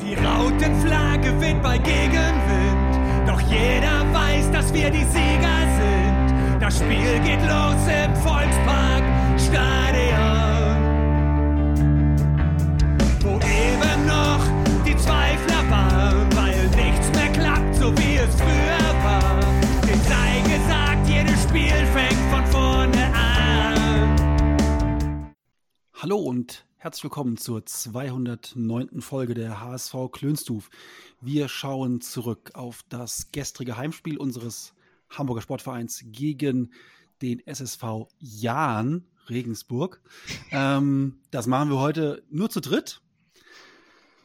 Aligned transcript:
Die 0.00 0.14
Rautenflagge 0.14 1.40
weht 1.40 1.62
bei 1.62 1.78
Gegenwind, 1.78 2.98
doch 3.26 3.40
jeder 3.40 4.04
weiß, 4.12 4.50
dass 4.52 4.72
wir 4.72 4.90
die 4.90 5.04
Sieger 5.04 5.58
sind. 5.78 6.60
Das 6.60 6.78
Spiel 6.78 7.20
geht 7.24 7.40
los 7.42 7.76
im 7.86 8.14
Volkspark 8.16 9.02
Stadion, 9.38 10.76
wo 13.20 13.36
eben 13.36 14.06
noch 14.06 14.44
die 14.86 14.96
Zweifler 14.96 15.70
waren, 15.70 16.28
weil 16.36 16.68
nichts 16.76 17.10
mehr 17.12 17.32
klappt, 17.32 17.74
so 17.76 17.96
wie 17.98 18.16
es 18.16 18.34
früher 18.34 19.04
war. 19.04 19.40
Dem 19.82 20.00
sei 20.02 20.40
gesagt, 20.42 21.08
jedes 21.08 21.42
Spiel 21.42 21.86
fängt 21.94 22.20
von 22.30 22.46
vorne 22.46 23.06
an. 23.14 24.16
Hallo 25.94 26.18
und 26.18 26.66
herzlich 26.86 27.02
willkommen 27.02 27.36
zur 27.36 27.66
209. 27.66 29.00
Folge 29.00 29.34
der 29.34 29.60
HSV 29.60 29.92
Klönstuf. 30.12 30.70
Wir 31.20 31.48
schauen 31.48 32.00
zurück 32.00 32.52
auf 32.54 32.84
das 32.88 33.32
gestrige 33.32 33.76
Heimspiel 33.76 34.16
unseres 34.18 34.72
Hamburger 35.10 35.42
Sportvereins 35.42 36.04
gegen 36.12 36.72
den 37.22 37.44
SSV 37.44 38.06
Jahn 38.20 39.04
Regensburg. 39.28 40.00
Ähm, 40.52 41.18
das 41.32 41.48
machen 41.48 41.70
wir 41.70 41.80
heute 41.80 42.22
nur 42.30 42.50
zu 42.50 42.60
dritt. 42.60 43.00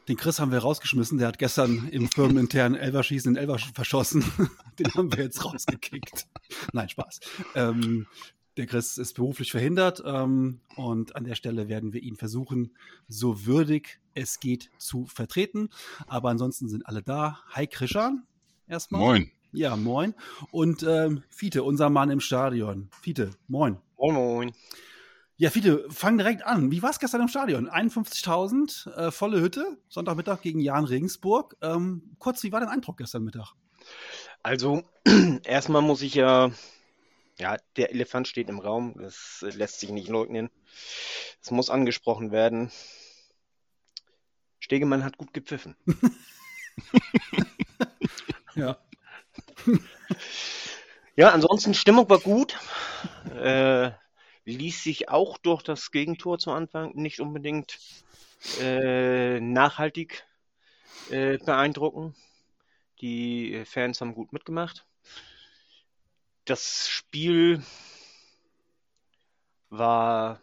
Den 0.06 0.16
Chris 0.16 0.38
haben 0.38 0.52
wir 0.52 0.60
rausgeschmissen. 0.60 1.18
Der 1.18 1.26
hat 1.26 1.40
gestern 1.40 1.88
im 1.88 2.08
firmeninternen 2.08 2.78
Elverschießen 2.78 3.34
den 3.34 3.42
Elver 3.42 3.58
verschossen. 3.58 4.24
Den 4.78 4.94
haben 4.94 5.12
wir 5.12 5.24
jetzt 5.24 5.44
rausgekickt. 5.44 6.28
Nein, 6.72 6.88
Spaß. 6.88 7.18
Ähm, 7.56 8.06
der 8.56 8.66
Chris 8.66 8.98
ist 8.98 9.14
beruflich 9.14 9.50
verhindert 9.50 10.02
ähm, 10.04 10.60
und 10.76 11.16
an 11.16 11.24
der 11.24 11.34
Stelle 11.34 11.68
werden 11.68 11.92
wir 11.92 12.02
ihn 12.02 12.16
versuchen, 12.16 12.76
so 13.08 13.46
würdig 13.46 14.00
es 14.14 14.40
geht, 14.40 14.70
zu 14.78 15.06
vertreten. 15.06 15.70
Aber 16.06 16.30
ansonsten 16.30 16.68
sind 16.68 16.86
alle 16.86 17.02
da. 17.02 17.40
Hi 17.50 17.66
Krishan, 17.66 18.26
erstmal. 18.66 19.00
Moin. 19.00 19.30
Ja, 19.52 19.76
moin. 19.76 20.14
Und 20.50 20.82
ähm, 20.82 21.22
Fiete, 21.28 21.62
unser 21.62 21.90
Mann 21.90 22.10
im 22.10 22.20
Stadion. 22.20 22.88
Fiete, 23.02 23.30
moin. 23.48 23.78
Moin, 23.98 24.14
moin. 24.14 24.52
Ja, 25.36 25.50
Fiete, 25.50 25.84
fang 25.90 26.18
direkt 26.18 26.44
an. 26.46 26.70
Wie 26.70 26.82
war 26.82 26.90
es 26.90 26.98
gestern 26.98 27.22
im 27.22 27.28
Stadion? 27.28 27.68
51.000, 27.68 28.94
äh, 28.94 29.10
volle 29.10 29.40
Hütte, 29.40 29.78
Sonntagmittag 29.88 30.40
gegen 30.40 30.60
Jan 30.60 30.84
Regensburg. 30.84 31.56
Ähm, 31.60 32.14
kurz, 32.18 32.42
wie 32.44 32.52
war 32.52 32.60
dein 32.60 32.68
Eindruck 32.68 32.98
gestern 32.98 33.24
Mittag? 33.24 33.52
Also, 34.42 34.82
erstmal 35.44 35.82
muss 35.82 36.02
ich 36.02 36.14
ja, 36.14 36.50
ja, 37.38 37.56
der 37.76 37.90
Elefant 37.90 38.28
steht 38.28 38.48
im 38.48 38.58
Raum, 38.58 38.94
das 38.98 39.44
lässt 39.54 39.80
sich 39.80 39.90
nicht 39.90 40.08
leugnen. 40.08 40.50
Es 41.40 41.50
muss 41.50 41.70
angesprochen 41.70 42.30
werden. 42.30 42.70
Stegemann 44.60 45.04
hat 45.04 45.18
gut 45.18 45.32
gepfiffen. 45.34 45.76
Ja. 48.54 48.78
Ja, 51.16 51.30
ansonsten 51.30 51.74
Stimmung 51.74 52.08
war 52.08 52.18
gut. 52.18 52.58
Äh, 53.34 53.92
ließ 54.44 54.82
sich 54.82 55.08
auch 55.08 55.38
durch 55.38 55.62
das 55.62 55.90
Gegentor 55.90 56.38
zu 56.38 56.50
Anfang 56.50 56.94
nicht 56.94 57.20
unbedingt 57.20 57.78
äh, 58.60 59.40
nachhaltig 59.40 60.26
äh, 61.10 61.38
beeindrucken. 61.38 62.14
Die 63.00 63.62
Fans 63.64 64.00
haben 64.00 64.14
gut 64.14 64.32
mitgemacht. 64.32 64.86
Das 66.44 66.88
Spiel 66.88 67.62
war 69.70 70.40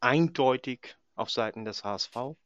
eindeutig 0.00 0.96
auf 1.14 1.30
Seiten 1.30 1.64
des 1.64 1.84
HSV. 1.84 2.36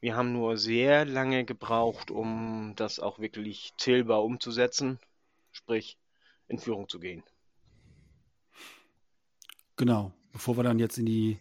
Wir 0.00 0.16
haben 0.16 0.32
nur 0.32 0.56
sehr 0.56 1.04
lange 1.04 1.44
gebraucht, 1.44 2.10
um 2.10 2.72
das 2.76 3.00
auch 3.00 3.18
wirklich 3.18 3.74
zählbar 3.76 4.24
umzusetzen, 4.24 4.98
sprich 5.52 5.98
in 6.48 6.58
Führung 6.58 6.88
zu 6.88 6.98
gehen. 7.00 7.22
Genau. 9.76 10.12
Bevor 10.32 10.56
wir 10.56 10.62
dann 10.62 10.78
jetzt 10.78 10.96
in 10.96 11.06
die 11.06 11.38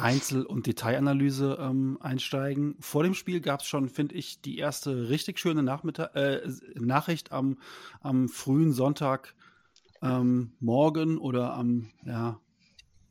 Einzel- 0.00 0.46
und 0.46 0.66
Detailanalyse 0.66 1.58
ähm, 1.60 1.98
einsteigen. 2.00 2.76
Vor 2.80 3.02
dem 3.02 3.14
Spiel 3.14 3.40
gab 3.40 3.60
es 3.60 3.66
schon, 3.66 3.88
finde 3.88 4.14
ich, 4.14 4.40
die 4.40 4.58
erste 4.58 5.08
richtig 5.08 5.38
schöne 5.38 5.62
Nachmittag, 5.62 6.14
äh, 6.16 6.40
Nachricht 6.74 7.32
am, 7.32 7.58
am 8.00 8.28
frühen 8.28 8.72
Sonntag 8.72 9.34
ähm, 10.02 10.52
morgen 10.60 11.18
oder 11.18 11.54
am 11.54 11.90
ja, 12.04 12.40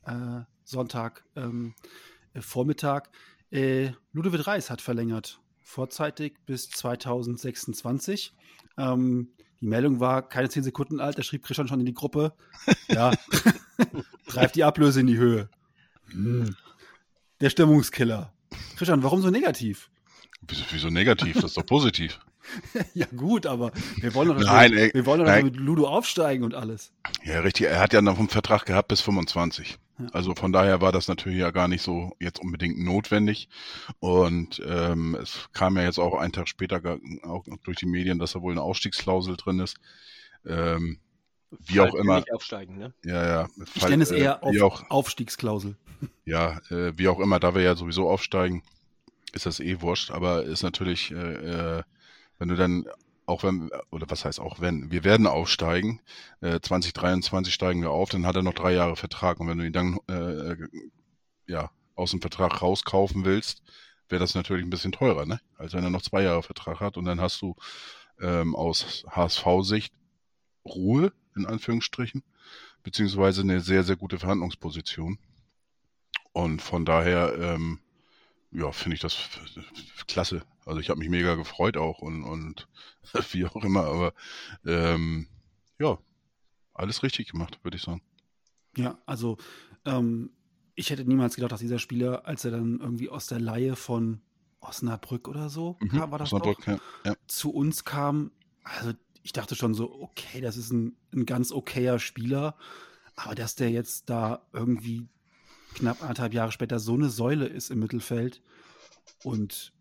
äh, 0.05 0.41
Sonntag 0.63 1.23
ähm, 1.35 1.75
äh, 2.33 2.41
Vormittag. 2.41 3.09
Äh, 3.51 3.91
Ludovic 4.13 4.47
Reis 4.47 4.69
hat 4.69 4.81
verlängert, 4.81 5.39
vorzeitig 5.61 6.37
bis 6.45 6.69
2026. 6.69 8.33
Ähm, 8.77 9.29
die 9.61 9.67
Meldung 9.67 9.99
war 9.99 10.27
keine 10.27 10.49
zehn 10.49 10.63
Sekunden 10.63 10.99
alt, 10.99 11.17
da 11.17 11.23
schrieb 11.23 11.43
Christian 11.43 11.67
schon 11.67 11.79
in 11.79 11.85
die 11.85 11.93
Gruppe. 11.93 12.33
Ja, 12.87 13.11
treibt 14.27 14.55
die 14.55 14.63
Ablöse 14.63 15.01
in 15.01 15.07
die 15.07 15.17
Höhe. 15.17 15.49
Hm. 16.11 16.55
Der 17.41 17.49
Stimmungskiller. 17.49 18.33
Christian, 18.75 19.03
warum 19.03 19.21
so 19.21 19.29
negativ? 19.29 19.89
Wieso, 20.41 20.63
wieso 20.71 20.89
negativ? 20.89 21.35
Das 21.35 21.45
ist 21.45 21.57
doch 21.57 21.65
positiv. 21.65 22.19
ja, 22.93 23.05
gut, 23.15 23.45
aber 23.45 23.71
wir 23.97 24.13
wollen 24.13 24.29
doch, 24.29 24.39
Nein, 24.39 24.71
wir, 24.71 24.79
ey, 24.79 24.91
wir 24.93 25.05
wollen 25.05 25.19
doch 25.19 25.27
nein. 25.27 25.45
mit 25.45 25.55
Ludo 25.55 25.87
aufsteigen 25.87 26.43
und 26.43 26.55
alles. 26.55 26.91
Ja, 27.23 27.41
richtig. 27.41 27.67
Er 27.67 27.79
hat 27.79 27.93
ja 27.93 28.01
noch 28.01 28.17
einen 28.17 28.29
Vertrag 28.29 28.65
gehabt 28.65 28.87
bis 28.87 29.01
25. 29.01 29.77
Ja. 29.99 30.07
Also 30.13 30.33
von 30.35 30.51
daher 30.51 30.81
war 30.81 30.91
das 30.91 31.07
natürlich 31.07 31.39
ja 31.39 31.51
gar 31.51 31.67
nicht 31.67 31.81
so 31.81 32.15
jetzt 32.19 32.39
unbedingt 32.39 32.79
notwendig. 32.79 33.49
Und 33.99 34.61
ähm, 34.65 35.15
es 35.21 35.49
kam 35.53 35.77
ja 35.77 35.83
jetzt 35.83 35.99
auch 35.99 36.17
einen 36.17 36.31
Tag 36.31 36.47
später 36.47 36.81
auch 37.23 37.45
durch 37.63 37.77
die 37.77 37.85
Medien, 37.85 38.19
dass 38.19 38.33
da 38.33 38.41
wohl 38.41 38.53
eine 38.53 38.61
Ausstiegsklausel 38.61 39.37
drin 39.37 39.59
ist. 39.59 39.77
Ähm, 40.45 40.99
wie 41.51 41.79
auch 41.81 41.93
immer. 41.95 42.17
Nicht 42.17 42.33
aufsteigen, 42.33 42.77
ne? 42.77 42.93
Ja, 43.03 43.25
ja. 43.25 43.47
Ich 43.73 43.87
nenne 43.87 44.03
es 44.03 44.11
äh, 44.11 44.19
eher 44.19 44.43
auf, 44.43 44.53
wie 44.53 44.61
auch, 44.61 44.89
Aufstiegsklausel. 44.89 45.75
Ja, 46.25 46.59
äh, 46.69 46.93
wie 46.97 47.07
auch 47.07 47.19
immer, 47.19 47.39
da 47.39 47.55
wir 47.55 47.61
ja 47.61 47.75
sowieso 47.75 48.09
aufsteigen, 48.09 48.63
ist 49.33 49.45
das 49.45 49.59
eh 49.59 49.81
wurscht, 49.81 50.11
aber 50.11 50.43
ist 50.43 50.63
natürlich, 50.63 51.11
äh, 51.11 51.15
äh, 51.77 51.83
wenn 52.37 52.49
du 52.49 52.55
dann, 52.55 52.85
auch 53.25 53.43
wenn, 53.43 53.69
oder 53.91 54.09
was 54.09 54.25
heißt 54.25 54.39
auch 54.39 54.59
wenn, 54.59 54.91
wir 54.91 55.03
werden 55.03 55.27
aufsteigen, 55.27 56.01
äh, 56.41 56.59
2023 56.59 57.53
steigen 57.53 57.81
wir 57.81 57.91
auf, 57.91 58.09
dann 58.09 58.25
hat 58.25 58.35
er 58.35 58.43
noch 58.43 58.53
drei 58.53 58.73
Jahre 58.73 58.95
Vertrag 58.95 59.39
und 59.39 59.47
wenn 59.47 59.57
du 59.57 59.65
ihn 59.65 59.73
dann, 59.73 59.99
äh, 60.09 60.13
äh, 60.13 60.67
ja, 61.47 61.71
aus 61.95 62.11
dem 62.11 62.21
Vertrag 62.21 62.61
rauskaufen 62.61 63.25
willst, 63.25 63.61
wäre 64.07 64.19
das 64.19 64.33
natürlich 64.33 64.63
ein 64.63 64.69
bisschen 64.69 64.91
teurer, 64.91 65.25
ne? 65.25 65.39
Als 65.57 65.73
wenn 65.73 65.83
er 65.83 65.89
noch 65.89 66.01
zwei 66.01 66.23
Jahre 66.23 66.43
Vertrag 66.43 66.79
hat 66.79 66.97
und 66.97 67.05
dann 67.05 67.21
hast 67.21 67.41
du 67.41 67.55
ähm, 68.21 68.55
aus 68.55 69.05
HSV-Sicht 69.09 69.93
Ruhe, 70.65 71.11
in 71.35 71.45
Anführungsstrichen, 71.45 72.23
beziehungsweise 72.83 73.41
eine 73.41 73.61
sehr, 73.61 73.83
sehr 73.83 73.95
gute 73.95 74.19
Verhandlungsposition. 74.19 75.19
Und 76.31 76.61
von 76.61 76.85
daher, 76.85 77.35
ähm, 77.37 77.79
ja, 78.51 78.71
finde 78.71 78.95
ich 78.95 79.01
das 79.01 79.17
klasse. 80.07 80.43
Also 80.65 80.79
ich 80.79 80.89
habe 80.89 80.99
mich 80.99 81.09
mega 81.09 81.35
gefreut 81.35 81.77
auch 81.77 81.99
und, 81.99 82.23
und 82.23 82.67
wie 83.31 83.45
auch 83.45 83.63
immer, 83.63 83.85
aber 83.85 84.13
ähm, 84.65 85.27
ja, 85.79 85.97
alles 86.73 87.03
richtig 87.03 87.31
gemacht, 87.31 87.59
würde 87.63 87.77
ich 87.77 87.83
sagen. 87.83 88.01
Ja, 88.77 88.97
also 89.05 89.37
ähm, 89.85 90.31
ich 90.75 90.89
hätte 90.89 91.03
niemals 91.05 91.35
gedacht, 91.35 91.51
dass 91.51 91.59
dieser 91.59 91.79
Spieler, 91.79 92.25
als 92.25 92.45
er 92.45 92.51
dann 92.51 92.79
irgendwie 92.79 93.09
aus 93.09 93.27
der 93.27 93.39
Laie 93.39 93.75
von 93.75 94.21
Osnabrück 94.61 95.27
oder 95.27 95.49
so 95.49 95.75
kam, 95.89 96.11
war 96.11 96.19
das 96.19 96.29
doch, 96.29 96.39
Osnabrück, 96.39 96.67
ja, 96.67 96.79
ja. 97.05 97.15
zu 97.27 97.51
uns 97.51 97.83
kam, 97.83 98.31
also 98.63 98.93
ich 99.29 99.33
dachte 99.33 99.55
schon 99.55 99.75
so, 99.75 99.93
okay, 100.01 100.41
das 100.41 100.57
ist 100.57 100.71
ein, 100.71 100.97
ein 101.13 101.27
ganz 101.27 101.51
okayer 101.51 101.99
Spieler, 101.99 102.55
aber 103.15 103.35
dass 103.35 103.53
der 103.53 103.69
jetzt 103.69 104.09
da 104.09 104.41
irgendwie 104.53 105.07
knapp 105.75 106.01
anderthalb 106.01 106.33
Jahre 106.33 106.51
später 106.51 106.79
so 106.79 106.95
eine 106.95 107.09
Säule 107.09 107.45
ist 107.45 107.69
im 107.69 107.77
Mittelfeld 107.77 108.41
und 109.23 109.71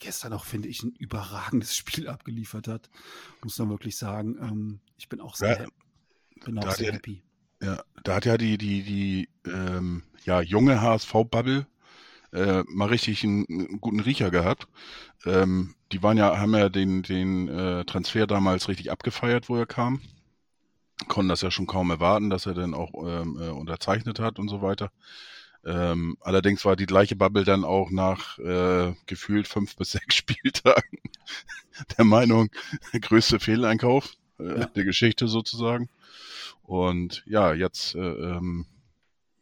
gestern 0.00 0.32
auch, 0.32 0.46
finde 0.46 0.68
ich, 0.68 0.82
ein 0.82 0.92
überragendes 0.92 1.76
Spiel 1.76 2.08
abgeliefert 2.08 2.68
hat, 2.68 2.88
muss 3.44 3.58
man 3.58 3.68
wirklich 3.68 3.98
sagen. 3.98 4.38
Ähm, 4.40 4.80
ich 4.96 5.10
bin 5.10 5.20
auch 5.20 5.36
sehr, 5.36 5.60
Ja, 5.60 5.66
bin 6.46 6.58
auch 6.58 6.70
sehr 6.72 6.94
happy. 6.94 7.22
Ja, 7.60 7.84
da 8.02 8.14
hat 8.14 8.24
ja 8.24 8.38
die, 8.38 8.56
die, 8.56 8.82
die 8.82 9.28
ähm, 9.44 10.04
ja, 10.24 10.40
junge 10.40 10.80
HSV-Bubble 10.80 11.66
äh, 12.32 12.62
mal 12.68 12.88
richtig 12.88 13.24
einen, 13.24 13.46
einen 13.48 13.80
guten 13.80 14.00
Riecher 14.00 14.30
gehabt. 14.30 14.68
Ähm, 15.26 15.74
die 15.92 16.02
waren 16.02 16.16
ja, 16.16 16.38
haben 16.38 16.54
ja 16.54 16.68
den, 16.68 17.02
den 17.02 17.48
äh, 17.48 17.84
Transfer 17.84 18.26
damals 18.26 18.68
richtig 18.68 18.90
abgefeiert, 18.90 19.48
wo 19.48 19.56
er 19.56 19.66
kam. 19.66 20.00
Konnten 21.08 21.30
das 21.30 21.40
ja 21.40 21.50
schon 21.50 21.66
kaum 21.66 21.90
erwarten, 21.90 22.28
dass 22.30 22.46
er 22.46 22.54
dann 22.54 22.74
auch 22.74 22.92
ähm, 23.06 23.38
äh, 23.40 23.48
unterzeichnet 23.48 24.18
hat 24.20 24.38
und 24.38 24.48
so 24.48 24.60
weiter. 24.62 24.90
Ähm, 25.64 26.16
allerdings 26.20 26.64
war 26.64 26.76
die 26.76 26.86
gleiche 26.86 27.16
Bubble 27.16 27.44
dann 27.44 27.64
auch 27.64 27.90
nach 27.90 28.38
äh, 28.38 28.94
gefühlt 29.06 29.48
fünf 29.48 29.76
bis 29.78 29.92
sechs 29.92 30.16
Spieltagen 30.16 30.98
der 31.98 32.04
Meinung, 32.04 32.50
größte 32.92 33.40
Fehleinkauf 33.40 34.14
äh, 34.38 34.60
Ja. 34.60 34.66
der 34.66 34.84
Geschichte 34.84 35.28
sozusagen. 35.28 35.88
Und 36.62 37.22
ja, 37.26 37.54
jetzt, 37.54 37.94
äh, 37.94 38.00
ähm, 38.00 38.66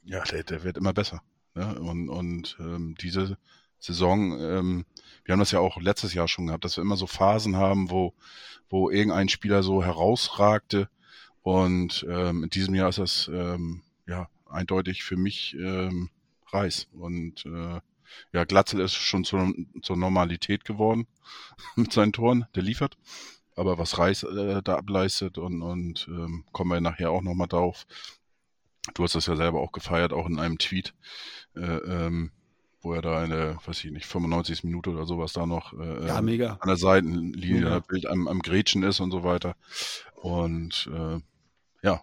ja, 0.04 0.24
der, 0.24 0.44
der 0.44 0.64
wird 0.64 0.78
immer 0.78 0.92
besser. 0.92 1.22
Ne? 1.58 1.76
Und, 1.80 2.08
und 2.08 2.56
ähm, 2.60 2.94
diese 3.00 3.36
Saison. 3.80 4.38
Ähm, 4.40 4.84
wir 5.24 5.32
haben 5.32 5.40
das 5.40 5.50
ja 5.50 5.58
auch 5.58 5.80
letztes 5.80 6.14
Jahr 6.14 6.28
schon 6.28 6.46
gehabt, 6.46 6.64
dass 6.64 6.76
wir 6.76 6.82
immer 6.82 6.96
so 6.96 7.06
Phasen 7.06 7.56
haben, 7.56 7.90
wo, 7.90 8.14
wo 8.70 8.90
irgendein 8.90 9.28
Spieler 9.28 9.64
so 9.64 9.82
herausragte. 9.82 10.88
Und 11.42 12.06
ähm, 12.08 12.44
in 12.44 12.50
diesem 12.50 12.74
Jahr 12.76 12.90
ist 12.90 12.98
das 12.98 13.28
ähm, 13.32 13.82
ja 14.06 14.28
eindeutig 14.48 15.02
für 15.02 15.16
mich 15.16 15.54
ähm, 15.58 16.10
Reis. 16.46 16.86
Und 16.92 17.44
äh, 17.44 17.80
ja, 18.32 18.44
Glatzel 18.44 18.80
ist 18.80 18.94
schon 18.94 19.24
zur, 19.24 19.52
zur 19.82 19.96
Normalität 19.96 20.64
geworden 20.64 21.08
mit 21.76 21.92
seinen 21.92 22.12
Toren, 22.12 22.46
der 22.54 22.62
liefert. 22.62 22.96
Aber 23.56 23.78
was 23.78 23.98
Reis 23.98 24.22
äh, 24.22 24.62
da 24.62 24.76
ableistet 24.76 25.38
und, 25.38 25.62
und 25.62 26.06
ähm, 26.08 26.44
kommen 26.52 26.70
wir 26.70 26.80
nachher 26.80 27.10
auch 27.10 27.22
nochmal 27.22 27.48
drauf. 27.48 27.84
Du 28.94 29.02
hast 29.04 29.14
das 29.14 29.26
ja 29.26 29.36
selber 29.36 29.60
auch 29.60 29.72
gefeiert, 29.72 30.12
auch 30.12 30.26
in 30.26 30.38
einem 30.38 30.58
Tweet, 30.58 30.94
ähm, 31.64 32.30
wo 32.80 32.94
er 32.94 33.02
da 33.02 33.18
eine, 33.18 33.58
weiß 33.64 33.84
ich 33.84 33.90
nicht, 33.90 34.06
95. 34.06 34.64
Minute 34.64 34.90
oder 34.90 35.04
sowas 35.04 35.32
da 35.32 35.46
noch 35.46 35.72
äh, 35.72 36.06
ja, 36.06 36.20
mega. 36.22 36.58
an 36.60 36.68
der 36.68 36.76
Seitenlinie 36.76 37.60
mega. 37.60 37.78
Bild 37.80 38.06
am, 38.06 38.28
am 38.28 38.40
Gretchen 38.40 38.82
ist 38.82 39.00
und 39.00 39.10
so 39.10 39.24
weiter. 39.24 39.56
Und 40.14 40.88
äh, 40.92 41.20
ja, 41.82 42.02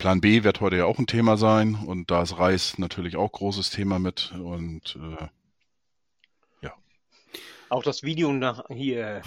Plan 0.00 0.22
B 0.22 0.44
wird 0.44 0.62
heute 0.62 0.76
ja 0.76 0.86
auch 0.86 0.98
ein 0.98 1.06
Thema 1.06 1.36
sein 1.36 1.74
und 1.74 2.10
da 2.10 2.22
ist 2.22 2.38
Reis 2.38 2.78
natürlich 2.78 3.16
auch 3.16 3.30
großes 3.30 3.68
Thema 3.68 3.98
mit 3.98 4.32
und 4.32 4.96
äh, 4.96 5.28
ja. 6.62 6.72
Auch 7.68 7.82
das 7.82 8.02
Video 8.02 8.32
nach 8.32 8.64
hier 8.68 9.20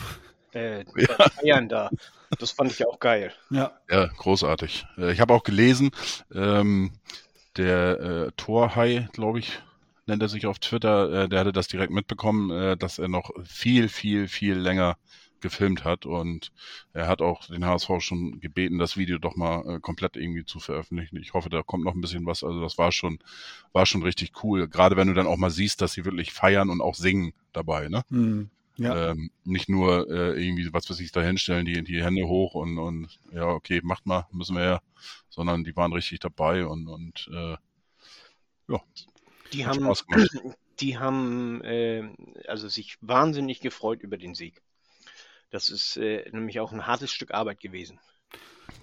äh, 0.54 0.80
ja. 0.96 1.28
Bayern 1.40 1.70
da, 1.70 1.92
das 2.40 2.52
fand 2.52 2.72
ich 2.72 2.88
auch 2.88 3.00
geil. 3.00 3.32
Ja, 3.52 3.80
ja 3.88 4.08
großartig. 4.08 4.86
Äh, 4.98 5.14
ich 5.14 5.20
habe 5.20 5.36
auch 5.36 5.44
gelesen, 5.44 5.92
ähm, 6.34 6.92
der 7.58 8.00
äh, 8.00 8.32
Torhai, 8.38 9.10
glaube 9.14 9.40
ich, 9.40 9.60
nennt 10.06 10.22
er 10.22 10.30
sich 10.30 10.46
auf 10.46 10.60
Twitter, 10.60 11.24
äh, 11.24 11.30
der 11.30 11.40
hatte 11.40 11.54
das 11.54 11.68
direkt 11.68 11.92
mitbekommen, 11.92 12.50
äh, 12.50 12.78
dass 12.78 13.00
er 13.00 13.08
noch 13.08 13.32
viel, 13.44 13.90
viel, 13.90 14.28
viel 14.28 14.56
länger 14.56 14.98
gefilmt 15.44 15.84
hat 15.84 16.06
und 16.06 16.52
er 16.94 17.08
hat 17.08 17.22
auch 17.22 17.46
den 17.48 17.66
HSV 17.66 17.90
schon 18.00 18.40
gebeten, 18.40 18.80
das 18.80 18.98
Video 18.98 19.20
doch 19.20 19.36
mal 19.36 19.76
äh, 19.76 19.80
komplett 19.80 20.16
irgendwie 20.16 20.46
zu 20.46 20.60
veröffentlichen. 20.60 21.18
Ich 21.18 21.34
hoffe, 21.34 21.50
da 21.50 21.62
kommt 21.62 21.84
noch 21.84 21.94
ein 21.94 22.02
bisschen 22.02 22.26
was. 22.26 22.44
Also 22.44 22.62
das 22.62 22.78
war 22.78 22.92
schon, 22.92 23.20
war 23.74 23.86
schon 23.86 24.02
richtig 24.04 24.44
cool. 24.44 24.68
Gerade 24.68 24.96
wenn 24.96 25.10
du 25.10 25.14
dann 25.14 25.28
auch 25.28 25.38
mal 25.38 25.52
siehst, 25.52 25.82
dass 25.82 25.94
sie 25.94 26.06
wirklich 26.06 26.32
feiern 26.32 26.70
und 26.70 26.82
auch 26.82 26.96
singen 26.96 27.34
dabei, 27.52 27.90
ne? 27.90 28.04
Mhm. 28.10 28.50
Ja. 28.78 29.12
Ähm, 29.12 29.30
nicht 29.44 29.70
nur 29.70 30.10
äh, 30.10 30.44
irgendwie, 30.44 30.74
was 30.74 30.90
weiß 30.90 31.00
ich, 31.00 31.12
da 31.12 31.22
hinstellen, 31.22 31.66
die, 31.66 31.84
die 31.84 32.04
Hände 32.04 32.28
hoch 32.28 32.56
und, 32.56 32.80
und 32.80 33.20
ja, 33.32 33.48
okay, 33.48 33.82
macht 33.84 34.06
mal, 34.06 34.28
müssen 34.32 34.56
wir 34.56 34.64
ja, 34.64 34.82
sondern 35.30 35.64
die 35.64 35.76
waren 35.76 35.94
richtig 35.94 36.20
dabei 36.20 36.66
und, 36.66 36.88
und 36.88 37.30
äh, 37.32 37.56
ja. 38.68 38.82
Die 39.52 39.66
haben, 39.68 39.94
die 40.80 40.98
haben 40.98 41.64
äh, 41.64 42.10
also 42.48 42.68
sich 42.68 42.98
wahnsinnig 43.02 43.60
gefreut 43.60 44.02
über 44.02 44.18
den 44.18 44.34
Sieg. 44.34 44.62
Das 45.52 45.70
ist 45.70 45.98
äh, 45.98 46.28
nämlich 46.32 46.60
auch 46.60 46.72
ein 46.72 46.88
hartes 46.88 47.12
Stück 47.12 47.32
Arbeit 47.32 47.60
gewesen. 47.60 48.00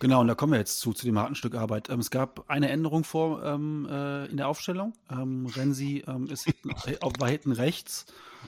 Genau, 0.00 0.22
und 0.22 0.28
da 0.28 0.34
kommen 0.34 0.52
wir 0.52 0.58
jetzt 0.58 0.80
zu, 0.80 0.94
zu 0.94 1.04
dem 1.04 1.18
harten 1.18 1.34
Stück 1.34 1.54
Arbeit. 1.54 1.90
Ähm, 1.90 2.00
es 2.00 2.10
gab 2.10 2.48
eine 2.48 2.70
Änderung 2.70 3.04
vor 3.04 3.44
ähm, 3.44 3.86
äh, 3.88 4.24
in 4.28 4.38
der 4.38 4.48
Aufstellung. 4.48 4.94
Ähm, 5.10 5.44
Renzi 5.44 6.02
ähm, 6.06 6.26
ist 6.26 6.44
hinten, 6.44 6.70
war 7.20 7.28
hinten 7.28 7.52
rechts 7.52 8.06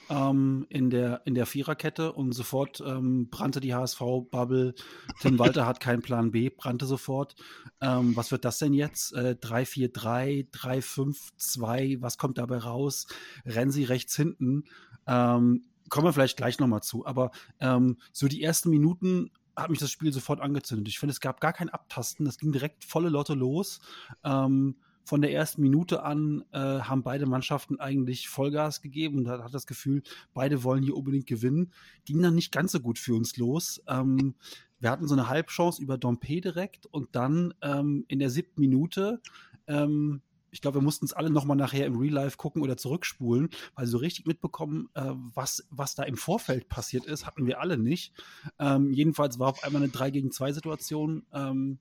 ähm, 0.09 0.65
in, 0.69 0.89
der, 0.89 1.21
in 1.25 1.35
der 1.35 1.45
Viererkette 1.45 2.11
und 2.11 2.31
sofort 2.31 2.81
ähm, 2.83 3.29
brannte 3.29 3.59
die 3.59 3.75
HSV-Bubble. 3.75 4.73
Tim 5.21 5.37
Walter 5.39 5.67
hat 5.67 5.79
keinen 5.79 6.01
Plan 6.01 6.31
B, 6.31 6.49
brannte 6.49 6.87
sofort. 6.87 7.35
was 7.79 8.31
wird 8.31 8.45
das 8.45 8.57
denn 8.57 8.73
jetzt? 8.73 9.13
Äh, 9.13 9.35
3-4-3, 9.39 10.49
3-5-2, 10.49 12.01
was 12.01 12.17
kommt 12.17 12.39
dabei 12.39 12.57
raus? 12.57 13.05
Renzi 13.45 13.83
rechts 13.83 14.15
hinten. 14.15 14.63
Kommen 15.05 16.07
wir 16.07 16.13
vielleicht 16.13 16.37
gleich 16.37 16.57
nochmal 16.57 16.81
zu. 16.81 17.05
Aber 17.05 17.29
ähm, 17.59 17.97
so 18.11 18.27
die 18.27 18.41
ersten 18.41 18.71
Minuten 18.71 19.29
hat 19.55 19.69
mich 19.69 19.79
das 19.79 19.91
Spiel 19.91 20.11
sofort 20.11 20.41
angezündet. 20.41 20.87
Ich 20.87 20.99
finde, 20.99 21.11
es 21.11 21.19
gab 21.19 21.39
gar 21.39 21.53
kein 21.53 21.69
Abtasten. 21.69 22.25
Es 22.25 22.37
ging 22.37 22.51
direkt 22.51 22.83
volle 22.83 23.09
Lotte 23.09 23.33
los. 23.33 23.79
Ähm, 24.23 24.75
von 25.05 25.21
der 25.21 25.33
ersten 25.33 25.61
Minute 25.61 26.03
an 26.03 26.45
äh, 26.51 26.57
haben 26.57 27.03
beide 27.03 27.25
Mannschaften 27.25 27.79
eigentlich 27.79 28.29
Vollgas 28.29 28.81
gegeben 28.81 29.19
und 29.19 29.27
hat 29.27 29.53
das 29.53 29.67
Gefühl, 29.67 30.01
beide 30.33 30.63
wollen 30.63 30.83
hier 30.83 30.95
unbedingt 30.95 31.27
gewinnen. 31.27 31.71
Ging 32.05 32.21
dann 32.21 32.35
nicht 32.35 32.51
ganz 32.51 32.71
so 32.71 32.79
gut 32.79 32.99
für 32.99 33.13
uns 33.13 33.35
los. 33.37 33.83
Ähm, 33.87 34.35
wir 34.79 34.89
hatten 34.89 35.07
so 35.07 35.15
eine 35.15 35.29
Halbchance 35.29 35.81
über 35.81 35.97
Dompe 35.97 36.41
direkt 36.41 36.85
und 36.85 37.15
dann 37.15 37.53
ähm, 37.61 38.05
in 38.07 38.19
der 38.19 38.29
siebten 38.29 38.61
Minute 38.61 39.21
ähm, 39.67 40.21
ich 40.53 40.61
glaube, 40.61 40.77
wir 40.77 40.83
mussten 40.83 41.05
es 41.05 41.13
alle 41.13 41.31
nochmal 41.31 41.57
nachher 41.57 41.87
im 41.87 41.97
Real 41.97 42.13
Life 42.13 42.37
gucken 42.37 42.61
oder 42.61 42.77
zurückspulen, 42.77 43.49
weil 43.73 43.87
so 43.87 43.97
richtig 43.97 44.27
mitbekommen, 44.27 44.87
äh, 44.93 45.11
was, 45.33 45.65
was 45.71 45.95
da 45.95 46.03
im 46.03 46.15
Vorfeld 46.15 46.69
passiert 46.69 47.05
ist, 47.05 47.25
hatten 47.25 47.47
wir 47.47 47.59
alle 47.59 47.77
nicht. 47.77 48.13
Ähm, 48.59 48.91
jedenfalls 48.91 49.39
war 49.39 49.49
auf 49.49 49.63
einmal 49.63 49.81
eine 49.81 49.91
3 49.91 50.11
gegen 50.11 50.31
2 50.31 50.51
Situation. 50.53 51.25
Ähm, 51.33 51.79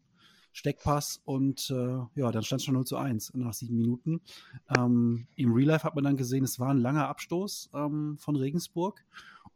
Steckpass 0.54 1.20
und 1.24 1.70
äh, 1.70 1.98
ja, 2.14 2.30
dann 2.30 2.42
stand 2.42 2.60
es 2.60 2.64
schon 2.64 2.74
0 2.74 2.84
zu 2.84 2.96
1 2.96 3.34
nach 3.34 3.54
sieben 3.54 3.76
Minuten. 3.76 4.20
Ähm, 4.76 5.26
Im 5.36 5.52
Real 5.52 5.68
Life 5.68 5.84
hat 5.84 5.94
man 5.94 6.04
dann 6.04 6.16
gesehen, 6.16 6.44
es 6.44 6.58
war 6.58 6.70
ein 6.70 6.78
langer 6.78 7.08
Abstoß 7.08 7.70
ähm, 7.74 8.16
von 8.18 8.36
Regensburg. 8.36 9.04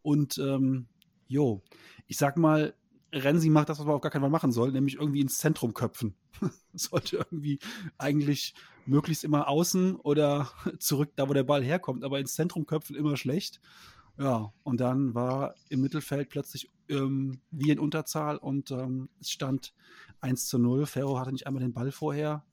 Und 0.02 0.38
ähm, 0.38 0.86
jo, 1.26 1.62
ich 2.06 2.16
sag 2.16 2.36
mal, 2.36 2.74
Renzi 3.22 3.50
macht 3.50 3.68
das, 3.68 3.78
was 3.78 3.86
man 3.86 3.94
auf 3.94 4.00
gar 4.00 4.10
keinen 4.10 4.22
Fall 4.22 4.30
machen 4.30 4.52
soll, 4.52 4.72
nämlich 4.72 4.96
irgendwie 4.96 5.20
ins 5.20 5.38
Zentrum 5.38 5.74
köpfen. 5.74 6.14
Sollte 6.74 7.16
irgendwie 7.16 7.58
eigentlich 7.98 8.54
möglichst 8.84 9.24
immer 9.24 9.48
außen 9.48 9.96
oder 9.96 10.50
zurück 10.78 11.12
da, 11.16 11.28
wo 11.28 11.32
der 11.32 11.44
Ball 11.44 11.62
herkommt, 11.62 12.04
aber 12.04 12.20
ins 12.20 12.34
Zentrum 12.34 12.66
köpfen 12.66 12.96
immer 12.96 13.16
schlecht. 13.16 13.60
Ja, 14.18 14.52
und 14.62 14.80
dann 14.80 15.14
war 15.14 15.54
im 15.68 15.82
Mittelfeld 15.82 16.30
plötzlich 16.30 16.70
ähm, 16.88 17.40
wie 17.50 17.70
in 17.70 17.78
Unterzahl 17.78 18.38
und 18.38 18.70
ähm, 18.70 19.10
es 19.20 19.30
stand 19.30 19.74
1 20.20 20.46
zu 20.46 20.58
0. 20.58 20.86
Ferro 20.86 21.18
hatte 21.18 21.32
nicht 21.32 21.46
einmal 21.46 21.62
den 21.62 21.74
Ball 21.74 21.92
vorher. 21.92 22.44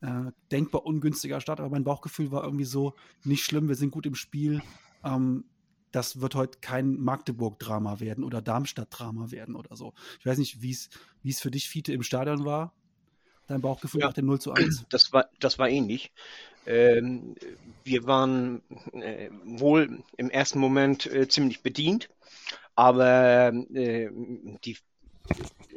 Äh, 0.00 0.32
denkbar 0.50 0.86
ungünstiger 0.86 1.40
Start, 1.40 1.60
aber 1.60 1.70
mein 1.70 1.84
Bauchgefühl 1.84 2.32
war 2.32 2.44
irgendwie 2.44 2.64
so, 2.64 2.94
nicht 3.24 3.44
schlimm, 3.44 3.68
wir 3.68 3.76
sind 3.76 3.90
gut 3.90 4.06
im 4.06 4.14
Spiel. 4.14 4.62
Ähm, 5.04 5.44
das 5.92 6.20
wird 6.20 6.34
heute 6.34 6.58
kein 6.60 6.96
Magdeburg-Drama 6.96 8.00
werden 8.00 8.24
oder 8.24 8.42
Darmstadt-Drama 8.42 9.30
werden 9.30 9.54
oder 9.54 9.76
so. 9.76 9.94
Ich 10.18 10.26
weiß 10.26 10.38
nicht, 10.38 10.62
wie 10.62 10.70
es 10.70 11.40
für 11.40 11.50
dich, 11.50 11.68
Fiete, 11.68 11.92
im 11.92 12.02
Stadion 12.02 12.44
war. 12.44 12.74
Dein 13.46 13.60
Bauchgefühl 13.60 14.00
ja, 14.00 14.06
nach 14.06 14.14
dem 14.14 14.26
0 14.26 14.40
zu 14.40 14.52
1. 14.52 14.86
Das 14.90 15.12
war, 15.12 15.28
das 15.38 15.58
war 15.58 15.68
ähnlich. 15.68 16.12
Ähm, 16.66 17.34
wir 17.84 18.06
waren 18.06 18.62
äh, 18.92 19.30
wohl 19.44 20.02
im 20.16 20.30
ersten 20.30 20.58
Moment 20.58 21.06
äh, 21.06 21.28
ziemlich 21.28 21.62
bedient, 21.62 22.08
aber 22.74 23.52
äh, 23.74 24.10
die 24.64 24.78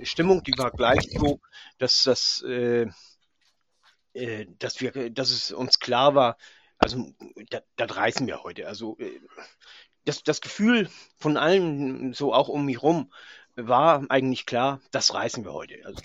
Stimmung, 0.04 0.44
die 0.44 0.54
war 0.58 0.72
gleich 0.72 1.10
so, 1.12 1.40
dass 1.80 2.04
das, 2.04 2.44
äh, 2.48 2.88
äh, 4.13 4.46
dass 4.60 4.80
wir, 4.80 5.10
dass 5.10 5.32
es 5.32 5.51
uns 5.51 5.80
klar 5.80 6.13
war, 6.13 6.38
also 6.78 7.13
das 7.50 7.98
reißen 7.98 8.28
wir 8.28 8.44
heute. 8.44 8.68
Also 8.68 8.98
äh, 9.00 9.20
das, 10.06 10.24
das 10.24 10.42
Gefühl 10.42 10.90
von 11.18 11.38
allen, 11.38 12.14
so 12.14 12.34
auch 12.34 12.48
um 12.48 12.66
mich 12.66 12.82
rum, 12.82 13.12
war 13.56 14.06
eigentlich 14.10 14.46
klar, 14.46 14.82
das 14.92 15.14
reißen 15.14 15.44
wir 15.44 15.54
heute. 15.54 15.76
Also 15.86 16.02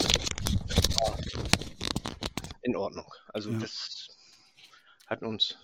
in 2.62 2.76
Ordnung. 2.76 3.06
Also 3.28 3.50
ja. 3.50 3.58
das 3.58 4.08
hat 5.06 5.22
uns. 5.22 5.58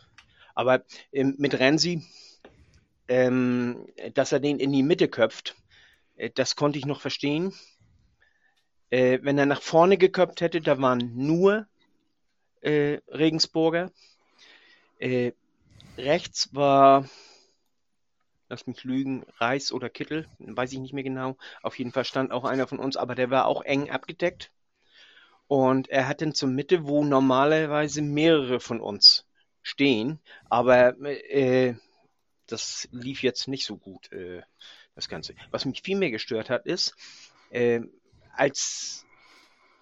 Aber 0.54 0.84
ähm, 1.12 1.34
mit 1.38 1.58
Renzi, 1.58 2.02
ähm, 3.08 3.86
dass 4.14 4.32
er 4.32 4.40
den 4.40 4.58
in 4.58 4.72
die 4.72 4.82
Mitte 4.82 5.08
köpft, 5.08 5.54
äh, 6.16 6.30
das 6.34 6.56
konnte 6.56 6.78
ich 6.78 6.86
noch 6.86 7.00
verstehen. 7.00 7.52
Äh, 8.90 9.20
wenn 9.22 9.38
er 9.38 9.46
nach 9.46 9.62
vorne 9.62 9.98
geköpft 9.98 10.40
hätte, 10.40 10.60
da 10.60 10.80
waren 10.80 11.12
nur 11.14 11.66
äh, 12.62 12.98
Regensburger. 13.08 13.90
Äh, 14.98 15.32
rechts 15.98 16.54
war 16.54 17.08
lass 18.48 18.66
mich 18.66 18.84
lügen, 18.84 19.24
Reis 19.38 19.72
oder 19.72 19.88
Kittel, 19.88 20.28
weiß 20.38 20.72
ich 20.72 20.78
nicht 20.78 20.92
mehr 20.92 21.04
genau. 21.04 21.36
Auf 21.62 21.78
jeden 21.78 21.92
Fall 21.92 22.04
stand 22.04 22.32
auch 22.32 22.44
einer 22.44 22.66
von 22.66 22.78
uns, 22.78 22.96
aber 22.96 23.14
der 23.14 23.30
war 23.30 23.46
auch 23.46 23.62
eng 23.62 23.90
abgedeckt. 23.90 24.52
Und 25.48 25.88
er 25.88 26.08
hat 26.08 26.22
dann 26.22 26.34
zur 26.34 26.48
Mitte, 26.48 26.86
wo 26.86 27.04
normalerweise 27.04 28.02
mehrere 28.02 28.58
von 28.60 28.80
uns 28.80 29.26
stehen, 29.62 30.20
aber 30.48 31.00
äh, 31.00 31.74
das 32.46 32.88
lief 32.92 33.22
jetzt 33.22 33.48
nicht 33.48 33.64
so 33.64 33.76
gut, 33.76 34.10
äh, 34.12 34.42
das 34.94 35.08
Ganze. 35.08 35.34
Was 35.50 35.64
mich 35.64 35.82
viel 35.82 35.96
mehr 35.96 36.10
gestört 36.10 36.50
hat, 36.50 36.66
ist, 36.66 36.94
äh, 37.50 37.80
als 38.32 39.04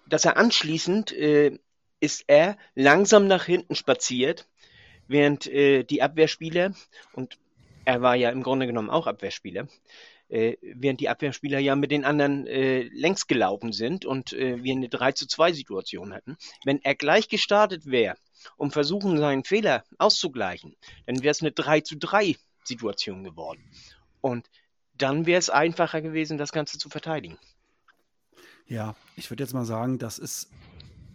dass 0.07 0.25
er 0.25 0.37
anschließend 0.37 1.11
äh, 1.13 1.57
ist 1.99 2.25
er 2.27 2.57
langsam 2.75 3.27
nach 3.27 3.45
hinten 3.45 3.75
spaziert, 3.75 4.47
während 5.07 5.47
äh, 5.47 5.83
die 5.83 6.01
Abwehrspieler 6.01 6.73
und 7.13 7.37
er 7.85 8.01
war 8.01 8.15
ja 8.15 8.29
im 8.29 8.43
Grunde 8.43 8.67
genommen 8.67 8.89
auch 8.89 9.07
Abwehrspieler, 9.07 9.67
äh, 10.27 10.57
während 10.61 10.99
die 10.99 11.09
Abwehrspieler 11.09 11.59
ja 11.59 11.75
mit 11.75 11.91
den 11.91 12.05
anderen 12.05 12.47
äh, 12.47 12.83
längs 12.83 13.27
gelaufen 13.27 13.71
sind 13.71 14.05
und 14.05 14.33
äh, 14.33 14.63
wir 14.63 14.73
eine 14.73 14.89
3 14.89 15.13
zu 15.13 15.27
2 15.27 15.53
Situation 15.53 16.13
hatten. 16.13 16.37
Wenn 16.63 16.81
er 16.83 16.95
gleich 16.95 17.29
gestartet 17.29 17.85
wäre, 17.85 18.15
und 18.57 18.71
versuchen, 18.71 19.17
seinen 19.17 19.43
Fehler 19.43 19.83
auszugleichen, 19.97 20.75
dann 21.05 21.21
wäre 21.21 21.31
es 21.31 21.41
eine 21.41 21.51
3 21.51 21.81
zu 21.81 21.97
3 21.97 22.35
Situation 22.63 23.23
geworden. 23.23 23.63
Und 24.21 24.49
dann 24.93 25.25
wäre 25.25 25.39
es 25.39 25.49
einfacher 25.49 26.01
gewesen, 26.01 26.37
das 26.37 26.51
Ganze 26.51 26.77
zu 26.77 26.89
verteidigen. 26.89 27.37
Ja, 28.67 28.95
ich 29.15 29.29
würde 29.29 29.43
jetzt 29.43 29.53
mal 29.53 29.65
sagen, 29.65 29.99
das 29.99 30.17
ist 30.17 30.49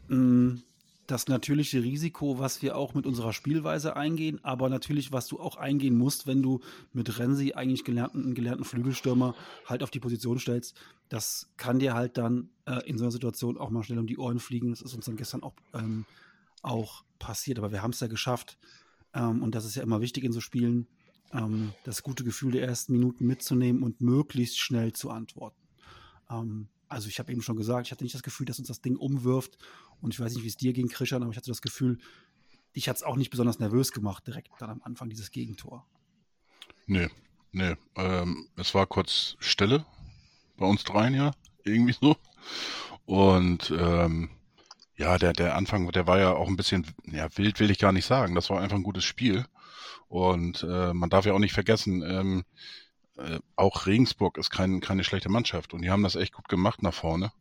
mh, 0.08 0.16
mm, 0.16 0.62
das 1.10 1.28
natürliche 1.28 1.82
Risiko, 1.82 2.38
was 2.38 2.62
wir 2.62 2.76
auch 2.76 2.94
mit 2.94 3.06
unserer 3.06 3.32
Spielweise 3.32 3.96
eingehen, 3.96 4.38
aber 4.44 4.68
natürlich, 4.68 5.12
was 5.12 5.26
du 5.26 5.40
auch 5.40 5.56
eingehen 5.56 5.96
musst, 5.96 6.26
wenn 6.26 6.42
du 6.42 6.60
mit 6.92 7.18
Renzi 7.18 7.52
eigentlich 7.54 7.84
gelernten, 7.84 8.34
gelernten 8.34 8.64
Flügelstürmer 8.64 9.34
halt 9.66 9.82
auf 9.82 9.90
die 9.90 10.00
Position 10.00 10.38
stellst. 10.38 10.76
Das 11.08 11.50
kann 11.56 11.78
dir 11.78 11.94
halt 11.94 12.16
dann 12.16 12.50
äh, 12.66 12.88
in 12.88 12.96
so 12.96 13.04
einer 13.04 13.12
Situation 13.12 13.58
auch 13.58 13.70
mal 13.70 13.82
schnell 13.82 13.98
um 13.98 14.06
die 14.06 14.18
Ohren 14.18 14.38
fliegen. 14.38 14.70
Das 14.70 14.82
ist 14.82 14.94
uns 14.94 15.06
dann 15.06 15.16
gestern 15.16 15.42
auch, 15.42 15.54
ähm, 15.74 16.04
auch 16.62 17.04
passiert, 17.18 17.58
aber 17.58 17.72
wir 17.72 17.82
haben 17.82 17.90
es 17.90 18.00
ja 18.00 18.06
geschafft. 18.06 18.58
Ähm, 19.12 19.42
und 19.42 19.54
das 19.54 19.64
ist 19.64 19.74
ja 19.74 19.82
immer 19.82 20.00
wichtig 20.00 20.22
in 20.22 20.32
so 20.32 20.40
Spielen, 20.40 20.86
ähm, 21.32 21.72
das 21.84 22.02
gute 22.02 22.22
Gefühl 22.24 22.52
der 22.52 22.66
ersten 22.66 22.92
Minuten 22.92 23.26
mitzunehmen 23.26 23.82
und 23.82 24.00
möglichst 24.00 24.60
schnell 24.60 24.92
zu 24.92 25.10
antworten. 25.10 25.60
Ähm, 26.30 26.68
also 26.90 27.08
ich 27.08 27.18
habe 27.18 27.32
eben 27.32 27.40
schon 27.40 27.56
gesagt, 27.56 27.86
ich 27.86 27.92
hatte 27.92 28.04
nicht 28.04 28.14
das 28.14 28.22
Gefühl, 28.22 28.46
dass 28.46 28.58
uns 28.58 28.68
das 28.68 28.82
Ding 28.82 28.96
umwirft. 28.96 29.56
Und 30.00 30.12
ich 30.12 30.20
weiß 30.20 30.34
nicht, 30.34 30.42
wie 30.42 30.48
es 30.48 30.56
dir 30.56 30.72
ging, 30.72 30.88
Christian, 30.88 31.22
aber 31.22 31.30
ich 31.30 31.36
hatte 31.36 31.50
das 31.50 31.62
Gefühl, 31.62 31.98
dich 32.74 32.88
hat 32.88 32.96
es 32.96 33.02
auch 33.02 33.16
nicht 33.16 33.30
besonders 33.30 33.58
nervös 33.58 33.92
gemacht, 33.92 34.26
direkt 34.26 34.50
dann 34.58 34.70
am 34.70 34.82
Anfang 34.82 35.08
dieses 35.08 35.30
Gegentor. 35.30 35.86
Nee, 36.86 37.08
nee. 37.52 37.76
Ähm, 37.96 38.48
es 38.56 38.74
war 38.74 38.86
kurz 38.86 39.36
Stille 39.38 39.86
bei 40.56 40.66
uns 40.66 40.84
dreien 40.84 41.14
ja, 41.14 41.32
irgendwie 41.64 41.96
so. 41.98 42.16
Und 43.06 43.72
ähm, 43.76 44.30
ja, 44.96 45.16
der, 45.16 45.32
der 45.32 45.56
Anfang, 45.56 45.90
der 45.92 46.06
war 46.06 46.18
ja 46.18 46.34
auch 46.34 46.48
ein 46.48 46.56
bisschen, 46.56 46.86
ja, 47.06 47.28
wild 47.36 47.60
will 47.60 47.70
ich 47.70 47.78
gar 47.78 47.92
nicht 47.92 48.04
sagen. 48.04 48.34
Das 48.34 48.50
war 48.50 48.60
einfach 48.60 48.76
ein 48.76 48.82
gutes 48.82 49.04
Spiel. 49.04 49.46
Und 50.08 50.64
äh, 50.64 50.92
man 50.92 51.08
darf 51.08 51.24
ja 51.24 51.32
auch 51.32 51.38
nicht 51.38 51.54
vergessen, 51.54 52.02
ähm, 52.02 52.44
äh, 53.20 53.40
auch 53.56 53.86
Regensburg 53.86 54.38
ist 54.38 54.50
kein, 54.50 54.80
keine 54.80 55.04
schlechte 55.04 55.28
Mannschaft 55.28 55.74
und 55.74 55.82
die 55.82 55.90
haben 55.90 56.02
das 56.02 56.16
echt 56.16 56.32
gut 56.32 56.48
gemacht 56.48 56.82
nach 56.82 56.94
vorne. 56.94 57.32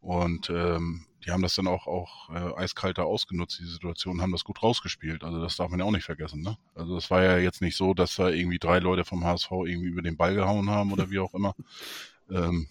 Und 0.00 0.50
ähm, 0.50 1.06
die 1.24 1.32
haben 1.32 1.42
das 1.42 1.54
dann 1.56 1.66
auch, 1.66 1.86
auch 1.88 2.30
äh, 2.30 2.54
eiskalt 2.56 2.98
da 2.98 3.02
ausgenutzt, 3.02 3.58
die 3.58 3.64
Situation, 3.64 4.22
haben 4.22 4.30
das 4.30 4.44
gut 4.44 4.62
rausgespielt. 4.62 5.24
Also 5.24 5.40
das 5.40 5.56
darf 5.56 5.70
man 5.70 5.80
ja 5.80 5.86
auch 5.86 5.90
nicht 5.90 6.04
vergessen. 6.04 6.42
Ne? 6.42 6.56
Also 6.74 6.94
das 6.94 7.10
war 7.10 7.24
ja 7.24 7.38
jetzt 7.38 7.60
nicht 7.60 7.76
so, 7.76 7.94
dass 7.94 8.14
da 8.14 8.28
irgendwie 8.28 8.58
drei 8.58 8.78
Leute 8.78 9.04
vom 9.04 9.24
HSV 9.24 9.50
irgendwie 9.50 9.88
über 9.88 10.02
den 10.02 10.16
Ball 10.16 10.34
gehauen 10.34 10.70
haben 10.70 10.92
oder 10.92 11.10
wie 11.10 11.18
auch 11.18 11.34
immer. 11.34 11.54
Ähm, 12.28 12.66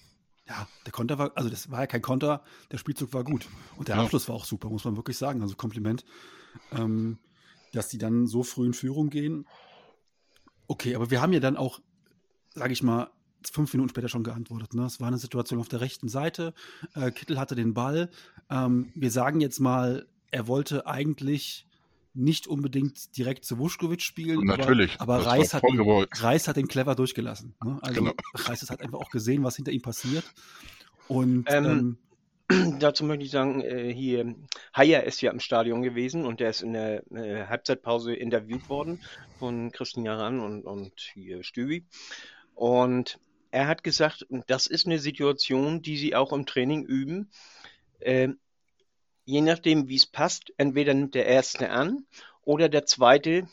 ja, 0.49 0.67
der 0.85 0.91
Konter 0.91 1.17
war, 1.17 1.31
also 1.35 1.49
das 1.49 1.71
war 1.71 1.79
ja 1.79 1.87
kein 1.87 2.01
Konter, 2.01 2.43
der 2.69 2.77
Spielzug 2.77 3.13
war 3.13 3.23
gut. 3.23 3.47
Und 3.77 3.87
der 3.87 3.95
ja. 3.95 4.03
Abschluss 4.03 4.27
war 4.27 4.35
auch 4.35 4.43
super, 4.43 4.69
muss 4.69 4.83
man 4.83 4.97
wirklich 4.97 5.17
sagen. 5.17 5.41
Also 5.41 5.55
Kompliment. 5.55 6.03
Ähm, 6.73 7.19
dass 7.75 7.89
die 7.89 7.97
dann 7.97 8.27
so 8.27 8.43
früh 8.43 8.65
in 8.65 8.73
Führung 8.73 9.09
gehen. 9.09 9.47
Okay, 10.67 10.95
aber 10.95 11.11
wir 11.11 11.21
haben 11.21 11.33
ja 11.33 11.39
dann 11.39 11.57
auch, 11.57 11.79
sage 12.55 12.74
ich 12.74 12.83
mal, 12.83 13.09
fünf 13.51 13.74
Minuten 13.74 13.89
später 13.89 14.09
schon 14.09 14.24
geantwortet. 14.24 14.74
Ne? 14.74 14.85
Es 14.85 15.00
war 15.00 15.07
eine 15.07 15.17
Situation 15.17 15.59
auf 15.59 15.67
der 15.67 15.81
rechten 15.81 16.09
Seite. 16.09 16.53
Äh, 16.95 17.12
Kittel 17.12 17.39
hatte 17.39 17.55
den 17.55 17.74
Ball. 17.74 18.09
Ähm, 18.50 18.91
wir 18.95 19.12
sagen 19.12 19.41
jetzt 19.41 19.59
mal, 19.59 20.07
er 20.31 20.47
wollte 20.47 20.88
eigentlich 20.88 21.67
nicht 22.13 22.47
unbedingt 22.47 23.17
direkt 23.17 23.45
zu 23.45 23.59
Wuschkowitsch 23.59 24.05
spielen. 24.05 24.45
Natürlich. 24.45 25.00
Aber, 25.00 25.15
aber 25.15 25.25
Reis, 25.27 25.53
hat, 25.53 25.63
Reis 25.63 26.47
hat 26.47 26.55
den 26.55 26.67
clever 26.67 26.95
durchgelassen. 26.95 27.55
Ne? 27.63 27.77
Also 27.81 28.01
genau. 28.01 28.13
Reis 28.33 28.67
hat 28.69 28.81
einfach 28.81 29.00
auch 29.00 29.09
gesehen, 29.09 29.43
was 29.43 29.57
hinter 29.57 29.71
ihm 29.71 29.81
passiert. 29.81 30.24
Und 31.07 31.45
ähm, 31.50 31.65
ähm, 31.65 31.97
Dazu 32.79 33.03
möchte 33.05 33.25
ich 33.25 33.31
sagen, 33.31 33.62
äh, 33.62 33.91
hier, 33.91 34.35
Haier 34.75 35.03
ist 35.03 35.21
ja 35.21 35.31
im 35.31 35.39
Stadion 35.39 35.81
gewesen 35.81 36.25
und 36.25 36.39
der 36.39 36.51
ist 36.51 36.62
in 36.62 36.74
der 36.74 37.03
äh, 37.12 37.47
Halbzeitpause 37.47 38.13
interviewt 38.13 38.69
worden 38.69 39.01
von 39.39 39.71
Christian 39.71 40.05
Jaran 40.05 40.39
und, 40.39 40.63
und 40.63 40.93
hier 41.13 41.43
Stübi. 41.43 41.85
Und 42.55 43.19
er 43.51 43.67
hat 43.67 43.83
gesagt, 43.83 44.25
das 44.47 44.67
ist 44.67 44.85
eine 44.85 45.00
Situation, 45.00 45.81
die 45.81 45.97
sie 45.97 46.15
auch 46.15 46.33
im 46.33 46.45
Training 46.45 46.83
üben. 46.85 47.29
Äh, 48.00 48.29
je 49.25 49.41
nachdem, 49.41 49.88
wie 49.88 49.95
es 49.95 50.05
passt, 50.05 50.53
entweder 50.57 50.93
nimmt 50.93 51.15
der 51.15 51.25
Erste 51.25 51.69
an 51.69 52.05
oder 52.43 52.69
der 52.69 52.85
Zweite 52.85 53.47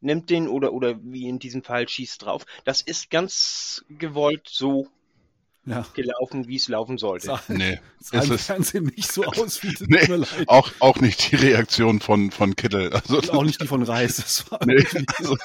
nimmt 0.00 0.30
den 0.30 0.48
oder, 0.48 0.72
oder 0.72 0.98
wie 1.02 1.28
in 1.28 1.38
diesem 1.38 1.62
Fall 1.62 1.88
schießt 1.88 2.24
drauf. 2.24 2.46
Das 2.64 2.82
ist 2.82 3.10
ganz 3.10 3.84
gewollt 3.88 4.48
so 4.48 4.88
ja. 5.70 5.86
gelaufen, 5.94 6.48
wie 6.48 6.56
es 6.56 6.68
laufen 6.68 6.98
sollte. 6.98 7.26
Sah, 7.26 7.42
nee, 7.48 7.80
sah 7.98 8.22
im 8.22 8.38
Fernsehen 8.38 8.84
nicht 8.96 9.12
so 9.12 9.24
aus, 9.26 9.62
wie 9.62 9.74
nee, 9.86 10.24
auch, 10.46 10.70
auch 10.80 10.96
nicht 10.96 11.30
die 11.30 11.36
Reaktion 11.36 12.00
von, 12.00 12.30
von 12.30 12.56
Kittel. 12.56 12.92
Also, 12.92 13.18
Und 13.18 13.30
auch 13.30 13.44
nicht 13.44 13.60
die 13.60 13.66
von 13.66 13.82
Reis. 13.82 14.44
nee, 14.64 14.84
also, 15.18 15.36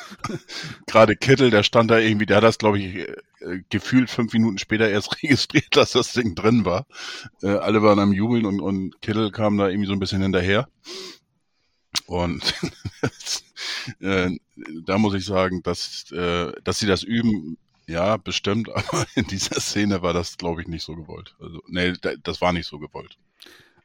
gerade 0.88 1.16
Kittel, 1.16 1.50
der 1.50 1.64
stand 1.64 1.92
da 1.92 2.00
irgendwie, 2.00 2.26
der 2.26 2.38
hat 2.38 2.44
das, 2.44 2.58
glaube 2.58 2.80
ich, 2.80 2.96
äh, 2.96 3.62
gefühlt 3.70 4.10
fünf 4.10 4.34
Minuten 4.34 4.58
später 4.58 4.90
erst 4.90 5.16
registriert, 5.24 5.76
dass 5.76 5.92
das 5.92 6.14
Ding 6.14 6.36
drin 6.36 6.66
war. 6.66 6.86
Äh, 7.42 7.50
alle 7.50 7.82
waren 7.82 8.00
am 8.00 8.14
Jubeln 8.14 8.46
und, 8.46 8.60
und 8.60 9.02
Kittel 9.02 9.32
kam 9.32 9.58
da 9.58 9.70
irgendwie 9.70 9.88
so 9.88 9.94
ein 9.94 10.00
bisschen 10.00 10.22
hinterher. 10.22 10.68
Und 12.08 12.54
äh, 14.00 14.30
da 14.86 14.98
muss 14.98 15.14
ich 15.14 15.26
sagen, 15.26 15.64
dass, 15.64 16.12
äh, 16.12 16.52
dass 16.64 16.80
sie 16.80 16.88
das 16.88 17.04
üben, 17.04 17.58
ja, 17.88 18.18
bestimmt, 18.18 18.70
aber 18.74 19.06
in 19.16 19.26
dieser 19.28 19.60
Szene 19.60 20.02
war 20.02 20.14
das, 20.14 20.38
glaube 20.38 20.62
ich, 20.62 20.68
nicht 20.68 20.84
so 20.84 20.96
gewollt. 20.96 21.36
Also, 21.40 21.62
nee, 21.68 21.94
das 22.24 22.42
war 22.42 22.54
nicht 22.54 22.68
so 22.68 22.80
gewollt. 22.80 23.18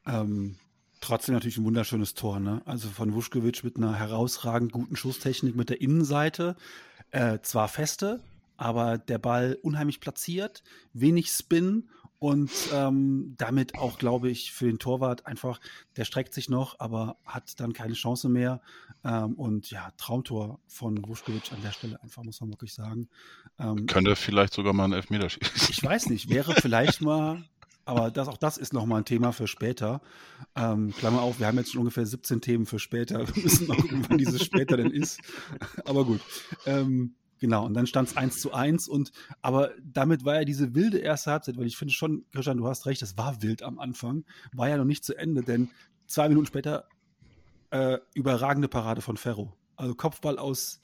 Ähm, 0.05 0.57
trotzdem 0.99 1.33
natürlich 1.33 1.57
ein 1.57 1.65
wunderschönes 1.65 2.13
Tor, 2.13 2.39
ne? 2.39 2.61
Also 2.65 2.89
von 2.89 3.13
Wuschkewitsch 3.13 3.63
mit 3.63 3.77
einer 3.77 3.95
herausragend 3.95 4.71
guten 4.71 4.95
Schusstechnik 4.95 5.55
mit 5.55 5.69
der 5.69 5.81
Innenseite. 5.81 6.55
Äh, 7.11 7.39
zwar 7.41 7.67
feste, 7.67 8.21
aber 8.57 8.97
der 8.97 9.17
Ball 9.17 9.57
unheimlich 9.61 9.99
platziert, 9.99 10.63
wenig 10.93 11.29
Spin 11.29 11.89
und 12.21 12.51
ähm, 12.71 13.33
damit 13.39 13.73
auch, 13.79 13.97
glaube 13.97 14.29
ich, 14.29 14.51
für 14.51 14.67
den 14.67 14.77
Torwart 14.77 15.25
einfach, 15.25 15.59
der 15.97 16.05
streckt 16.05 16.35
sich 16.35 16.49
noch, 16.49 16.79
aber 16.79 17.17
hat 17.25 17.59
dann 17.59 17.73
keine 17.73 17.95
Chance 17.95 18.29
mehr. 18.29 18.61
Ähm, 19.03 19.33
und 19.33 19.71
ja, 19.71 19.89
Traumtor 19.97 20.59
von 20.67 21.03
Vuskovic 21.03 21.51
an 21.51 21.63
der 21.63 21.71
Stelle 21.71 21.99
einfach, 22.03 22.21
muss 22.23 22.39
man 22.39 22.51
wirklich 22.51 22.75
sagen. 22.75 23.09
Ähm, 23.57 23.87
Könnte 23.87 24.15
vielleicht 24.15 24.53
sogar 24.53 24.71
mal 24.71 24.83
einen 24.83 24.93
Elfmeter 24.93 25.31
schießen. 25.31 25.69
Ich 25.71 25.83
weiß 25.83 26.09
nicht, 26.09 26.29
wäre 26.29 26.53
vielleicht 26.53 27.01
mal, 27.01 27.43
aber 27.85 28.11
das, 28.11 28.27
auch 28.27 28.37
das 28.37 28.59
ist 28.59 28.71
nochmal 28.71 29.01
ein 29.01 29.05
Thema 29.05 29.31
für 29.33 29.47
später. 29.47 29.99
Ähm, 30.55 30.93
Klammer 30.95 31.23
auf, 31.23 31.39
wir 31.39 31.47
haben 31.47 31.57
jetzt 31.57 31.71
schon 31.71 31.79
ungefähr 31.79 32.05
17 32.05 32.39
Themen 32.39 32.67
für 32.67 32.77
später. 32.77 33.27
Wir 33.35 33.43
müssen 33.43 33.65
noch 33.65 33.77
gucken, 33.77 34.05
wann 34.07 34.19
dieses 34.19 34.45
später 34.45 34.77
denn 34.77 34.91
ist. 34.91 35.19
Aber 35.85 36.05
gut. 36.05 36.21
Ähm, 36.67 37.15
Genau, 37.41 37.65
und 37.65 37.73
dann 37.73 37.87
stand 37.87 38.07
es 38.07 38.15
1 38.15 38.39
zu 38.39 38.53
1 38.53 38.87
und 38.87 39.11
aber 39.41 39.71
damit 39.83 40.23
war 40.25 40.35
ja 40.35 40.45
diese 40.45 40.75
wilde 40.75 40.99
erste 40.99 41.31
Halbzeit, 41.31 41.57
weil 41.57 41.65
ich 41.65 41.75
finde 41.75 41.91
schon, 41.91 42.23
Christian, 42.31 42.57
du 42.57 42.67
hast 42.67 42.85
recht, 42.85 43.01
es 43.01 43.17
war 43.17 43.41
wild 43.41 43.63
am 43.63 43.79
Anfang, 43.79 44.25
war 44.53 44.69
ja 44.69 44.77
noch 44.77 44.85
nicht 44.85 45.03
zu 45.03 45.17
Ende, 45.17 45.41
denn 45.41 45.71
zwei 46.05 46.29
Minuten 46.29 46.45
später 46.45 46.87
äh, 47.71 47.97
überragende 48.13 48.67
Parade 48.67 49.01
von 49.01 49.17
Ferro. 49.17 49.57
Also 49.75 49.95
Kopfball 49.95 50.37
aus 50.37 50.81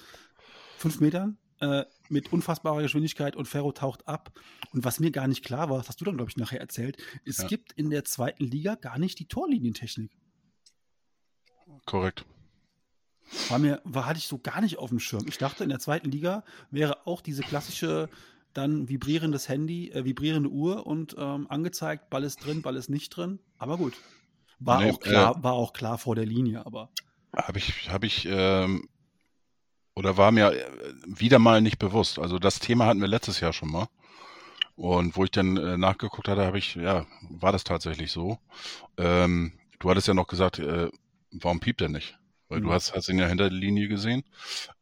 fünf 0.80 1.00
Metern 1.00 1.38
äh, 1.60 1.86
mit 2.10 2.34
unfassbarer 2.34 2.82
Geschwindigkeit 2.82 3.36
und 3.36 3.48
Ferro 3.48 3.72
taucht 3.72 4.08
ab. 4.08 4.32
Und 4.74 4.84
was 4.84 5.00
mir 5.00 5.12
gar 5.12 5.28
nicht 5.28 5.46
klar 5.46 5.70
war, 5.70 5.78
das 5.78 5.90
hast 5.90 6.02
du 6.02 6.06
dann, 6.06 6.18
glaube 6.18 6.32
ich, 6.32 6.38
nachher 6.38 6.60
erzählt, 6.60 6.98
es 7.24 7.38
ja. 7.38 7.48
gibt 7.48 7.74
in 7.74 7.92
der 7.92 8.04
zweiten 8.04 8.46
Liga 8.46 8.74
gar 8.74 8.98
nicht 8.98 9.20
die 9.20 9.28
Torlinientechnik. 9.28 10.12
Korrekt. 11.86 12.26
War 13.50 13.60
mir, 13.60 13.82
war, 13.84 14.06
hatte 14.06 14.20
ich 14.20 14.28
so 14.28 14.38
gar 14.38 14.62
nicht 14.62 14.78
auf 14.78 14.90
dem 14.90 15.00
Schirm. 15.00 15.26
Ich 15.28 15.38
dachte, 15.38 15.64
in 15.64 15.70
der 15.70 15.80
zweiten 15.80 16.12
Liga 16.12 16.44
wäre 16.72 17.06
auch 17.06 17.22
diese 17.22 17.42
klassische 17.42 18.10
dann 18.54 18.90
vibrierendes 18.90 19.50
Handy, 19.50 19.92
äh, 19.92 20.04
vibrierende 20.04 20.50
Uhr 20.50 20.88
und 20.88 21.16
ähm, 21.18 21.46
angezeigt, 21.50 22.10
Ball 22.10 22.24
ist 22.24 22.44
drin, 22.44 22.62
Ball 22.64 22.76
ist 22.76 22.90
nicht 22.90 23.10
drin. 23.10 23.40
Aber 23.60 23.78
gut. 23.78 23.94
War, 24.60 24.82
nee, 24.82 24.92
auch, 24.92 25.00
klar, 25.00 25.38
äh, 25.38 25.44
war 25.44 25.54
auch 25.54 25.74
klar 25.74 25.98
vor 25.98 26.16
der 26.16 26.26
Linie, 26.26 26.66
aber. 26.66 26.90
Habe 27.36 27.60
ich, 27.60 27.90
habe 27.92 28.08
ich, 28.08 28.28
ähm, 28.30 28.90
oder 29.94 30.18
war 30.18 30.32
mir 30.32 30.54
äh, 30.54 30.66
wieder 31.06 31.38
mal 31.38 31.62
nicht 31.62 31.78
bewusst. 31.78 32.18
Also 32.18 32.40
das 32.40 32.60
Thema 32.60 32.88
hatten 32.88 33.02
wir 33.02 33.08
letztes 33.08 33.40
Jahr 33.40 33.54
schon 33.54 33.72
mal. 33.72 33.88
Und 34.76 35.16
wo 35.16 35.24
ich 35.24 35.32
dann 35.32 35.58
äh, 35.58 35.78
nachgeguckt 35.78 36.28
hatte, 36.28 36.46
habe 36.46 36.58
ich, 36.58 36.76
ja, 36.76 37.06
war 37.30 37.52
das 37.52 37.64
tatsächlich 37.64 38.12
so. 38.12 38.40
Ähm, 38.98 39.54
du 39.80 39.90
hattest 39.90 40.08
ja 40.08 40.14
noch 40.14 40.28
gesagt, 40.28 40.60
äh, 40.60 40.90
warum 41.32 41.60
piept 41.60 41.82
er 41.82 41.90
nicht? 41.90 42.18
Weil 42.50 42.60
mhm. 42.60 42.66
du 42.66 42.72
hast, 42.74 42.94
hast 42.94 43.10
ihn 43.10 43.20
ja 43.20 43.28
hinter 43.28 43.50
der 43.50 43.58
Linie 43.58 43.88
gesehen. 43.88 44.24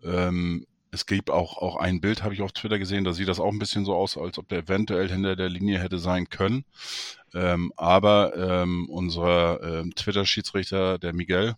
Ähm, 0.04 0.66
es 0.92 1.06
gibt 1.06 1.30
auch, 1.30 1.58
auch 1.58 1.76
ein 1.76 2.00
Bild, 2.00 2.24
habe 2.24 2.34
ich 2.34 2.42
auf 2.42 2.54
Twitter 2.54 2.80
gesehen, 2.80 3.04
da 3.04 3.12
sieht 3.12 3.28
das 3.28 3.42
auch 3.42 3.52
ein 3.52 3.60
bisschen 3.60 3.84
so 3.84 3.94
aus, 3.96 4.18
als 4.18 4.38
ob 4.38 4.48
der 4.48 4.60
eventuell 4.60 5.10
hinter 5.10 5.36
der 5.36 5.50
Linie 5.50 5.80
hätte 5.80 6.00
sein 6.00 6.30
können. 6.30 6.64
Ähm, 7.34 7.74
aber 7.76 8.36
ähm, 8.38 8.88
unser 8.90 9.62
ähm, 9.62 9.94
Twitter-Schiedsrichter, 9.94 10.98
der 10.98 11.14
Miguel, 11.14 11.56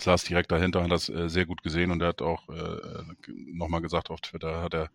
saß 0.00 0.24
direkt 0.24 0.50
dahinter, 0.50 0.82
hat 0.82 0.90
das 0.90 1.08
äh, 1.08 1.28
sehr 1.28 1.46
gut 1.46 1.62
gesehen 1.62 1.90
und 1.92 2.02
er 2.02 2.08
hat 2.08 2.22
auch 2.22 2.48
äh, 2.48 3.02
nochmal 3.28 3.80
gesagt 3.80 4.10
auf 4.10 4.20
Twitter, 4.20 4.62
hat 4.62 4.74
er 4.74 4.90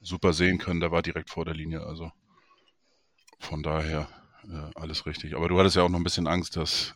super 0.00 0.32
sehen 0.32 0.58
können, 0.58 0.80
der 0.80 0.92
war 0.92 1.02
direkt 1.02 1.30
vor 1.30 1.44
der 1.44 1.54
Linie. 1.54 1.82
Also 1.82 2.12
von 3.38 3.62
daher 3.62 4.08
äh, 4.44 4.70
alles 4.74 5.06
richtig. 5.06 5.34
Aber 5.34 5.48
du 5.48 5.58
hattest 5.58 5.76
ja 5.76 5.82
auch 5.82 5.88
noch 5.88 5.98
ein 5.98 6.04
bisschen 6.04 6.26
Angst, 6.26 6.56
dass 6.56 6.94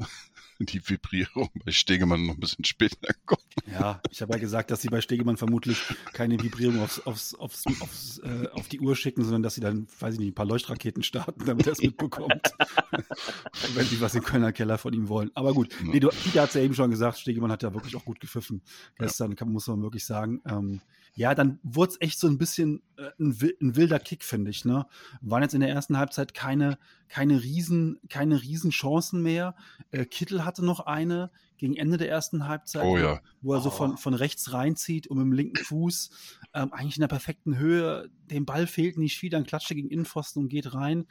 die 0.59 0.87
Vibrierung 0.89 1.51
bei 1.65 1.73
Stegemann 1.73 2.27
noch 2.27 2.35
ein 2.35 2.41
bisschen 2.41 2.65
später 2.65 3.13
kommt. 3.27 3.43
Ja, 3.67 4.01
ich 4.11 4.23
habe 4.23 4.33
ja 4.33 4.39
gesagt, 4.39 4.71
dass 4.71 4.83
sie 4.83 4.89
bei 4.89 5.01
Stegemann 5.01 5.37
vermutlich 5.37 5.83
keine 6.13 6.41
Vibrierung 6.43 6.81
aufs, 6.81 7.01
aufs, 7.01 7.35
aufs, 7.35 7.65
aufs 7.81 8.19
äh, 8.19 8.49
auf 8.53 8.69
die 8.69 8.81
Uhr 8.81 8.97
schicken, 8.97 9.23
sondern 9.23 9.43
dass 9.43 9.55
sie 9.55 9.61
dann, 9.61 9.87
weiß 9.99 10.15
ich 10.15 10.21
nicht, 10.21 10.29
ein 10.31 10.35
paar 10.35 10.47
Leuchtraketen 10.47 11.03
starten, 11.03 11.45
damit 11.45 11.67
er 11.67 11.73
es 11.73 11.83
mitbekommt. 11.83 12.53
Wenn 13.75 13.87
sie 13.87 14.01
was 14.01 14.15
im 14.15 14.23
Kölner 14.23 14.53
Keller 14.53 14.79
von 14.79 14.93
ihm 14.93 15.09
wollen. 15.09 15.31
Aber 15.35 15.55
gut, 15.55 15.75
nee, 15.83 16.01
du, 16.01 16.09
Peter 16.09 16.43
hat 16.43 16.51
es 16.51 16.55
ja 16.55 16.63
eben 16.63 16.75
schon 16.75 16.91
gesagt, 16.91 17.19
Stegemann 17.19 17.51
hat 17.51 17.63
ja 17.63 17.75
wirklich 17.75 17.97
auch 17.97 18.05
gut 18.05 18.21
gepfiffen. 18.21 18.63
Gestern 18.99 19.35
kann, 19.37 19.53
muss 19.53 19.67
man 19.67 19.83
wirklich 19.83 20.05
sagen. 20.05 20.41
Ähm, 20.47 20.81
ja, 21.17 21.35
dann 21.35 21.61
wurde 21.63 21.93
es 21.93 22.01
echt 22.01 22.19
so 22.19 22.27
ein 22.27 22.39
bisschen 22.39 22.83
äh, 22.97 23.11
ein, 23.21 23.39
ein, 23.61 23.77
wilder 23.77 24.01
Kick, 24.01 24.25
finde 24.25 24.51
ich. 24.51 24.65
Ne? 24.65 24.87
Waren 25.21 25.43
jetzt 25.43 25.55
in 25.55 25.61
der 25.61 25.71
ersten 25.71 25.97
Halbzeit 25.97 26.35
keine, 26.35 26.79
keine, 27.09 27.43
riesen, 27.43 28.01
keine 28.09 28.43
riesen 28.43 28.71
Chancen 28.71 29.23
mehr. 29.23 29.55
Äh, 29.93 30.07
Kittel 30.07 30.45
hatte 30.45 30.65
noch 30.65 30.81
eine 30.81 31.31
gegen 31.57 31.77
Ende 31.77 31.99
der 31.99 32.11
ersten 32.11 32.49
Halbzeit, 32.49 32.85
oh, 32.85 32.99
ja. 32.99 33.21
wo 33.43 33.55
er 33.55 33.61
oh. 33.61 33.63
so 33.63 33.71
von, 33.71 33.97
von 33.97 34.15
rechts 34.15 34.53
reinzieht 34.53 35.07
und 35.07 35.19
mit 35.19 35.27
dem 35.27 35.33
linken 35.33 35.65
Fuß 35.65 36.11
ähm, 36.53 36.73
eigentlich 36.73 36.97
in 36.97 37.03
der 37.03 37.09
perfekten 37.09 37.59
Höhe. 37.59 38.11
Dem 38.31 38.45
Ball 38.45 38.67
fehlt 38.67 38.99
nicht 38.99 39.17
viel, 39.17 39.31
dann 39.31 39.47
klatscht 39.47 39.71
er 39.71 39.77
gegen 39.77 39.91
Innenpfosten 39.91 40.43
und 40.43 40.49
geht 40.49 40.75
rein. 40.75 41.07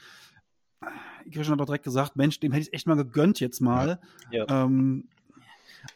Christian 1.32 1.54
hat 1.54 1.62
doch 1.62 1.66
direkt 1.66 1.86
gesagt, 1.86 2.18
Mensch, 2.18 2.42
dem 2.42 2.52
hätte 2.52 2.68
ich 2.68 2.74
echt 2.74 2.88
mal 2.88 2.96
gegönnt 2.96 3.40
jetzt 3.40 3.62
mal. 3.62 4.02
Ja. 4.32 4.46
Ja. 4.46 4.66
Ähm, 4.66 5.08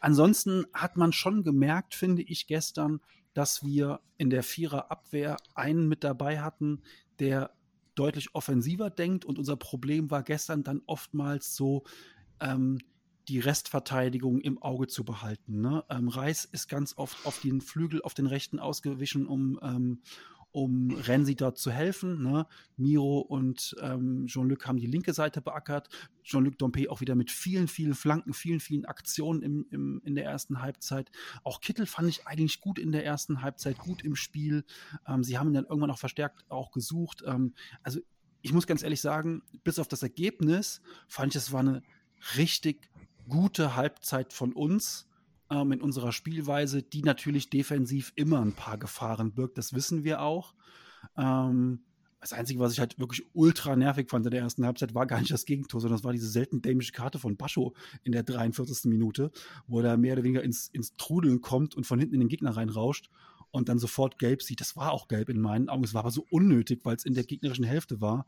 ansonsten 0.00 0.66
hat 0.72 0.96
man 0.96 1.12
schon 1.12 1.44
gemerkt, 1.44 1.94
finde 1.94 2.22
ich, 2.22 2.46
gestern, 2.46 3.00
dass 3.38 3.64
wir 3.64 4.00
in 4.16 4.30
der 4.30 4.42
Viererabwehr 4.42 5.36
einen 5.54 5.86
mit 5.86 6.02
dabei 6.02 6.40
hatten, 6.40 6.82
der 7.20 7.52
deutlich 7.94 8.34
offensiver 8.34 8.90
denkt. 8.90 9.24
Und 9.24 9.38
unser 9.38 9.54
Problem 9.54 10.10
war 10.10 10.24
gestern 10.24 10.64
dann 10.64 10.82
oftmals 10.86 11.54
so, 11.54 11.84
ähm, 12.40 12.80
die 13.28 13.38
Restverteidigung 13.38 14.40
im 14.40 14.60
Auge 14.60 14.88
zu 14.88 15.04
behalten. 15.04 15.60
Ne? 15.60 15.84
Ähm, 15.88 16.08
Reis 16.08 16.46
ist 16.46 16.66
ganz 16.66 16.98
oft 16.98 17.26
auf 17.26 17.40
den 17.40 17.60
Flügel, 17.60 18.02
auf 18.02 18.12
den 18.12 18.26
rechten 18.26 18.58
ausgewichen, 18.58 19.28
um, 19.28 19.60
ähm, 19.62 20.00
um 20.64 20.90
Renzi 20.90 21.36
dort 21.36 21.58
zu 21.58 21.70
helfen. 21.70 22.22
Ne? 22.22 22.46
Miro 22.76 23.20
und 23.20 23.76
ähm, 23.80 24.26
Jean-Luc 24.26 24.66
haben 24.66 24.78
die 24.78 24.86
linke 24.86 25.12
Seite 25.12 25.40
beackert. 25.40 25.88
Jean-Luc 26.24 26.58
Dompe 26.58 26.90
auch 26.90 27.00
wieder 27.00 27.14
mit 27.14 27.30
vielen, 27.30 27.68
vielen 27.68 27.94
Flanken, 27.94 28.32
vielen, 28.32 28.60
vielen 28.60 28.84
Aktionen 28.84 29.42
im, 29.42 29.66
im, 29.70 30.02
in 30.04 30.14
der 30.14 30.24
ersten 30.24 30.60
Halbzeit. 30.60 31.10
Auch 31.44 31.60
Kittel 31.60 31.86
fand 31.86 32.08
ich 32.08 32.26
eigentlich 32.26 32.60
gut 32.60 32.78
in 32.78 32.92
der 32.92 33.04
ersten 33.04 33.42
Halbzeit, 33.42 33.78
gut 33.78 34.02
im 34.04 34.16
Spiel. 34.16 34.64
Ähm, 35.06 35.22
sie 35.22 35.38
haben 35.38 35.48
ihn 35.48 35.54
dann 35.54 35.66
irgendwann 35.66 35.90
auch 35.90 35.98
verstärkt 35.98 36.44
auch 36.48 36.72
gesucht. 36.72 37.22
Ähm, 37.26 37.54
also 37.82 38.00
ich 38.42 38.52
muss 38.52 38.66
ganz 38.66 38.82
ehrlich 38.82 39.00
sagen, 39.00 39.42
bis 39.64 39.78
auf 39.78 39.88
das 39.88 40.02
Ergebnis 40.02 40.80
fand 41.06 41.34
ich, 41.34 41.42
es 41.42 41.52
war 41.52 41.60
eine 41.60 41.82
richtig 42.36 42.90
gute 43.28 43.76
Halbzeit 43.76 44.32
von 44.32 44.52
uns 44.52 45.07
ähm, 45.50 45.72
in 45.72 45.80
unserer 45.80 46.12
Spielweise, 46.12 46.82
die 46.82 47.02
natürlich 47.02 47.50
defensiv 47.50 48.12
immer 48.16 48.40
ein 48.40 48.52
paar 48.52 48.78
Gefahren 48.78 49.32
birgt. 49.32 49.58
Das 49.58 49.72
wissen 49.72 50.04
wir 50.04 50.22
auch. 50.22 50.54
Ähm, 51.16 51.80
das 52.20 52.32
Einzige, 52.32 52.58
was 52.58 52.72
ich 52.72 52.80
halt 52.80 52.98
wirklich 52.98 53.24
ultra 53.32 53.76
nervig 53.76 54.10
fand 54.10 54.26
in 54.26 54.32
der 54.32 54.40
ersten 54.40 54.66
Halbzeit, 54.66 54.94
war 54.94 55.06
gar 55.06 55.20
nicht 55.20 55.30
das 55.30 55.44
Gegentor, 55.44 55.80
sondern 55.80 55.98
das 55.98 56.04
war 56.04 56.12
diese 56.12 56.28
selten 56.28 56.60
dämische 56.62 56.92
Karte 56.92 57.18
von 57.18 57.36
Bascho 57.36 57.74
in 58.02 58.12
der 58.12 58.24
43. 58.24 58.90
Minute, 58.90 59.30
wo 59.68 59.80
er 59.80 59.96
mehr 59.96 60.14
oder 60.14 60.24
weniger 60.24 60.42
ins, 60.42 60.68
ins 60.68 60.96
Trudeln 60.96 61.40
kommt 61.40 61.76
und 61.76 61.86
von 61.86 61.98
hinten 61.98 62.14
in 62.14 62.20
den 62.20 62.28
Gegner 62.28 62.56
reinrauscht 62.56 63.08
und 63.52 63.68
dann 63.68 63.78
sofort 63.78 64.18
gelb 64.18 64.42
sieht. 64.42 64.60
Das 64.60 64.76
war 64.76 64.92
auch 64.92 65.06
gelb 65.06 65.28
in 65.28 65.40
meinen 65.40 65.68
Augen. 65.68 65.84
Es 65.84 65.94
war 65.94 66.00
aber 66.00 66.10
so 66.10 66.26
unnötig, 66.30 66.80
weil 66.84 66.96
es 66.96 67.04
in 67.04 67.14
der 67.14 67.24
gegnerischen 67.24 67.64
Hälfte 67.64 68.00
war. 68.00 68.26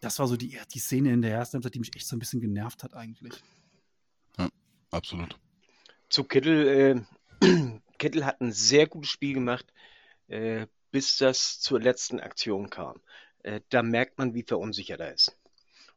Das 0.00 0.18
war 0.18 0.26
so 0.26 0.36
die, 0.36 0.58
die 0.74 0.78
Szene 0.78 1.12
in 1.12 1.22
der 1.22 1.32
ersten 1.32 1.54
Halbzeit, 1.54 1.74
die 1.74 1.78
mich 1.78 1.96
echt 1.96 2.06
so 2.06 2.16
ein 2.16 2.18
bisschen 2.18 2.40
genervt 2.40 2.84
hat 2.84 2.92
eigentlich. 2.92 3.32
Ja, 4.36 4.48
absolut 4.90 5.38
zu 6.12 6.24
Kittel. 6.24 7.04
Äh, 7.40 7.46
Kittel 7.98 8.24
hat 8.24 8.40
ein 8.40 8.52
sehr 8.52 8.86
gutes 8.86 9.10
Spiel 9.10 9.34
gemacht, 9.34 9.66
äh, 10.28 10.66
bis 10.90 11.16
das 11.16 11.60
zur 11.60 11.80
letzten 11.80 12.20
Aktion 12.20 12.70
kam. 12.70 13.00
Äh, 13.42 13.60
da 13.70 13.82
merkt 13.82 14.18
man, 14.18 14.34
wie 14.34 14.42
verunsichert 14.42 15.00
er 15.00 15.14
ist. 15.14 15.36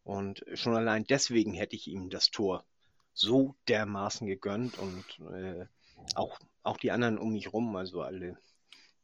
Und 0.03 0.45
schon 0.53 0.75
allein 0.75 1.05
deswegen 1.05 1.53
hätte 1.53 1.75
ich 1.75 1.87
ihm 1.87 2.09
das 2.09 2.31
Tor 2.31 2.63
so 3.13 3.55
dermaßen 3.67 4.27
gegönnt 4.27 4.77
und 4.77 5.05
äh, 5.33 5.65
auch, 6.15 6.39
auch 6.63 6.77
die 6.77 6.91
anderen 6.91 7.17
um 7.17 7.33
mich 7.33 7.51
rum, 7.53 7.75
also 7.75 8.01
alle. 8.01 8.37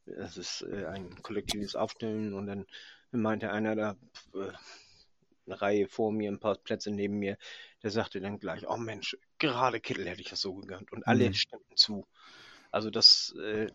Es 0.06 0.38
ist 0.38 0.62
äh, 0.64 0.86
ein 0.86 1.22
kollektives 1.22 1.76
Aufstellen 1.76 2.34
und 2.34 2.48
dann 2.48 2.66
meinte 3.12 3.52
einer 3.52 3.76
da, 3.76 3.98
äh, 4.36 4.52
eine 5.48 5.62
Reihe 5.62 5.88
vor 5.88 6.12
mir, 6.12 6.32
ein 6.32 6.40
paar 6.40 6.56
Plätze 6.56 6.92
neben 6.92 7.20
mir, 7.20 7.38
der 7.84 7.91
sagte 7.91 8.22
dann 8.22 8.39
gleich, 8.39 8.67
oh 8.67 8.78
Mensch, 8.78 9.17
gerade 9.39 9.80
Kittel 9.80 10.08
hätte 10.08 10.22
ich 10.22 10.30
das 10.30 10.41
so 10.41 10.54
gegönnt. 10.54 10.91
Und 10.91 11.08
alle 11.08 11.30
mhm. 11.30 11.34
stimmten 11.34 11.76
zu. 11.76 12.06
Also 12.72 12.89
das 12.89 13.36
äh, 13.41 13.67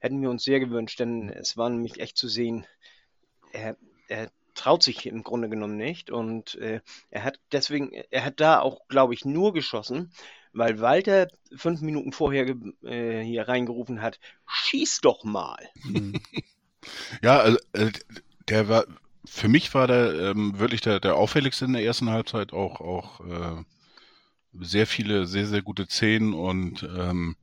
hätten 0.00 0.20
wir 0.20 0.30
uns 0.30 0.44
sehr 0.44 0.60
gewünscht, 0.60 1.00
denn 1.00 1.28
es 1.28 1.56
war 1.56 1.70
nämlich 1.70 2.00
echt 2.00 2.16
zu 2.16 2.28
sehen, 2.28 2.66
er, 3.52 3.76
er 4.08 4.30
traut 4.54 4.82
sich 4.82 5.06
im 5.06 5.22
Grunde 5.22 5.48
genommen 5.48 5.76
nicht 5.76 6.10
und 6.10 6.54
äh, 6.56 6.80
er 7.10 7.24
hat 7.24 7.40
deswegen, 7.52 7.92
er 7.92 8.24
hat 8.24 8.40
da 8.40 8.60
auch, 8.60 8.86
glaube 8.88 9.14
ich, 9.14 9.24
nur 9.24 9.52
geschossen, 9.52 10.12
weil 10.52 10.80
Walter 10.80 11.28
fünf 11.56 11.80
Minuten 11.80 12.12
vorher 12.12 12.54
äh, 12.82 13.22
hier 13.22 13.48
reingerufen 13.48 14.00
hat, 14.00 14.20
schieß 14.46 15.00
doch 15.00 15.24
mal. 15.24 15.68
Mhm. 15.84 16.20
Ja, 17.22 17.38
also, 17.38 17.58
äh, 17.72 17.90
der 18.50 18.68
war, 18.68 18.84
für 19.26 19.48
mich 19.48 19.72
war 19.74 19.86
der 19.86 20.14
ähm, 20.30 20.58
wirklich 20.58 20.80
der, 20.80 21.00
der 21.00 21.16
auffälligste 21.16 21.64
in 21.64 21.72
der 21.72 21.84
ersten 21.84 22.10
Halbzeit 22.10 22.52
auch, 22.52 22.80
auch 22.80 23.20
äh, 23.20 23.64
sehr 24.60 24.86
viele, 24.86 25.26
sehr, 25.26 25.46
sehr 25.46 25.62
gute 25.62 25.86
Szenen 25.86 26.34
und 26.34 26.82
ähm, 26.82 27.36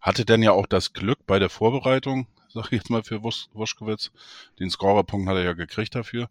hatte 0.00 0.24
dann 0.24 0.42
ja 0.42 0.52
auch 0.52 0.66
das 0.66 0.92
Glück 0.92 1.26
bei 1.26 1.38
der 1.38 1.50
Vorbereitung, 1.50 2.26
sag 2.48 2.66
ich 2.66 2.72
jetzt 2.72 2.90
mal 2.90 3.02
für 3.02 3.22
Wos 3.22 3.48
Woschkowitz. 3.52 4.10
Den 4.58 4.70
Scorerpunkt 4.70 5.28
hat 5.28 5.36
er 5.36 5.44
ja 5.44 5.52
gekriegt 5.52 5.94
dafür. 5.94 6.28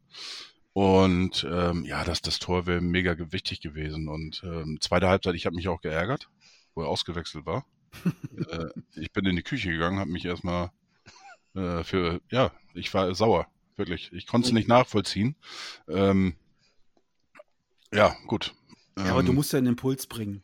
Und 0.73 1.45
ähm, 1.51 1.83
ja, 1.83 2.05
das, 2.05 2.21
das 2.21 2.39
Tor 2.39 2.65
wäre 2.65 2.79
mega 2.79 3.15
wichtig 3.31 3.59
gewesen. 3.59 4.07
Und 4.07 4.41
ähm, 4.45 4.77
zweite 4.79 5.09
Halbzeit, 5.09 5.35
ich 5.35 5.45
habe 5.45 5.55
mich 5.55 5.67
auch 5.67 5.81
geärgert, 5.81 6.29
wo 6.75 6.83
er 6.83 6.87
ausgewechselt 6.87 7.45
war. 7.45 7.65
äh, 8.47 8.69
ich 8.95 9.11
bin 9.11 9.25
in 9.25 9.35
die 9.35 9.43
Küche 9.43 9.69
gegangen, 9.69 9.99
habe 9.99 10.11
mich 10.11 10.23
erstmal 10.23 10.71
äh, 11.55 11.83
für, 11.83 12.21
ja, 12.29 12.51
ich 12.73 12.93
war 12.93 13.13
sauer 13.15 13.47
wirklich. 13.75 14.11
Ich 14.13 14.27
konnte 14.27 14.47
es 14.47 14.53
nicht 14.53 14.67
nachvollziehen. 14.67 15.35
Ähm, 15.87 16.35
ja, 17.93 18.15
gut. 18.27 18.53
Ja, 18.97 19.11
aber 19.11 19.23
du 19.23 19.29
ähm, 19.29 19.35
musst 19.35 19.53
ja 19.53 19.57
einen 19.57 19.67
Impuls 19.67 20.07
bringen. 20.07 20.41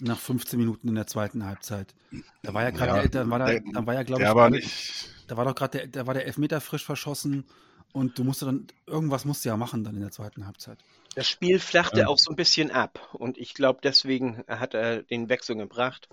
Nach 0.00 0.18
15 0.18 0.58
Minuten 0.58 0.88
in 0.88 0.96
der 0.96 1.06
zweiten 1.06 1.44
Halbzeit. 1.44 1.94
Da 2.42 2.52
war 2.52 2.62
ja 2.62 2.70
gerade, 2.70 3.02
ja, 3.02 3.08
da 3.08 3.30
war 3.30 3.38
da, 3.38 3.58
da 3.58 3.86
war 3.86 3.94
ja, 3.94 4.02
glaube 4.02 4.22
ich, 4.22 4.34
war 4.34 4.50
nicht. 4.50 5.08
da 5.28 5.36
war 5.36 5.44
doch 5.44 5.54
gerade 5.54 5.78
der, 5.78 5.86
da 5.86 6.06
war 6.06 6.14
der 6.14 6.26
Elfmeter 6.26 6.60
frisch 6.60 6.84
verschossen 6.84 7.44
und 7.92 8.18
du 8.18 8.24
musst 8.24 8.42
dann, 8.42 8.66
irgendwas 8.86 9.24
musst 9.24 9.44
du 9.44 9.48
ja 9.48 9.56
machen 9.56 9.84
dann 9.84 9.94
in 9.94 10.00
der 10.00 10.10
zweiten 10.10 10.46
Halbzeit. 10.46 10.78
Das 11.14 11.28
Spiel 11.28 11.60
flachte 11.60 12.00
ähm. 12.00 12.08
auch 12.08 12.18
so 12.18 12.30
ein 12.30 12.36
bisschen 12.36 12.72
ab 12.72 13.08
und 13.12 13.38
ich 13.38 13.54
glaube, 13.54 13.80
deswegen 13.82 14.44
hat 14.48 14.74
er 14.74 15.02
den 15.02 15.28
Wechsel 15.28 15.56
gebracht. 15.56 16.08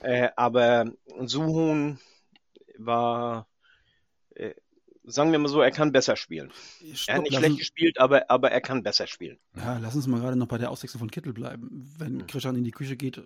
Äh, 0.00 0.30
aber 0.36 0.92
Suhun 1.24 1.98
war 2.78 3.48
äh, 4.34 4.54
sagen 5.04 5.32
wir 5.32 5.38
mal 5.38 5.48
so, 5.48 5.60
er 5.60 5.70
kann 5.70 5.92
besser 5.92 6.16
spielen. 6.16 6.50
Stopp, 6.94 7.08
er 7.08 7.14
hat 7.16 7.22
nicht 7.22 7.36
schlecht 7.36 7.58
gespielt, 7.58 7.98
aber, 7.98 8.30
aber 8.30 8.50
er 8.50 8.60
kann 8.60 8.82
besser 8.82 9.06
spielen. 9.06 9.38
Ja, 9.56 9.78
lass 9.78 9.94
uns 9.94 10.06
mal 10.06 10.20
gerade 10.20 10.36
noch 10.36 10.48
bei 10.48 10.58
der 10.58 10.70
Auswechslung 10.70 11.00
von 11.00 11.10
Kittel 11.10 11.32
bleiben. 11.32 11.94
Wenn 11.98 12.20
hm. 12.20 12.26
Christian 12.26 12.56
in 12.56 12.64
die 12.64 12.70
Küche 12.70 12.96
geht, 12.96 13.22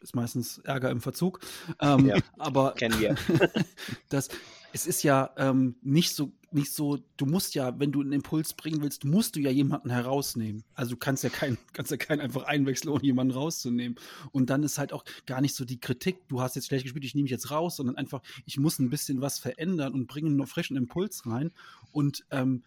ist 0.00 0.14
meistens 0.14 0.58
Ärger 0.58 0.90
im 0.90 1.00
Verzug. 1.00 1.40
Ähm, 1.80 2.06
ja, 2.06 2.16
aber 2.38 2.72
kennen 2.72 2.98
wir. 3.00 3.16
das, 4.08 4.28
es 4.72 4.86
ist 4.86 5.02
ja 5.02 5.30
ähm, 5.36 5.76
nicht 5.82 6.14
so, 6.14 6.32
nicht 6.50 6.72
so, 6.72 6.98
du 7.16 7.26
musst 7.26 7.54
ja, 7.54 7.78
wenn 7.78 7.92
du 7.92 8.00
einen 8.00 8.12
Impuls 8.12 8.54
bringen 8.54 8.82
willst, 8.82 9.04
musst 9.04 9.36
du 9.36 9.40
ja 9.40 9.50
jemanden 9.50 9.90
herausnehmen. 9.90 10.64
Also 10.74 10.92
du 10.92 10.96
kannst 10.96 11.24
ja 11.24 11.30
keinen, 11.30 11.58
kannst 11.72 11.90
ja 11.90 11.96
keinen 11.96 12.20
einfach 12.20 12.44
einwechseln, 12.44 12.92
ohne 12.92 13.04
jemanden 13.04 13.34
rauszunehmen. 13.34 13.98
Und 14.32 14.50
dann 14.50 14.62
ist 14.62 14.78
halt 14.78 14.92
auch 14.92 15.04
gar 15.26 15.40
nicht 15.40 15.54
so 15.54 15.64
die 15.64 15.80
Kritik, 15.80 16.28
du 16.28 16.40
hast 16.40 16.56
jetzt 16.56 16.66
schlecht 16.66 16.84
gespielt, 16.84 17.04
ich 17.04 17.14
nehme 17.14 17.24
mich 17.24 17.30
jetzt 17.30 17.50
raus, 17.50 17.76
sondern 17.76 17.96
einfach, 17.96 18.22
ich 18.46 18.58
muss 18.58 18.78
ein 18.78 18.90
bisschen 18.90 19.20
was 19.20 19.38
verändern 19.38 19.92
und 19.94 20.06
bringe 20.06 20.28
einen 20.28 20.46
frischen 20.46 20.76
Impuls 20.76 21.26
rein. 21.26 21.52
Und 21.92 22.24
ähm, 22.30 22.62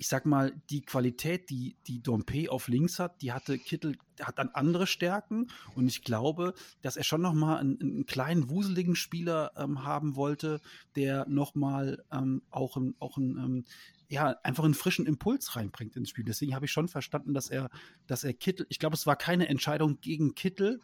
ich 0.00 0.08
sag 0.08 0.24
mal, 0.24 0.58
die 0.70 0.80
Qualität, 0.80 1.50
die, 1.50 1.76
die 1.86 2.02
Dompe 2.02 2.50
auf 2.50 2.68
links 2.68 2.98
hat, 2.98 3.20
die 3.20 3.32
hatte 3.32 3.58
Kittel, 3.58 3.98
hat 4.22 4.38
dann 4.38 4.48
andere 4.54 4.86
Stärken 4.86 5.48
und 5.74 5.88
ich 5.88 6.02
glaube, 6.02 6.54
dass 6.80 6.96
er 6.96 7.04
schon 7.04 7.20
nochmal 7.20 7.58
einen, 7.58 7.78
einen 7.82 8.06
kleinen, 8.06 8.48
wuseligen 8.48 8.96
Spieler 8.96 9.52
ähm, 9.58 9.84
haben 9.84 10.16
wollte, 10.16 10.62
der 10.96 11.28
nochmal 11.28 12.02
ähm, 12.10 12.40
auch 12.50 12.78
ein, 12.78 12.94
auch 12.98 13.18
ein 13.18 13.36
ähm, 13.36 13.64
ja, 14.08 14.36
einfach 14.42 14.64
einen 14.64 14.72
frischen 14.72 15.04
Impuls 15.04 15.54
reinbringt 15.54 15.94
ins 15.96 16.08
Spiel. 16.08 16.24
Deswegen 16.24 16.54
habe 16.54 16.64
ich 16.64 16.72
schon 16.72 16.88
verstanden, 16.88 17.34
dass 17.34 17.50
er, 17.50 17.68
dass 18.06 18.24
er 18.24 18.32
Kittel, 18.32 18.66
ich 18.70 18.78
glaube, 18.78 18.96
es 18.96 19.06
war 19.06 19.16
keine 19.16 19.48
Entscheidung 19.48 20.00
gegen 20.00 20.34
Kittel, 20.34 20.80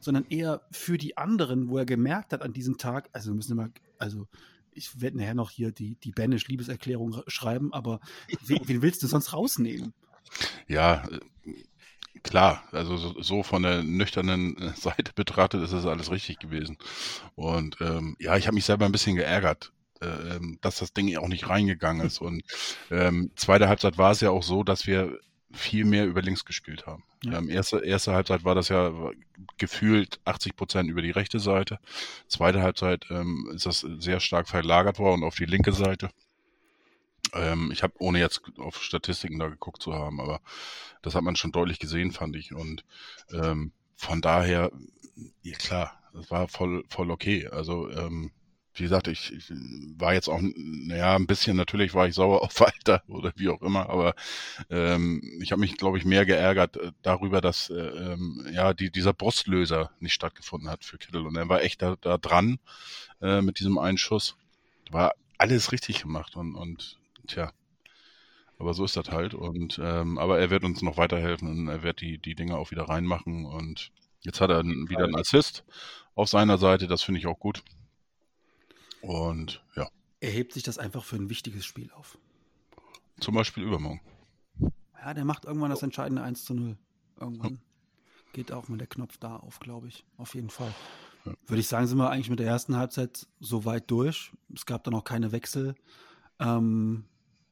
sondern 0.00 0.26
eher 0.30 0.62
für 0.72 0.98
die 0.98 1.16
anderen, 1.16 1.68
wo 1.68 1.78
er 1.78 1.86
gemerkt 1.86 2.32
hat 2.32 2.42
an 2.42 2.52
diesem 2.52 2.76
Tag, 2.76 3.08
also 3.12 3.30
wir 3.30 3.36
müssen 3.36 3.52
immer, 3.52 3.70
also 3.98 4.26
ich 4.78 5.00
werde 5.00 5.18
nachher 5.18 5.34
noch 5.34 5.50
hier 5.50 5.72
die, 5.72 5.96
die 5.96 6.12
Banish-Liebeserklärung 6.12 7.22
schreiben, 7.26 7.72
aber 7.72 8.00
wen, 8.46 8.82
willst 8.82 9.02
du 9.02 9.06
sonst 9.06 9.32
rausnehmen? 9.32 9.92
Ja, 10.66 11.04
klar, 12.22 12.62
also 12.72 12.96
so, 12.96 13.20
so, 13.20 13.42
von 13.42 13.62
der 13.62 13.82
nüchternen 13.82 14.56
äh, 14.58 14.72
Seite 14.76 15.12
betrachtet 15.14 15.62
ist 15.62 15.72
das 15.72 15.86
alles 15.86 16.10
richtig 16.10 16.38
gewesen. 16.38 16.78
Und 17.34 17.76
ähm, 17.80 18.16
ja, 18.18 18.36
ich 18.36 18.46
habe 18.46 18.54
mich 18.54 18.64
selber 18.64 18.86
ein 18.86 18.92
bisschen 18.92 19.16
geärgert, 19.16 19.72
äh, 20.00 20.06
ähm, 20.06 20.58
dass 20.60 20.78
das 20.78 20.92
Ding 20.92 21.16
auch 21.16 21.28
nicht 21.28 21.48
reingegangen 21.48 22.06
ist. 22.06 22.20
Und 22.20 22.42
ähm, 22.90 23.30
zweite 23.36 23.68
Halbzeit 23.68 23.98
war 23.98 24.12
es 24.12 24.20
ja 24.20 24.30
auch 24.30 24.42
so, 24.42 24.62
dass 24.62 24.86
wir 24.86 25.18
viel 25.52 25.84
mehr 25.84 26.06
über 26.06 26.22
links 26.22 26.44
gespielt 26.44 26.86
haben. 26.86 27.04
Ja. 27.24 27.38
Ähm, 27.38 27.48
erste, 27.48 27.78
erste 27.78 28.12
Halbzeit 28.12 28.44
war 28.44 28.54
das 28.54 28.68
ja 28.68 28.92
gefühlt 29.56 30.20
80 30.24 30.56
Prozent 30.56 30.90
über 30.90 31.02
die 31.02 31.10
rechte 31.10 31.40
Seite. 31.40 31.78
Zweite 32.28 32.62
Halbzeit 32.62 33.06
ähm, 33.10 33.50
ist 33.54 33.66
das 33.66 33.80
sehr 33.80 34.20
stark 34.20 34.48
verlagert 34.48 34.98
worden 34.98 35.24
auf 35.24 35.36
die 35.36 35.46
linke 35.46 35.72
Seite. 35.72 36.10
Ähm, 37.32 37.70
ich 37.72 37.82
habe, 37.82 37.94
ohne 37.98 38.18
jetzt 38.18 38.42
auf 38.58 38.82
Statistiken 38.82 39.38
da 39.38 39.48
geguckt 39.48 39.82
zu 39.82 39.94
haben, 39.94 40.20
aber 40.20 40.40
das 41.02 41.14
hat 41.14 41.22
man 41.22 41.36
schon 41.36 41.52
deutlich 41.52 41.78
gesehen, 41.78 42.12
fand 42.12 42.36
ich. 42.36 42.54
Und 42.54 42.84
ähm, 43.32 43.72
von 43.96 44.20
daher, 44.20 44.70
ja 45.42 45.56
klar, 45.56 45.98
das 46.12 46.30
war 46.30 46.48
voll, 46.48 46.84
voll 46.88 47.10
okay. 47.10 47.48
Also 47.48 47.90
ähm, 47.90 48.32
wie 48.78 48.84
gesagt, 48.84 49.08
ich, 49.08 49.32
ich 49.32 49.50
war 49.96 50.14
jetzt 50.14 50.28
auch, 50.28 50.40
naja, 50.40 51.16
ein 51.16 51.26
bisschen, 51.26 51.56
natürlich 51.56 51.94
war 51.94 52.06
ich 52.06 52.14
sauer 52.14 52.42
auf 52.42 52.60
Walter 52.60 53.02
oder 53.08 53.32
wie 53.36 53.48
auch 53.48 53.62
immer, 53.62 53.88
aber 53.88 54.14
ähm, 54.70 55.22
ich 55.40 55.52
habe 55.52 55.60
mich, 55.60 55.76
glaube 55.76 55.98
ich, 55.98 56.04
mehr 56.04 56.26
geärgert 56.26 56.76
äh, 56.76 56.92
darüber, 57.02 57.40
dass 57.40 57.70
äh, 57.70 57.74
ähm, 57.74 58.46
ja 58.52 58.74
die, 58.74 58.90
dieser 58.90 59.12
Brustlöser 59.12 59.90
nicht 60.00 60.14
stattgefunden 60.14 60.70
hat 60.70 60.84
für 60.84 60.98
Kittel. 60.98 61.26
Und 61.26 61.36
er 61.36 61.48
war 61.48 61.62
echt 61.62 61.82
da, 61.82 61.96
da 62.00 62.18
dran 62.18 62.58
äh, 63.20 63.40
mit 63.40 63.60
diesem 63.60 63.78
Einschuss. 63.78 64.36
War 64.90 65.14
alles 65.38 65.72
richtig 65.72 66.02
gemacht 66.02 66.36
und, 66.36 66.54
und 66.54 66.98
tja. 67.26 67.52
Aber 68.58 68.74
so 68.74 68.84
ist 68.84 68.96
das 68.96 69.10
halt. 69.10 69.34
Und 69.34 69.78
ähm, 69.82 70.18
aber 70.18 70.38
er 70.40 70.50
wird 70.50 70.64
uns 70.64 70.82
noch 70.82 70.96
weiterhelfen 70.96 71.48
und 71.48 71.68
er 71.68 71.82
wird 71.82 72.00
die, 72.00 72.18
die 72.18 72.34
Dinge 72.34 72.56
auch 72.56 72.70
wieder 72.70 72.88
reinmachen. 72.88 73.46
Und 73.46 73.92
jetzt 74.20 74.40
hat 74.40 74.50
er 74.50 74.64
wieder 74.64 75.04
einen 75.04 75.16
Assist 75.16 75.64
auf 76.14 76.28
seiner 76.28 76.58
Seite, 76.58 76.88
das 76.88 77.02
finde 77.02 77.20
ich 77.20 77.28
auch 77.28 77.38
gut. 77.38 77.62
Und 79.02 79.62
ja. 79.76 79.88
Er 80.20 80.30
hebt 80.30 80.52
sich 80.52 80.62
das 80.62 80.78
einfach 80.78 81.04
für 81.04 81.16
ein 81.16 81.30
wichtiges 81.30 81.64
Spiel 81.64 81.90
auf. 81.92 82.18
Zum 83.20 83.34
Beispiel 83.34 83.64
übermorgen. 83.64 84.00
Ja, 85.00 85.14
der 85.14 85.24
macht 85.24 85.44
irgendwann 85.44 85.70
das 85.70 85.82
entscheidende 85.82 86.22
1 86.22 86.44
zu 86.44 86.54
0. 86.54 86.76
Irgendwann 87.20 87.50
hm. 87.50 87.60
geht 88.32 88.52
auch 88.52 88.68
mal 88.68 88.78
der 88.78 88.86
Knopf 88.86 89.16
da 89.18 89.36
auf, 89.36 89.60
glaube 89.60 89.88
ich. 89.88 90.04
Auf 90.16 90.34
jeden 90.34 90.50
Fall. 90.50 90.74
Ja. 91.24 91.32
Würde 91.46 91.60
ich 91.60 91.68
sagen, 91.68 91.86
sind 91.86 91.98
wir 91.98 92.10
eigentlich 92.10 92.30
mit 92.30 92.40
der 92.40 92.46
ersten 92.46 92.76
Halbzeit 92.76 93.26
so 93.40 93.64
weit 93.64 93.90
durch. 93.90 94.32
Es 94.54 94.66
gab 94.66 94.84
dann 94.84 94.94
auch 94.94 95.04
keine 95.04 95.32
Wechsel. 95.32 95.74
Ähm, 96.40 97.04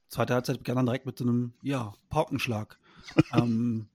zweite 0.08 0.34
Halbzeit 0.34 0.58
begann 0.58 0.76
dann 0.76 0.86
direkt 0.86 1.06
mit 1.06 1.18
so 1.18 1.24
einem, 1.24 1.52
ja, 1.62 1.94
Paukenschlag. 2.08 2.78
ähm, 3.32 3.88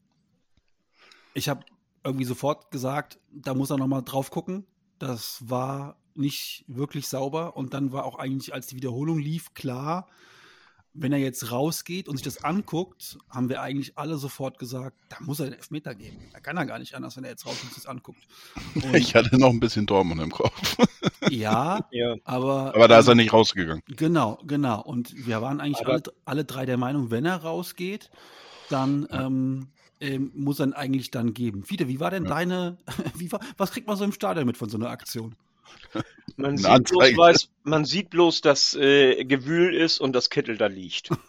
ich 1.33 1.49
habe 1.49 1.65
irgendwie 2.03 2.25
sofort 2.25 2.71
gesagt, 2.71 3.19
da 3.31 3.53
muss 3.53 3.69
er 3.69 3.77
nochmal 3.77 4.03
drauf 4.03 4.31
gucken. 4.31 4.65
Das 4.99 5.49
war 5.49 6.00
nicht 6.21 6.63
wirklich 6.67 7.07
sauber. 7.07 7.57
Und 7.57 7.73
dann 7.73 7.91
war 7.91 8.05
auch 8.05 8.17
eigentlich, 8.17 8.53
als 8.53 8.67
die 8.67 8.75
Wiederholung 8.75 9.19
lief, 9.19 9.53
klar, 9.53 10.07
wenn 10.93 11.13
er 11.13 11.19
jetzt 11.19 11.51
rausgeht 11.51 12.09
und 12.09 12.17
sich 12.17 12.25
das 12.25 12.43
anguckt, 12.43 13.17
haben 13.29 13.47
wir 13.47 13.61
eigentlich 13.61 13.97
alle 13.97 14.17
sofort 14.17 14.59
gesagt, 14.59 14.97
da 15.09 15.17
muss 15.21 15.39
er 15.39 15.45
den 15.45 15.53
Elfmeter 15.53 15.95
geben. 15.95 16.17
Da 16.33 16.39
kann 16.39 16.57
er 16.57 16.65
gar 16.65 16.79
nicht 16.79 16.95
anders, 16.95 17.15
wenn 17.15 17.23
er 17.23 17.29
jetzt 17.29 17.45
raus 17.45 17.57
und 17.61 17.69
sich 17.69 17.83
das 17.83 17.85
anguckt. 17.85 18.19
Und 18.75 18.95
ich 18.95 19.15
hatte 19.15 19.37
noch 19.37 19.49
ein 19.49 19.59
bisschen 19.59 19.85
Dortmund 19.85 20.21
im 20.21 20.31
Kopf. 20.31 20.77
ja, 21.29 21.87
ja, 21.91 22.15
aber. 22.25 22.73
Aber 22.75 22.87
da 22.87 22.99
ist 22.99 23.07
er 23.07 23.15
nicht 23.15 23.31
rausgegangen. 23.31 23.81
Genau, 23.87 24.39
genau. 24.45 24.81
Und 24.81 25.13
wir 25.25 25.41
waren 25.41 25.61
eigentlich 25.61 25.85
alle, 25.87 26.03
alle, 26.25 26.45
drei 26.45 26.65
der 26.65 26.77
Meinung, 26.77 27.09
wenn 27.09 27.25
er 27.25 27.37
rausgeht, 27.37 28.11
dann 28.69 29.07
ja. 29.09 29.25
ähm, 29.27 29.67
ähm, 30.01 30.31
muss 30.35 30.59
er 30.59 30.75
eigentlich 30.75 31.11
dann 31.11 31.33
geben. 31.33 31.63
Fiete, 31.63 31.87
wie 31.87 31.99
war 31.99 32.11
denn 32.11 32.25
ja. 32.25 32.29
deine, 32.29 32.77
wie 33.15 33.31
war, 33.31 33.39
was 33.57 33.71
kriegt 33.71 33.87
man 33.87 33.95
so 33.95 34.03
im 34.03 34.11
Stadion 34.11 34.45
mit 34.45 34.57
von 34.57 34.69
so 34.69 34.77
einer 34.77 34.89
Aktion? 34.89 35.35
Man 36.37 36.57
sieht, 36.57 36.85
bloß, 36.85 37.17
weiß, 37.17 37.49
man 37.63 37.85
sieht, 37.85 38.09
bloß, 38.09 38.41
dass 38.41 38.73
äh, 38.73 39.25
Gewühl 39.25 39.75
ist 39.75 39.99
und 39.99 40.13
das 40.13 40.29
Kittel 40.29 40.57
da 40.57 40.67
liegt. 40.67 41.09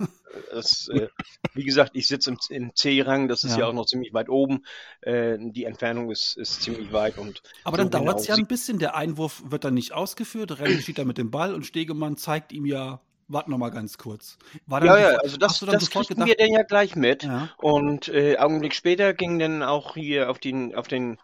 Das, 0.50 0.88
äh, 0.88 1.08
wie 1.52 1.62
gesagt, 1.62 1.90
ich 1.92 2.08
sitze 2.08 2.30
im, 2.30 2.38
im 2.48 2.74
C-Rang, 2.74 3.28
das 3.28 3.44
ist 3.44 3.52
ja. 3.52 3.58
ja. 3.58 3.66
auch 3.66 3.74
noch 3.74 3.84
ziemlich 3.84 4.14
weit 4.14 4.30
oben. 4.30 4.64
Äh, 5.02 5.36
die 5.38 5.64
Entfernung 5.64 6.10
ist, 6.10 6.38
ist 6.38 6.62
ziemlich 6.62 6.90
weit. 6.90 7.18
Und 7.18 7.42
Aber 7.64 7.76
so 7.76 7.82
dann 7.82 7.90
dauert 7.90 8.20
es 8.20 8.28
ja 8.28 8.36
ein 8.36 8.46
bisschen. 8.46 8.78
Der 8.78 8.96
Einwurf 8.96 9.42
wird 9.44 9.64
dann 9.64 9.74
nicht 9.74 9.92
ausgeführt. 9.92 10.58
Renny 10.58 10.80
steht 10.80 10.96
da 10.96 11.04
mit 11.04 11.18
dem 11.18 11.30
Ball 11.30 11.54
und 11.54 11.66
Stegemann 11.66 12.16
zeigt 12.16 12.50
ihm 12.52 12.64
ja 12.64 13.02
Warte 13.28 13.50
noch 13.50 13.58
mal 13.58 13.70
ganz 13.70 13.96
kurz. 13.96 14.36
ja, 14.68 14.98
ja, 14.98 15.16
also 15.16 15.38
das, 15.38 15.60
das 15.60 15.90
kriegen 15.90 16.26
wir 16.26 16.34
dann 16.34 16.50
ja 16.50 16.62
gleich 16.64 16.96
mit. 16.96 17.22
Ja. 17.22 17.50
Und 17.56 18.08
äh, 18.08 18.36
Augenblick 18.36 18.74
später 18.74 19.14
ging 19.14 19.38
dann 19.38 19.62
auch 19.62 19.94
hier 19.94 20.28
auf 20.28 20.38
den, 20.38 20.74
auf 20.74 20.86
den 20.86 21.18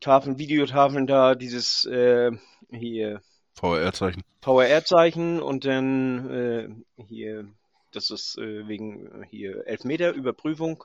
Tafeln, 0.00 0.38
Videotafeln 0.38 1.06
da 1.06 1.34
dieses 1.34 1.84
äh, 1.86 2.30
hier 2.70 3.22
VRR-Zeichen. 3.54 4.22
VRR-Zeichen 4.42 5.40
und 5.40 5.64
dann 5.64 6.30
äh, 6.30 7.02
hier, 7.08 7.48
das 7.92 8.10
ist 8.10 8.38
äh, 8.38 8.68
wegen 8.68 9.24
hier 9.30 9.66
Elfmeter 9.66 10.12
Überprüfung. 10.12 10.84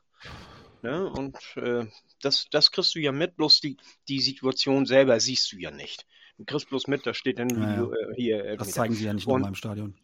Ne? 0.81 1.05
Und 1.09 1.37
äh, 1.57 1.85
das, 2.21 2.47
das 2.49 2.71
kriegst 2.71 2.95
du 2.95 2.99
ja 2.99 3.11
mit, 3.11 3.35
bloß 3.35 3.59
die, 3.59 3.77
die 4.07 4.21
Situation 4.21 4.85
selber 4.85 5.19
siehst 5.19 5.51
du 5.51 5.57
ja 5.57 5.71
nicht. 5.71 6.05
Du 6.37 6.45
kriegst 6.45 6.69
bloß 6.69 6.87
mit, 6.87 7.05
da 7.05 7.13
steht 7.13 7.39
dann 7.39 7.49
Video, 7.49 7.93
ja. 7.93 8.09
Äh, 8.09 8.15
hier 8.15 8.35
Elfmeter. 8.37 8.57
Das 8.57 8.71
zeigen 8.71 8.93
sie 8.95 9.05
ja 9.05 9.13
nicht 9.13 9.27
nochmal 9.27 9.49
im 9.49 9.55
Stadion. 9.55 9.95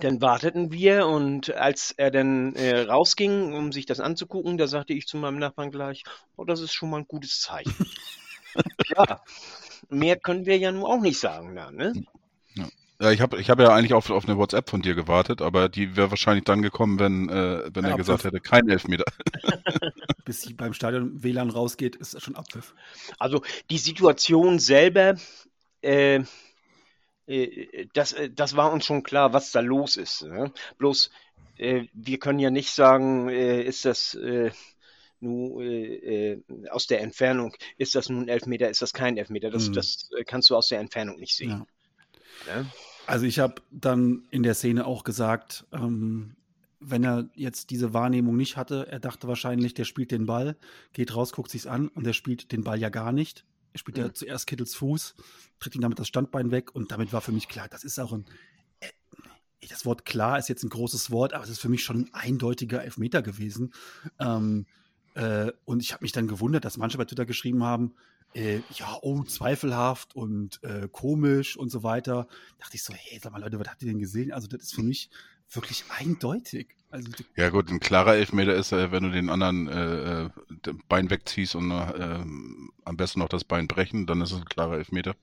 Dann 0.00 0.20
warteten 0.20 0.72
wir 0.72 1.06
und 1.06 1.54
als 1.54 1.92
er 1.92 2.10
dann 2.10 2.54
äh, 2.54 2.82
rausging, 2.82 3.54
um 3.54 3.72
sich 3.72 3.86
das 3.86 3.98
anzugucken, 3.98 4.56
da 4.56 4.66
sagte 4.66 4.92
ich 4.92 5.06
zu 5.06 5.16
meinem 5.16 5.38
Nachbarn 5.38 5.70
gleich, 5.70 6.04
oh, 6.36 6.44
das 6.44 6.60
ist 6.60 6.72
schon 6.72 6.90
mal 6.90 6.98
ein 6.98 7.08
gutes 7.08 7.40
Zeichen. 7.40 7.74
ja, 8.96 9.20
mehr 9.88 10.16
können 10.16 10.46
wir 10.46 10.58
ja 10.58 10.72
nun 10.72 10.84
auch 10.84 11.00
nicht 11.00 11.18
sagen 11.18 11.54
da, 11.54 11.70
ne? 11.70 11.92
Ja, 13.00 13.10
ich 13.12 13.22
habe 13.22 13.40
ich 13.40 13.48
hab 13.48 13.58
ja 13.58 13.70
eigentlich 13.70 13.94
auf, 13.94 14.10
auf 14.10 14.28
eine 14.28 14.36
WhatsApp 14.36 14.68
von 14.68 14.82
dir 14.82 14.94
gewartet, 14.94 15.40
aber 15.40 15.70
die 15.70 15.96
wäre 15.96 16.10
wahrscheinlich 16.10 16.44
dann 16.44 16.60
gekommen, 16.60 16.98
wenn, 16.98 17.30
äh, 17.30 17.70
wenn 17.72 17.84
ja, 17.84 17.92
er 17.92 17.96
gesagt 17.96 18.24
hätte, 18.24 18.40
kein 18.40 18.68
Elfmeter. 18.68 19.04
Bis 20.26 20.42
sie 20.42 20.52
beim 20.52 20.74
Stadion 20.74 21.22
WLAN 21.22 21.48
rausgeht, 21.48 21.96
ist 21.96 22.12
das 22.12 22.22
schon 22.22 22.36
Abpfiff. 22.36 22.74
Also 23.18 23.42
die 23.70 23.78
Situation 23.78 24.58
selber, 24.58 25.14
äh, 25.80 26.24
äh, 27.26 27.86
das, 27.94 28.12
äh, 28.12 28.28
das 28.28 28.54
war 28.54 28.70
uns 28.70 28.84
schon 28.84 29.02
klar, 29.02 29.32
was 29.32 29.50
da 29.50 29.60
los 29.60 29.96
ist. 29.96 30.22
Ne? 30.22 30.52
Bloß, 30.76 31.10
äh, 31.56 31.84
wir 31.94 32.18
können 32.18 32.38
ja 32.38 32.50
nicht 32.50 32.70
sagen, 32.70 33.30
äh, 33.30 33.62
ist 33.62 33.86
das 33.86 34.14
nun 35.20 35.62
äh, 35.62 36.32
äh, 36.32 36.42
aus 36.70 36.86
der 36.86 37.00
Entfernung, 37.00 37.54
ist 37.76 37.94
das 37.94 38.08
nun 38.08 38.28
Elfmeter, 38.28 38.70
ist 38.70 38.82
das 38.82 38.92
kein 38.92 39.16
Elfmeter? 39.16 39.50
Das, 39.50 39.68
mhm. 39.68 39.74
das 39.74 40.10
äh, 40.16 40.24
kannst 40.24 40.50
du 40.50 40.56
aus 40.56 40.68
der 40.68 40.80
Entfernung 40.80 41.18
nicht 41.18 41.36
sehen. 41.36 41.50
Ja. 41.50 41.66
Ja? 42.46 42.66
Also 43.06 43.26
ich 43.26 43.38
habe 43.38 43.62
dann 43.70 44.24
in 44.30 44.42
der 44.42 44.54
Szene 44.54 44.86
auch 44.86 45.04
gesagt, 45.04 45.66
ähm, 45.72 46.36
wenn 46.78 47.04
er 47.04 47.28
jetzt 47.34 47.70
diese 47.70 47.92
Wahrnehmung 47.92 48.36
nicht 48.36 48.56
hatte, 48.56 48.86
er 48.90 49.00
dachte 49.00 49.28
wahrscheinlich, 49.28 49.74
der 49.74 49.84
spielt 49.84 50.10
den 50.10 50.26
Ball, 50.26 50.56
geht 50.92 51.14
raus, 51.14 51.32
guckt 51.32 51.50
sich's 51.50 51.66
an 51.66 51.88
und 51.88 52.04
der 52.06 52.14
spielt 52.14 52.52
den 52.52 52.64
Ball 52.64 52.78
ja 52.78 52.88
gar 52.88 53.12
nicht. 53.12 53.44
Er 53.72 53.78
spielt 53.78 53.98
mhm. 53.98 54.04
ja 54.04 54.14
zuerst 54.14 54.46
Kittels 54.46 54.74
Fuß, 54.74 55.14
tritt 55.58 55.74
ihm 55.74 55.82
damit 55.82 55.98
das 55.98 56.08
Standbein 56.08 56.50
weg 56.50 56.74
und 56.74 56.90
damit 56.90 57.12
war 57.12 57.20
für 57.20 57.32
mich 57.32 57.48
klar, 57.48 57.68
das 57.68 57.84
ist 57.84 57.98
auch 57.98 58.12
ein 58.12 58.24
äh, 58.80 58.88
das 59.68 59.84
Wort 59.84 60.04
klar 60.06 60.38
ist 60.38 60.48
jetzt 60.48 60.62
ein 60.62 60.70
großes 60.70 61.10
Wort, 61.10 61.34
aber 61.34 61.44
es 61.44 61.50
ist 61.50 61.60
für 61.60 61.68
mich 61.68 61.82
schon 61.82 62.04
ein 62.04 62.14
eindeutiger 62.14 62.82
Elfmeter 62.82 63.20
gewesen. 63.22 63.72
Ähm, 64.18 64.66
äh, 65.14 65.52
und 65.64 65.82
ich 65.82 65.92
habe 65.92 66.04
mich 66.04 66.12
dann 66.12 66.28
gewundert, 66.28 66.64
dass 66.64 66.76
manche 66.76 66.98
bei 66.98 67.04
Twitter 67.04 67.26
geschrieben 67.26 67.64
haben, 67.64 67.94
äh, 68.34 68.60
ja, 68.74 68.96
oh, 69.02 69.22
zweifelhaft 69.24 70.14
und 70.14 70.62
äh, 70.62 70.88
komisch 70.90 71.56
und 71.56 71.70
so 71.70 71.82
weiter. 71.82 72.28
Da 72.58 72.64
dachte 72.64 72.76
ich 72.76 72.84
so, 72.84 72.94
hey, 72.94 73.18
sag 73.20 73.32
mal 73.32 73.40
Leute, 73.40 73.58
was 73.58 73.68
habt 73.68 73.82
ihr 73.82 73.88
denn 73.88 73.98
gesehen? 73.98 74.32
Also 74.32 74.46
das 74.46 74.62
ist 74.62 74.74
für 74.74 74.82
mich 74.82 75.10
wirklich 75.50 75.84
eindeutig. 75.98 76.76
Also, 76.90 77.08
ja 77.36 77.50
gut, 77.50 77.70
ein 77.70 77.78
klarer 77.78 78.16
Elfmeter 78.16 78.54
ist, 78.54 78.72
äh, 78.72 78.90
wenn 78.90 79.04
du 79.04 79.10
den 79.10 79.30
anderen 79.30 79.68
äh, 79.68 80.24
äh 80.24 80.30
Bein 80.88 81.08
wegziehst 81.08 81.54
und 81.54 81.70
äh, 81.70 82.24
am 82.84 82.96
besten 82.96 83.20
noch 83.20 83.28
das 83.28 83.44
Bein 83.44 83.68
brechen, 83.68 84.06
dann 84.06 84.20
ist 84.20 84.32
es 84.32 84.38
ein 84.38 84.44
klarer 84.44 84.78
Elfmeter. 84.78 85.14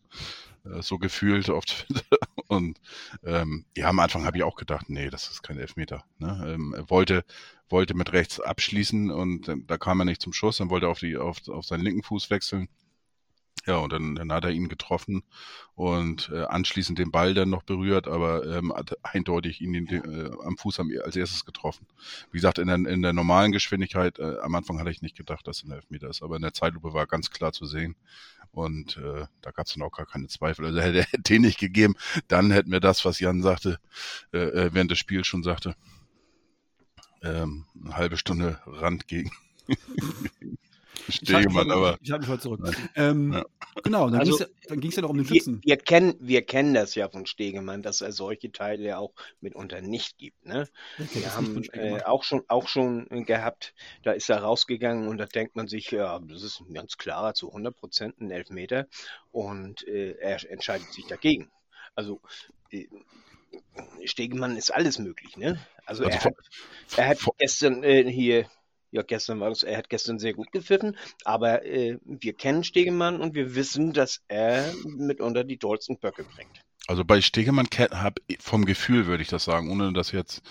Äh, 0.73 0.81
so 0.81 0.97
gefühlt 0.97 1.49
oft. 1.49 1.87
und 2.47 2.79
ähm, 3.23 3.65
ja, 3.75 3.89
am 3.89 3.99
Anfang 3.99 4.25
habe 4.25 4.37
ich 4.37 4.43
auch 4.43 4.55
gedacht, 4.55 4.89
nee, 4.89 5.09
das 5.09 5.29
ist 5.29 5.43
kein 5.43 5.57
Elfmeter. 5.59 6.03
Ne? 6.19 6.53
Ähm, 6.55 6.73
er 6.75 6.89
wollte, 6.89 7.23
wollte 7.69 7.93
mit 7.93 8.13
rechts 8.13 8.39
abschließen 8.39 9.11
und 9.11 9.47
äh, 9.47 9.55
da 9.65 9.77
kam 9.77 9.99
er 9.99 10.05
nicht 10.05 10.21
zum 10.21 10.33
Schuss, 10.33 10.57
dann 10.57 10.69
wollte 10.69 10.87
er 10.87 10.89
auf, 10.89 10.99
die, 10.99 11.17
auf, 11.17 11.47
auf 11.47 11.65
seinen 11.65 11.83
linken 11.83 12.03
Fuß 12.03 12.29
wechseln. 12.29 12.69
Ja, 13.65 13.77
und 13.79 13.91
dann, 13.91 14.15
dann 14.15 14.31
hat 14.31 14.45
er 14.45 14.51
ihn 14.51 14.69
getroffen 14.69 15.23
und 15.75 16.29
äh, 16.33 16.43
anschließend 16.45 16.97
den 16.99 17.11
Ball 17.11 17.33
dann 17.33 17.49
noch 17.49 17.63
berührt, 17.63 18.07
aber 18.07 18.45
ähm, 18.45 18.73
hat 18.73 18.97
eindeutig 19.03 19.59
ihn 19.59 19.73
den, 19.73 19.87
äh, 19.89 20.31
am 20.45 20.57
Fuß 20.57 20.79
am, 20.79 20.89
als 21.03 21.17
erstes 21.17 21.43
getroffen. 21.43 21.85
Wie 22.31 22.37
gesagt, 22.37 22.59
in 22.59 22.67
der, 22.67 22.77
in 22.77 23.01
der 23.01 23.11
normalen 23.11 23.51
Geschwindigkeit, 23.51 24.19
äh, 24.19 24.37
am 24.41 24.55
Anfang 24.55 24.79
hatte 24.79 24.89
ich 24.89 25.01
nicht 25.01 25.17
gedacht, 25.17 25.45
dass 25.47 25.57
es 25.57 25.63
ein 25.65 25.71
Elfmeter 25.71 26.09
ist, 26.09 26.23
aber 26.23 26.37
in 26.37 26.43
der 26.43 26.53
Zeitlupe 26.53 26.93
war 26.93 27.07
ganz 27.07 27.29
klar 27.29 27.51
zu 27.51 27.65
sehen. 27.65 27.97
Und 28.57 28.97
äh, 28.97 29.27
da 29.41 29.51
gab 29.51 29.67
es 29.67 29.73
dann 29.75 29.83
auch 29.83 29.91
gar 29.91 30.07
keine 30.07 30.27
Zweifel. 30.29 30.65
Also 30.65 30.81
hätte 30.81 31.05
er 31.11 31.19
den 31.19 31.43
nicht 31.43 31.59
gegeben, 31.59 31.93
dann 32.27 32.49
hätten 32.49 32.71
wir 32.71 32.79
das, 32.79 33.05
was 33.05 33.19
Jan 33.19 33.43
sagte, 33.43 33.77
äh, 34.33 34.39
äh 34.39 34.73
während 34.73 34.89
des 34.89 34.97
Spiels 34.97 35.27
schon 35.27 35.43
sagte, 35.43 35.75
ähm, 37.21 37.65
eine 37.79 37.95
halbe 37.95 38.17
Stunde 38.17 38.59
Rand 38.65 39.07
gegen 39.07 39.31
Stegemann, 41.09 41.71
aber. 41.71 41.97
Ich 42.01 42.11
halte 42.11 42.21
mich 42.23 42.29
heute 42.29 42.41
zurück. 42.41 42.75
Ähm, 42.95 43.33
ja. 43.33 43.45
Genau, 43.83 44.09
dann 44.09 44.19
Also, 44.19 44.43
ging 44.69 44.89
es 44.89 44.95
ja 44.95 45.01
noch 45.03 45.09
um 45.09 45.17
den 45.17 45.29
Wir, 45.29 45.35
Schützen. 45.35 45.61
wir, 45.63 45.77
kennen, 45.77 46.15
wir 46.19 46.41
kennen 46.41 46.73
das 46.73 46.95
ja 46.95 47.07
von 47.09 47.25
Stegemann, 47.25 47.81
dass 47.83 48.01
er 48.01 48.11
solche 48.11 48.51
Teile 48.51 48.83
ja 48.83 48.97
auch 48.97 49.13
mitunter 49.41 49.81
nicht 49.81 50.17
gibt. 50.17 50.45
Ne? 50.45 50.67
Okay, 50.99 51.21
Wir 51.21 51.35
haben 51.35 51.53
von 51.53 51.63
äh, 51.73 52.01
auch 52.03 52.23
schon 52.23 52.43
auch 52.47 52.67
schon 52.67 53.09
äh, 53.11 53.23
gehabt, 53.23 53.73
da 54.03 54.11
ist 54.11 54.29
er 54.29 54.39
rausgegangen 54.39 55.07
und 55.07 55.17
da 55.17 55.25
denkt 55.25 55.55
man 55.55 55.67
sich, 55.67 55.91
ja, 55.91 56.19
das 56.19 56.43
ist 56.43 56.61
ein 56.61 56.73
ganz 56.73 56.97
klarer 56.97 57.33
zu 57.33 57.49
100 57.49 57.75
Prozent 57.75 58.19
ein 58.19 58.31
Elfmeter 58.31 58.87
und 59.31 59.87
äh, 59.87 60.11
er 60.19 60.37
entscheidet 60.51 60.91
sich 60.93 61.05
dagegen. 61.05 61.49
Also 61.95 62.19
äh, 62.71 62.87
Stegemann 64.05 64.57
ist 64.57 64.71
alles 64.73 64.99
möglich, 64.99 65.37
ne? 65.37 65.59
Also, 65.85 66.03
Also 66.05 66.15
er, 66.17 66.21
vor- 66.21 66.31
hat, 66.31 66.97
er 66.97 67.07
hat 67.07 67.17
vor- 67.19 67.35
gestern 67.37 67.83
äh, 67.83 68.09
hier, 68.11 68.49
ja 68.91 69.01
gestern 69.01 69.39
war 69.39 69.49
das, 69.49 69.63
er 69.63 69.77
hat 69.77 69.89
gestern 69.89 70.19
sehr 70.19 70.33
gut 70.33 70.51
gepfiffen, 70.51 70.97
aber 71.25 71.65
äh, 71.65 71.97
wir 72.03 72.33
kennen 72.33 72.63
Stegemann 72.63 73.21
und 73.21 73.35
wir 73.35 73.55
wissen, 73.55 73.93
dass 73.93 74.21
er 74.27 74.73
mitunter 74.85 75.43
die 75.43 75.57
tollsten 75.57 75.97
Böcke 75.97 76.23
bringt. 76.23 76.61
Also 76.87 77.03
bei 77.03 77.19
Stegemann 77.21 77.69
ke- 77.69 77.89
hab 77.91 78.19
vom 78.39 78.65
Gefühl 78.65 79.07
würde 79.07 79.21
ich 79.21 79.29
das 79.29 79.43
sagen, 79.43 79.69
ohne 79.69 79.91
das 79.91 80.11
jetzt 80.13 80.41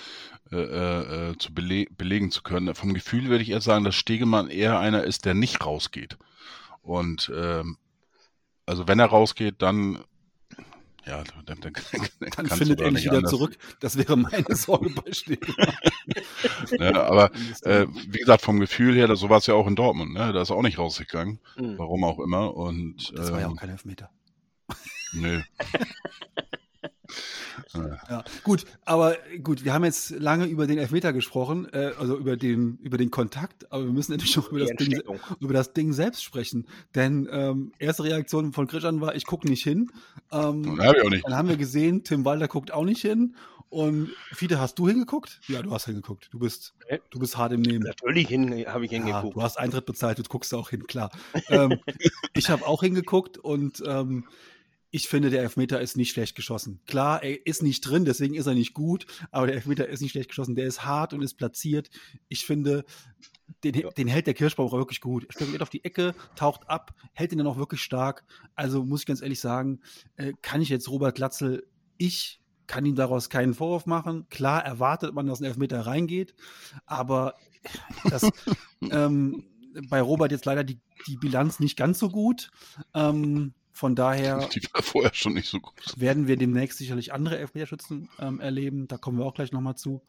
äh, 0.53 0.57
äh, 0.57 1.31
äh, 1.31 1.39
zu 1.39 1.55
bele 1.55 1.87
belegen 1.97 2.31
zu 2.31 2.43
können. 2.43 2.75
Vom 2.75 2.93
Gefühl 2.93 3.29
würde 3.29 3.43
ich 3.43 3.51
eher 3.51 3.63
sagen, 3.63 3.85
dass 3.85 3.95
Stegemann 3.95 4.51
eher 4.51 4.79
einer 4.79 5.05
ist, 5.05 5.25
der 5.25 5.35
nicht 5.35 5.65
rausgeht. 5.65 6.19
Und 6.83 7.33
ähm, 7.35 7.79
also 8.67 8.87
wenn 8.87 8.99
er 8.99 9.07
rausgeht, 9.07 9.63
dann 9.63 10.05
ja, 11.07 11.23
dann, 11.45 11.61
dann, 11.61 11.73
dann 12.37 12.47
findet 12.47 12.81
er 12.81 12.91
nicht 12.91 13.05
wieder 13.05 13.19
anders. 13.19 13.31
zurück. 13.31 13.57
Das 13.81 13.97
wäre 13.97 14.17
meine 14.17 14.45
Sorge 14.57 14.91
bei 14.91 15.13
Stegemann. 15.13 15.75
Ne, 16.79 16.95
aber 17.01 17.31
äh, 17.63 17.87
wie 18.09 18.19
gesagt, 18.19 18.43
vom 18.43 18.59
Gefühl 18.61 18.95
her, 18.97 19.15
so 19.17 19.29
war 19.31 19.39
es 19.39 19.47
ja 19.47 19.55
auch 19.55 19.67
in 19.67 19.77
Dortmund, 19.77 20.13
ne? 20.13 20.33
Da 20.33 20.43
ist 20.43 20.51
er 20.51 20.57
auch 20.57 20.63
nicht 20.63 20.79
rausgegangen, 20.79 21.39
Hm. 21.55 21.79
warum 21.79 22.05
auch 22.05 22.19
immer. 22.19 22.55
Und 22.55 23.13
das 23.17 23.31
war 23.33 23.41
ja 23.41 23.47
auch 23.47 23.51
ähm, 23.53 23.57
kein 23.57 23.71
Elfmeter. 23.71 24.11
nö. 25.13 25.43
Ja, 28.09 28.25
gut, 28.43 28.65
aber 28.85 29.17
gut, 29.43 29.65
wir 29.65 29.73
haben 29.73 29.85
jetzt 29.85 30.11
lange 30.11 30.47
über 30.47 30.67
den 30.67 30.79
Elfmeter 30.79 31.13
gesprochen, 31.13 31.67
äh, 31.73 31.93
also 31.99 32.17
über 32.17 32.37
den, 32.37 32.79
über 32.83 32.99
den 32.99 33.11
Kontakt, 33.11 33.71
aber 33.73 33.85
wir 33.85 33.93
müssen 33.93 34.13
natürlich 34.13 34.37
noch 34.37 34.49
über 34.51 34.61
das, 34.61 34.71
Ding, 34.77 35.01
über 35.41 35.55
das 35.55 35.73
Ding 35.73 35.93
selbst 35.93 36.23
sprechen. 36.25 36.67
Denn 36.95 37.29
ähm, 37.31 37.73
erste 37.79 38.05
Reaktion 38.05 38.53
von 38.53 38.67
Christian 38.67 39.01
war, 39.01 39.15
ich 39.15 39.27
gucke 39.27 39.49
nicht 39.49 39.63
hin. 39.63 39.91
Ähm, 40.33 40.79
Habe 40.81 40.99
ich 40.99 41.05
auch 41.05 41.11
nicht. 41.11 41.25
dann 41.27 41.35
haben 41.37 41.49
wir 41.49 41.57
gesehen, 41.57 42.05
Tim 42.05 42.25
Walter 42.25 42.49
guckt 42.49 42.73
auch 42.73 42.85
nicht 42.85 43.01
hin. 43.03 43.35
Und 43.69 44.11
Fiete, 44.33 44.61
hast 44.61 44.79
du 44.79 44.87
hingeguckt? 44.89 45.41
Ja, 45.49 45.61
du 45.61 45.73
hast 45.73 45.87
hingeguckt. 45.87 46.29
Du 46.31 46.39
bist, 46.39 46.75
Ja. 46.89 46.99
du 47.11 47.19
bist 47.19 47.37
hart 47.37 47.53
im 47.53 47.63
Nehmen. 47.63 47.85
Natürlich 47.85 48.29
hin, 48.29 48.65
habe 48.67 48.85
ich 48.85 48.93
Ja, 48.93 48.99
hingeguckt. 48.99 49.37
du 49.37 49.43
hast 49.43 49.59
Eintritt 49.59 49.87
bezahlt, 49.87 50.19
du 50.19 50.23
guckst 50.23 50.55
auch 50.55 50.71
hin, 50.71 50.87
klar. 50.87 51.11
ähm, 51.49 51.79
ich 52.35 52.49
habe 52.49 52.65
auch 52.65 52.83
hingeguckt 52.83 53.39
und 53.39 53.83
ähm, 53.85 54.25
ich 54.91 55.09
finde, 55.09 55.31
der 55.31 55.43
Elfmeter 55.43 55.81
ist 55.81 55.97
nicht 55.97 56.13
schlecht 56.13 56.37
geschossen. 56.37 56.81
Klar, 56.87 57.23
er 57.23 57.47
ist 57.47 57.63
nicht 57.63 57.81
drin, 57.83 58.05
deswegen 58.05 58.35
ist 58.35 58.47
er 58.47 58.55
nicht 58.55 58.75
gut, 58.75 59.07
aber 59.31 59.47
der 59.47 59.57
Elfmeter 59.57 59.89
ist 59.89 60.01
nicht 60.01 60.13
schlecht 60.13 60.29
geschossen. 60.29 60.55
Der 60.55 60.67
ist 60.67 60.85
hart 60.85 61.13
und 61.13 61.23
ist 61.23 61.35
platziert. 61.35 61.91
Ich 62.29 62.47
finde, 62.47 62.85
den, 63.65 63.85
den 63.97 64.09
hält 64.09 64.27
der 64.27 64.35
Kirschbaum 64.35 64.69
auch 64.69 64.73
wirklich 64.73 65.01
gut. 65.01 65.25
Er 65.25 65.33
spekuliert 65.33 65.63
auf 65.63 65.71
die 65.71 65.85
Ecke, 65.85 66.15
taucht 66.35 66.69
ab, 66.69 66.95
hält 67.13 67.33
ihn 67.33 67.39
dann 67.39 67.47
auch 67.47 67.59
wirklich 67.59 67.83
stark. 67.83 68.25
Also 68.55 68.85
muss 68.85 69.01
ich 69.01 69.07
ganz 69.07 69.23
ehrlich 69.23 69.41
sagen, 69.41 69.81
äh, 70.17 70.33
kann 70.43 70.63
ich 70.63 70.69
jetzt 70.69 70.89
Robert 70.89 71.17
Glatzel, 71.17 71.67
ich 71.99 72.41
kann 72.67 72.85
ihm 72.85 72.97
daraus 72.97 73.31
keinen 73.31 73.55
Vorwurf 73.55 73.87
machen. 73.87 74.29
Klar 74.29 74.65
erwartet 74.65 75.15
man, 75.15 75.27
dass 75.27 75.41
ein 75.41 75.45
Elfmeter 75.45 75.87
reingeht, 75.87 76.35
aber 76.85 77.35
das, 78.11 78.29
ähm, 78.91 79.45
bei 79.89 80.01
Robert 80.01 80.33
jetzt 80.33 80.47
leider 80.47 80.65
die, 80.65 80.81
die 81.07 81.17
Bilanz 81.17 81.61
nicht 81.61 81.77
ganz 81.77 81.99
so 81.99 82.09
gut. 82.09 82.51
Ähm, 82.95 83.55
von 83.77 83.95
daher 83.95 84.49
Die 84.55 84.63
war 84.73 84.83
vorher 84.83 85.13
schon 85.15 85.35
nicht 85.35 85.49
so 85.49 85.61
gut. 85.61 85.75
werden 85.97 86.27
wir 86.27 86.37
demnächst 86.37 86.79
sicherlich 86.79 87.13
andere 87.13 87.39
Elfmeterschützen 87.39 88.09
ähm, 88.19 88.41
erleben. 88.41 88.89
Da 88.89 88.97
kommen 88.97 89.19
wir 89.19 89.27
auch 89.27 89.35
gleich 89.35 89.53
nochmal 89.53 89.77
zu. 89.77 90.03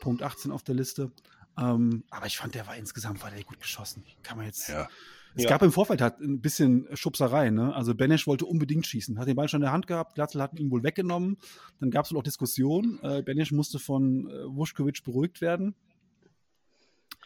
Punkt 0.00 0.22
18 0.22 0.50
auf 0.50 0.62
der 0.62 0.74
Liste. 0.74 1.12
Ähm, 1.58 2.04
aber 2.10 2.26
ich 2.26 2.38
fand, 2.38 2.54
der 2.54 2.66
war 2.66 2.76
insgesamt 2.76 3.22
war 3.22 3.30
der 3.30 3.44
gut 3.44 3.60
geschossen. 3.60 4.04
Kann 4.22 4.38
man 4.38 4.46
jetzt. 4.46 4.68
Ja. 4.68 4.88
Es 5.36 5.44
Ja. 5.44 5.50
gab 5.50 5.62
im 5.62 5.70
Vorfeld 5.70 6.00
halt 6.00 6.18
ein 6.20 6.40
bisschen 6.40 6.88
Schubserei. 6.94 7.50
Ne? 7.50 7.74
Also 7.74 7.94
Benesch 7.94 8.26
wollte 8.26 8.46
unbedingt 8.46 8.86
schießen, 8.86 9.18
hat 9.18 9.28
den 9.28 9.36
Ball 9.36 9.48
schon 9.48 9.60
in 9.60 9.64
der 9.66 9.72
Hand 9.72 9.86
gehabt. 9.86 10.14
Glatzel 10.14 10.40
hat 10.42 10.58
ihn 10.58 10.70
wohl 10.70 10.82
weggenommen. 10.82 11.36
Dann 11.78 11.90
gab 11.90 12.04
es 12.06 12.12
wohl 12.12 12.18
auch 12.18 12.22
Diskussionen. 12.24 12.98
Äh, 13.02 13.22
Benesch 13.22 13.52
musste 13.52 13.78
von 13.78 14.28
äh, 14.28 14.32
Vuskovic 14.46 15.04
beruhigt 15.04 15.40
werden. 15.40 15.74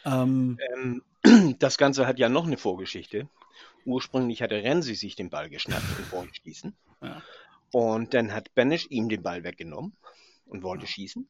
Ähm, 0.04 0.58
Ähm, 0.76 1.02
das 1.58 1.78
Ganze 1.78 2.06
hat 2.06 2.18
ja 2.18 2.28
noch 2.28 2.46
eine 2.46 2.58
Vorgeschichte. 2.58 3.28
Ursprünglich 3.84 4.42
hatte 4.42 4.62
Renzi 4.62 4.94
sich 4.94 5.16
den 5.16 5.30
Ball 5.30 5.50
geschnappt 5.50 5.98
und 5.98 6.12
wollte 6.12 6.34
schießen. 6.34 6.74
Ja. 7.02 7.22
Und 7.72 8.14
dann 8.14 8.32
hat 8.32 8.54
Benesch 8.54 8.86
ihm 8.90 9.08
den 9.08 9.22
Ball 9.22 9.44
weggenommen 9.44 9.96
und 10.46 10.62
wollte 10.62 10.86
schießen. 10.86 11.28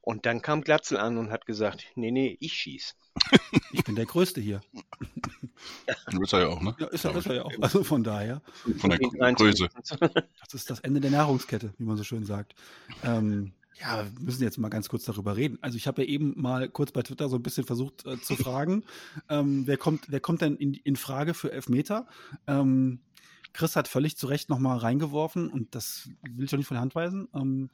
Und 0.00 0.26
dann 0.26 0.42
kam 0.42 0.62
Glatzel 0.62 0.98
an 0.98 1.16
und 1.16 1.30
hat 1.30 1.46
gesagt, 1.46 1.86
nee, 1.94 2.10
nee, 2.10 2.36
ich 2.40 2.52
schieß. 2.52 2.96
ich 3.72 3.84
bin 3.84 3.94
der 3.94 4.04
Größte 4.04 4.40
hier. 4.40 4.60
Du 6.10 6.20
bist 6.20 6.34
er 6.34 6.40
ja 6.40 6.48
auch, 6.48 6.60
ne? 6.60 6.76
Ja, 6.78 6.86
ist 6.88 7.04
er, 7.04 7.16
ist 7.16 7.26
er 7.26 7.34
ja 7.36 7.42
auch. 7.44 7.52
Also 7.60 7.84
von 7.84 8.04
daher. 8.04 8.42
Von 8.78 8.90
der 8.90 8.98
Größe. 8.98 9.16
23. 9.18 9.68
Das 10.40 10.54
ist 10.54 10.68
das 10.68 10.80
Ende 10.80 11.00
der 11.00 11.10
Nahrungskette, 11.10 11.72
wie 11.78 11.84
man 11.84 11.96
so 11.96 12.04
schön 12.04 12.26
sagt. 12.26 12.54
Ähm, 13.02 13.52
ja, 13.80 14.04
wir 14.04 14.20
müssen 14.20 14.42
jetzt 14.42 14.58
mal 14.58 14.68
ganz 14.68 14.88
kurz 14.88 15.04
darüber 15.04 15.36
reden. 15.36 15.58
Also 15.60 15.76
ich 15.76 15.86
habe 15.86 16.02
ja 16.02 16.08
eben 16.08 16.40
mal 16.40 16.68
kurz 16.68 16.92
bei 16.92 17.02
Twitter 17.02 17.28
so 17.28 17.36
ein 17.36 17.42
bisschen 17.42 17.64
versucht 17.64 18.06
äh, 18.06 18.20
zu 18.20 18.36
fragen, 18.36 18.84
ähm, 19.28 19.66
wer 19.66 19.76
kommt, 19.76 20.10
wer 20.10 20.20
kommt 20.20 20.42
denn 20.42 20.56
in, 20.56 20.74
in 20.74 20.96
Frage 20.96 21.34
für 21.34 21.52
Elfmeter? 21.52 22.06
Ähm, 22.46 23.00
Chris 23.52 23.76
hat 23.76 23.88
völlig 23.88 24.16
zu 24.16 24.26
Recht 24.26 24.48
nochmal 24.48 24.78
reingeworfen 24.78 25.48
und 25.48 25.74
das 25.74 26.08
will 26.22 26.44
ich 26.44 26.50
doch 26.50 26.58
nicht 26.58 26.66
von 26.66 26.74
der 26.74 26.82
Hand 26.82 26.94
weisen. 26.94 27.28
Ähm, 27.34 27.70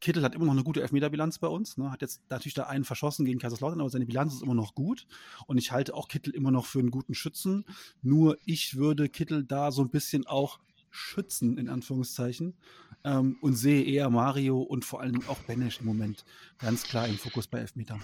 Kittel 0.00 0.22
hat 0.22 0.34
immer 0.34 0.44
noch 0.44 0.52
eine 0.52 0.64
gute 0.64 0.82
Elfmeterbilanz 0.82 1.38
bei 1.38 1.48
uns. 1.48 1.78
Ne? 1.78 1.90
Hat 1.90 2.02
jetzt 2.02 2.20
natürlich 2.28 2.54
da 2.54 2.64
einen 2.64 2.84
verschossen 2.84 3.24
gegen 3.24 3.38
Kaiserslautern, 3.38 3.80
aber 3.80 3.90
seine 3.90 4.06
Bilanz 4.06 4.34
ist 4.34 4.42
immer 4.42 4.54
noch 4.54 4.74
gut. 4.74 5.06
Und 5.46 5.58
ich 5.58 5.72
halte 5.72 5.94
auch 5.94 6.08
Kittel 6.08 6.34
immer 6.34 6.50
noch 6.50 6.66
für 6.66 6.80
einen 6.80 6.90
guten 6.90 7.14
Schützen. 7.14 7.64
Nur 8.02 8.38
ich 8.44 8.76
würde 8.76 9.08
Kittel 9.08 9.44
da 9.44 9.72
so 9.72 9.82
ein 9.82 9.90
bisschen 9.90 10.26
auch 10.26 10.58
schützen, 10.96 11.58
in 11.58 11.68
Anführungszeichen. 11.68 12.56
Ähm, 13.04 13.38
und 13.40 13.54
sehe 13.54 13.84
eher 13.84 14.10
Mario 14.10 14.60
und 14.60 14.84
vor 14.84 15.00
allem 15.00 15.20
auch 15.28 15.38
Benesch 15.38 15.78
im 15.80 15.86
Moment 15.86 16.24
ganz 16.58 16.82
klar 16.82 17.06
im 17.06 17.18
Fokus 17.18 17.46
bei 17.46 17.58
Elfmetern. 17.58 18.00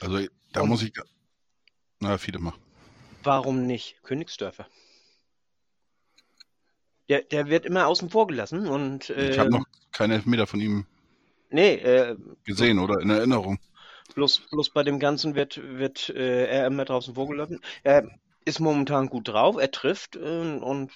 Also 0.00 0.20
da 0.52 0.60
Und- 0.62 0.68
muss 0.68 0.82
ich. 0.82 0.92
Na, 2.00 2.18
viele 2.18 2.38
machen. 2.38 2.60
Warum 3.24 3.66
nicht 3.66 4.02
Königsdörfer? 4.02 4.66
Der, 7.08 7.22
der 7.22 7.48
wird 7.48 7.66
immer 7.66 7.86
außen 7.86 8.10
vor 8.10 8.26
gelassen 8.26 8.66
und 8.66 9.10
Ich 9.10 9.16
äh, 9.36 9.38
habe 9.38 9.50
noch 9.50 9.64
keine 9.92 10.14
Elfmeter 10.14 10.46
von 10.46 10.60
ihm 10.60 10.86
nee, 11.50 11.74
äh, 11.74 12.16
gesehen 12.44 12.78
oder 12.78 13.00
in 13.00 13.10
Erinnerung. 13.10 13.58
bloß, 14.14 14.48
bloß 14.50 14.70
bei 14.70 14.82
dem 14.82 14.98
Ganzen 14.98 15.34
wird, 15.34 15.60
wird 15.62 16.08
äh, 16.10 16.46
er 16.46 16.66
immer 16.66 16.84
draußen 16.84 17.14
vorgelassen. 17.14 17.60
Er 17.82 18.08
ist 18.44 18.60
momentan 18.60 19.08
gut 19.08 19.28
drauf, 19.28 19.56
er 19.56 19.70
trifft 19.70 20.16
äh, 20.16 20.58
und 20.58 20.90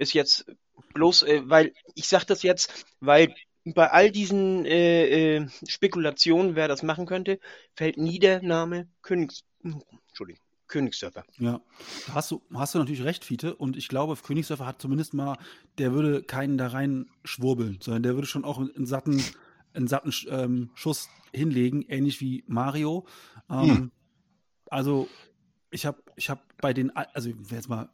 ist 0.00 0.14
jetzt 0.14 0.46
bloß, 0.94 1.22
äh, 1.22 1.42
weil 1.44 1.72
ich 1.94 2.08
sage 2.08 2.26
das 2.26 2.42
jetzt, 2.42 2.86
weil 3.00 3.34
bei 3.64 3.90
all 3.90 4.10
diesen 4.10 4.64
äh, 4.64 5.36
äh, 5.36 5.48
Spekulationen, 5.68 6.56
wer 6.56 6.66
das 6.66 6.82
machen 6.82 7.06
könnte, 7.06 7.38
fällt 7.74 7.98
nie 7.98 8.18
der 8.18 8.42
Name 8.42 8.88
Königs, 9.02 9.42
Entschuldigung, 10.08 10.42
Königsdörfer. 10.66 11.24
Ja, 11.38 11.60
da 12.06 12.14
hast 12.14 12.30
du, 12.30 12.42
hast 12.54 12.74
du 12.74 12.78
natürlich 12.78 13.04
recht, 13.04 13.24
Fiete. 13.24 13.54
Und 13.54 13.76
ich 13.76 13.88
glaube, 13.88 14.16
Königsdörfer 14.16 14.66
hat 14.66 14.80
zumindest 14.80 15.12
mal, 15.14 15.36
der 15.78 15.92
würde 15.92 16.22
keinen 16.22 16.56
da 16.56 16.68
rein 16.68 17.10
schwurbeln, 17.24 17.78
sondern 17.82 18.02
der 18.02 18.14
würde 18.14 18.26
schon 18.26 18.44
auch 18.44 18.58
einen 18.58 18.86
satten, 18.86 19.22
einen 19.74 19.88
satten 19.88 20.12
ähm, 20.30 20.70
Schuss 20.74 21.08
hinlegen, 21.32 21.82
ähnlich 21.82 22.20
wie 22.20 22.44
Mario. 22.46 23.06
Ähm, 23.50 23.68
Hm. 23.68 23.92
Also, 24.70 25.08
ich 25.72 25.84
habe 25.84 26.00
ich 26.14 26.30
hab 26.30 26.56
bei 26.58 26.72
den, 26.72 26.94
also 26.94 27.30
jetzt 27.50 27.68
mal 27.68 27.90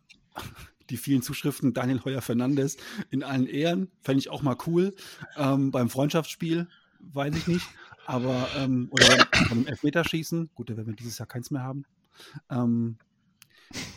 die 0.91 0.97
vielen 0.97 1.23
Zuschriften, 1.23 1.75
Daniel 1.75 2.03
Heuer 2.05 2.23
Fernandes 2.23 2.77
in 3.11 3.23
allen 3.23 3.47
Ehren, 3.47 3.91
fände 4.03 4.21
ich 4.21 4.31
auch 4.31 4.43
mal 4.43 4.57
cool. 4.67 4.95
Ähm, 5.37 5.71
beim 5.71 5.91
Freundschaftsspiel, 5.91 6.69
weiß 7.01 7.35
ich 7.37 7.47
nicht. 7.47 7.67
Aber, 8.07 8.49
ähm, 8.57 8.89
oder 8.91 9.27
beim, 9.49 9.67
Elfmeterschießen, 9.67 10.51
gut, 10.55 10.71
da 10.71 10.77
werden 10.77 10.89
wir 10.89 10.97
dieses 10.97 11.19
Jahr 11.19 11.27
keins 11.27 11.51
mehr 11.51 11.63
haben. 11.63 11.85
Ähm, 12.51 12.99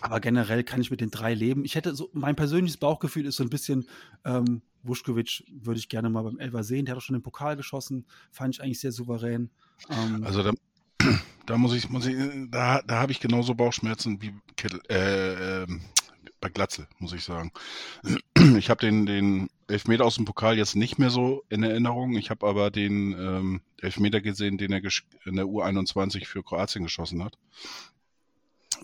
aber 0.02 0.20
generell 0.20 0.64
kann 0.64 0.82
ich 0.82 0.90
mit 0.90 1.00
den 1.00 1.12
drei 1.12 1.36
leben. 1.36 1.64
Ich 1.64 1.76
hätte 1.76 1.94
so, 1.94 2.10
mein 2.14 2.36
persönliches 2.36 2.78
Bauchgefühl 2.78 3.28
ist 3.28 3.36
so 3.36 3.44
ein 3.44 3.52
bisschen, 3.52 3.88
ähm, 4.26 4.62
Vuskovic 4.82 5.44
würde 5.52 5.80
ich 5.80 5.90
gerne 5.90 6.10
mal 6.10 6.24
beim 6.24 6.40
Elfer 6.40 6.64
sehen. 6.64 6.86
Der 6.86 6.94
hat 6.94 7.00
auch 7.00 7.06
schon 7.06 7.16
den 7.16 7.22
Pokal 7.22 7.56
geschossen, 7.56 8.06
fand 8.32 8.56
ich 8.56 8.64
eigentlich 8.64 8.80
sehr 8.80 8.92
souverän. 8.92 9.52
Ähm, 9.90 10.24
Also 10.24 10.42
da, 10.42 10.54
da 11.46 11.58
muss 11.58 11.74
ich, 11.74 11.90
muss 11.90 12.06
ich, 12.08 12.16
da, 12.50 12.82
da 12.82 13.00
habe 13.00 13.12
ich 13.12 13.20
genauso 13.20 13.54
Bauchschmerzen 13.54 14.22
wie 14.22 14.34
Kittel, 14.56 14.82
äh, 14.90 15.64
ähm, 15.64 15.82
bei 16.42 16.50
Glatzel, 16.50 16.88
muss 17.00 17.14
ich 17.14 17.24
sagen. 17.24 17.52
Ich 18.58 18.70
habe 18.70 18.80
den, 18.80 19.06
den 19.06 19.50
Elfmeter 19.68 20.06
aus 20.06 20.16
dem 20.16 20.26
Pokal 20.26 20.58
jetzt 20.58 20.76
nicht 20.76 20.98
mehr 20.98 21.10
so 21.10 21.44
in 21.50 21.64
Erinnerung. 21.64 22.16
Ich 22.16 22.30
habe 22.30 22.48
aber 22.48 22.72
den 22.72 23.14
ähm, 23.14 23.62
Elfmeter 23.82 24.22
gesehen, 24.22 24.58
den 24.58 24.72
er 24.72 24.82
in 25.26 25.36
der 25.36 25.46
U21 25.46 26.26
für 26.26 26.44
Kroatien 26.44 26.84
geschossen 26.84 27.24
hat. 27.24 27.38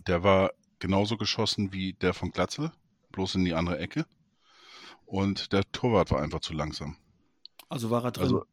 der 0.07 0.23
war 0.23 0.51
genauso 0.79 1.17
geschossen 1.17 1.71
wie 1.71 1.93
der 1.93 2.13
von 2.13 2.31
Glatzel, 2.31 2.71
bloß 3.11 3.35
in 3.35 3.45
die 3.45 3.53
andere 3.53 3.79
Ecke. 3.79 4.05
Und 5.05 5.53
der 5.53 5.63
Torwart 5.71 6.11
war 6.11 6.21
einfach 6.21 6.41
zu 6.41 6.53
langsam. 6.53 6.97
Also 7.69 7.89
war 7.89 8.03
er 8.03 8.11
drin. 8.11 8.23
Also, 8.23 8.45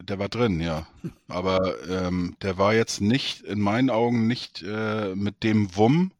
der 0.00 0.18
war 0.18 0.28
drin, 0.28 0.60
ja. 0.60 0.86
Aber 1.28 1.88
ähm, 1.88 2.36
der 2.42 2.58
war 2.58 2.74
jetzt 2.74 3.00
nicht, 3.00 3.42
in 3.42 3.60
meinen 3.60 3.90
Augen, 3.90 4.26
nicht 4.26 4.62
äh, 4.62 5.14
mit 5.14 5.42
dem 5.42 5.76
Wumm 5.76 6.12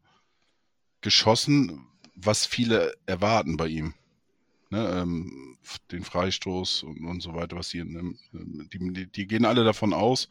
geschossen, 1.00 1.86
was 2.24 2.46
viele 2.46 2.94
erwarten 3.06 3.56
bei 3.56 3.68
ihm. 3.68 3.94
Ne, 4.70 4.88
ähm, 4.88 5.58
den 5.90 6.02
Freistoß 6.02 6.84
und, 6.84 7.04
und, 7.04 7.20
so 7.20 7.34
weiter, 7.34 7.56
was 7.56 7.68
die, 7.68 7.84
die, 8.32 9.06
die, 9.06 9.26
gehen 9.26 9.44
alle 9.44 9.64
davon 9.64 9.92
aus, 9.92 10.30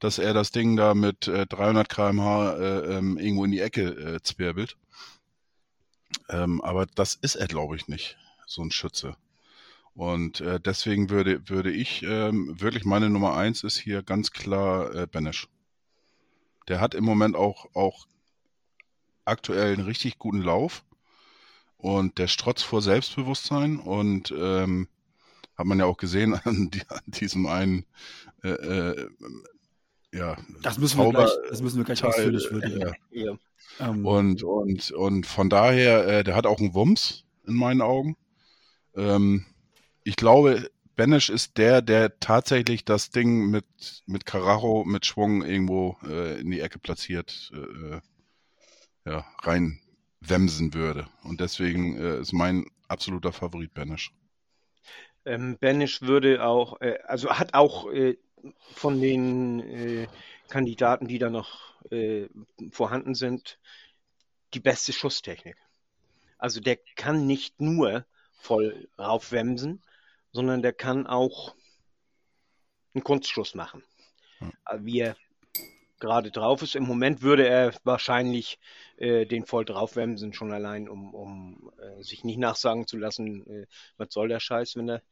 dass 0.00 0.18
er 0.18 0.32
das 0.32 0.50
Ding 0.50 0.76
da 0.76 0.94
mit 0.94 1.28
äh, 1.28 1.46
300 1.46 1.90
km/h 1.90 2.54
äh, 2.54 2.96
ähm, 2.96 3.18
irgendwo 3.18 3.44
in 3.44 3.50
die 3.50 3.60
Ecke 3.60 3.82
äh, 3.82 4.22
zwirbelt. 4.22 4.78
Ähm, 6.30 6.62
aber 6.62 6.86
das 6.86 7.16
ist 7.16 7.34
er, 7.34 7.48
glaube 7.48 7.76
ich, 7.76 7.86
nicht, 7.86 8.16
so 8.46 8.62
ein 8.62 8.70
Schütze. 8.70 9.14
Und 9.94 10.40
äh, 10.40 10.58
deswegen 10.58 11.10
würde, 11.10 11.48
würde 11.50 11.70
ich 11.70 12.02
ähm, 12.02 12.58
wirklich 12.58 12.86
meine 12.86 13.10
Nummer 13.10 13.36
eins 13.36 13.62
ist 13.62 13.78
hier 13.78 14.02
ganz 14.02 14.30
klar 14.30 14.94
äh, 14.94 15.06
Benesch. 15.06 15.48
Der 16.68 16.80
hat 16.80 16.94
im 16.94 17.04
Moment 17.04 17.36
auch, 17.36 17.66
auch 17.74 18.06
aktuell 19.26 19.74
einen 19.74 19.84
richtig 19.84 20.18
guten 20.18 20.40
Lauf 20.40 20.82
und 21.82 22.18
der 22.18 22.28
strotzt 22.28 22.62
vor 22.62 22.80
Selbstbewusstsein 22.80 23.78
und 23.80 24.32
ähm, 24.36 24.86
hat 25.56 25.66
man 25.66 25.80
ja 25.80 25.84
auch 25.84 25.96
gesehen 25.96 26.34
an, 26.44 26.70
die, 26.70 26.82
an 26.88 27.02
diesem 27.08 27.46
einen 27.46 27.84
äh, 28.44 28.50
äh, 28.50 29.08
ja, 30.14 30.36
das 30.62 30.78
müssen 30.78 30.98
wir 30.98 31.10
gleich, 31.10 31.30
das 31.48 31.62
müssen 31.62 31.78
wir 31.78 31.84
gleich 31.84 32.04
ausführlich 32.04 32.50
würdigen. 32.50 32.80
Ja. 32.80 32.92
ja. 33.10 33.38
Ähm. 33.80 34.06
Und, 34.06 34.42
und, 34.42 34.90
und 34.92 35.26
von 35.26 35.48
daher, 35.48 36.06
äh, 36.06 36.24
der 36.24 36.36
hat 36.36 36.46
auch 36.46 36.60
einen 36.60 36.74
Wumms 36.74 37.24
in 37.46 37.54
meinen 37.54 37.80
Augen. 37.80 38.16
Ähm, 38.94 39.46
ich 40.04 40.16
glaube, 40.16 40.70
Benesch 40.96 41.30
ist 41.30 41.56
der, 41.56 41.80
der 41.80 42.20
tatsächlich 42.20 42.84
das 42.84 43.08
Ding 43.08 43.50
mit, 43.50 43.64
mit 44.04 44.26
Carajo, 44.26 44.84
mit 44.84 45.06
Schwung 45.06 45.42
irgendwo 45.42 45.96
äh, 46.06 46.38
in 46.40 46.50
die 46.50 46.60
Ecke 46.60 46.78
platziert, 46.78 47.50
äh, 47.54 47.96
äh 47.96 48.00
ja, 49.04 49.24
rein 49.42 49.80
wemsen 50.28 50.74
würde. 50.74 51.06
Und 51.24 51.40
deswegen 51.40 51.96
äh, 51.96 52.20
ist 52.20 52.32
mein 52.32 52.66
absoluter 52.88 53.32
Favorit 53.32 53.74
Benesch. 53.74 54.12
Ähm, 55.24 55.56
Benesch 55.58 56.02
würde 56.02 56.44
auch, 56.44 56.80
äh, 56.80 56.98
also 57.06 57.30
hat 57.30 57.54
auch 57.54 57.90
äh, 57.90 58.16
von 58.74 59.00
den 59.00 59.60
äh, 59.60 60.08
Kandidaten, 60.48 61.06
die 61.06 61.18
da 61.18 61.30
noch 61.30 61.74
äh, 61.90 62.28
vorhanden 62.70 63.14
sind, 63.14 63.58
die 64.54 64.60
beste 64.60 64.92
Schusstechnik. 64.92 65.56
Also 66.38 66.60
der 66.60 66.78
kann 66.96 67.26
nicht 67.26 67.60
nur 67.60 68.04
voll 68.32 68.88
raufwemsen, 68.98 69.82
sondern 70.32 70.62
der 70.62 70.72
kann 70.72 71.06
auch 71.06 71.54
einen 72.94 73.04
Kunstschuss 73.04 73.54
machen. 73.54 73.84
Ja. 74.40 74.50
Wie 74.80 75.00
er 75.00 75.16
gerade 76.02 76.32
drauf 76.32 76.62
ist. 76.62 76.74
Im 76.74 76.82
Moment 76.82 77.22
würde 77.22 77.46
er 77.46 77.72
wahrscheinlich 77.84 78.58
äh, 78.96 79.24
den 79.24 79.46
voll 79.46 79.64
draufwemsen, 79.64 80.34
schon 80.34 80.52
allein, 80.52 80.88
um, 80.88 81.14
um 81.14 81.72
äh, 81.78 82.02
sich 82.02 82.24
nicht 82.24 82.38
nachsagen 82.38 82.88
zu 82.88 82.98
lassen, 82.98 83.46
äh, 83.46 83.66
was 83.96 84.12
soll 84.12 84.28
der 84.28 84.40
Scheiß, 84.40 84.74
wenn 84.76 84.88
er 84.88 85.02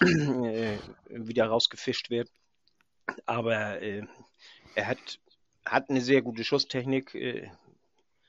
äh, 0.00 0.78
wieder 1.08 1.46
rausgefischt 1.46 2.10
wird. 2.10 2.28
Aber 3.24 3.80
äh, 3.80 4.06
er 4.74 4.86
hat, 4.86 5.18
hat 5.64 5.88
eine 5.88 6.02
sehr 6.02 6.20
gute 6.20 6.44
Schusstechnik, 6.44 7.14
äh, 7.14 7.50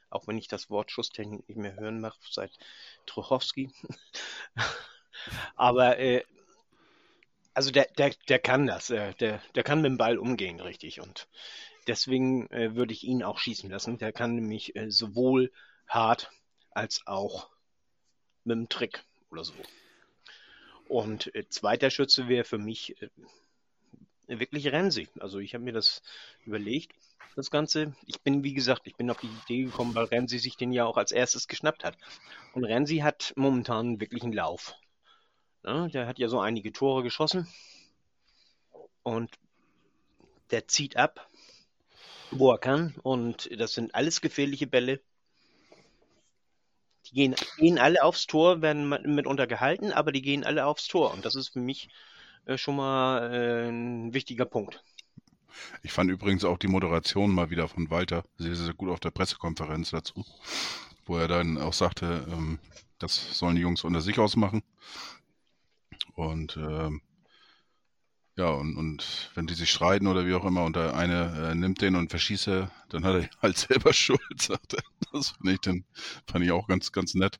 auch 0.09 0.25
wenn 0.25 0.37
ich 0.37 0.47
das 0.47 0.69
Wort 0.69 0.91
Schusstechnik 0.91 1.47
nicht 1.49 1.57
mehr 1.57 1.75
hören 1.75 1.99
mache 1.99 2.17
seit 2.31 2.51
Truchowski. 3.05 3.71
Aber 5.55 5.97
also 7.53 7.71
der, 7.71 7.87
der, 7.97 8.11
der 8.29 8.39
kann 8.39 8.65
das, 8.67 8.87
der, 8.87 9.13
der 9.13 9.63
kann 9.63 9.81
mit 9.81 9.91
dem 9.91 9.97
Ball 9.97 10.17
umgehen, 10.17 10.61
richtig. 10.61 11.01
Und 11.01 11.27
deswegen 11.89 12.49
äh, 12.51 12.75
würde 12.75 12.93
ich 12.93 13.03
ihn 13.03 13.23
auch 13.23 13.39
schießen 13.39 13.69
lassen. 13.69 13.97
Der 13.97 14.13
kann 14.13 14.35
nämlich 14.35 14.75
äh, 14.75 14.91
sowohl 14.91 15.51
hart 15.87 16.31
als 16.71 17.05
auch 17.07 17.49
mit 18.43 18.55
dem 18.55 18.69
Trick 18.69 19.03
oder 19.31 19.43
so. 19.43 19.53
Und 20.87 21.33
äh, 21.35 21.49
zweiter 21.49 21.89
Schütze 21.89 22.27
wäre 22.27 22.45
für 22.45 22.59
mich 22.59 23.01
äh, 23.01 23.09
wirklich 24.27 24.67
Renzi. 24.67 25.09
Also 25.19 25.39
ich 25.39 25.55
habe 25.55 25.63
mir 25.63 25.73
das 25.73 26.03
überlegt, 26.45 26.93
das 27.35 27.49
Ganze. 27.49 27.95
Ich 28.05 28.21
bin, 28.21 28.43
wie 28.43 28.53
gesagt, 28.53 28.85
ich 28.85 28.95
bin 28.95 29.09
auf 29.09 29.19
die 29.19 29.29
Idee 29.45 29.63
gekommen, 29.63 29.95
weil 29.95 30.05
Renzi 30.05 30.37
sich 30.37 30.57
den 30.57 30.71
ja 30.71 30.85
auch 30.85 30.97
als 30.97 31.11
erstes 31.11 31.47
geschnappt 31.47 31.83
hat. 31.83 31.97
Und 32.53 32.65
Renzi 32.65 32.97
hat 32.97 33.33
momentan 33.35 33.99
wirklich 33.99 34.23
einen 34.23 34.33
Lauf. 34.33 34.75
Ja, 35.63 35.87
der 35.87 36.05
hat 36.05 36.19
ja 36.19 36.27
so 36.27 36.39
einige 36.39 36.71
Tore 36.71 37.01
geschossen. 37.01 37.47
Und 39.01 39.31
der 40.51 40.67
zieht 40.67 40.95
ab 40.95 41.28
wo 42.31 42.51
er 42.51 42.57
kann. 42.57 42.95
Und 43.03 43.49
das 43.59 43.73
sind 43.73 43.93
alles 43.95 44.21
gefährliche 44.21 44.67
Bälle. 44.67 45.01
Die 47.07 47.15
gehen, 47.15 47.35
gehen 47.57 47.79
alle 47.79 48.03
aufs 48.03 48.27
Tor, 48.27 48.61
werden 48.61 48.89
mitunter 48.89 49.47
gehalten, 49.47 49.91
aber 49.91 50.11
die 50.11 50.21
gehen 50.21 50.43
alle 50.43 50.65
aufs 50.65 50.87
Tor. 50.87 51.13
Und 51.13 51.25
das 51.25 51.35
ist 51.35 51.49
für 51.49 51.59
mich 51.59 51.89
äh, 52.45 52.57
schon 52.57 52.75
mal 52.75 53.33
äh, 53.33 53.69
ein 53.69 54.13
wichtiger 54.13 54.45
Punkt. 54.45 54.83
Ich 55.81 55.91
fand 55.91 56.11
übrigens 56.11 56.45
auch 56.45 56.57
die 56.57 56.67
Moderation 56.67 57.33
mal 57.33 57.49
wieder 57.49 57.67
von 57.67 57.89
Walter 57.89 58.23
sehr, 58.37 58.55
sehr 58.55 58.73
gut 58.73 58.89
auf 58.89 58.99
der 58.99 59.11
Pressekonferenz 59.11 59.91
dazu, 59.91 60.25
wo 61.05 61.17
er 61.17 61.27
dann 61.27 61.57
auch 61.57 61.73
sagte, 61.73 62.25
ähm, 62.31 62.59
das 62.99 63.37
sollen 63.37 63.55
die 63.55 63.61
Jungs 63.61 63.83
unter 63.83 64.01
sich 64.01 64.19
ausmachen. 64.19 64.61
Und 66.15 66.57
ähm, 66.57 67.01
ja, 68.39 68.51
und, 68.51 68.77
und 68.77 69.31
wenn 69.35 69.47
die 69.47 69.53
sich 69.53 69.69
streiten 69.69 70.07
oder 70.07 70.25
wie 70.25 70.33
auch 70.33 70.45
immer 70.45 70.63
und 70.63 70.77
der 70.77 70.95
eine 70.95 71.49
äh, 71.51 71.55
nimmt 71.55 71.81
den 71.81 71.97
und 71.97 72.09
verschießt 72.09 72.47
dann 72.47 73.03
hat 73.03 73.15
er 73.15 73.29
halt 73.41 73.57
selber 73.57 73.91
Schuld, 73.91 74.41
sagt 74.41 74.75
er. 74.75 74.83
Das 75.11 75.31
fand 75.31 75.49
ich, 75.49 75.59
dann, 75.59 75.83
fand 76.25 76.45
ich 76.45 76.51
auch 76.51 76.65
ganz, 76.67 76.93
ganz 76.93 77.15
nett. 77.15 77.37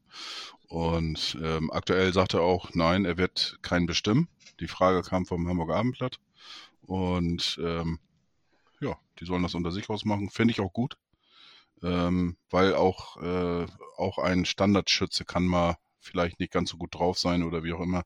Und 0.68 1.38
ähm, 1.42 1.72
aktuell 1.72 2.12
sagt 2.12 2.34
er 2.34 2.42
auch, 2.42 2.74
nein, 2.74 3.06
er 3.06 3.18
wird 3.18 3.60
keinen 3.62 3.86
bestimmen. 3.86 4.28
Die 4.60 4.68
Frage 4.68 5.02
kam 5.02 5.26
vom 5.26 5.48
Hamburger 5.48 5.76
Abendblatt. 5.76 6.20
Und 6.82 7.58
ähm, 7.64 8.00
ja, 8.82 8.98
die 9.22 9.26
sollen 9.26 9.44
das 9.44 9.56
unter 9.56 9.72
sich 9.72 9.90
ausmachen. 9.90 10.30
Finde 10.30 10.52
ich 10.52 10.60
auch 10.60 10.74
gut. 10.74 10.98
Ähm, 11.82 12.36
weil 12.50 12.76
auch, 12.76 13.16
äh, 13.22 13.68
auch 13.96 14.18
ein 14.18 14.44
Standardschütze 14.44 15.24
kann 15.24 15.46
mal 15.46 15.78
vielleicht 16.02 16.42
nicht 16.42 16.52
ganz 16.52 16.72
so 16.72 16.78
gut 16.78 16.94
drauf 16.94 17.18
sein 17.18 17.44
oder 17.44 17.64
wie 17.64 17.72
auch 17.72 17.80
immer. 17.80 18.04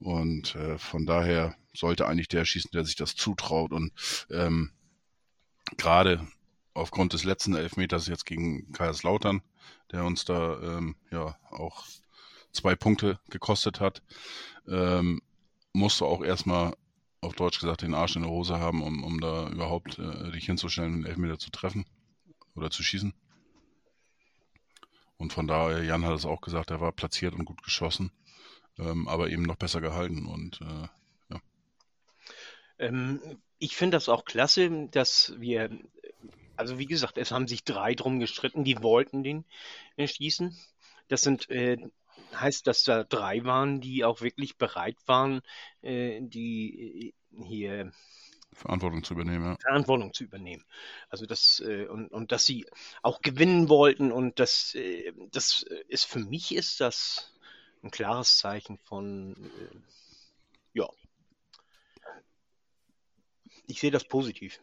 Und 0.00 0.54
äh, 0.54 0.78
von 0.78 1.06
daher 1.06 1.54
sollte 1.74 2.06
eigentlich 2.06 2.28
der 2.28 2.44
schießen, 2.44 2.70
der 2.72 2.84
sich 2.84 2.96
das 2.96 3.14
zutraut. 3.14 3.72
Und 3.72 3.92
ähm, 4.30 4.72
gerade 5.76 6.26
aufgrund 6.74 7.12
des 7.12 7.24
letzten 7.24 7.54
Elfmeters 7.54 8.06
jetzt 8.06 8.24
gegen 8.24 8.72
Kaiserslautern, 8.72 9.42
der 9.92 10.04
uns 10.04 10.24
da 10.24 10.58
ähm, 10.60 10.96
ja 11.10 11.36
auch 11.50 11.86
zwei 12.52 12.74
Punkte 12.74 13.20
gekostet 13.28 13.80
hat, 13.80 14.02
ähm, 14.66 15.20
musst 15.72 16.00
du 16.00 16.06
auch 16.06 16.22
erstmal 16.22 16.74
auf 17.20 17.34
Deutsch 17.34 17.60
gesagt 17.60 17.82
den 17.82 17.94
Arsch 17.94 18.16
in 18.16 18.22
der 18.22 18.30
Hose 18.30 18.58
haben, 18.58 18.82
um, 18.82 19.04
um 19.04 19.20
da 19.20 19.48
überhaupt 19.50 19.98
äh, 19.98 20.32
dich 20.32 20.46
hinzustellen, 20.46 20.94
einen 20.94 21.06
Elfmeter 21.06 21.38
zu 21.38 21.50
treffen 21.50 21.84
oder 22.54 22.70
zu 22.70 22.82
schießen. 22.82 23.12
Und 25.18 25.34
von 25.34 25.46
daher, 25.46 25.84
Jan 25.84 26.06
hat 26.06 26.14
es 26.14 26.24
auch 26.24 26.40
gesagt, 26.40 26.70
er 26.70 26.80
war 26.80 26.92
platziert 26.92 27.34
und 27.34 27.44
gut 27.44 27.62
geschossen 27.62 28.10
ähm, 28.80 29.08
aber 29.08 29.30
eben 29.30 29.42
noch 29.42 29.56
besser 29.56 29.80
gehalten 29.80 30.26
und 30.26 30.60
äh, 30.60 30.88
ja. 31.34 31.40
Ähm, 32.78 33.20
ich 33.58 33.76
finde 33.76 33.96
das 33.96 34.08
auch 34.08 34.24
klasse, 34.24 34.88
dass 34.90 35.34
wir, 35.38 35.70
also 36.56 36.78
wie 36.78 36.86
gesagt, 36.86 37.18
es 37.18 37.30
haben 37.30 37.46
sich 37.46 37.64
drei 37.64 37.94
drum 37.94 38.20
gestritten, 38.20 38.64
die 38.64 38.82
wollten 38.82 39.22
den 39.22 39.44
äh, 39.96 40.06
schießen. 40.06 40.56
Das 41.08 41.22
sind 41.22 41.50
äh, 41.50 41.76
heißt, 42.34 42.66
dass 42.66 42.84
da 42.84 43.04
drei 43.04 43.44
waren, 43.44 43.80
die 43.80 44.04
auch 44.04 44.20
wirklich 44.20 44.56
bereit 44.56 44.96
waren, 45.06 45.40
äh, 45.82 46.20
die 46.22 47.12
äh, 47.32 47.44
hier 47.44 47.92
Verantwortung 48.52 49.04
zu 49.04 49.14
übernehmen. 49.14 49.44
Ja. 49.44 49.56
Verantwortung 49.60 50.12
zu 50.12 50.24
übernehmen. 50.24 50.64
Also 51.08 51.26
das 51.26 51.62
äh, 51.64 51.86
und, 51.86 52.08
und 52.08 52.32
dass 52.32 52.44
sie 52.44 52.66
auch 53.02 53.22
gewinnen 53.22 53.68
wollten 53.68 54.10
und 54.10 54.38
das 54.40 54.74
äh, 54.74 55.12
das 55.30 55.64
ist 55.88 56.04
für 56.04 56.18
mich 56.18 56.54
ist 56.54 56.80
das 56.80 57.32
ein 57.82 57.90
klares 57.90 58.38
Zeichen 58.38 58.78
von, 58.78 59.34
äh, 59.36 59.76
ja, 60.74 60.88
ich 63.66 63.80
sehe 63.80 63.90
das 63.90 64.04
positiv. 64.04 64.60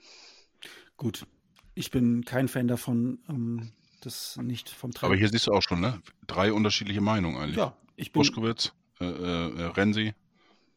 Gut, 0.98 1.26
ich 1.74 1.92
bin 1.92 2.26
kein 2.26 2.48
Fan 2.48 2.68
davon, 2.68 3.20
ähm, 3.30 3.72
das 4.02 4.38
nicht 4.38 4.70
vom 4.70 4.92
Trainer. 4.92 5.12
Aber 5.12 5.18
hier 5.18 5.30
siehst 5.30 5.48
du 5.48 5.54
auch 5.54 5.62
schon, 5.62 5.80
ne? 5.80 6.02
Drei 6.28 6.52
unterschiedliche 6.54 7.02
Meinungen 7.02 7.38
eigentlich. 7.38 7.58
Ja, 7.58 7.76
ich 7.96 8.12
bin. 8.12 8.22
Buschkowitz, 8.22 8.74
äh, 9.00 9.06
äh, 9.06 9.66
Renzi. 9.66 10.14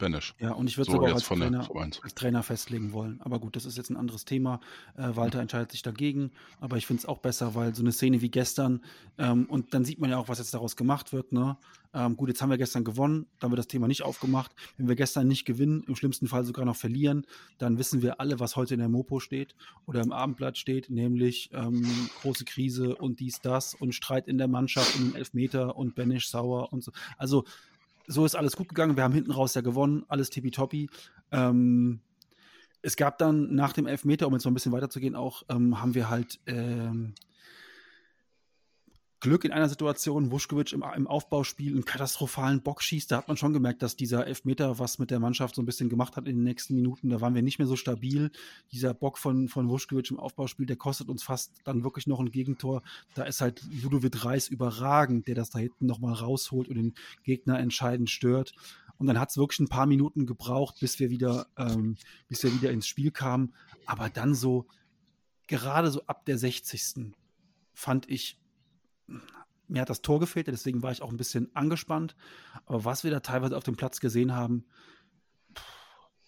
Banish. 0.00 0.34
Ja, 0.40 0.52
und 0.52 0.68
ich 0.68 0.76
würde 0.76 0.90
es 0.90 0.92
So, 0.92 0.98
aber 0.98 1.10
auch 1.10 1.14
als 1.14 1.28
der 1.28 1.36
Trainer, 1.36 1.64
Top 1.64 1.76
1. 1.76 2.00
als 2.02 2.14
Trainer 2.14 2.42
festlegen 2.42 2.92
wollen. 2.92 3.20
Aber 3.22 3.38
gut, 3.38 3.54
das 3.54 3.64
ist 3.64 3.76
jetzt 3.76 3.90
ein 3.90 3.96
anderes 3.96 4.24
Thema. 4.24 4.60
Äh, 4.96 5.14
Walter 5.14 5.40
entscheidet 5.40 5.70
sich 5.70 5.82
dagegen, 5.82 6.32
aber 6.60 6.76
ich 6.76 6.86
finde 6.86 7.00
es 7.00 7.06
auch 7.06 7.18
besser, 7.18 7.54
weil 7.54 7.74
so 7.74 7.82
eine 7.82 7.92
Szene 7.92 8.20
wie 8.20 8.30
gestern, 8.30 8.82
ähm, 9.18 9.46
und 9.46 9.74
dann 9.74 9.84
sieht 9.84 10.00
man 10.00 10.10
ja 10.10 10.18
auch, 10.18 10.28
was 10.28 10.38
jetzt 10.38 10.54
daraus 10.54 10.74
gemacht 10.74 11.12
wird. 11.12 11.32
Ne? 11.32 11.56
Ähm, 11.92 12.16
gut, 12.16 12.28
jetzt 12.28 12.40
haben 12.40 12.50
wir 12.50 12.58
gestern 12.58 12.84
gewonnen, 12.84 13.26
dann 13.40 13.50
wird 13.50 13.58
das 13.58 13.66
Thema 13.66 13.88
nicht 13.88 14.02
aufgemacht. 14.02 14.52
Wenn 14.76 14.88
wir 14.88 14.94
gestern 14.94 15.26
nicht 15.26 15.44
gewinnen, 15.44 15.82
im 15.86 15.96
schlimmsten 15.96 16.28
Fall 16.28 16.44
sogar 16.44 16.64
noch 16.64 16.76
verlieren, 16.76 17.26
dann 17.58 17.78
wissen 17.78 18.00
wir 18.02 18.20
alle, 18.20 18.38
was 18.38 18.56
heute 18.56 18.74
in 18.74 18.80
der 18.80 18.88
Mopo 18.88 19.18
steht 19.18 19.54
oder 19.86 20.00
im 20.00 20.12
Abendblatt 20.12 20.56
steht, 20.56 20.88
nämlich 20.88 21.50
ähm, 21.52 21.84
große 22.22 22.44
Krise 22.44 22.94
und 22.96 23.20
dies, 23.20 23.40
das 23.40 23.74
und 23.74 23.94
Streit 23.94 24.28
in 24.28 24.38
der 24.38 24.48
Mannschaft 24.48 24.98
und 24.98 25.16
Elfmeter 25.16 25.76
und 25.76 25.94
Benisch 25.94 26.28
sauer 26.28 26.72
und 26.72 26.84
so. 26.84 26.92
Also 27.16 27.44
so 28.10 28.24
ist 28.24 28.34
alles 28.34 28.56
gut 28.56 28.68
gegangen. 28.68 28.96
Wir 28.96 29.04
haben 29.04 29.14
hinten 29.14 29.30
raus 29.30 29.54
ja 29.54 29.60
gewonnen, 29.60 30.04
alles 30.08 30.30
tippitoppi. 30.30 30.90
Ähm, 31.30 32.00
es 32.82 32.96
gab 32.96 33.18
dann 33.18 33.54
nach 33.54 33.72
dem 33.72 33.86
Elfmeter, 33.86 34.26
um 34.26 34.32
jetzt 34.32 34.44
noch 34.44 34.50
ein 34.50 34.54
bisschen 34.54 34.72
weiterzugehen, 34.72 35.14
auch 35.14 35.42
ähm, 35.48 35.80
haben 35.80 35.94
wir 35.94 36.10
halt 36.10 36.40
ähm, 36.46 37.14
Glück 39.20 39.44
in 39.44 39.52
einer 39.52 39.68
Situation, 39.68 40.30
Vuskovic 40.30 40.72
im, 40.72 40.82
im 40.96 41.06
Aufbauspiel 41.06 41.72
einen 41.72 41.84
katastrophalen 41.84 42.62
Bock 42.62 42.82
schießt. 42.82 43.10
Da 43.10 43.18
hat 43.18 43.28
man 43.28 43.36
schon 43.36 43.52
gemerkt, 43.52 43.82
dass 43.82 43.94
dieser 43.94 44.26
Elfmeter 44.26 44.78
was 44.78 44.98
mit 44.98 45.10
der 45.10 45.20
Mannschaft 45.20 45.54
so 45.54 45.60
ein 45.60 45.66
bisschen 45.66 45.90
gemacht 45.90 46.16
hat 46.16 46.26
in 46.26 46.36
den 46.36 46.44
nächsten 46.44 46.74
Minuten. 46.74 47.10
Da 47.10 47.20
waren 47.20 47.34
wir 47.34 47.42
nicht 47.42 47.58
mehr 47.58 47.68
so 47.68 47.76
stabil. 47.76 48.30
Dieser 48.72 48.94
Bock 48.94 49.18
von, 49.18 49.48
von 49.48 49.68
Vuskovic 49.68 50.10
im 50.10 50.18
Aufbauspiel, 50.18 50.64
der 50.64 50.76
kostet 50.76 51.10
uns 51.10 51.22
fast 51.22 51.52
dann 51.64 51.84
wirklich 51.84 52.06
noch 52.06 52.18
ein 52.18 52.30
Gegentor. 52.30 52.82
Da 53.14 53.24
ist 53.24 53.42
halt 53.42 53.62
Ludovic 53.70 54.24
Reis 54.24 54.48
überragend, 54.48 55.28
der 55.28 55.34
das 55.34 55.50
da 55.50 55.58
hinten 55.58 55.84
nochmal 55.84 56.14
rausholt 56.14 56.68
und 56.68 56.76
den 56.76 56.94
Gegner 57.22 57.58
entscheidend 57.58 58.08
stört. 58.08 58.54
Und 58.96 59.06
dann 59.06 59.20
hat 59.20 59.30
es 59.30 59.36
wirklich 59.36 59.60
ein 59.60 59.68
paar 59.68 59.86
Minuten 59.86 60.24
gebraucht, 60.24 60.76
bis 60.80 60.98
wir 60.98 61.10
wieder, 61.10 61.46
ähm, 61.58 61.96
bis 62.28 62.42
wir 62.42 62.54
wieder 62.54 62.70
ins 62.70 62.86
Spiel 62.86 63.10
kamen. 63.10 63.54
Aber 63.84 64.08
dann 64.08 64.34
so, 64.34 64.66
gerade 65.46 65.90
so 65.90 66.06
ab 66.06 66.24
der 66.24 66.38
60. 66.38 67.12
fand 67.74 68.08
ich, 68.08 68.39
mir 69.68 69.82
hat 69.82 69.90
das 69.90 70.02
Tor 70.02 70.20
gefehlt, 70.20 70.48
deswegen 70.48 70.82
war 70.82 70.92
ich 70.92 71.02
auch 71.02 71.10
ein 71.10 71.16
bisschen 71.16 71.54
angespannt. 71.54 72.16
Aber 72.66 72.84
was 72.84 73.04
wir 73.04 73.10
da 73.10 73.20
teilweise 73.20 73.56
auf 73.56 73.64
dem 73.64 73.76
Platz 73.76 74.00
gesehen 74.00 74.34
haben, 74.34 74.64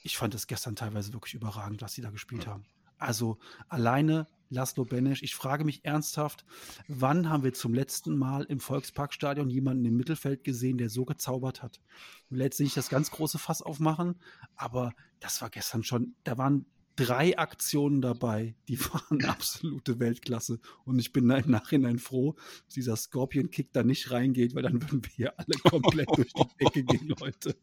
ich 0.03 0.17
fand 0.17 0.35
es 0.35 0.47
gestern 0.47 0.77
teilweise 0.77 1.13
wirklich 1.13 1.35
überragend, 1.35 1.83
was 1.83 1.93
sie 1.93 2.03
da 2.03 2.11
gespielt 2.11 2.47
haben. 2.47 2.65
Also 2.99 3.39
alleine 3.69 4.29
Laszlo 4.49 4.85
Benesch, 4.85 5.23
ich 5.23 5.35
frage 5.35 5.65
mich 5.65 5.85
ernsthaft, 5.85 6.45
wann 6.87 7.29
haben 7.29 7.43
wir 7.43 7.55
zum 7.55 7.75
letzten 7.75 8.17
Mal 8.17 8.45
im 8.45 8.61
Volksparkstadion 8.61 9.49
jemanden 9.49 9.85
im 9.87 9.97
Mittelfeld 9.97 10.45
gesehen, 10.45 10.79
der 10.79 10.91
so 10.91 11.05
gezaubert 11.05 11.63
hat? 11.63 11.81
Ich 12.27 12.31
will 12.31 12.43
jetzt 12.43 12.61
nicht 12.61 12.77
das 12.77 12.91
ganz 12.91 13.11
große 13.11 13.39
Fass 13.39 13.63
aufmachen, 13.63 14.21
aber 14.55 14.93
das 15.21 15.41
war 15.41 15.51
gestern 15.51 15.83
schon, 15.83 16.15
da 16.25 16.37
waren 16.39 16.67
drei 16.97 17.39
Aktionen 17.39 18.03
dabei, 18.03 18.55
die 18.69 18.79
waren 18.93 19.25
absolute 19.25 19.99
Weltklasse. 19.99 20.61
Und 20.85 20.99
ich 20.99 21.13
bin 21.13 21.31
im 21.31 21.51
Nachhinein 21.51 21.99
froh, 21.99 22.37
dass 22.67 22.75
dieser 22.75 22.97
Scorpion-Kick 22.97 23.73
da 23.73 23.83
nicht 23.83 24.11
reingeht, 24.11 24.55
weil 24.55 24.63
dann 24.63 24.83
würden 24.83 25.05
wir 25.05 25.11
hier 25.15 25.39
alle 25.39 25.59
komplett 25.65 26.09
durch 26.17 26.33
die 26.33 26.65
Decke 26.65 26.85
gehen, 26.85 27.15
Leute. 27.19 27.57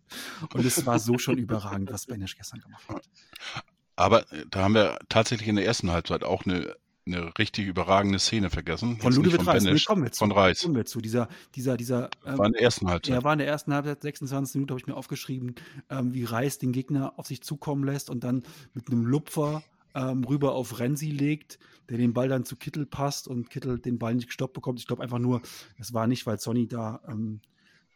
Und 0.53 0.65
es 0.65 0.85
war 0.85 0.99
so 0.99 1.17
schon 1.17 1.37
überragend, 1.37 1.91
was 1.91 2.05
Benesch 2.05 2.35
gestern 2.35 2.61
gemacht 2.61 2.87
hat. 2.89 3.09
Aber 3.95 4.31
äh, 4.31 4.45
da 4.49 4.63
haben 4.63 4.75
wir 4.75 4.97
tatsächlich 5.09 5.49
in 5.49 5.55
der 5.55 5.65
ersten 5.65 5.91
Halbzeit 5.91 6.23
auch 6.23 6.45
eine, 6.45 6.75
eine 7.13 7.37
richtig 7.37 7.67
überragende 7.67 8.19
Szene 8.19 8.49
vergessen. 8.49 8.97
Von 8.99 9.13
Ludovic 9.13 9.45
Reis, 9.45 9.63
nee, 9.63 9.69
Benisch, 9.69 9.85
kommen 9.85 10.03
wir 10.03 10.11
zu. 10.11 10.19
von 10.19 10.31
Reis. 10.31 10.61
Kommen 10.61 10.75
wir 10.75 10.85
zu. 10.85 11.01
Dieser, 11.01 11.27
dieser, 11.55 11.77
dieser, 11.77 12.09
ähm, 12.25 12.37
War 12.37 12.45
in 12.45 12.53
der 12.53 12.61
ersten 12.61 12.87
Halbzeit. 12.87 13.15
er 13.15 13.23
war 13.23 13.33
in 13.33 13.39
der 13.39 13.47
ersten 13.47 13.73
Halbzeit, 13.73 14.01
26 14.01 14.55
Minuten, 14.55 14.71
habe 14.71 14.79
ich 14.79 14.87
mir 14.87 14.95
aufgeschrieben, 14.95 15.55
ähm, 15.89 16.13
wie 16.13 16.23
Reis 16.23 16.57
den 16.57 16.71
Gegner 16.71 17.13
auf 17.17 17.27
sich 17.27 17.41
zukommen 17.41 17.83
lässt 17.83 18.09
und 18.09 18.23
dann 18.23 18.43
mit 18.73 18.89
einem 18.89 19.05
Lupfer 19.05 19.63
ähm, 19.95 20.23
rüber 20.23 20.53
auf 20.53 20.79
Renzi 20.79 21.09
legt, 21.09 21.59
der 21.89 21.97
den 21.97 22.13
Ball 22.13 22.27
dann 22.27 22.45
zu 22.45 22.55
Kittel 22.55 22.85
passt 22.85 23.27
und 23.27 23.49
Kittel 23.49 23.79
den 23.79 23.97
Ball 23.97 24.15
nicht 24.15 24.27
gestoppt 24.27 24.53
bekommt. 24.53 24.79
Ich 24.79 24.87
glaube 24.87 25.03
einfach 25.03 25.19
nur, 25.19 25.41
es 25.77 25.93
war 25.93 26.07
nicht, 26.07 26.25
weil 26.25 26.39
Sonny 26.39 26.67
da 26.67 27.01
ähm, 27.07 27.41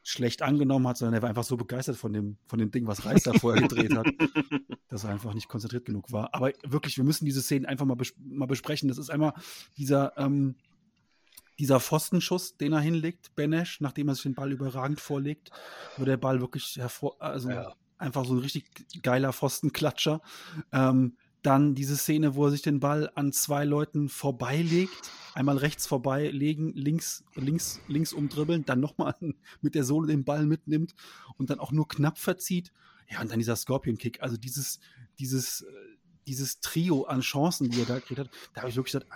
schlecht 0.04 0.42
angenommen 0.42 0.88
hat, 0.88 0.98
sondern 0.98 1.16
er 1.16 1.22
war 1.22 1.30
einfach 1.30 1.46
so 1.46 1.58
begeistert 1.58 1.96
von 1.96 2.12
dem, 2.14 2.38
von 2.46 2.60
dem 2.60 2.72
Ding, 2.72 2.88
was 2.88 3.06
Reis 3.06 3.24
da 3.24 3.34
vorher 3.34 3.62
gedreht 3.62 3.96
hat, 3.96 4.06
dass 4.90 5.06
er 5.06 5.12
einfach 5.12 5.34
nicht 5.34 5.48
konzentriert 5.48 5.86
genug 5.86 6.12
war. 6.12 6.34
Aber 6.34 6.52
wirklich, 6.66 6.98
wir 6.98 7.06
müssen 7.06 7.26
diese 7.26 7.42
Szenen 7.42 7.66
einfach 7.66 7.86
mal, 7.86 7.96
bes 7.96 8.14
mal 8.18 8.46
besprechen. 8.46 8.90
Das 8.90 8.98
ist 8.98 9.10
einmal 9.10 9.34
dieser, 9.78 10.18
ähm, 10.18 10.56
dieser 11.58 11.80
Pfostenschuss, 11.80 12.58
den 12.58 12.74
er 12.74 12.82
hinlegt, 12.82 13.36
Benesch, 13.36 13.80
nachdem 13.80 14.10
er 14.10 14.16
sich 14.16 14.24
den 14.24 14.36
Ball 14.36 14.52
überragend 14.52 15.00
vorlegt, 15.00 15.52
wo 15.98 16.04
der 16.04 16.18
Ball 16.18 16.42
wirklich 16.42 16.76
hervor, 16.78 17.22
also 17.22 17.50
Ja. 17.50 17.74
einfach 17.98 18.26
so 18.26 18.34
ein 18.34 18.40
richtig 18.40 18.66
geiler 19.04 19.32
Pfostenklatscher. 19.32 20.22
Ähm, 20.72 21.16
dann 21.44 21.76
diese 21.76 21.98
Szene, 21.98 22.36
wo 22.36 22.46
er 22.46 22.52
sich 22.52 22.62
den 22.62 22.80
Ball 22.80 23.12
an 23.16 23.32
zwei 23.34 23.66
Leuten 23.66 24.10
vorbeilegt, 24.10 25.12
einmal 25.34 25.58
rechts 25.58 25.86
vorbeilegen, 25.86 26.74
links, 26.74 27.24
links, 27.36 27.80
links 27.88 28.14
umdribbeln, 28.14 28.66
dann 28.66 28.80
nochmal 28.80 29.16
mit 29.62 29.76
der 29.76 29.84
Sohle 29.84 30.08
den 30.08 30.24
Ball 30.24 30.46
mitnimmt 30.46 30.96
und 31.38 31.50
dann 31.50 31.60
auch 31.60 31.72
nur 31.72 31.88
knapp 31.88 32.18
verzieht. 32.18 32.72
Ja, 33.10 33.22
und 33.22 33.30
dann 33.32 33.40
dieser 33.40 33.56
Scorpion-Kick, 33.56 34.22
also 34.22 34.38
dieses, 34.38 34.80
dieses, 35.20 35.62
äh, 35.62 35.66
dieses 36.26 36.62
Trio 36.62 37.04
an 37.04 37.22
Chancen, 37.22 37.70
die 37.70 37.82
er 37.82 37.86
da 37.86 37.96
gekriegt 37.96 38.22
hat, 38.22 38.30
da 38.54 38.62
habe 38.62 38.70
ich 38.70 38.76
wirklich 38.76 38.94
gesagt, 38.94 39.12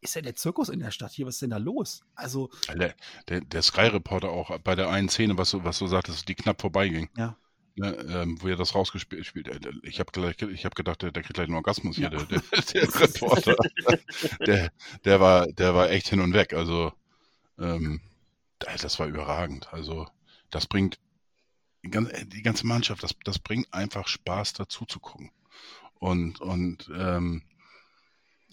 ist 0.00 0.14
ja 0.14 0.22
der 0.22 0.36
Zirkus 0.36 0.68
in 0.68 0.80
der 0.80 0.90
Stadt 0.90 1.12
hier, 1.12 1.26
was 1.26 1.36
ist 1.36 1.42
denn 1.42 1.50
da 1.50 1.56
los? 1.56 2.02
Also, 2.14 2.50
Der, 2.76 2.94
der, 3.28 3.40
der 3.40 3.62
Sky-Reporter 3.62 4.30
auch 4.30 4.56
bei 4.58 4.74
der 4.74 4.90
einen 4.90 5.08
Szene, 5.08 5.38
was 5.38 5.50
du, 5.52 5.64
was 5.64 5.78
du 5.78 5.86
sagtest, 5.86 6.28
die 6.28 6.34
knapp 6.34 6.60
vorbeiging. 6.60 7.08
ja. 7.16 7.36
Ne, 7.78 7.94
ähm, 8.10 8.42
wo 8.42 8.48
er 8.48 8.56
das 8.56 8.74
rausgespielt 8.74 9.24
spielt. 9.24 9.46
äh, 9.48 9.60
Ich 9.84 10.00
habe 10.00 10.10
gleich, 10.10 10.40
ich 10.42 10.64
hab 10.64 10.74
gedacht, 10.74 11.00
der, 11.02 11.12
der 11.12 11.22
kriegt 11.22 11.34
gleich 11.34 11.46
einen 11.46 11.54
Orgasmus 11.56 11.96
Ja. 11.96 12.10
hier, 12.10 12.18
der, 12.26 12.26
der, 12.26 12.42
der 12.74 13.00
Reporter. 13.00 13.56
der, 14.46 14.70
der, 15.04 15.20
war, 15.20 15.46
der 15.46 15.74
war 15.74 15.90
echt 15.90 16.08
hin 16.08 16.20
und 16.20 16.34
weg. 16.34 16.54
Also, 16.54 16.92
ähm, 17.58 18.00
das 18.60 18.98
war 18.98 19.06
überragend. 19.06 19.72
Also, 19.72 20.08
das 20.50 20.66
bringt 20.66 20.98
die 21.84 21.90
ganze, 21.90 22.26
die 22.26 22.42
ganze 22.42 22.66
Mannschaft, 22.66 23.02
das, 23.02 23.14
das 23.24 23.38
bringt 23.38 23.72
einfach 23.74 24.08
Spaß 24.08 24.54
dazu 24.54 24.86
zu 24.86 25.00
gucken. 25.00 25.30
Und, 26.00 26.40
und 26.40 26.90
ähm, 26.94 27.42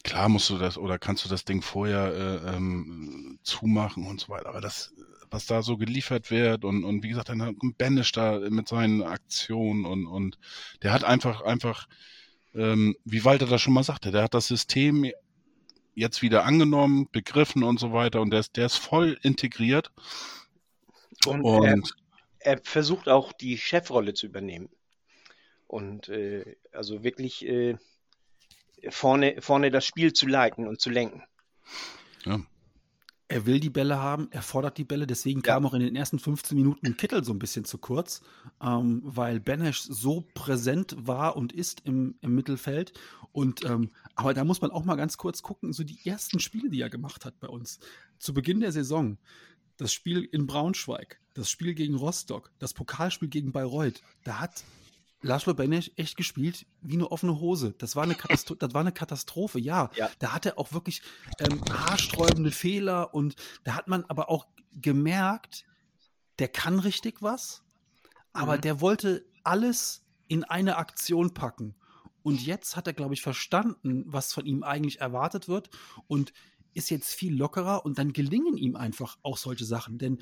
klar 0.04 0.30
musst 0.30 0.50
du 0.50 0.58
das 0.58 0.78
oder 0.78 1.00
kannst 1.00 1.26
du 1.26 1.30
das 1.30 1.46
Ding 1.46 1.62
vorher 1.62 2.14
äh, 2.14 2.56
ähm, 2.56 3.40
zumachen 3.44 4.06
und 4.08 4.20
so 4.20 4.30
weiter. 4.30 4.50
Aber 4.50 4.62
das, 4.62 4.94
was 5.32 5.46
da 5.46 5.62
so 5.62 5.78
geliefert 5.78 6.32
wird 6.32 6.66
und, 6.66 6.84
und 6.84 7.04
wie 7.04 7.10
gesagt, 7.10 7.30
dann 7.30 7.42
hat 7.42 7.56
Banish 7.78 8.12
da 8.12 8.40
mit 8.50 8.68
seinen 8.68 9.04
Aktionen 9.04 9.86
und, 9.86 10.08
und 10.08 10.38
der 10.82 10.94
hat 10.94 11.04
einfach, 11.04 11.42
einfach, 11.42 11.88
ähm, 12.54 12.96
wie 13.06 13.26
Walter 13.26 13.46
das 13.46 13.62
schon 13.62 13.74
mal 13.74 13.84
sagte, 13.84 14.12
der 14.12 14.24
hat 14.24 14.34
das 14.34 14.48
System 14.48 15.12
jetzt 15.96 16.22
wieder 16.22 16.46
angenommen, 16.46 17.08
begriffen 17.12 17.64
und 17.64 17.80
so 17.80 17.94
weiter 17.94 18.22
und 18.22 18.32
der 18.32 18.42
ist, 18.42 18.58
der 18.58 18.66
ist 18.66 18.78
voll 18.78 19.18
integriert 19.24 19.92
Und, 21.26 21.46
er, 21.46 21.74
und 21.74 21.96
er 22.40 22.60
versucht 22.64 23.10
auch 23.10 23.34
die 23.34 23.58
Chefrolle 23.58 24.14
zu 24.14 24.28
übernehmen. 24.28 24.70
Und 25.68 26.10
äh, 26.10 26.58
also 26.72 27.04
wirklich 27.04 27.46
äh, 27.46 27.78
vorne, 28.90 29.42
vorne 29.42 29.72
das 29.72 29.86
Spiel 29.86 30.14
zu 30.14 30.28
leiten 30.28 30.68
und 30.68 30.80
zu 30.80 30.90
lenken. 30.90 31.24
ja, 32.26 32.40
Er 33.28 33.48
will 33.48 33.60
die 33.60 33.72
Bälle 33.72 33.98
haben, 33.98 34.28
er 34.32 34.44
fordert 34.44 34.78
die 34.78 34.84
Bälle, 34.84 35.08
deswegen 35.08 35.40
Ja. 35.40 35.54
kam 35.56 35.66
auch 35.66 35.74
in 35.74 35.80
den 35.80 35.96
ersten 35.96 36.20
15 36.20 36.56
Minuten 36.56 36.96
Kittel 36.96 37.24
so 37.24 37.34
ein 37.34 37.40
bisschen 37.40 37.66
zu 37.66 37.80
kurz, 37.80 38.22
ähm, 38.62 39.02
weil 39.04 39.40
Benesch 39.40 39.82
so 39.82 40.26
präsent 40.36 40.96
war 41.00 41.36
und 41.36 41.52
ist 41.52 41.82
im, 41.86 42.16
im 42.22 42.36
Mittelfeld. 42.36 42.94
Und 43.32 43.66
ähm, 43.66 43.90
aber 44.14 44.34
da 44.36 44.44
muss 44.44 44.62
man 44.62 44.70
auch 44.72 44.86
mal 44.86 44.96
ganz 44.96 45.18
kurz 45.18 45.42
gucken, 45.42 45.74
so 45.74 45.84
die 45.84 46.08
ersten 46.08 46.40
Spiele, 46.40 46.70
die 46.70 46.82
er 46.82 46.90
gemacht 46.92 47.26
hat 47.26 47.40
bei 47.40 47.48
uns. 47.48 47.80
Zu 48.20 48.34
Beginn 48.34 48.60
der 48.60 48.72
Saison, 48.72 49.18
das 49.78 49.92
Spiel 49.92 50.24
in 50.32 50.46
Braunschweig, 50.46 51.20
das 51.34 51.50
Spiel 51.50 51.74
gegen 51.74 51.96
Rostock, 51.96 52.52
das 52.60 52.74
Pokalspiel 52.74 53.28
gegen 53.28 53.52
Bayreuth, 53.52 54.02
da 54.24 54.40
hat 54.40 54.64
Laszlo 55.26 55.54
Benesch 55.54 55.92
echt 55.96 56.18
gespielt 56.18 56.66
wie 56.82 56.94
eine 56.94 57.12
offene 57.12 57.40
Hose. 57.40 57.74
Das 57.78 57.96
war 57.96 58.04
eine, 58.04 58.16
Katastro 58.16 58.56
das 58.60 58.74
war 58.74 58.82
eine 58.82 58.92
Katastrophe, 58.92 59.60
ja. 59.60 59.90
Ja. 59.96 60.10
Da 60.20 60.34
hat 60.34 60.46
er 60.46 60.58
auch 60.60 60.72
wirklich 60.72 61.02
ähm, 61.40 61.62
haarsträubende 61.70 62.52
Fehler 62.52 63.14
und 63.14 63.36
da 63.64 63.76
hat 63.76 63.88
man 63.88 64.06
aber 64.06 64.30
auch 64.30 64.46
gemerkt, 64.74 65.66
der 66.40 66.48
kann 66.48 66.80
richtig 66.80 67.22
was, 67.22 67.64
aber 68.34 68.58
Mhm. 68.58 68.62
der 68.62 68.82
wollte 68.82 69.26
alles 69.44 70.06
in 70.28 70.44
eine 70.44 70.78
Aktion 70.78 71.34
packen. 71.34 71.76
Und 72.24 72.42
jetzt 72.46 72.76
hat 72.76 72.88
er, 72.88 72.94
glaube 72.94 73.14
ich, 73.14 73.22
verstanden, 73.22 74.04
was 74.08 74.34
von 74.34 74.46
ihm 74.46 74.64
eigentlich 74.64 75.00
erwartet 75.00 75.48
wird 75.48 75.70
und 76.08 76.34
ist 76.74 76.90
jetzt 76.90 77.14
viel 77.14 77.36
lockerer 77.36 77.86
und 77.86 77.98
dann 78.00 78.14
gelingen 78.14 78.58
ihm 78.58 78.76
einfach 78.76 79.18
auch 79.22 79.38
solche 79.38 79.64
Sachen. 79.64 79.98
Denn 79.98 80.20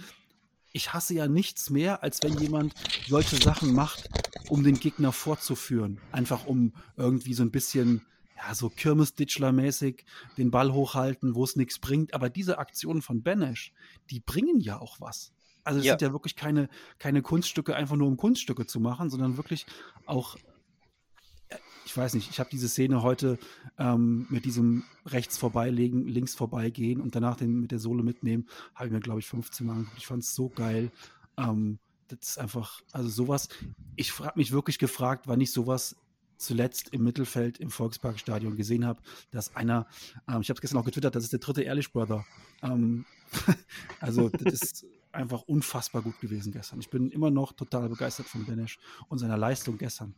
ich 0.74 0.94
hasse 0.94 1.14
ja 1.14 1.28
nichts 1.28 1.70
mehr, 1.70 2.04
als 2.04 2.20
wenn 2.22 2.38
jemand 2.38 2.74
solche 3.08 3.38
Sachen 3.38 3.74
macht, 3.74 4.10
um 4.50 4.64
den 4.64 4.80
Gegner 4.80 5.12
fortzuführen. 5.12 6.00
Einfach 6.12 6.46
um 6.46 6.74
irgendwie 6.98 7.34
so 7.34 7.44
ein 7.44 7.52
bisschen, 7.52 8.02
ja, 8.38 8.54
so 8.56 8.70
Kirmes-Ditchler-mäßig 8.70 10.06
den 10.38 10.52
Ball 10.52 10.74
hochhalten, 10.74 11.36
wo 11.36 11.44
es 11.44 11.56
nichts 11.56 11.80
bringt. 11.80 12.14
Aber 12.14 12.30
diese 12.30 12.58
Aktionen 12.58 13.02
von 13.02 13.24
Benesch, 13.24 13.74
die 14.10 14.20
bringen 14.20 14.60
ja 14.60 14.80
auch 14.80 15.00
was. 15.00 15.32
Also 15.64 15.80
es 15.80 15.86
Ja. 15.86 15.94
sind 15.94 16.02
ja 16.02 16.12
wirklich 16.12 16.36
keine, 16.36 16.68
keine 17.00 17.22
Kunststücke, 17.22 17.76
einfach 17.76 17.96
nur 17.96 18.08
um 18.08 18.18
Kunststücke 18.18 18.66
zu 18.66 18.80
machen, 18.82 19.10
sondern 19.10 19.38
wirklich 19.38 19.66
auch, 20.06 20.36
äh, 21.48 21.56
ich 21.86 21.96
weiß 21.96 22.16
nicht, 22.16 22.30
ich 22.30 22.40
habe 22.40 22.50
diese 22.52 22.68
Szene 22.68 23.02
heute 23.02 23.40
ähm, 23.78 24.28
mit 24.30 24.44
diesem 24.44 24.84
rechts 25.06 25.38
vorbeilegen, 25.38 26.06
links 26.08 26.36
vorbeigehen 26.36 27.00
und 27.00 27.16
danach 27.16 27.38
den 27.38 27.62
mit 27.62 27.72
der 27.72 27.80
Sohle 27.80 28.04
mitnehmen, 28.04 28.48
habe 28.76 28.88
ich 28.88 28.92
mir, 28.94 29.00
glaube 29.00 29.20
ich, 29.22 29.28
15 29.28 29.66
Mal 29.66 29.74
angeguckt. 29.74 29.98
Ich 30.00 30.08
fand 30.08 30.24
es 30.24 30.36
so 30.36 30.50
geil. 30.50 30.92
Ähm, 31.38 31.80
das 32.08 32.30
ist 32.30 32.38
einfach, 32.38 32.82
also 32.92 33.10
sowas, 33.10 33.50
ich 33.96 34.18
habe 34.20 34.38
mich 34.38 34.52
wirklich 34.52 34.80
gefragt, 34.80 35.28
wann 35.28 35.42
ich 35.42 35.52
sowas 35.52 35.96
zuletzt 36.38 36.90
im 36.90 37.04
Mittelfeld 37.04 37.60
im 37.60 37.70
Volksparkstadion 37.70 38.56
gesehen 38.56 38.86
habe, 38.86 39.02
dass 39.32 39.56
einer, 39.56 39.88
ähm, 40.28 40.42
ich 40.42 40.50
habe 40.50 40.58
es 40.58 40.62
gestern 40.62 40.80
auch 40.80 40.86
getwittert, 40.86 41.16
das 41.16 41.24
ist 41.24 41.34
der 41.34 41.40
dritte 41.40 41.62
Ehrlich 41.64 41.92
Brother. 41.92 42.26
Ähm, 42.62 43.06
also 44.00 44.30
das 44.30 44.54
ist 44.54 44.86
einfach 45.12 45.44
unfassbar 45.44 46.02
gut 46.02 46.20
gewesen 46.20 46.52
gestern. 46.52 46.80
Ich 46.80 46.90
bin 46.90 47.10
immer 47.12 47.32
noch 47.32 47.54
total 47.54 47.88
begeistert 47.88 48.28
von 48.28 48.46
Benesch 48.46 48.80
und 49.08 49.20
seiner 49.20 49.38
Leistung 49.38 49.78
gestern. 49.78 50.16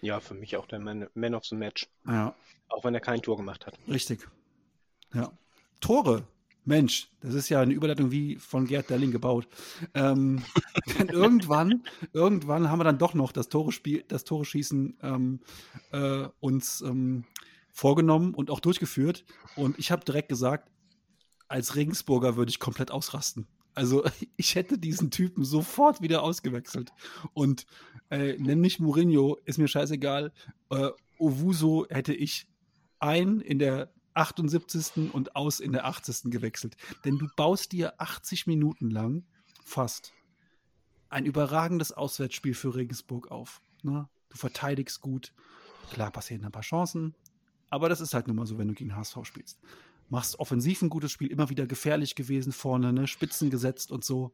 Ja, 0.00 0.20
für 0.20 0.34
mich 0.34 0.56
auch 0.56 0.66
der 0.66 0.80
Man, 0.80 1.08
Man 1.14 1.34
of 1.34 1.44
the 1.46 1.56
Match. 1.56 1.88
Ja, 2.06 2.34
Auch 2.68 2.84
wenn 2.84 2.94
er 2.94 3.00
kein 3.00 3.22
Tor 3.22 3.36
gemacht 3.36 3.66
hat. 3.66 3.78
richtig. 3.88 4.28
Ja. 5.14 5.32
Tore. 5.80 6.26
Mensch, 6.64 7.10
das 7.20 7.34
ist 7.34 7.48
ja 7.48 7.60
eine 7.60 7.74
Überleitung 7.74 8.10
wie 8.10 8.36
von 8.36 8.66
Gerd 8.66 8.90
Delling 8.90 9.10
gebaut. 9.10 9.48
Ähm, 9.92 10.42
denn 10.98 11.08
irgendwann, 11.08 11.84
irgendwann 12.12 12.70
haben 12.70 12.80
wir 12.80 12.84
dann 12.84 12.98
doch 12.98 13.14
noch 13.14 13.32
das 13.32 13.48
Tore 13.48 13.72
Spiel, 13.72 14.04
das 14.08 14.24
Tore 14.24 14.44
schießen 14.44 14.98
ähm, 15.02 15.40
äh, 15.92 16.28
uns 16.40 16.80
ähm, 16.80 17.24
vorgenommen 17.70 18.34
und 18.34 18.50
auch 18.50 18.60
durchgeführt. 18.60 19.24
Und 19.56 19.78
ich 19.78 19.90
habe 19.90 20.04
direkt 20.04 20.28
gesagt, 20.28 20.70
als 21.48 21.76
Regensburger 21.76 22.36
würde 22.36 22.50
ich 22.50 22.60
komplett 22.60 22.90
ausrasten. 22.90 23.46
Also 23.74 24.04
ich 24.36 24.54
hätte 24.54 24.78
diesen 24.78 25.10
Typen 25.10 25.44
sofort 25.44 26.00
wieder 26.00 26.22
ausgewechselt. 26.22 26.92
Und 27.34 27.66
äh, 28.10 28.38
nenn 28.38 28.60
mich 28.60 28.80
Mourinho, 28.80 29.38
ist 29.44 29.58
mir 29.58 29.68
scheißegal. 29.68 30.32
Äh, 30.70 30.90
Owuso 31.18 31.86
hätte 31.90 32.14
ich 32.14 32.48
ein 32.98 33.40
in 33.40 33.58
der 33.58 33.93
78. 34.14 35.12
und 35.12 35.36
aus 35.36 35.60
in 35.60 35.72
der 35.72 35.86
80. 35.86 36.30
gewechselt. 36.30 36.76
Denn 37.04 37.18
du 37.18 37.28
baust 37.36 37.72
dir 37.72 38.00
80 38.00 38.46
Minuten 38.46 38.90
lang 38.90 39.24
fast 39.64 40.12
ein 41.08 41.26
überragendes 41.26 41.92
Auswärtsspiel 41.92 42.54
für 42.54 42.74
Regensburg 42.74 43.30
auf. 43.30 43.60
Ne? 43.82 44.08
Du 44.30 44.36
verteidigst 44.36 45.00
gut. 45.00 45.32
Klar 45.92 46.10
passieren 46.10 46.44
ein 46.44 46.52
paar 46.52 46.62
Chancen, 46.62 47.14
aber 47.70 47.88
das 47.88 48.00
ist 48.00 48.14
halt 48.14 48.26
nun 48.26 48.36
mal 48.36 48.46
so, 48.46 48.58
wenn 48.58 48.68
du 48.68 48.74
gegen 48.74 48.96
HSV 48.96 49.18
spielst. 49.24 49.60
Machst 50.08 50.38
offensiv 50.38 50.82
ein 50.82 50.88
gutes 50.88 51.12
Spiel, 51.12 51.30
immer 51.30 51.50
wieder 51.50 51.66
gefährlich 51.66 52.14
gewesen 52.14 52.52
vorne, 52.52 52.92
ne? 52.92 53.06
Spitzen 53.06 53.50
gesetzt 53.50 53.90
und 53.92 54.04
so. 54.04 54.32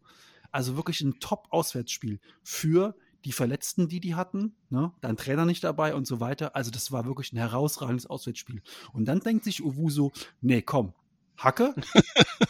Also 0.53 0.77
wirklich 0.77 1.01
ein 1.01 1.21
Top-Auswärtsspiel 1.21 2.19
für 2.43 2.95
die 3.25 3.33
Verletzten, 3.33 3.89
die 3.89 4.01
die 4.01 4.15
hatten, 4.15 4.55
ne? 4.71 4.93
Dein 5.01 5.17
Trainer 5.17 5.45
nicht 5.45 5.63
dabei 5.63 5.95
und 5.95 6.07
so 6.07 6.21
weiter. 6.21 6.57
Also 6.57 6.71
das 6.71 6.91
war 6.93 7.05
wirklich 7.05 7.33
ein 7.33 7.37
herausragendes 7.37 8.07
Auswärtsspiel. 8.07 8.63
Und 8.93 9.07
dann 9.07 9.21
denkt 9.21 9.45
sich 9.45 9.63
Uwu 9.63 10.11
nee, 10.41 10.63
komm, 10.63 10.95
Hacke? 11.37 11.75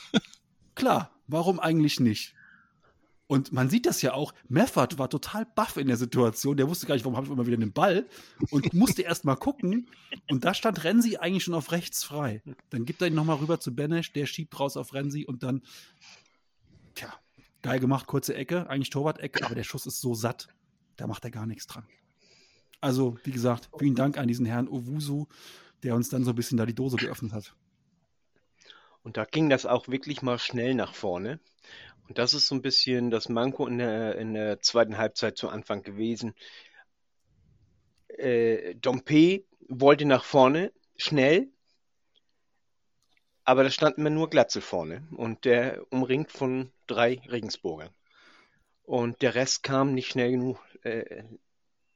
Klar, 0.74 1.10
warum 1.26 1.60
eigentlich 1.60 2.00
nicht? 2.00 2.34
Und 3.30 3.52
man 3.52 3.70
sieht 3.70 3.86
das 3.86 4.02
ja 4.02 4.14
auch, 4.14 4.34
Meffert 4.48 4.98
war 4.98 5.08
total 5.08 5.46
baff 5.46 5.76
in 5.76 5.86
der 5.86 5.96
Situation. 5.96 6.56
Der 6.56 6.68
wusste 6.68 6.86
gar 6.86 6.96
nicht, 6.96 7.04
warum 7.04 7.16
habe 7.16 7.26
ich 7.26 7.32
immer 7.32 7.46
wieder 7.46 7.58
den 7.58 7.72
Ball 7.72 8.08
und 8.50 8.74
musste 8.74 9.02
erst 9.02 9.24
mal 9.24 9.36
gucken. 9.36 9.86
Und 10.28 10.44
da 10.44 10.52
stand 10.52 10.82
Renzi 10.82 11.16
eigentlich 11.16 11.44
schon 11.44 11.54
auf 11.54 11.70
rechts 11.70 12.02
frei. 12.02 12.42
Dann 12.70 12.84
gibt 12.84 13.00
er 13.00 13.06
ihn 13.06 13.14
nochmal 13.14 13.36
rüber 13.36 13.60
zu 13.60 13.72
Benesch, 13.72 14.12
der 14.12 14.26
schiebt 14.26 14.58
raus 14.58 14.76
auf 14.76 14.94
Renzi 14.94 15.26
und 15.26 15.44
dann, 15.44 15.62
tja, 16.96 17.14
geil 17.62 17.78
gemacht, 17.78 18.08
kurze 18.08 18.34
Ecke, 18.34 18.68
eigentlich 18.68 18.90
Torwart-Ecke, 18.90 19.44
aber 19.44 19.54
der 19.54 19.62
Schuss 19.62 19.86
ist 19.86 20.00
so 20.00 20.14
satt, 20.14 20.48
da 21.00 21.06
macht 21.06 21.24
er 21.24 21.30
gar 21.30 21.46
nichts 21.46 21.66
dran. 21.66 21.86
Also, 22.80 23.18
wie 23.24 23.30
gesagt, 23.30 23.70
vielen 23.78 23.94
Dank 23.94 24.18
an 24.18 24.28
diesen 24.28 24.46
Herrn 24.46 24.68
Owusu, 24.68 25.26
der 25.82 25.94
uns 25.94 26.10
dann 26.10 26.24
so 26.24 26.30
ein 26.30 26.36
bisschen 26.36 26.58
da 26.58 26.66
die 26.66 26.74
Dose 26.74 26.96
geöffnet 26.96 27.32
hat. 27.32 27.54
Und 29.02 29.16
da 29.16 29.24
ging 29.24 29.48
das 29.48 29.64
auch 29.64 29.88
wirklich 29.88 30.20
mal 30.20 30.38
schnell 30.38 30.74
nach 30.74 30.94
vorne. 30.94 31.40
Und 32.08 32.18
das 32.18 32.34
ist 32.34 32.48
so 32.48 32.54
ein 32.54 32.62
bisschen 32.62 33.10
das 33.10 33.28
Manko 33.28 33.66
in 33.66 33.78
der, 33.78 34.16
in 34.16 34.34
der 34.34 34.60
zweiten 34.60 34.98
Halbzeit 34.98 35.38
zu 35.38 35.48
Anfang 35.48 35.82
gewesen. 35.82 36.34
Äh, 38.08 38.74
Dompe 38.74 39.44
wollte 39.68 40.04
nach 40.04 40.24
vorne, 40.24 40.72
schnell, 40.96 41.48
aber 43.44 43.62
da 43.64 43.70
stand 43.70 43.96
immer 43.96 44.10
nur 44.10 44.28
Glatzel 44.28 44.60
vorne 44.60 45.06
und 45.12 45.44
der 45.44 45.82
umringt 45.90 46.30
von 46.30 46.72
drei 46.86 47.22
Regensburgern. 47.30 47.90
Und 48.90 49.22
der 49.22 49.36
Rest 49.36 49.62
kam 49.62 49.94
nicht 49.94 50.10
schnell 50.10 50.32
genug 50.32 50.58
äh, 50.82 51.22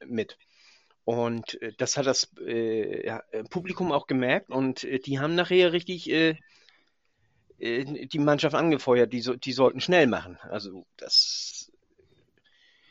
mit. 0.06 0.38
Und 1.02 1.60
äh, 1.60 1.72
das 1.76 1.96
hat 1.96 2.06
das 2.06 2.30
äh, 2.38 3.04
ja, 3.04 3.20
Publikum 3.50 3.90
auch 3.90 4.06
gemerkt 4.06 4.48
und 4.48 4.84
äh, 4.84 5.00
die 5.00 5.18
haben 5.18 5.34
nachher 5.34 5.72
richtig 5.72 6.08
äh, 6.08 6.36
äh, 7.58 8.06
die 8.06 8.18
Mannschaft 8.20 8.54
angefeuert, 8.54 9.12
die, 9.12 9.22
so, 9.22 9.34
die 9.34 9.52
sollten 9.52 9.80
schnell 9.80 10.06
machen. 10.06 10.38
Also 10.42 10.86
das, 10.96 11.72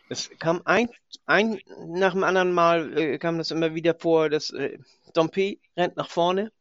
es 0.09 0.29
kam 0.37 0.61
ein, 0.65 0.89
ein 1.25 1.61
nach 1.87 2.11
dem 2.11 2.25
anderen 2.25 2.51
Mal 2.51 2.97
äh, 2.97 3.17
kam 3.19 3.37
das 3.37 3.51
immer 3.51 3.73
wieder 3.73 3.95
vor, 3.95 4.29
dass 4.29 4.49
äh, 4.49 4.79
Dompe 5.13 5.59
rennt 5.77 5.95
nach 5.95 6.09
vorne 6.09 6.51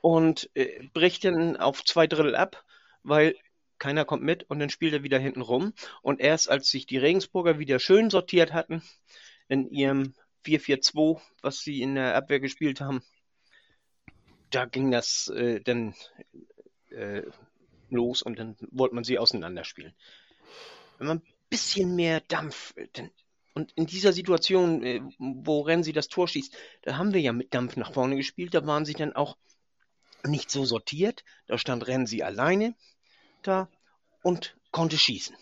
und 0.00 0.50
äh, 0.54 0.88
bricht 0.92 1.24
dann 1.24 1.56
auf 1.56 1.84
zwei 1.84 2.08
Drittel 2.08 2.34
ab, 2.34 2.64
weil 3.04 3.36
keiner 3.78 4.04
kommt 4.04 4.22
mit 4.22 4.44
und 4.44 4.58
dann 4.58 4.70
spielt 4.70 4.92
er 4.92 5.02
wieder 5.02 5.18
hinten 5.18 5.42
rum. 5.42 5.72
Und 6.02 6.20
erst 6.20 6.48
als 6.48 6.70
sich 6.70 6.86
die 6.86 6.98
Regensburger 6.98 7.58
wieder 7.58 7.78
schön 7.78 8.10
sortiert 8.10 8.52
hatten 8.52 8.82
in 9.48 9.68
ihrem 9.70 10.14
4-4-2, 10.44 11.20
was 11.42 11.60
sie 11.60 11.82
in 11.82 11.94
der 11.94 12.14
Abwehr 12.14 12.40
gespielt 12.40 12.80
haben, 12.80 13.02
da 14.50 14.66
ging 14.66 14.90
das 14.90 15.28
äh, 15.28 15.60
dann 15.60 15.94
äh, 16.90 17.22
los 17.90 18.22
und 18.22 18.38
dann 18.38 18.56
wollte 18.70 18.94
man 18.94 19.04
sie 19.04 19.18
auseinanderspielen. 19.18 19.94
Wenn 20.98 21.06
man 21.06 21.18
ein 21.18 21.34
bisschen 21.50 21.96
mehr 21.96 22.20
Dampf, 22.20 22.74
äh, 22.76 22.88
denn, 22.96 23.10
und 23.54 23.72
in 23.72 23.86
dieser 23.86 24.12
Situation, 24.12 24.82
äh, 24.82 25.00
wo 25.18 25.62
Renzi 25.62 25.92
das 25.92 26.08
Tor 26.08 26.28
schießt, 26.28 26.56
da 26.82 26.96
haben 26.96 27.14
wir 27.14 27.20
ja 27.20 27.32
mit 27.32 27.54
Dampf 27.54 27.76
nach 27.76 27.92
vorne 27.92 28.16
gespielt, 28.16 28.54
da 28.54 28.66
waren 28.66 28.84
sie 28.84 28.94
dann 28.94 29.14
auch 29.14 29.36
nicht 30.26 30.50
so 30.50 30.64
sortiert, 30.64 31.24
da 31.46 31.58
stand 31.58 31.86
Renzi 31.86 32.22
alleine 32.22 32.74
da 33.46 33.68
und 34.22 34.56
konnte 34.70 34.98
schießen. 34.98 35.36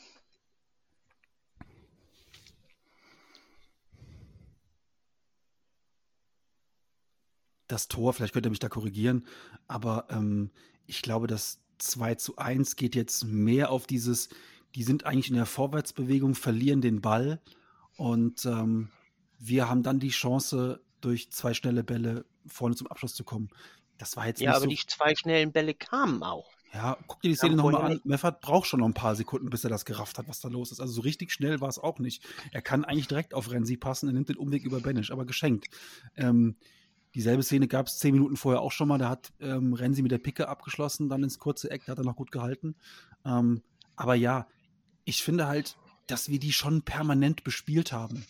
das 7.73 7.89
Tor, 7.89 8.13
vielleicht 8.13 8.35
könnt 8.35 8.47
ihr 8.47 8.51
mich 8.51 8.59
da 8.59 8.69
korrigieren, 8.69 9.27
aber 9.67 10.07
ähm, 10.11 10.51
ich 10.87 11.01
glaube, 11.03 11.27
das 11.27 11.59
2 11.79 12.17
zu 12.17 12.37
1 12.37 12.77
geht 12.77 12.95
jetzt 12.95 13.25
mehr 13.25 13.71
auf 13.71 13.87
dieses, 13.87 14.29
die 14.75 14.83
sind 14.83 15.07
eigentlich 15.07 15.31
in 15.31 15.37
der 15.37 15.47
Vorwärtsbewegung, 15.47 16.35
verlieren 16.35 16.83
den 16.83 17.01
Ball 17.01 17.41
und 17.97 18.45
ähm, 18.45 18.91
wir 19.39 19.69
haben 19.69 19.83
dann 19.83 19.99
die 20.01 20.11
Chance, 20.11 20.81
durch 21.01 21.33
zwei 21.33 21.53
schnelle 21.53 21.83
Bälle 21.83 22.25
vorne 22.47 22.77
zum 22.77 22.87
Abschluss 22.87 23.15
zu 23.15 23.25
kommen. 23.25 23.49
Das 23.99 24.17
war 24.17 24.27
jetzt 24.27 24.41
Ja, 24.41 24.51
nicht 24.51 24.57
aber 24.57 24.65
so. 24.67 24.71
die 24.71 24.87
zwei 24.87 25.17
schnellen 25.17 25.51
Bälle 25.51 25.75
kamen 25.75 26.23
auch. 26.23 26.49
Ja, 26.73 26.97
guck 27.07 27.21
dir 27.21 27.29
die 27.29 27.35
Szene 27.35 27.57
Ja, 27.57 27.57
nochmal 27.57 27.93
an. 27.93 28.01
Meffert 28.05 28.41
braucht 28.41 28.67
schon 28.67 28.81
noch 28.81 28.87
ein 28.87 28.95
paar 28.95 29.15
Sekunden, 29.15 29.51
bis 29.51 29.63
er 29.63 29.71
das 29.71 29.85
gerafft 29.85 30.19
hat, 30.19 30.27
was 30.29 30.41
da 30.41 30.49
los 30.49 30.73
ist. 30.73 30.81
Also 30.81 30.95
so 30.95 31.01
richtig 31.03 31.31
schnell 31.31 31.61
war 31.61 31.69
es 31.69 31.79
auch 31.79 31.99
nicht. 31.99 32.25
Er 32.51 32.63
kann 32.63 32.85
eigentlich 32.85 33.09
direkt 33.09 33.35
auf 33.35 33.51
Renzi 33.51 33.77
passen, 33.77 34.09
er 34.09 34.15
nimmt 34.15 34.31
den 34.31 34.37
Umweg 34.37 34.65
über 34.65 34.81
Benisch, 34.81 35.11
aber 35.11 35.27
geschenkt. 35.27 35.69
Ähm, 36.17 36.57
dieselbe 37.15 37.43
Szene 37.43 37.69
gab 37.69 37.89
es 37.89 37.99
zehn 37.99 38.15
Minuten 38.15 38.37
vorher 38.37 38.63
auch 38.63 38.73
schon 38.73 38.89
mal. 38.89 38.97
Da 38.97 39.11
hat 39.11 39.33
ähm, 39.41 39.75
Renzi 39.75 40.01
mit 40.01 40.13
der 40.13 40.19
Picke 40.19 40.49
abgeschlossen, 40.49 41.11
dann 41.11 41.23
ins 41.23 41.39
kurze 41.39 41.71
Eck, 41.71 41.85
da 41.85 41.93
hat 41.93 41.99
er 41.99 42.05
noch 42.05 42.17
gut 42.17 42.33
gehalten. 42.33 42.75
Ähm, 43.27 43.63
aber 43.97 44.15
ja, 44.15 44.47
ich 45.05 45.23
finde 45.23 45.47
halt, 45.47 45.77
dass 46.07 46.31
wir 46.31 46.39
die 46.39 46.53
schon 46.53 46.83
permanent 46.83 47.45
bespielt 47.45 47.93
haben. 47.93 48.25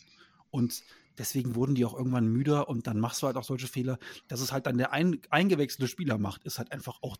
Und 0.50 0.82
deswegen 1.16 1.54
wurden 1.54 1.76
die 1.76 1.84
auch 1.84 1.94
irgendwann 1.94 2.26
müder 2.26 2.68
und 2.68 2.88
dann 2.88 2.98
machst 2.98 3.22
du 3.22 3.26
halt 3.26 3.36
auch 3.36 3.44
solche 3.44 3.68
Fehler. 3.68 3.98
Dass 4.26 4.40
es 4.40 4.50
halt 4.50 4.66
dann 4.66 4.78
der 4.78 4.92
ein, 4.92 5.20
eingewechselte 5.30 5.86
Spieler 5.86 6.18
macht, 6.18 6.42
ist 6.44 6.58
halt 6.58 6.72
einfach 6.72 6.98
auch 7.02 7.16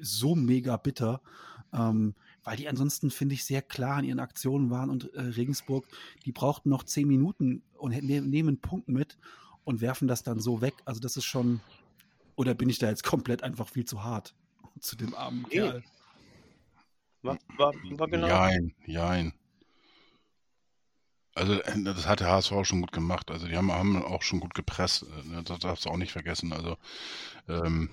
so 0.00 0.34
mega 0.34 0.76
bitter, 0.76 1.20
ähm, 1.72 2.14
weil 2.44 2.56
die 2.56 2.68
ansonsten, 2.68 3.10
finde 3.10 3.34
ich, 3.34 3.44
sehr 3.44 3.62
klar 3.62 3.98
in 3.98 4.04
ihren 4.06 4.20
Aktionen 4.20 4.70
waren 4.70 4.90
und 4.90 5.12
äh, 5.14 5.20
Regensburg, 5.20 5.86
die 6.24 6.32
brauchten 6.32 6.68
noch 6.68 6.84
zehn 6.84 7.08
Minuten 7.08 7.62
und 7.76 7.90
ne 7.90 8.20
nehmen 8.20 8.48
einen 8.50 8.60
Punkt 8.60 8.88
mit 8.88 9.18
und 9.64 9.80
werfen 9.80 10.08
das 10.08 10.22
dann 10.22 10.38
so 10.40 10.60
weg. 10.60 10.74
Also 10.84 11.00
das 11.00 11.16
ist 11.16 11.24
schon, 11.24 11.60
oder 12.36 12.54
bin 12.54 12.68
ich 12.68 12.78
da 12.78 12.88
jetzt 12.88 13.04
komplett 13.04 13.42
einfach 13.42 13.68
viel 13.68 13.84
zu 13.84 14.04
hart 14.04 14.34
zu 14.80 14.96
dem 14.96 15.14
armen 15.14 15.42
Nee. 15.48 15.56
Kerl? 15.56 15.82
War, 17.22 17.38
war, 17.56 17.72
war 17.90 18.08
genau. 18.08 18.28
Jein, 18.28 18.74
jein. 18.86 19.32
Also 21.34 21.60
äh, 21.60 21.82
das 21.82 22.06
hat 22.06 22.20
der 22.20 22.28
HSV 22.30 22.52
auch 22.52 22.64
schon 22.64 22.80
gut 22.80 22.92
gemacht. 22.92 23.30
Also 23.30 23.46
die 23.46 23.56
haben, 23.56 23.70
haben 23.72 24.02
auch 24.02 24.22
schon 24.22 24.40
gut 24.40 24.54
gepresst. 24.54 25.02
äh, 25.02 25.28
ne, 25.28 25.42
Das 25.42 25.58
darfst 25.58 25.84
du 25.84 25.90
auch 25.90 25.96
nicht 25.96 26.12
vergessen. 26.12 26.52
Also 26.52 26.76
ähm, 27.48 27.90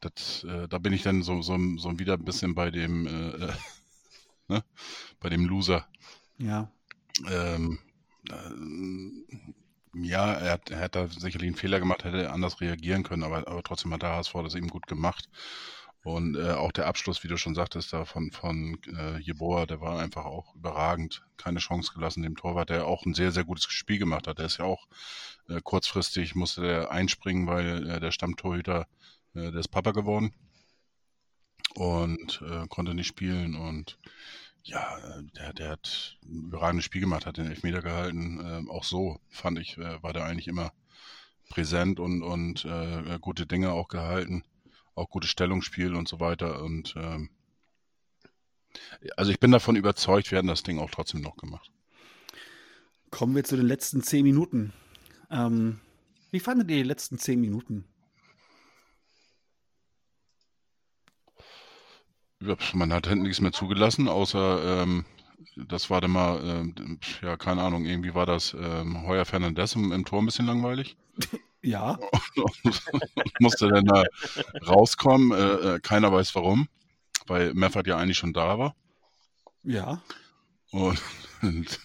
das, 0.00 0.44
äh, 0.44 0.68
da 0.68 0.78
bin 0.78 0.92
ich 0.92 1.02
dann 1.02 1.22
so, 1.22 1.42
so, 1.42 1.58
so 1.76 1.98
wieder 1.98 2.14
ein 2.14 2.24
bisschen 2.24 2.54
bei 2.54 2.70
dem, 2.70 3.06
äh, 3.06 3.52
ne? 4.48 4.64
Bei 5.20 5.28
dem 5.28 5.44
Loser. 5.46 5.86
Ja. 6.38 6.70
Ähm, 7.28 7.78
äh, 8.30 9.98
ja, 10.00 10.32
er 10.34 10.52
hat, 10.52 10.70
er 10.70 10.80
hat 10.80 10.94
da 10.94 11.08
sicherlich 11.08 11.48
einen 11.48 11.56
Fehler 11.56 11.80
gemacht, 11.80 12.04
hätte 12.04 12.30
anders 12.30 12.60
reagieren 12.60 13.02
können, 13.02 13.24
aber, 13.24 13.48
aber 13.48 13.62
trotzdem 13.62 13.92
hat 13.92 14.02
der 14.02 14.10
HSV 14.10 14.34
das 14.44 14.54
eben 14.54 14.68
gut 14.68 14.86
gemacht. 14.86 15.28
Und 16.04 16.36
äh, 16.36 16.52
auch 16.52 16.72
der 16.72 16.86
Abschluss, 16.86 17.24
wie 17.24 17.28
du 17.28 17.36
schon 17.36 17.54
sagtest, 17.54 17.92
da 17.92 18.04
von, 18.04 18.30
von 18.30 18.78
äh, 18.96 19.18
Jeboa, 19.18 19.66
der 19.66 19.80
war 19.80 19.98
einfach 19.98 20.24
auch 20.24 20.54
überragend. 20.54 21.22
Keine 21.36 21.58
Chance 21.58 21.92
gelassen 21.92 22.22
dem 22.22 22.36
Torwart, 22.36 22.70
der 22.70 22.86
auch 22.86 23.04
ein 23.04 23.14
sehr, 23.14 23.32
sehr 23.32 23.44
gutes 23.44 23.64
Spiel 23.64 23.98
gemacht 23.98 24.26
hat. 24.26 24.38
Der 24.38 24.46
ist 24.46 24.58
ja 24.58 24.64
auch 24.64 24.86
äh, 25.48 25.60
kurzfristig, 25.62 26.34
musste 26.34 26.62
der 26.62 26.90
einspringen, 26.92 27.46
weil 27.46 27.88
äh, 27.88 28.00
der 28.00 28.12
Stammtorhüter, 28.12 28.82
äh, 28.82 28.84
der 29.34 29.54
ist 29.54 29.68
Papa 29.68 29.92
geworden 29.92 30.32
und 31.74 32.42
äh, 32.42 32.66
konnte 32.68 32.94
nicht 32.94 33.08
spielen. 33.08 33.54
Und 33.54 33.98
ja, 34.62 34.98
der, 35.36 35.52
der 35.52 35.70
hat 35.70 36.18
ein 36.24 36.44
überragendes 36.44 36.84
Spiel 36.84 37.00
gemacht, 37.00 37.26
hat 37.26 37.36
den 37.36 37.46
Elfmeter 37.46 37.82
gehalten. 37.82 38.40
Äh, 38.40 38.70
auch 38.70 38.84
so, 38.84 39.20
fand 39.30 39.58
ich, 39.58 39.78
äh, 39.78 40.02
war 40.02 40.12
der 40.12 40.24
eigentlich 40.24 40.48
immer 40.48 40.72
präsent 41.48 42.00
und, 42.00 42.22
und 42.22 42.64
äh, 42.64 43.18
gute 43.20 43.46
Dinge 43.46 43.72
auch 43.72 43.88
gehalten 43.88 44.44
auch 44.98 45.08
gutes 45.08 45.30
Stellungsspiel 45.30 45.94
und 45.94 46.08
so 46.08 46.20
weiter. 46.20 46.62
Und 46.62 46.94
ähm, 46.96 47.30
also 49.16 49.30
ich 49.30 49.40
bin 49.40 49.52
davon 49.52 49.76
überzeugt, 49.76 50.30
wir 50.30 50.36
werden 50.36 50.48
das 50.48 50.64
Ding 50.64 50.78
auch 50.78 50.90
trotzdem 50.90 51.22
noch 51.22 51.36
gemacht. 51.36 51.70
Kommen 53.10 53.34
wir 53.34 53.44
zu 53.44 53.56
den 53.56 53.66
letzten 53.66 54.02
zehn 54.02 54.24
Minuten. 54.24 54.72
Ähm, 55.30 55.80
wie 56.30 56.40
fandet 56.40 56.70
ihr 56.70 56.76
die 56.76 56.82
letzten 56.82 57.18
zehn 57.18 57.40
Minuten? 57.40 57.84
Man 62.72 62.92
hat 62.92 63.06
hinten 63.06 63.24
nichts 63.24 63.40
mehr 63.40 63.52
zugelassen, 63.52 64.08
außer 64.08 64.82
ähm, 64.82 65.04
das 65.56 65.90
war 65.90 66.00
dann 66.00 66.12
mal, 66.12 66.40
ähm, 66.44 66.98
ja, 67.22 67.36
keine 67.36 67.62
Ahnung, 67.62 67.84
irgendwie 67.84 68.14
war 68.14 68.26
das 68.26 68.54
ähm, 68.54 69.06
Heuer 69.06 69.24
Fernandez 69.24 69.74
im, 69.74 69.92
im 69.92 70.04
Tor 70.04 70.22
ein 70.22 70.26
bisschen 70.26 70.46
langweilig. 70.46 70.96
Ja. 71.60 71.98
musste 73.40 73.68
dann 73.68 73.84
da 73.84 74.04
rauskommen. 74.64 75.32
Äh, 75.32 75.74
äh, 75.74 75.80
keiner 75.80 76.12
weiß 76.12 76.34
warum, 76.36 76.68
weil 77.26 77.52
Meffert 77.52 77.88
ja 77.88 77.96
eigentlich 77.96 78.16
schon 78.16 78.32
da 78.32 78.60
war. 78.60 78.76
Ja. 79.64 80.00
Und 80.70 81.00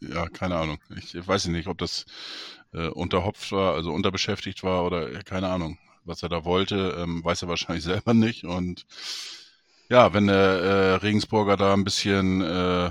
ja, 0.00 0.28
keine 0.28 0.56
Ahnung. 0.56 0.78
Ich, 0.96 1.14
ich 1.14 1.26
weiß 1.26 1.46
nicht, 1.48 1.66
ob 1.66 1.78
das 1.78 2.06
äh, 2.72 2.88
unterhopft 2.88 3.50
war, 3.52 3.74
also 3.74 3.92
unterbeschäftigt 3.92 4.62
war 4.62 4.84
oder 4.84 5.22
keine 5.24 5.48
Ahnung, 5.48 5.78
was 6.04 6.22
er 6.22 6.28
da 6.28 6.44
wollte, 6.44 6.96
ähm, 6.98 7.24
weiß 7.24 7.42
er 7.42 7.48
wahrscheinlich 7.48 7.84
selber 7.84 8.14
nicht. 8.14 8.44
Und 8.44 8.86
ja, 9.88 10.12
wenn 10.12 10.26
der 10.26 10.36
äh, 10.36 10.94
Regensburger 10.96 11.56
da 11.56 11.72
ein 11.72 11.84
bisschen, 11.84 12.40
äh, 12.42 12.90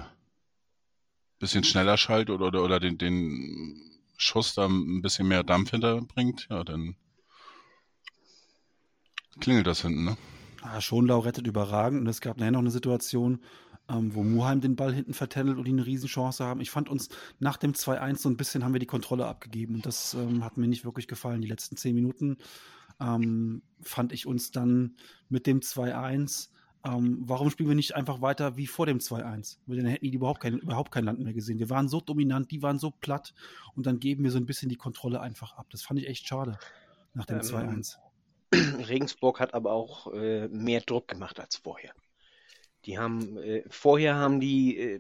bisschen 1.40 1.64
schneller 1.64 1.98
schaltet 1.98 2.30
oder, 2.30 2.48
oder, 2.48 2.64
oder 2.64 2.80
den, 2.80 2.98
den 2.98 3.82
Schuss 4.18 4.56
da 4.56 4.66
ein 4.66 5.02
bisschen 5.02 5.28
mehr 5.28 5.44
Dampf 5.44 5.72
hinterbringt, 5.72 6.48
ja, 6.50 6.64
dann 6.64 6.96
klingelt 9.40 9.68
das 9.68 9.82
hinten, 9.82 10.06
ne? 10.06 10.18
Ah, 10.62 10.82
Schonlau 10.82 11.20
rettet 11.20 11.46
überragend 11.46 12.02
und 12.02 12.08
es 12.08 12.22
gab 12.22 12.38
nachher 12.38 12.52
noch 12.52 12.60
eine 12.60 12.72
Situation, 12.72 13.40
ähm, 13.88 14.16
wo 14.16 14.24
Muheim 14.24 14.62
den 14.62 14.76
Ball 14.76 14.94
hinten 14.94 15.14
vertändelt 15.14 15.58
und 15.58 15.66
die 15.66 15.72
eine 15.72 15.86
Riesenchance 15.86 16.44
haben. 16.44 16.62
Ich 16.62 16.72
fand 16.72 16.90
uns 16.90 17.10
nach 17.40 17.58
dem 17.58 17.74
2-1 17.74 18.18
so 18.18 18.30
ein 18.30 18.38
bisschen 18.38 18.64
haben 18.64 18.74
wir 18.74 18.80
die 18.80 18.88
Kontrolle 18.88 19.28
abgegeben 19.28 19.76
und 19.76 19.86
das 19.86 20.16
ähm, 20.16 20.44
hat 20.44 20.58
mir 20.58 20.68
nicht 20.68 20.86
wirklich 20.86 21.08
gefallen. 21.08 21.42
Die 21.42 21.48
letzten 21.48 21.78
zehn 21.78 21.94
Minuten 21.94 22.38
ähm, 23.00 23.62
fand 23.82 24.12
ich 24.12 24.26
uns 24.26 24.52
dann 24.52 24.96
mit 25.30 25.46
dem 25.46 25.60
2-1 25.60 26.50
ähm, 26.86 27.18
warum 27.22 27.50
spielen 27.50 27.70
wir 27.70 27.76
nicht 27.76 27.96
einfach 27.96 28.22
weiter 28.22 28.58
wie 28.58 28.68
vor 28.68 28.86
dem 28.86 29.00
2-1? 29.00 29.58
Weil 29.66 29.78
dann 29.78 29.88
hätten 29.88 30.06
die 30.06 30.14
überhaupt 30.14 30.40
kein, 30.40 30.60
überhaupt 30.60 30.92
kein 30.92 31.04
Land 31.04 31.20
mehr 31.20 31.34
gesehen. 31.34 31.58
Wir 31.58 31.70
waren 31.70 31.90
so 31.90 32.00
dominant, 32.00 32.52
die 32.52 32.62
waren 32.62 32.78
so 32.78 32.92
platt 32.92 33.34
und 33.76 33.86
dann 33.86 34.00
geben 34.00 34.24
wir 34.24 34.32
so 34.32 34.38
ein 34.38 34.46
bisschen 34.46 34.70
die 34.70 34.76
Kontrolle 34.76 35.20
einfach 35.20 35.58
ab. 35.58 35.68
Das 35.72 35.82
fand 35.82 36.00
ich 36.00 36.08
echt 36.08 36.28
schade 36.28 36.58
nach 37.14 37.26
dem 37.26 37.38
ähm, 37.38 37.42
2-1. 37.42 37.98
Regensburg 38.88 39.40
hat 39.40 39.54
aber 39.54 39.72
auch 39.72 40.14
äh, 40.14 40.48
mehr 40.50 40.82
Druck 40.82 41.08
gemacht 41.08 41.40
als 41.40 41.58
vorher. 41.58 41.94
Die 42.86 43.00
haben, 43.00 43.38
äh, 43.38 43.64
vorher 43.70 44.16
haben 44.16 44.40
die 44.40 44.78
äh, 44.78 45.00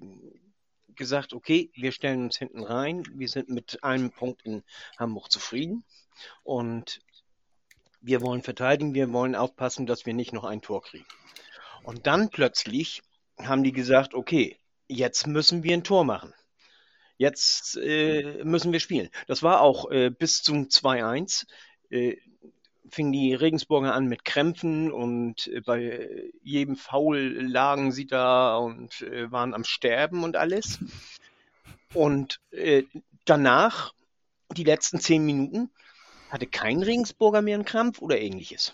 gesagt, 0.96 1.34
okay, 1.34 1.70
wir 1.76 1.92
stellen 1.92 2.24
uns 2.24 2.38
hinten 2.38 2.64
rein, 2.64 3.04
wir 3.14 3.28
sind 3.28 3.50
mit 3.50 3.84
einem 3.84 4.12
Punkt 4.12 4.42
in 4.44 4.64
Hamburg 4.98 5.32
zufrieden 5.32 5.84
und 6.44 7.02
wir 8.02 8.22
wollen 8.22 8.42
verteidigen, 8.42 8.94
wir 8.94 9.12
wollen 9.14 9.36
aufpassen, 9.36 9.86
dass 9.86 10.06
wir 10.06 10.14
nicht 10.14 10.34
noch 10.34 10.46
ein 10.46 10.62
Tor 10.62 10.82
kriegen. 10.82 11.06
Und 11.86 12.08
dann 12.08 12.30
plötzlich 12.30 13.04
haben 13.38 13.64
die 13.64 13.72
gesagt, 13.72 14.16
okay, 14.16 14.58
jetzt 14.88 15.28
müssen 15.28 15.62
wir 15.62 15.76
ein 15.76 15.84
Tor 15.84 16.04
machen. 16.04 16.34
Jetzt 17.18 17.78
äh, 17.78 18.44
müssen 18.44 18.72
wir 18.72 18.80
spielen. 18.80 19.10
Das 19.28 19.44
war 19.44 19.62
auch 19.62 19.92
äh, 19.92 20.10
bis 20.10 20.42
zum 20.42 20.64
2-1. 20.66 21.46
Äh, 21.92 22.18
fingen 22.90 23.12
die 23.12 23.36
Regensburger 23.36 23.94
an 23.94 24.08
mit 24.08 24.26
Krämpfen 24.26 24.92
und 24.92 25.46
äh, 25.48 25.62
bei 25.62 26.32
jedem 26.42 26.76
Foul 26.76 27.20
lagen 27.40 27.92
sie 27.92 28.08
da 28.08 28.58
und 28.58 29.04
äh, 29.04 29.32
waren 29.32 29.54
am 29.54 29.64
Sterben 29.64 30.24
und 30.24 30.38
alles. 30.38 30.80
Und 31.94 32.42
äh, 32.50 32.84
danach, 33.26 33.94
die 34.58 34.64
letzten 34.64 35.00
zehn 35.00 35.24
Minuten, 35.24 35.70
hatte 36.32 36.48
kein 36.48 36.82
Regensburger 36.82 37.44
mehr 37.44 37.56
einen 37.56 37.66
Krampf 37.66 38.02
oder 38.02 38.20
ähnliches. 38.20 38.74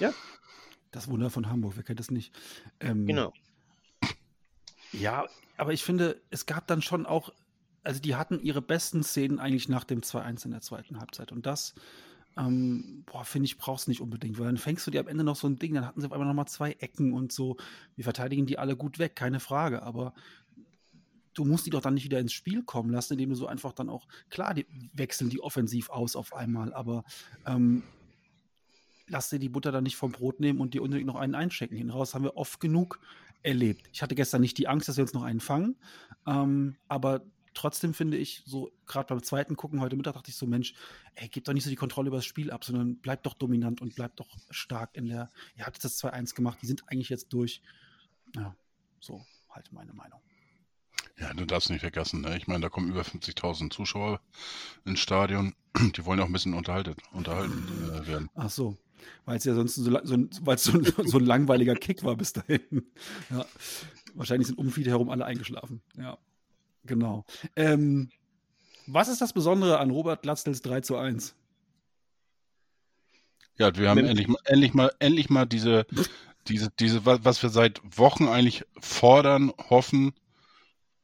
Ja. 0.00 0.12
Das 0.90 1.08
Wunder 1.08 1.30
von 1.30 1.48
Hamburg, 1.48 1.74
wer 1.76 1.84
kennt 1.84 2.00
das 2.00 2.10
nicht? 2.10 2.34
Ähm, 2.80 3.06
genau. 3.06 3.32
Ja, 4.92 5.26
aber 5.56 5.72
ich 5.72 5.84
finde, 5.84 6.20
es 6.30 6.46
gab 6.46 6.66
dann 6.66 6.82
schon 6.82 7.06
auch, 7.06 7.32
also 7.84 8.00
die 8.00 8.16
hatten 8.16 8.40
ihre 8.40 8.60
besten 8.60 9.04
Szenen 9.04 9.38
eigentlich 9.38 9.68
nach 9.68 9.84
dem 9.84 10.00
2-1 10.00 10.46
in 10.46 10.50
der 10.50 10.62
zweiten 10.62 10.98
Halbzeit. 10.98 11.30
Und 11.30 11.46
das, 11.46 11.74
ähm, 12.36 13.04
boah, 13.06 13.24
finde 13.24 13.46
ich, 13.46 13.56
brauchst 13.56 13.86
du 13.86 13.92
nicht 13.92 14.00
unbedingt, 14.00 14.38
weil 14.38 14.46
dann 14.46 14.56
fängst 14.56 14.86
du 14.86 14.90
dir 14.90 15.00
am 15.00 15.08
Ende 15.08 15.22
noch 15.22 15.36
so 15.36 15.46
ein 15.46 15.58
Ding, 15.58 15.74
dann 15.74 15.86
hatten 15.86 16.00
sie 16.00 16.06
auf 16.06 16.12
einmal 16.12 16.26
nochmal 16.26 16.48
zwei 16.48 16.72
Ecken 16.72 17.12
und 17.12 17.30
so. 17.30 17.56
Wir 17.94 18.04
verteidigen 18.04 18.46
die 18.46 18.58
alle 18.58 18.76
gut 18.76 18.98
weg, 18.98 19.14
keine 19.14 19.38
Frage, 19.38 19.82
aber 19.82 20.12
du 21.34 21.44
musst 21.44 21.66
die 21.66 21.70
doch 21.70 21.80
dann 21.82 21.94
nicht 21.94 22.04
wieder 22.04 22.18
ins 22.18 22.32
Spiel 22.32 22.62
kommen 22.64 22.90
lassen, 22.90 23.12
indem 23.12 23.30
du 23.30 23.36
so 23.36 23.46
einfach 23.46 23.72
dann 23.72 23.88
auch, 23.88 24.08
klar, 24.28 24.54
die 24.54 24.66
wechseln 24.92 25.30
die 25.30 25.40
offensiv 25.40 25.90
aus 25.90 26.16
auf 26.16 26.34
einmal, 26.34 26.74
aber 26.74 27.04
ähm, 27.46 27.84
lass 29.10 29.28
dir 29.28 29.38
die 29.38 29.48
Butter 29.48 29.72
dann 29.72 29.84
nicht 29.84 29.96
vom 29.96 30.12
Brot 30.12 30.40
nehmen 30.40 30.60
und 30.60 30.72
dir 30.74 30.82
unbedingt 30.82 31.06
noch 31.06 31.16
einen 31.16 31.34
einchecken. 31.34 31.76
Hinaus 31.76 32.14
haben 32.14 32.24
wir 32.24 32.36
oft 32.36 32.60
genug 32.60 33.00
erlebt. 33.42 33.88
Ich 33.92 34.02
hatte 34.02 34.14
gestern 34.14 34.40
nicht 34.40 34.56
die 34.58 34.68
Angst, 34.68 34.88
dass 34.88 34.96
wir 34.96 35.04
uns 35.04 35.12
noch 35.12 35.22
einen 35.22 35.40
fangen, 35.40 35.76
ähm, 36.26 36.76
aber 36.88 37.22
trotzdem 37.54 37.94
finde 37.94 38.16
ich, 38.16 38.42
so 38.46 38.70
gerade 38.86 39.08
beim 39.08 39.22
zweiten 39.22 39.56
Gucken 39.56 39.80
heute 39.80 39.96
Mittag 39.96 40.14
dachte 40.14 40.30
ich 40.30 40.36
so, 40.36 40.46
Mensch, 40.46 40.74
ey, 41.14 41.28
gib 41.28 41.44
doch 41.44 41.52
nicht 41.52 41.64
so 41.64 41.70
die 41.70 41.76
Kontrolle 41.76 42.08
über 42.08 42.18
das 42.18 42.26
Spiel 42.26 42.50
ab, 42.50 42.64
sondern 42.64 42.96
bleib 42.96 43.22
doch 43.24 43.34
dominant 43.34 43.80
und 43.80 43.94
bleib 43.96 44.16
doch 44.16 44.28
stark 44.50 44.96
in 44.96 45.06
der, 45.06 45.30
ihr 45.56 45.66
habt 45.66 45.82
das 45.82 46.02
2-1 46.02 46.34
gemacht, 46.34 46.58
die 46.62 46.66
sind 46.66 46.84
eigentlich 46.88 47.08
jetzt 47.08 47.32
durch. 47.32 47.62
Ja, 48.36 48.54
so 49.00 49.24
halt 49.48 49.72
meine 49.72 49.92
Meinung. 49.92 50.20
Ja, 51.20 51.34
du 51.34 51.44
darfst 51.44 51.68
nicht 51.68 51.80
vergessen, 51.80 52.22
ne? 52.22 52.36
ich 52.36 52.46
meine, 52.46 52.62
da 52.62 52.68
kommen 52.70 52.88
über 52.88 53.02
50.000 53.02 53.70
Zuschauer 53.70 54.20
ins 54.86 55.00
Stadion, 55.00 55.54
die 55.96 56.04
wollen 56.06 56.18
auch 56.20 56.26
ein 56.26 56.32
bisschen 56.32 56.54
unterhalten, 56.54 56.94
unterhalten 57.12 57.68
äh, 57.94 58.06
werden. 58.06 58.30
Ach 58.34 58.48
so, 58.48 58.78
weil 59.26 59.36
es 59.36 59.44
ja 59.44 59.54
sonst 59.54 59.74
so, 59.74 59.82
so, 59.84 60.16
weil 60.42 60.58
so, 60.58 60.82
so, 61.04 61.18
ein 61.18 61.26
langweiliger 61.26 61.74
Kick 61.74 62.04
war 62.04 62.16
bis 62.16 62.32
dahin. 62.32 62.86
Ja. 63.30 63.44
Wahrscheinlich 64.14 64.48
sind 64.48 64.58
um 64.58 64.70
viele 64.70 64.90
herum 64.90 65.10
alle 65.10 65.26
eingeschlafen. 65.26 65.82
Ja, 65.98 66.16
genau. 66.84 67.24
Ähm, 67.54 68.10
was 68.86 69.08
ist 69.08 69.20
das 69.20 69.34
Besondere 69.34 69.78
an 69.78 69.90
Robert 69.90 70.22
Glatzels 70.22 70.62
3 70.62 70.80
zu 70.80 70.96
1? 70.96 71.34
Ja, 73.58 73.76
wir 73.76 73.90
haben 73.90 73.98
endlich, 73.98 74.26
endlich 74.44 74.72
mal, 74.72 74.90
endlich 75.00 75.28
mal 75.28 75.44
diese, 75.44 75.86
diese, 76.48 76.70
diese, 76.78 77.04
was 77.04 77.42
wir 77.42 77.50
seit 77.50 77.82
Wochen 77.84 78.26
eigentlich 78.26 78.64
fordern, 78.80 79.52
hoffen, 79.68 80.14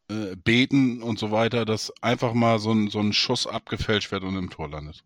äh, 0.09 0.37
beten 0.37 1.03
und 1.03 1.19
so 1.19 1.31
weiter, 1.31 1.65
dass 1.65 1.93
einfach 2.03 2.33
mal 2.35 2.59
so 2.59 2.73
ein, 2.73 2.91
so 2.91 3.01
ein 3.01 3.13
Schuss 3.13 3.47
abgefälscht 3.47 4.13
wird 4.13 4.25
und 4.25 4.37
im 4.37 4.51
Tor 4.51 4.69
landet. 4.69 5.05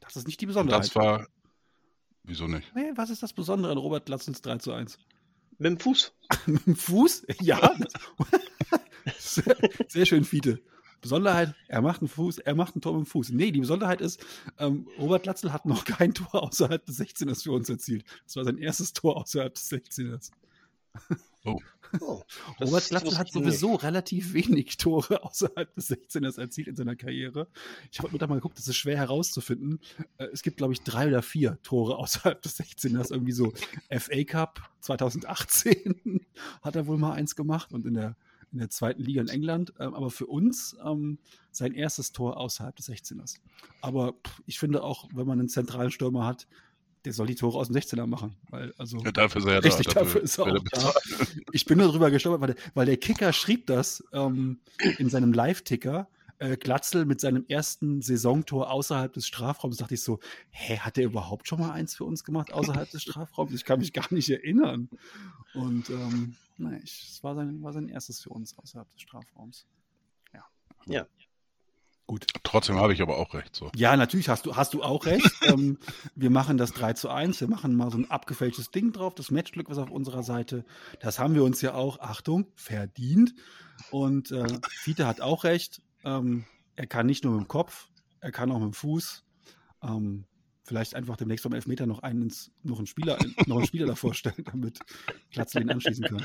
Das 0.00 0.16
ist 0.16 0.26
nicht 0.26 0.40
die 0.40 0.46
Besonderheit. 0.46 0.84
Und 0.84 0.86
das 0.86 0.96
war, 0.96 1.26
Wieso 2.28 2.46
nicht? 2.46 2.70
Nee, 2.74 2.92
was 2.94 3.08
ist 3.08 3.22
das 3.22 3.32
Besondere 3.32 3.72
an 3.72 3.78
Robert 3.78 4.04
Glatzens 4.04 4.42
3 4.42 4.58
zu 4.58 4.72
1? 4.72 4.98
Mit 5.56 5.70
dem 5.72 5.80
Fuß. 5.80 6.12
Mit 6.46 6.66
dem 6.66 6.76
Fuß? 6.76 7.22
Ja. 7.40 7.74
sehr, 9.18 9.56
sehr, 9.88 10.04
schön, 10.04 10.24
Fiete. 10.24 10.60
Besonderheit, 11.00 11.54
er 11.68 11.80
macht 11.80 12.02
einen 12.02 12.08
Fuß, 12.08 12.38
er 12.38 12.54
macht 12.54 12.76
ein 12.76 12.82
Tor 12.82 12.92
mit 12.92 13.06
dem 13.06 13.06
Fuß. 13.06 13.30
Nee, 13.30 13.50
die 13.50 13.60
Besonderheit 13.60 14.02
ist, 14.02 14.22
ähm, 14.58 14.86
Robert 14.98 15.22
Glatzel 15.22 15.52
hat 15.52 15.64
noch 15.64 15.84
kein 15.84 16.12
Tor 16.12 16.42
außerhalb 16.42 16.84
des 16.84 17.00
16ers 17.00 17.44
für 17.44 17.52
uns 17.52 17.70
erzielt. 17.70 18.04
Das 18.24 18.36
war 18.36 18.44
sein 18.44 18.58
erstes 18.58 18.92
Tor 18.92 19.16
außerhalb 19.16 19.54
des 19.54 19.70
16ers. 19.70 20.30
Oh. 21.54 21.60
Oh, 22.00 22.22
Robert 22.60 22.88
Glatzel 22.88 23.18
hat 23.18 23.32
sowieso 23.32 23.72
nicht. 23.72 23.82
relativ 23.82 24.34
wenig 24.34 24.76
Tore 24.76 25.22
außerhalb 25.24 25.74
des 25.74 25.90
16ers 25.90 26.38
erzielt 26.38 26.68
in 26.68 26.76
seiner 26.76 26.96
Karriere. 26.96 27.48
Ich 27.90 27.98
habe 27.98 28.12
heute 28.12 28.26
mal 28.26 28.34
geguckt, 28.34 28.58
das 28.58 28.68
ist 28.68 28.76
schwer 28.76 28.96
herauszufinden. 28.96 29.80
Äh, 30.18 30.26
es 30.26 30.42
gibt, 30.42 30.58
glaube 30.58 30.72
ich, 30.72 30.82
drei 30.82 31.08
oder 31.08 31.22
vier 31.22 31.58
Tore 31.62 31.96
außerhalb 31.96 32.40
des 32.42 32.58
16ers. 32.60 33.12
Irgendwie 33.12 33.32
so 33.32 33.52
FA 33.90 34.24
Cup 34.24 34.60
2018 34.80 36.26
hat 36.62 36.76
er 36.76 36.86
wohl 36.86 36.98
mal 36.98 37.12
eins 37.12 37.36
gemacht 37.36 37.72
und 37.72 37.86
in 37.86 37.94
der, 37.94 38.16
in 38.52 38.58
der 38.58 38.70
zweiten 38.70 39.02
Liga 39.02 39.22
in 39.22 39.28
England. 39.28 39.72
Ähm, 39.78 39.94
aber 39.94 40.10
für 40.10 40.26
uns 40.26 40.76
ähm, 40.84 41.18
sein 41.50 41.72
erstes 41.72 42.12
Tor 42.12 42.36
außerhalb 42.36 42.76
des 42.76 42.90
16ers. 42.90 43.36
Aber 43.80 44.14
ich 44.46 44.58
finde 44.58 44.82
auch, 44.82 45.08
wenn 45.14 45.26
man 45.26 45.38
einen 45.38 45.48
zentralen 45.48 45.90
Stürmer 45.90 46.26
hat, 46.26 46.46
der 47.08 47.14
soll 47.14 47.26
die 47.26 47.34
Tore 47.34 47.58
aus 47.58 47.68
dem 47.68 47.76
16er 47.76 48.06
machen. 48.06 48.36
Weil, 48.50 48.74
also, 48.76 48.98
ja, 48.98 49.10
dafür 49.12 49.40
ist 49.40 49.46
er 49.46 49.52
ja 49.54 49.58
richtig, 49.60 49.86
da. 49.86 49.94
Dafür, 49.94 50.20
dafür 50.20 50.22
ist 50.22 50.38
er 50.38 50.46
auch 50.46 50.58
da. 50.70 50.92
Ich 51.52 51.64
bin 51.64 51.78
nur 51.78 51.88
drüber 51.88 52.10
gestolpert, 52.10 52.40
weil 52.42 52.54
der, 52.54 52.64
weil 52.74 52.86
der 52.86 52.96
Kicker 52.98 53.32
schrieb 53.32 53.66
das 53.66 54.04
ähm, 54.12 54.60
in 54.98 55.08
seinem 55.08 55.32
Live-Ticker. 55.32 56.06
Äh, 56.38 56.58
Glatzel 56.58 57.06
mit 57.06 57.20
seinem 57.20 57.46
ersten 57.48 58.02
Saisontor 58.02 58.70
außerhalb 58.70 59.10
des 59.12 59.26
Strafraums, 59.26 59.78
dachte 59.78 59.94
ich 59.94 60.02
so, 60.02 60.20
hä, 60.50 60.78
hat 60.78 60.98
der 60.98 61.06
überhaupt 61.06 61.48
schon 61.48 61.58
mal 61.58 61.70
eins 61.70 61.96
für 61.96 62.04
uns 62.04 62.24
gemacht 62.24 62.52
außerhalb 62.52 62.90
des 62.90 63.02
Strafraums? 63.02 63.54
Ich 63.54 63.64
kann 63.64 63.80
mich 63.80 63.94
gar 63.94 64.12
nicht 64.12 64.28
erinnern. 64.28 64.90
Und 65.54 65.88
ähm, 65.88 66.36
nein, 66.58 66.82
es 66.84 67.20
war 67.22 67.34
sein, 67.34 67.62
war 67.62 67.72
sein 67.72 67.88
erstes 67.88 68.20
für 68.20 68.30
uns 68.30 68.56
außerhalb 68.58 68.88
des 68.92 69.00
Strafraums. 69.00 69.66
Ja. 70.34 70.44
Ja. 70.86 71.06
Gut. 72.08 72.26
Trotzdem 72.42 72.76
habe 72.76 72.94
ich 72.94 73.02
aber 73.02 73.18
auch 73.18 73.34
recht. 73.34 73.54
So. 73.54 73.70
Ja, 73.76 73.94
natürlich 73.94 74.30
hast 74.30 74.46
du, 74.46 74.56
hast 74.56 74.72
du 74.72 74.82
auch 74.82 75.04
recht. 75.04 75.30
ähm, 75.42 75.76
wir 76.14 76.30
machen 76.30 76.56
das 76.56 76.72
3 76.72 76.94
zu 76.94 77.10
1. 77.10 77.38
Wir 77.42 77.48
machen 77.48 77.76
mal 77.76 77.90
so 77.90 77.98
ein 77.98 78.10
abgefälschtes 78.10 78.70
Ding 78.70 78.92
drauf. 78.92 79.14
Das 79.14 79.30
Matchglück 79.30 79.68
was 79.68 79.76
auf 79.76 79.90
unserer 79.90 80.22
Seite. 80.22 80.64
Das 81.00 81.18
haben 81.18 81.34
wir 81.34 81.44
uns 81.44 81.60
ja 81.60 81.74
auch, 81.74 82.00
Achtung, 82.00 82.46
verdient. 82.56 83.34
Und 83.90 84.30
äh, 84.30 84.46
Fiete 84.70 85.06
hat 85.06 85.20
auch 85.20 85.44
recht. 85.44 85.82
Ähm, 86.02 86.46
er 86.76 86.86
kann 86.86 87.04
nicht 87.04 87.24
nur 87.24 87.34
mit 87.34 87.42
dem 87.42 87.48
Kopf, 87.48 87.88
er 88.20 88.32
kann 88.32 88.50
auch 88.52 88.58
mit 88.58 88.68
dem 88.68 88.72
Fuß. 88.72 89.24
Ähm, 89.82 90.24
vielleicht 90.68 90.94
einfach 90.94 91.16
demnächst 91.16 91.44
beim 91.44 91.54
Elfmeter 91.54 91.86
noch 91.86 92.00
einen, 92.02 92.32
noch 92.62 92.78
einen 92.78 92.86
Spieler, 92.86 93.18
noch 93.46 93.56
einen 93.56 93.66
Spieler 93.66 93.86
davor 93.86 94.14
stellen, 94.14 94.44
damit 94.44 94.78
Glatzel 95.32 95.62
ihn 95.62 95.70
anschließen 95.70 96.04
kann. 96.04 96.24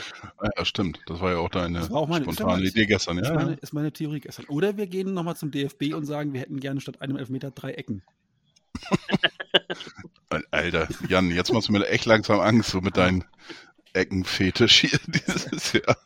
Ja, 0.57 0.65
stimmt. 0.65 0.99
Das 1.07 1.21
war 1.21 1.31
ja 1.31 1.37
auch 1.37 1.49
deine 1.49 1.89
auch 1.91 2.07
meine, 2.07 2.25
spontane 2.25 2.63
Idee 2.63 2.85
gestern. 2.85 3.17
Ja, 3.17 3.23
ist, 3.23 3.33
meine, 3.33 3.53
ist 3.53 3.73
meine 3.73 3.91
Theorie 3.91 4.19
gestern. 4.19 4.45
Oder 4.45 4.77
wir 4.77 4.87
gehen 4.87 5.13
nochmal 5.13 5.35
zum 5.35 5.49
DFB 5.49 5.93
und 5.95 6.05
sagen, 6.05 6.33
wir 6.33 6.41
hätten 6.41 6.59
gerne 6.59 6.81
statt 6.81 7.01
einem 7.01 7.17
Elfmeter 7.17 7.51
drei 7.51 7.71
Ecken. 7.71 8.03
Alter, 10.51 10.87
Jan, 11.07 11.31
jetzt 11.31 11.53
machst 11.53 11.69
du 11.69 11.73
mir 11.73 11.87
echt 11.87 12.05
langsam 12.05 12.39
Angst, 12.39 12.71
so 12.71 12.81
mit 12.81 12.97
deinen 12.97 13.23
Eckenfetisch 13.93 14.81
hier 14.81 14.99
dieses 15.07 15.73
Jahr. 15.73 15.97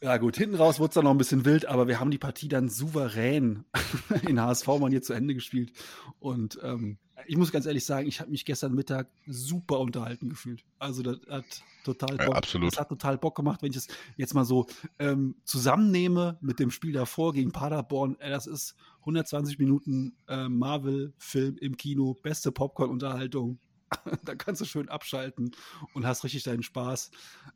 Ja 0.00 0.16
gut, 0.18 0.36
hinten 0.36 0.56
raus 0.56 0.78
wurde 0.78 0.90
es 0.90 0.94
dann 0.94 1.04
noch 1.04 1.12
ein 1.12 1.18
bisschen 1.18 1.44
wild, 1.44 1.66
aber 1.66 1.88
wir 1.88 2.00
haben 2.00 2.10
die 2.10 2.18
Partie 2.18 2.48
dann 2.48 2.68
souverän 2.68 3.64
in 4.28 4.40
HSV-Manier 4.40 5.02
zu 5.02 5.12
Ende 5.12 5.34
gespielt. 5.34 5.72
Und 6.18 6.58
ähm, 6.62 6.98
ich 7.26 7.36
muss 7.36 7.52
ganz 7.52 7.66
ehrlich 7.66 7.84
sagen, 7.84 8.06
ich 8.06 8.20
habe 8.20 8.30
mich 8.30 8.44
gestern 8.44 8.74
Mittag 8.74 9.08
super 9.26 9.80
unterhalten 9.80 10.28
gefühlt. 10.28 10.64
Also 10.78 11.02
das 11.02 11.18
hat 11.28 11.44
total 11.84 12.16
Bock, 12.16 12.28
ja, 12.28 12.32
absolut. 12.32 12.72
Das 12.72 12.80
hat 12.80 12.88
total 12.88 13.18
Bock 13.18 13.36
gemacht, 13.36 13.62
wenn 13.62 13.70
ich 13.70 13.76
es 13.76 13.88
jetzt 14.16 14.34
mal 14.34 14.44
so 14.44 14.66
ähm, 14.98 15.36
zusammennehme 15.44 16.38
mit 16.40 16.58
dem 16.58 16.70
Spiel 16.70 16.92
davor 16.92 17.32
gegen 17.32 17.52
Paderborn. 17.52 18.18
Äh, 18.20 18.30
das 18.30 18.46
ist 18.46 18.74
120 19.00 19.58
Minuten 19.58 20.16
äh, 20.28 20.48
Marvel-Film 20.48 21.58
im 21.58 21.76
Kino, 21.76 22.14
beste 22.14 22.52
Popcorn-Unterhaltung. 22.52 23.58
da 24.24 24.34
kannst 24.34 24.60
du 24.60 24.64
schön 24.64 24.88
abschalten 24.88 25.52
und 25.92 26.06
hast 26.06 26.24
richtig 26.24 26.42
deinen 26.42 26.62
Spaß. 26.62 27.10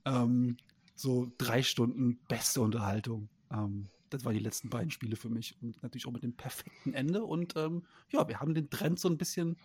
Ähm, 0.05 0.57
so 0.95 1.31
drei 1.39 1.63
Stunden 1.63 2.19
beste 2.29 2.61
Unterhaltung. 2.61 3.29
Ähm, 3.53 3.89
das 4.11 4.25
waren 4.25 4.35
die 4.35 4.41
letzten 4.41 4.69
beiden 4.69 4.91
Spiele 4.91 5.17
für 5.17 5.29
mich 5.29 5.57
und 5.61 5.83
natürlich 5.83 6.07
auch 6.07 6.13
mit 6.13 6.23
dem 6.23 6.35
perfekten 6.35 6.95
Ende. 6.95 7.25
Und 7.25 7.57
ähm, 7.57 7.85
ja, 8.11 8.29
wir 8.29 8.41
haben 8.41 8.55
den 8.55 8.71
Trend 8.71 8.99
so 8.99 9.09
ein 9.09 9.19
bisschen 9.19 9.57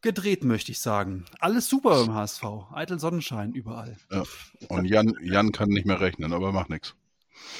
gedreht, 0.00 0.44
möchte 0.44 0.70
ich 0.70 0.80
sagen. 0.80 1.24
Alles 1.40 1.68
super 1.68 2.04
beim 2.04 2.14
HSV. 2.14 2.44
Eitel 2.72 3.00
Sonnenschein 3.00 3.52
überall. 3.52 3.96
Ja. 4.10 4.22
Und 4.68 4.84
Jan, 4.84 5.14
Jan 5.22 5.50
kann 5.50 5.70
nicht 5.70 5.86
mehr 5.86 6.00
rechnen, 6.00 6.32
aber 6.32 6.52
macht 6.52 6.70
nichts. 6.70 6.94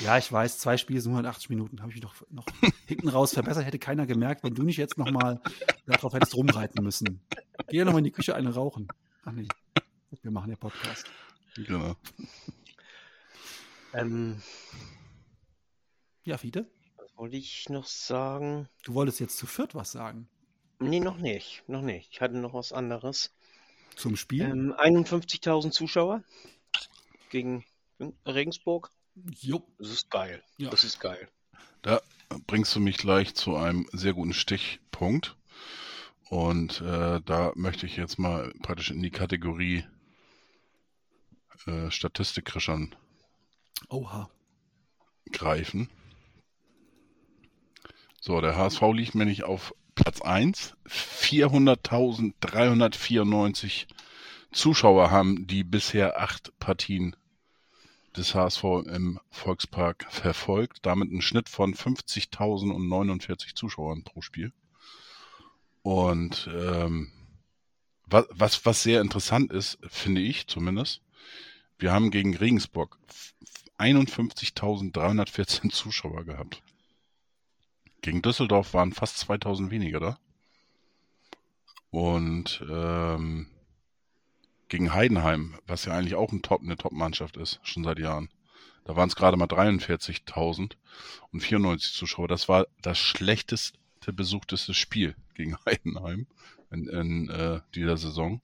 Ja, 0.01 0.18
ich 0.18 0.31
weiß, 0.31 0.59
zwei 0.59 0.77
Spiele 0.77 1.01
sind 1.01 1.12
180 1.12 1.51
Minuten. 1.51 1.81
Habe 1.81 1.91
ich 1.91 1.97
mich 1.97 2.05
noch, 2.05 2.14
noch 2.31 2.47
hinten 2.87 3.09
raus 3.09 3.33
verbessert. 3.33 3.64
Hätte 3.64 3.79
keiner 3.79 4.07
gemerkt, 4.07 4.45
wenn 4.45 4.55
du 4.55 4.62
nicht 4.62 4.77
jetzt 4.77 4.99
nochmal 4.99 5.41
darauf 5.87 6.12
hättest 6.12 6.35
rumreiten 6.37 6.85
müssen. 6.85 7.20
Geh 7.68 7.79
ja 7.79 7.85
nochmal 7.85 8.01
in 8.01 8.05
die 8.05 8.12
Küche 8.12 8.35
eine 8.35 8.55
rauchen. 8.55 8.89
Ach 9.25 9.33
nee, 9.33 9.49
wir 10.22 10.31
machen 10.31 10.51
ja 10.51 10.57
Podcast. 10.57 11.07
Genau. 11.57 11.97
Ähm, 13.95 14.43
ja, 16.25 16.39
Fiete? 16.39 16.66
Was 16.97 17.16
wollte 17.16 17.37
ich 17.37 17.68
noch 17.68 17.87
sagen? 17.87 18.68
Du 18.83 18.95
wolltest 18.95 19.20
jetzt 19.20 19.37
zu 19.37 19.47
viert 19.47 19.75
was 19.75 19.93
sagen. 19.93 20.29
Nee, 20.81 21.01
noch 21.01 21.18
nicht. 21.18 21.62
Noch 21.66 21.83
nicht. 21.83 22.11
Ich 22.12 22.20
hatte 22.20 22.37
noch 22.37 22.55
was 22.55 22.72
anderes. 22.72 23.33
Zum 23.97 24.16
Spiel? 24.16 24.43
Ähm, 24.43 24.75
51.000 24.77 25.70
Zuschauer 25.70 26.22
gegen 27.31 27.64
Regensburg. 28.27 28.91
Jo. 29.14 29.66
Das 29.79 29.91
ist 29.91 30.11
geil. 30.11 30.43
Ja. 30.57 30.70
Das 30.70 30.85
ist 30.85 30.99
geil. 31.01 31.29
Da 31.83 32.01
bringst 32.47 32.75
du 32.75 32.81
mich 32.81 32.97
gleich 32.97 33.35
zu 33.35 33.57
einem 33.57 33.87
sehr 33.93 34.12
guten 34.12 34.33
Stichpunkt. 34.33 35.37
Und 36.31 36.81
äh, 36.81 37.20
da 37.20 37.53
möchte 37.55 37.87
ich 37.87 37.97
jetzt 37.97 38.18
mal 38.18 38.53
praktisch 38.62 38.91
in 38.91 39.03
die 39.03 39.11
Kategorie 39.11 39.85
äh, 41.66 41.91
Statistikkrischern 41.91 42.95
Oha. 43.89 44.31
greifen. 45.31 45.89
So, 48.27 48.41
der 48.41 48.57
HSV 48.57 48.81
liegt 48.95 49.14
mir 49.14 49.27
nicht 49.27 49.45
auf 49.45 49.75
Platz 49.95 50.22
1. 50.22 50.72
400.394 50.89 53.85
Zuschauer 54.51 55.11
haben 55.11 55.47
die 55.47 55.62
bisher 55.62 56.18
acht 56.18 56.59
Partien 56.59 57.14
des 58.16 58.35
HSV 58.35 58.64
im 58.87 59.20
Volkspark 59.29 60.07
verfolgt. 60.09 60.87
Damit 60.87 61.12
ein 61.12 61.20
Schnitt 61.20 61.51
von 61.51 61.75
50.049 61.75 63.55
Zuschauern 63.55 64.05
pro 64.05 64.22
Spiel. 64.22 64.55
Und 65.83 66.49
ähm, 66.51 67.12
was, 68.07 68.25
was, 68.31 68.64
was 68.64 68.83
sehr 68.83 69.03
interessant 69.03 69.53
ist, 69.53 69.77
finde 69.87 70.22
ich 70.22 70.47
zumindest, 70.47 71.03
wir 71.79 71.93
haben 71.93 72.11
gegen 72.11 72.35
Regensburg 72.35 72.99
51.314 73.79 75.68
Zuschauer 75.68 76.25
gehabt. 76.25 76.62
Gegen 78.05 78.20
Düsseldorf 78.20 78.74
waren 78.74 78.92
fast 78.92 79.16
2000 79.16 79.70
weniger 79.70 79.98
da. 79.98 80.18
Und 81.88 82.62
ähm, 82.70 83.46
gegen 84.68 84.92
Heidenheim, 84.92 85.55
was 85.66 85.86
ja 85.86 85.94
eigentlich 85.94 86.14
auch 86.14 86.30
ein 86.30 86.42
Top, 86.42 86.61
eine 86.61 86.76
Top-Mannschaft 86.76 87.38
ist, 87.38 87.61
schon 87.62 87.82
seit 87.82 87.98
Jahren. 87.98 88.28
Da 88.84 88.94
waren 88.94 89.09
es 89.09 89.16
gerade 89.16 89.38
mal 89.38 89.46
43.000 89.46 90.72
und 91.32 91.40
94 91.40 91.94
Zuschauer. 91.94 92.28
Das 92.28 92.46
war 92.46 92.66
das 92.82 92.98
schlechteste 92.98 94.12
besuchteste 94.12 94.74
Spiel 94.74 95.16
gegen 95.32 95.57
Heidenheim 95.64 96.26
in, 96.70 96.86
in 96.88 97.30
äh, 97.30 97.62
dieser 97.74 97.96
Saison. 97.96 98.42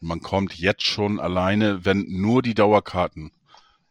Und 0.00 0.08
man 0.08 0.20
kommt 0.20 0.54
jetzt 0.58 0.82
schon 0.82 1.20
alleine, 1.20 1.84
wenn 1.84 2.06
nur 2.08 2.42
die 2.42 2.54
Dauerkarten 2.54 3.32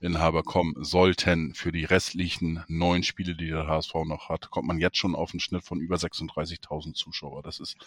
Inhaber 0.04 0.44
kommen 0.44 0.84
sollten 0.84 1.54
für 1.54 1.72
die 1.72 1.86
restlichen 1.86 2.64
neun 2.68 3.04
Spiele, 3.04 3.36
die 3.36 3.48
der 3.48 3.68
HSV 3.68 3.94
noch 4.06 4.28
hat, 4.28 4.50
kommt 4.50 4.68
man 4.68 4.78
jetzt 4.78 4.98
schon 4.98 5.16
auf 5.16 5.32
einen 5.32 5.40
Schnitt 5.40 5.64
von 5.64 5.80
über 5.80 5.96
36.000 5.96 6.94
Zuschauer. 6.94 7.42
Das 7.42 7.62
ist 7.62 7.78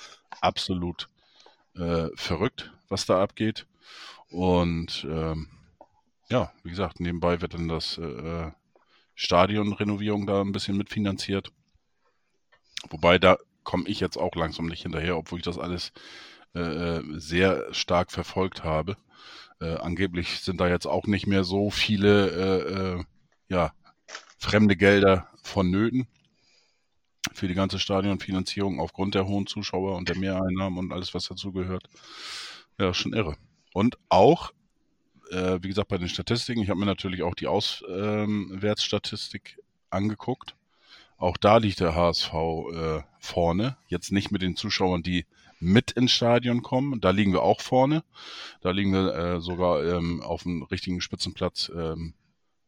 absolut 0.41 1.11
äh, 1.75 2.09
verrückt, 2.15 2.73
was 2.89 3.05
da 3.05 3.23
abgeht. 3.23 3.67
Und 4.31 5.07
ähm, 5.09 5.49
ja, 6.31 6.51
wie 6.63 6.71
gesagt, 6.71 7.01
nebenbei 7.01 7.43
wird 7.43 7.53
dann 7.53 7.69
das 7.69 7.99
äh, 7.99 8.51
Stadionrenovierung 9.15 10.27
da 10.27 10.41
ein 10.41 10.53
bisschen 10.53 10.79
mitfinanziert. 10.79 11.53
Wobei 12.89 13.19
da 13.19 13.37
komme 13.63 13.89
ich 13.89 14.01
jetzt 14.01 14.17
auch 14.17 14.35
langsam 14.35 14.67
nicht 14.67 14.83
hinterher, 14.83 15.19
obwohl 15.19 15.41
ich 15.41 15.45
das 15.45 15.59
alles 15.59 15.93
äh, 16.55 16.61
äh 16.61 17.03
sehr 17.19 17.75
stark 17.75 18.11
verfolgt 18.11 18.65
habe. 18.65 18.97
Äh, 19.61 19.77
angeblich 19.77 20.41
sind 20.41 20.61
da 20.61 20.69
jetzt 20.69 20.87
auch 20.87 21.07
nicht 21.07 21.27
mehr 21.27 21.45
so 21.45 21.71
viele 21.71 22.31
äh, 22.31 22.99
äh, 22.99 23.05
ja, 23.49 23.73
fremde 24.39 24.77
Gelder 24.77 25.29
vonnöten 25.43 26.07
für 27.33 27.49
die 27.49 27.55
ganze 27.55 27.79
Stadionfinanzierung 27.79 28.81
aufgrund 28.81 29.15
der 29.15 29.27
hohen 29.27 29.47
Zuschauer 29.47 29.97
und 29.97 30.09
der 30.09 30.17
Mehreinnahmen 30.17 30.79
und 30.79 30.93
alles, 30.93 31.15
was 31.15 31.29
dazugehört. 31.29 31.85
Ja, 32.79 32.93
schon 32.93 33.13
irre. 33.13 33.37
Und 33.73 33.99
auch, 34.09 34.53
äh, 35.31 35.59
wie 35.63 35.69
gesagt, 35.69 35.89
bei 35.89 35.99
den 35.99 36.09
Statistiken, 36.09 36.63
ich 36.63 36.71
habe 36.71 36.81
mir 36.81 36.87
natürlich 36.87 37.23
auch 37.23 37.35
die 37.35 37.47
Auswärtsstatistik 37.47 39.59
angeguckt. 39.91 40.57
Auch 41.19 41.37
da 41.37 41.59
liegt 41.59 41.81
der 41.81 41.95
HSV 41.95 42.33
äh, 42.33 43.03
vorne. 43.19 43.77
Jetzt 43.89 44.13
nicht 44.13 44.31
mit 44.31 44.43
den 44.43 44.57
Zuschauern, 44.57 45.03
die 45.03 45.27
mit 45.67 45.91
ins 45.91 46.13
Stadion 46.13 46.63
kommen. 46.63 47.01
Da 47.01 47.11
liegen 47.11 47.33
wir 47.33 47.43
auch 47.43 47.61
vorne. 47.61 48.05
Da 48.61 48.71
liegen 48.71 48.93
wir 48.93 49.15
äh, 49.15 49.41
sogar 49.41 49.85
ähm, 49.85 50.23
auf 50.23 50.45
dem 50.45 50.63
richtigen 50.63 51.01
Spitzenplatz, 51.01 51.71
ähm, 51.75 52.15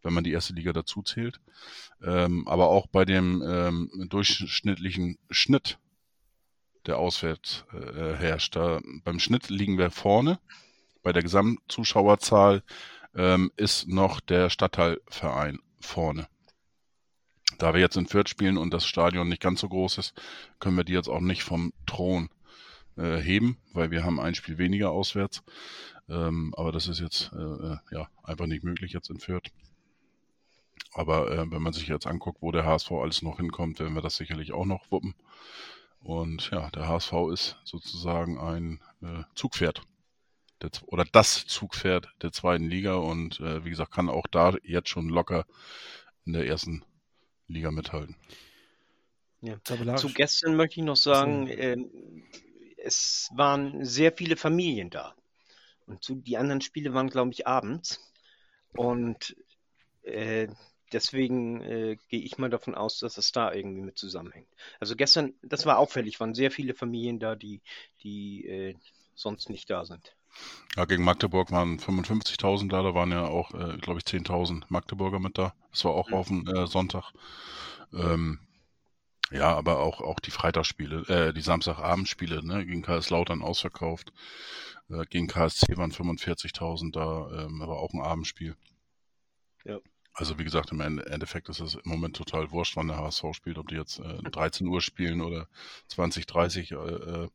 wenn 0.02 0.12
man 0.12 0.24
die 0.24 0.32
erste 0.32 0.52
Liga 0.52 0.72
dazu 0.72 1.02
zählt. 1.02 1.40
Ähm, 2.02 2.46
aber 2.48 2.68
auch 2.68 2.88
bei 2.88 3.04
dem 3.04 3.42
ähm, 3.46 4.06
durchschnittlichen 4.08 5.16
Schnitt, 5.30 5.78
der 6.86 6.98
auswärts 6.98 7.64
äh, 7.72 8.14
herrscht, 8.14 8.56
da, 8.56 8.80
beim 9.04 9.20
Schnitt 9.20 9.48
liegen 9.48 9.78
wir 9.78 9.90
vorne. 9.90 10.40
Bei 11.02 11.12
der 11.12 11.22
Gesamtzuschauerzahl 11.22 12.64
ähm, 13.14 13.52
ist 13.56 13.86
noch 13.86 14.18
der 14.20 14.50
Stadtteilverein 14.50 15.60
vorne. 15.80 16.26
Da 17.58 17.74
wir 17.74 17.80
jetzt 17.80 17.96
in 17.96 18.06
Fürth 18.06 18.28
spielen 18.28 18.58
und 18.58 18.74
das 18.74 18.86
Stadion 18.86 19.28
nicht 19.28 19.42
ganz 19.42 19.60
so 19.60 19.68
groß 19.68 19.98
ist, 19.98 20.14
können 20.58 20.76
wir 20.76 20.84
die 20.84 20.92
jetzt 20.92 21.08
auch 21.08 21.20
nicht 21.20 21.44
vom 21.44 21.72
Thron 21.86 22.28
äh, 22.98 23.18
heben, 23.18 23.58
weil 23.72 23.90
wir 23.90 24.04
haben 24.04 24.20
ein 24.20 24.34
Spiel 24.34 24.58
weniger 24.58 24.90
auswärts. 24.90 25.42
Ähm, 26.08 26.54
aber 26.56 26.72
das 26.72 26.88
ist 26.88 27.00
jetzt 27.00 27.30
äh, 27.32 27.36
äh, 27.36 27.76
ja 27.90 28.08
einfach 28.22 28.46
nicht 28.46 28.64
möglich 28.64 28.92
jetzt 28.92 29.10
in 29.10 29.20
Fürth. 29.20 29.50
Aber 30.92 31.30
äh, 31.30 31.50
wenn 31.50 31.62
man 31.62 31.72
sich 31.72 31.86
jetzt 31.88 32.06
anguckt, 32.06 32.40
wo 32.40 32.50
der 32.50 32.64
HSV 32.64 32.90
alles 32.92 33.22
noch 33.22 33.36
hinkommt, 33.36 33.78
werden 33.78 33.94
wir 33.94 34.02
das 34.02 34.16
sicherlich 34.16 34.52
auch 34.52 34.64
noch 34.64 34.90
wuppen. 34.90 35.14
Und 36.00 36.50
ja, 36.50 36.70
der 36.70 36.88
HSV 36.88 37.12
ist 37.32 37.56
sozusagen 37.64 38.38
ein 38.38 38.80
äh, 39.02 39.24
Zugpferd. 39.34 39.82
Der, 40.62 40.70
oder 40.86 41.04
das 41.04 41.46
Zugpferd 41.46 42.08
der 42.22 42.32
zweiten 42.32 42.68
Liga 42.68 42.94
und 42.94 43.40
äh, 43.40 43.64
wie 43.64 43.70
gesagt, 43.70 43.92
kann 43.92 44.08
auch 44.08 44.26
da 44.26 44.54
jetzt 44.62 44.88
schon 44.88 45.08
locker 45.08 45.44
in 46.24 46.32
der 46.32 46.46
ersten 46.46 46.84
Liga 47.46 47.70
mithalten. 47.70 48.16
Ja. 49.40 49.56
Zu 49.62 50.12
gestern 50.12 50.56
möchte 50.56 50.80
ich 50.80 50.86
noch 50.86 50.96
sagen, 50.96 51.46
äh, 51.46 51.76
es 52.88 53.30
waren 53.34 53.84
sehr 53.84 54.12
viele 54.12 54.36
Familien 54.36 54.90
da. 54.90 55.14
Und 55.86 56.02
zu, 56.02 56.16
die 56.16 56.38
anderen 56.38 56.62
Spiele 56.62 56.94
waren, 56.94 57.10
glaube 57.10 57.32
ich, 57.32 57.46
abends. 57.46 58.00
Und 58.72 59.36
äh, 60.02 60.48
deswegen 60.92 61.60
äh, 61.60 61.96
gehe 62.08 62.20
ich 62.20 62.38
mal 62.38 62.50
davon 62.50 62.74
aus, 62.74 62.98
dass 62.98 63.18
es 63.18 63.30
da 63.30 63.52
irgendwie 63.52 63.82
mit 63.82 63.98
zusammenhängt. 63.98 64.48
Also 64.80 64.96
gestern, 64.96 65.34
das 65.42 65.66
war 65.66 65.78
auffällig, 65.78 66.18
waren 66.18 66.34
sehr 66.34 66.50
viele 66.50 66.74
Familien 66.74 67.18
da, 67.18 67.36
die, 67.36 67.60
die 68.02 68.46
äh, 68.46 68.74
sonst 69.14 69.50
nicht 69.50 69.68
da 69.68 69.84
sind. 69.84 70.14
Ja, 70.76 70.84
gegen 70.86 71.04
Magdeburg 71.04 71.50
waren 71.50 71.78
55.000 71.78 72.68
da, 72.70 72.82
da 72.82 72.94
waren 72.94 73.10
ja 73.10 73.26
auch, 73.26 73.52
äh, 73.52 73.76
glaube 73.78 74.00
ich, 74.00 74.04
10.000 74.04 74.64
Magdeburger 74.68 75.18
mit 75.18 75.36
da. 75.36 75.54
Das 75.70 75.84
war 75.84 75.92
auch 75.92 76.08
mhm. 76.08 76.14
auf 76.14 76.28
dem 76.28 76.46
äh, 76.46 76.66
Sonntag. 76.66 77.12
Ähm, 77.92 78.40
ja, 79.30 79.54
aber 79.54 79.80
auch, 79.80 80.00
auch 80.00 80.20
die 80.20 80.30
Freitagsspiele, 80.30 81.02
äh, 81.08 81.32
die 81.32 81.40
Samstagabendspiele, 81.40 82.44
ne, 82.44 82.64
gegen 82.64 82.82
Kaiserslautern 82.82 83.42
ausverkauft. 83.42 84.12
Äh, 84.90 85.04
gegen 85.06 85.26
KSC 85.26 85.76
waren 85.76 85.92
45.000 85.92 86.92
da, 86.92 87.44
ähm, 87.44 87.62
aber 87.62 87.78
auch 87.78 87.92
ein 87.92 88.00
Abendspiel. 88.00 88.56
Ja. 89.64 89.78
Also 90.14 90.36
wie 90.38 90.44
gesagt, 90.44 90.72
im 90.72 90.80
Endeffekt 90.80 91.48
ist 91.48 91.60
es 91.60 91.74
im 91.74 91.82
Moment 91.84 92.16
total 92.16 92.50
wurscht, 92.50 92.74
wann 92.74 92.88
der 92.88 92.96
HSV 92.96 93.24
spielt, 93.32 93.56
ob 93.56 93.68
die 93.68 93.76
jetzt 93.76 94.00
äh, 94.00 94.20
13 94.22 94.66
Uhr 94.66 94.80
spielen 94.80 95.20
oder 95.20 95.46
20, 95.88 96.26
30 96.26 96.72
äh, 96.72 96.74
äh, 96.74 97.28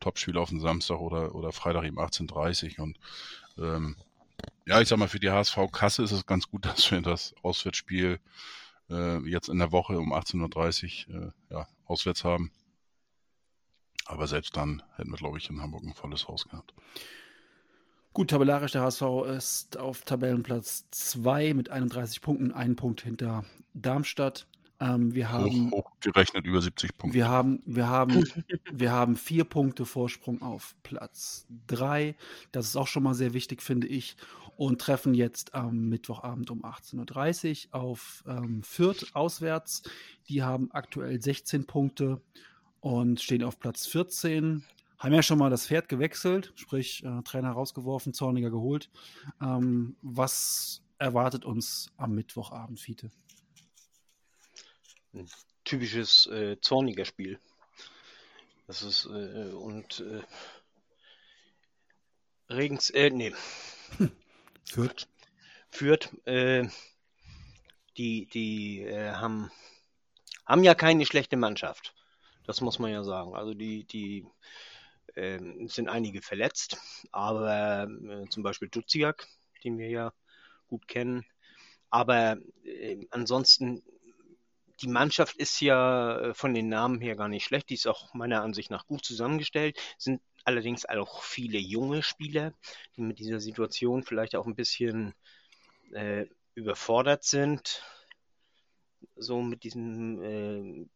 Topspiel 0.00 0.38
auf 0.38 0.48
den 0.48 0.60
Samstag 0.60 1.00
oder, 1.00 1.34
oder 1.34 1.52
Freitag 1.52 1.84
eben 1.84 1.98
18.30 1.98 2.80
und 2.80 2.98
ähm, 3.58 3.96
ja, 4.66 4.80
ich 4.80 4.88
sag 4.88 4.98
mal, 4.98 5.08
für 5.08 5.20
die 5.20 5.30
HSV-Kasse 5.30 6.02
ist 6.02 6.12
es 6.12 6.24
ganz 6.24 6.48
gut, 6.48 6.64
dass 6.66 6.90
wir 6.90 7.02
das 7.02 7.34
Auswärtsspiel 7.42 8.20
jetzt 8.88 9.48
in 9.48 9.58
der 9.58 9.72
Woche 9.72 9.98
um 9.98 10.12
18.30 10.12 11.08
Uhr 11.08 11.22
äh, 11.22 11.54
ja, 11.54 11.68
auswärts 11.86 12.24
haben. 12.24 12.50
Aber 14.06 14.26
selbst 14.26 14.56
dann 14.56 14.82
hätten 14.96 15.10
wir, 15.10 15.16
glaube 15.16 15.38
ich, 15.38 15.48
in 15.48 15.62
Hamburg 15.62 15.84
ein 15.84 15.94
volles 15.94 16.28
Haus 16.28 16.46
gehabt. 16.48 16.74
Gut, 18.12 18.30
tabellarisch 18.30 18.72
der 18.72 18.82
HSV 18.82 19.02
ist 19.36 19.76
auf 19.76 20.02
Tabellenplatz 20.02 20.84
2 20.90 21.54
mit 21.54 21.70
31 21.70 22.20
Punkten, 22.20 22.52
einen 22.52 22.76
Punkt 22.76 23.00
hinter 23.00 23.44
Darmstadt. 23.72 24.46
Ähm, 24.80 25.14
wir 25.14 25.32
haben 25.32 25.70
hoch, 25.70 25.84
hochgerechnet 25.84 26.46
über 26.46 26.60
70 26.60 26.96
Punkte. 26.96 27.16
Wir 27.16 27.28
haben, 27.28 27.62
wir 27.64 27.88
haben, 27.88 28.24
wir 28.72 28.92
haben 28.92 29.16
vier 29.16 29.44
Punkte 29.44 29.86
Vorsprung 29.86 30.42
auf 30.42 30.76
Platz 30.82 31.46
3. 31.66 32.14
Das 32.52 32.66
ist 32.66 32.76
auch 32.76 32.86
schon 32.86 33.02
mal 33.02 33.14
sehr 33.14 33.32
wichtig, 33.34 33.62
finde 33.62 33.86
ich 33.86 34.16
und 34.56 34.80
treffen 34.80 35.14
jetzt 35.14 35.54
am 35.54 35.88
Mittwochabend 35.88 36.50
um 36.50 36.64
18.30 36.64 37.68
Uhr 37.68 37.80
auf 37.80 38.24
ähm, 38.26 38.62
Fürth 38.62 39.14
auswärts. 39.14 39.82
Die 40.28 40.42
haben 40.42 40.70
aktuell 40.72 41.20
16 41.20 41.66
Punkte 41.66 42.20
und 42.80 43.20
stehen 43.20 43.42
auf 43.42 43.58
Platz 43.58 43.86
14. 43.86 44.64
Haben 44.98 45.14
ja 45.14 45.22
schon 45.22 45.38
mal 45.38 45.50
das 45.50 45.66
Pferd 45.66 45.88
gewechselt, 45.88 46.52
sprich 46.54 47.04
äh, 47.04 47.22
Trainer 47.22 47.52
rausgeworfen, 47.52 48.14
Zorniger 48.14 48.50
geholt. 48.50 48.90
Ähm, 49.40 49.96
was 50.02 50.82
erwartet 50.98 51.44
uns 51.44 51.92
am 51.96 52.14
Mittwochabend, 52.14 52.80
Fiete? 52.80 53.10
Ein 55.12 55.28
typisches 55.64 56.26
äh, 56.26 56.60
Zorniger 56.60 57.04
Spiel. 57.04 57.38
Das 58.66 58.82
ist 58.82 59.06
äh, 59.06 59.52
und 59.52 60.00
äh, 60.00 60.22
Regens, 62.48 62.90
äh, 62.90 63.10
nee. 63.10 63.32
Fürth. 64.64 65.08
Fürth, 65.70 66.10
äh, 66.26 66.68
die, 67.96 68.26
die 68.26 68.82
äh, 68.82 69.12
haben, 69.12 69.50
haben 70.46 70.64
ja 70.64 70.74
keine 70.74 71.06
schlechte 71.06 71.36
Mannschaft. 71.36 71.94
Das 72.46 72.60
muss 72.60 72.78
man 72.78 72.90
ja 72.90 73.02
sagen. 73.02 73.34
Also 73.34 73.54
die, 73.54 73.84
die 73.84 74.26
äh, 75.14 75.38
sind 75.68 75.88
einige 75.88 76.22
verletzt, 76.22 76.78
aber 77.12 77.88
äh, 78.08 78.28
zum 78.28 78.42
Beispiel 78.42 78.68
Duziak, 78.68 79.26
den 79.62 79.78
wir 79.78 79.88
ja 79.88 80.12
gut 80.68 80.86
kennen. 80.88 81.24
Aber 81.90 82.36
äh, 82.64 83.06
ansonsten 83.10 83.82
die 84.80 84.88
Mannschaft 84.88 85.36
ist 85.36 85.60
ja 85.60 86.18
äh, 86.18 86.34
von 86.34 86.54
den 86.54 86.68
Namen 86.68 87.00
her 87.00 87.16
gar 87.16 87.28
nicht 87.28 87.44
schlecht. 87.44 87.70
Die 87.70 87.74
ist 87.74 87.86
auch 87.86 88.14
meiner 88.14 88.42
Ansicht 88.42 88.70
nach 88.70 88.86
gut 88.86 89.04
zusammengestellt. 89.04 89.78
Sind 89.98 90.20
allerdings 90.44 90.84
auch 90.84 91.22
viele 91.22 91.58
junge 91.58 92.02
Spieler, 92.02 92.52
die 92.96 93.02
mit 93.02 93.18
dieser 93.18 93.40
Situation 93.40 94.02
vielleicht 94.02 94.36
auch 94.36 94.46
ein 94.46 94.56
bisschen 94.56 95.14
äh, 95.92 96.26
überfordert 96.54 97.24
sind. 97.24 97.82
So 99.16 99.42
mit 99.42 99.64
diesem, 99.64 100.22
äh, 100.22 100.86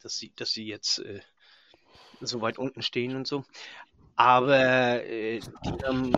dass 0.00 0.16
sie, 0.16 0.32
dass 0.36 0.50
sie 0.50 0.66
jetzt 0.66 0.98
äh, 1.00 1.20
so 2.20 2.40
weit 2.40 2.58
unten 2.58 2.82
stehen 2.82 3.16
und 3.16 3.26
so. 3.26 3.44
Aber 4.16 5.04
äh, 5.04 5.40
die 5.40 5.84
haben 5.84 6.12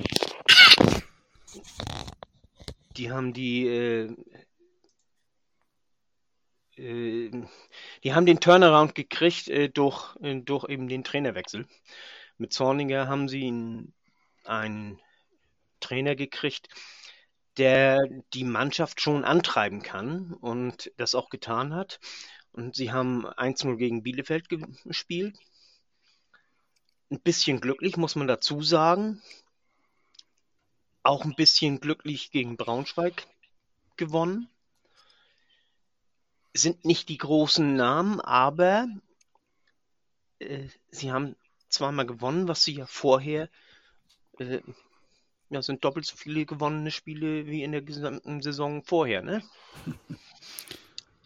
die 2.96 3.10
haben 3.10 3.32
die 3.32 3.66
äh, 3.66 4.14
die 6.78 8.14
haben 8.14 8.26
den 8.26 8.40
Turnaround 8.40 8.94
gekriegt 8.94 9.48
äh, 9.48 9.68
durch, 9.68 10.14
äh, 10.20 10.36
durch 10.36 10.68
eben 10.68 10.88
den 10.88 11.04
Trainerwechsel. 11.04 11.66
Mit 12.38 12.52
Zorniger 12.52 13.08
haben 13.08 13.28
sie 13.28 13.46
einen, 13.46 13.94
einen 14.44 15.00
Trainer 15.80 16.14
gekriegt, 16.16 16.68
der 17.56 18.06
die 18.34 18.44
Mannschaft 18.44 19.00
schon 19.00 19.24
antreiben 19.24 19.82
kann 19.82 20.34
und 20.34 20.92
das 20.98 21.14
auch 21.14 21.30
getan 21.30 21.74
hat. 21.74 21.98
Und 22.52 22.74
sie 22.74 22.92
haben 22.92 23.26
1-0 23.26 23.76
gegen 23.76 24.02
Bielefeld 24.02 24.48
gespielt. 24.84 25.38
Ein 27.10 27.20
bisschen 27.20 27.60
glücklich, 27.60 27.96
muss 27.96 28.16
man 28.16 28.26
dazu 28.26 28.62
sagen. 28.62 29.22
Auch 31.02 31.24
ein 31.24 31.34
bisschen 31.36 31.80
glücklich 31.80 32.30
gegen 32.32 32.56
Braunschweig 32.56 33.26
gewonnen 33.96 34.50
sind 36.56 36.84
nicht 36.84 37.08
die 37.08 37.18
großen 37.18 37.76
Namen, 37.76 38.20
aber 38.20 38.88
äh, 40.38 40.68
sie 40.90 41.12
haben 41.12 41.36
zweimal 41.68 42.06
gewonnen, 42.06 42.48
was 42.48 42.64
sie 42.64 42.74
ja 42.74 42.86
vorher, 42.86 43.48
äh, 44.38 44.60
ja, 45.50 45.62
sind 45.62 45.84
doppelt 45.84 46.06
so 46.06 46.16
viele 46.16 46.44
gewonnene 46.46 46.90
Spiele 46.90 47.46
wie 47.46 47.62
in 47.62 47.72
der 47.72 47.82
gesamten 47.82 48.42
Saison 48.42 48.82
vorher, 48.82 49.22
ne? 49.22 49.42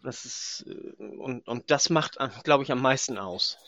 Das 0.02 0.24
ist, 0.24 0.64
äh, 0.66 1.04
und, 1.04 1.46
und 1.46 1.70
das 1.70 1.90
macht, 1.90 2.16
glaube 2.44 2.64
ich, 2.64 2.72
am 2.72 2.80
meisten 2.80 3.18
aus. 3.18 3.58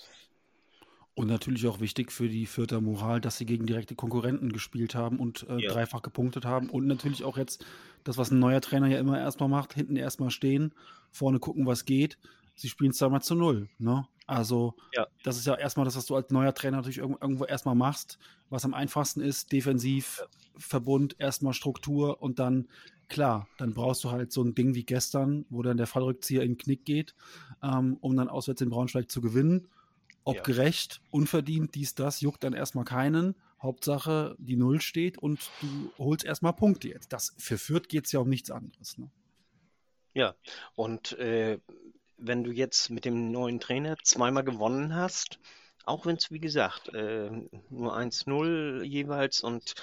Und 1.14 1.26
natürlich 1.26 1.66
auch 1.66 1.80
wichtig 1.80 2.10
für 2.10 2.28
die 2.28 2.46
Vierter 2.46 2.80
Moral, 2.80 3.20
dass 3.20 3.36
sie 3.36 3.44
gegen 3.44 3.66
direkte 3.66 3.94
Konkurrenten 3.94 4.50
gespielt 4.50 4.94
haben 4.94 5.18
und 5.18 5.46
äh, 5.48 5.58
ja. 5.58 5.72
dreifach 5.72 6.00
gepunktet 6.00 6.46
haben. 6.46 6.70
Und 6.70 6.86
natürlich 6.86 7.22
auch 7.22 7.36
jetzt 7.36 7.66
das, 8.02 8.16
was 8.16 8.30
ein 8.30 8.38
neuer 8.38 8.62
Trainer 8.62 8.86
ja 8.86 8.98
immer 8.98 9.18
erstmal 9.18 9.50
macht, 9.50 9.74
hinten 9.74 9.96
erstmal 9.96 10.30
stehen, 10.30 10.74
vorne 11.10 11.38
gucken, 11.38 11.66
was 11.66 11.84
geht. 11.84 12.16
Sie 12.54 12.68
spielen 12.68 12.92
zweimal 12.92 13.22
zu 13.22 13.34
null. 13.34 13.68
Ne? 13.78 14.06
Also, 14.26 14.74
ja. 14.94 15.06
das 15.22 15.36
ist 15.36 15.46
ja 15.46 15.54
erstmal 15.54 15.84
das, 15.84 15.96
was 15.96 16.06
du 16.06 16.16
als 16.16 16.30
neuer 16.30 16.54
Trainer 16.54 16.78
natürlich 16.78 16.98
irgendwo 16.98 17.44
erstmal 17.44 17.74
machst, 17.74 18.18
was 18.48 18.64
am 18.64 18.72
einfachsten 18.72 19.20
ist, 19.20 19.52
defensiv, 19.52 20.18
ja. 20.20 20.26
Verbund, 20.56 21.16
erstmal 21.18 21.52
Struktur 21.52 22.22
und 22.22 22.38
dann, 22.38 22.68
klar, 23.08 23.48
dann 23.58 23.74
brauchst 23.74 24.04
du 24.04 24.10
halt 24.10 24.32
so 24.32 24.42
ein 24.42 24.54
Ding 24.54 24.74
wie 24.74 24.84
gestern, 24.84 25.44
wo 25.50 25.62
dann 25.62 25.76
der 25.76 25.86
Fallrückzieher 25.86 26.42
in 26.42 26.52
den 26.52 26.58
Knick 26.58 26.84
geht, 26.84 27.14
ähm, 27.62 27.98
um 28.00 28.16
dann 28.16 28.28
auswärts 28.28 28.62
in 28.62 28.70
Braunschweig 28.70 29.10
zu 29.10 29.20
gewinnen. 29.20 29.68
Ob 30.24 30.36
ja. 30.36 30.42
gerecht, 30.42 31.00
unverdient, 31.10 31.74
dies, 31.74 31.94
das, 31.94 32.20
juckt 32.20 32.44
dann 32.44 32.52
erstmal 32.52 32.84
keinen. 32.84 33.34
Hauptsache, 33.60 34.34
die 34.38 34.56
Null 34.56 34.80
steht 34.80 35.18
und 35.18 35.50
du 35.60 35.92
holst 35.96 36.24
erstmal 36.24 36.52
Punkte 36.52 36.88
jetzt. 36.88 37.12
Das, 37.12 37.34
für 37.38 37.58
Fürth 37.58 37.88
geht 37.88 38.06
es 38.06 38.12
ja 38.12 38.18
um 38.18 38.28
nichts 38.28 38.50
anderes. 38.50 38.98
Ne? 38.98 39.08
Ja, 40.14 40.34
und 40.74 41.12
äh, 41.12 41.58
wenn 42.18 42.42
du 42.44 42.50
jetzt 42.50 42.90
mit 42.90 43.04
dem 43.04 43.30
neuen 43.30 43.60
Trainer 43.60 43.96
zweimal 44.02 44.42
gewonnen 44.42 44.94
hast, 44.94 45.38
auch 45.84 46.06
wenn 46.06 46.16
es, 46.16 46.30
wie 46.30 46.40
gesagt, 46.40 46.88
äh, 46.88 47.30
nur 47.70 47.96
1-0 47.96 48.82
jeweils 48.82 49.40
und 49.40 49.74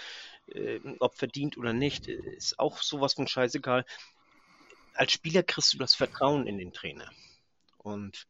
äh, 0.47 0.79
ob 0.99 1.15
verdient 1.15 1.57
oder 1.57 1.73
nicht, 1.73 2.07
ist 2.07 2.59
auch 2.59 2.81
sowas 2.81 3.13
von 3.13 3.27
scheißegal. 3.27 3.85
Als 4.93 5.11
Spieler 5.13 5.43
kriegst 5.43 5.73
du 5.73 5.77
das 5.77 5.95
Vertrauen 5.95 6.47
in 6.47 6.57
den 6.57 6.73
Trainer. 6.73 7.09
Und 7.77 8.27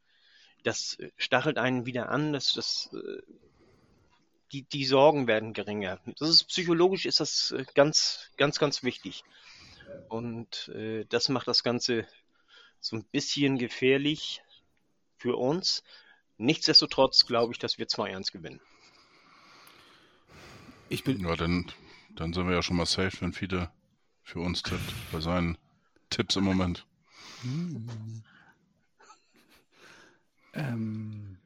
das 0.64 0.98
stachelt 1.18 1.58
einen 1.58 1.86
wieder 1.86 2.10
an, 2.10 2.34
dass 2.34 2.54
das 2.54 2.90
äh, 2.94 3.22
die, 4.52 4.64
die 4.64 4.86
Sorgen 4.86 5.28
werden 5.28 5.54
geringer. 5.54 6.00
Das 6.18 6.30
ist 6.30 6.46
psychologisch 6.46 7.06
ist 7.06 7.20
das 7.20 7.52
äh, 7.52 7.66
ganz, 7.76 8.32
ganz, 8.38 8.60
ganz 8.60 8.84
wichtig. 8.84 9.24
Und 10.08 10.70
äh, 10.70 11.06
das 11.06 11.30
macht 11.30 11.48
das 11.48 11.64
Ganze 11.64 12.08
so 12.80 12.96
ein 12.96 13.04
bisschen 13.04 13.58
gefährlich 13.58 14.42
für 15.18 15.36
uns. 15.36 15.84
Nichtsdestotrotz 16.38 17.26
glaube 17.26 17.54
ich, 17.54 17.60
dass 17.60 17.78
wir 17.78 17.88
2-1 17.88 18.32
gewinnen. 18.32 18.62
Ich 20.88 21.04
bin. 21.04 21.20
Ja, 21.20 21.36
dann, 21.36 21.72
dann 22.16 22.34
sind 22.34 22.48
wir 22.48 22.56
ja 22.56 22.64
schon 22.64 22.78
mal 22.78 22.86
safe, 22.86 23.22
wenn 23.22 23.34
viele 23.34 23.70
für 24.24 24.40
uns 24.40 24.64
tippt, 24.64 24.94
bei 25.12 25.20
seinen 25.20 25.58
Tipps 26.10 26.36
im 26.36 26.46
Moment. 26.46 26.86
Hm. 30.60 30.74
Ähm, 30.74 31.38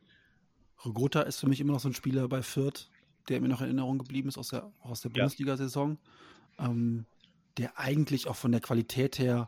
Rogota 0.86 1.22
ist 1.22 1.40
für 1.40 1.48
mich 1.48 1.62
immer 1.62 1.74
noch 1.74 1.80
so 1.80 1.90
ein 1.90 1.94
Spieler 1.94 2.28
bei 2.28 2.42
Fürth, 2.42 2.90
der 3.30 3.40
mir 3.42 3.48
noch 3.48 3.62
in 3.62 3.68
Erinnerung 3.68 4.00
geblieben 4.00 4.30
ist 4.30 4.38
aus 4.38 4.50
der, 4.50 4.72
aus 4.82 5.02
der 5.02 5.12
ja. 5.12 5.24
Bundesliga-Saison, 5.24 5.98
ähm, 6.60 7.06
der 7.58 7.80
eigentlich 7.80 8.28
auch 8.28 8.36
von 8.36 8.52
der 8.52 8.62
Qualität 8.62 9.18
her 9.20 9.48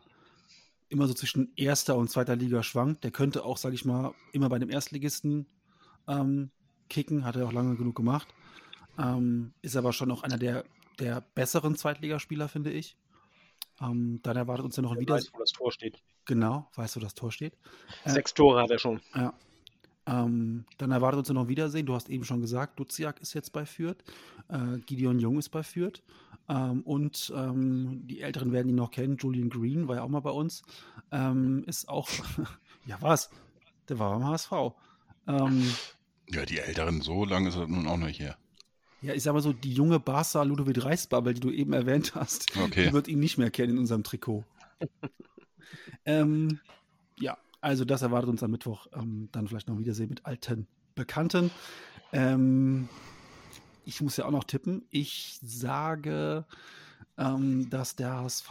immer 0.88 1.06
so 1.06 1.14
zwischen 1.14 1.52
erster 1.56 1.96
und 1.96 2.10
zweiter 2.10 2.36
Liga 2.36 2.62
schwankt. 2.62 3.04
Der 3.04 3.10
könnte 3.10 3.44
auch, 3.44 3.56
sage 3.58 3.74
ich 3.74 3.84
mal, 3.84 4.14
immer 4.32 4.48
bei 4.48 4.58
dem 4.58 4.70
Erstligisten 4.70 5.46
ähm, 6.08 6.50
kicken, 6.88 7.24
hat 7.24 7.36
er 7.36 7.46
auch 7.46 7.52
lange 7.52 7.76
genug 7.76 7.96
gemacht. 7.96 8.28
Ähm, 8.98 9.52
ist 9.62 9.76
aber 9.76 9.92
schon 9.92 10.10
auch 10.10 10.22
einer 10.22 10.38
der, 10.38 10.64
der 11.00 11.20
besseren 11.34 11.76
Zweitligaspieler, 11.76 12.48
finde 12.48 12.70
ich. 12.70 12.96
Ähm, 13.80 14.20
dann 14.22 14.36
erwartet 14.36 14.64
uns 14.64 14.76
ja 14.76 14.82
noch 14.82 14.92
ein 14.92 15.00
Wieder. 15.00 15.16
Weiß, 15.16 15.34
wo 15.34 15.38
das 15.38 15.52
Tor 15.52 15.70
steht. 15.70 16.00
Genau, 16.24 16.70
weißt 16.76 16.96
du, 16.96 17.00
wo 17.00 17.04
das 17.04 17.14
Tor 17.14 17.30
steht. 17.30 17.58
Äh, 18.04 18.10
Sechs 18.10 18.32
Tore 18.32 18.62
hat 18.62 18.70
er 18.70 18.78
schon. 18.78 19.00
Ja, 19.14 19.34
ähm, 20.06 20.64
dann 20.78 20.92
erwartet 20.92 21.18
uns 21.18 21.28
ja 21.28 21.34
noch 21.34 21.48
Wiedersehen. 21.48 21.86
Du 21.86 21.94
hast 21.94 22.08
eben 22.08 22.24
schon 22.24 22.40
gesagt, 22.40 22.78
Duziak 22.78 23.20
ist 23.20 23.34
jetzt 23.34 23.52
bei 23.52 23.66
Fürth, 23.66 24.04
äh, 24.48 24.78
Gideon 24.86 25.18
Jung 25.18 25.38
ist 25.38 25.48
bei 25.48 25.62
Fürth 25.62 26.02
ähm, 26.48 26.82
und 26.82 27.32
ähm, 27.34 28.06
die 28.06 28.20
Älteren 28.20 28.52
werden 28.52 28.68
ihn 28.68 28.76
noch 28.76 28.90
kennen. 28.90 29.16
Julian 29.16 29.50
Green 29.50 29.88
war 29.88 29.96
ja 29.96 30.02
auch 30.02 30.08
mal 30.08 30.20
bei 30.20 30.30
uns. 30.30 30.62
Ähm, 31.10 31.64
ist 31.66 31.88
auch, 31.88 32.08
ja 32.86 32.96
was, 33.00 33.30
der 33.88 33.98
war 33.98 34.18
beim 34.18 34.26
HSV. 34.28 34.52
Ähm, 35.26 35.70
ja, 36.30 36.44
die 36.44 36.58
Älteren, 36.58 37.00
so 37.00 37.24
lange 37.24 37.48
ist 37.48 37.56
er 37.56 37.66
nun 37.66 37.86
auch 37.86 37.96
nicht 37.96 38.20
her. 38.20 38.36
Ja, 39.02 39.12
ich 39.12 39.22
sag 39.22 39.34
mal 39.34 39.42
so, 39.42 39.52
die 39.52 39.72
junge 39.72 40.00
Barca 40.00 40.42
Ludovic 40.42 40.84
Reisbubble, 40.84 41.34
die 41.34 41.40
du 41.40 41.50
eben 41.50 41.72
erwähnt 41.72 42.14
hast, 42.14 42.56
okay. 42.56 42.86
die 42.86 42.92
wird 42.92 43.08
ihn 43.08 43.20
nicht 43.20 43.38
mehr 43.38 43.50
kennen 43.50 43.74
in 43.74 43.78
unserem 43.78 44.02
Trikot. 44.02 44.44
ähm, 46.04 46.60
ja, 47.18 47.36
also 47.60 47.84
das 47.84 48.02
erwartet 48.02 48.30
uns 48.30 48.42
am 48.42 48.50
Mittwoch. 48.50 48.86
Ähm, 48.94 49.28
dann 49.32 49.48
vielleicht 49.48 49.68
noch 49.68 49.78
Wiedersehen 49.78 50.08
mit 50.08 50.24
alten 50.24 50.66
Bekannten. 50.94 51.50
Ähm, 52.12 52.88
ich 53.84 54.00
muss 54.00 54.16
ja 54.16 54.26
auch 54.26 54.30
noch 54.30 54.44
tippen. 54.44 54.84
Ich 54.90 55.38
sage, 55.42 56.44
ähm, 57.18 57.70
dass 57.70 57.96
der 57.96 58.14
HSV 58.14 58.50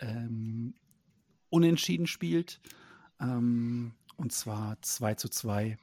ähm, 0.00 0.74
unentschieden 1.50 2.06
spielt. 2.06 2.60
Ähm, 3.20 3.92
und 4.16 4.32
zwar 4.32 4.80
2 4.82 5.14
zu 5.14 5.28
2 5.28 5.78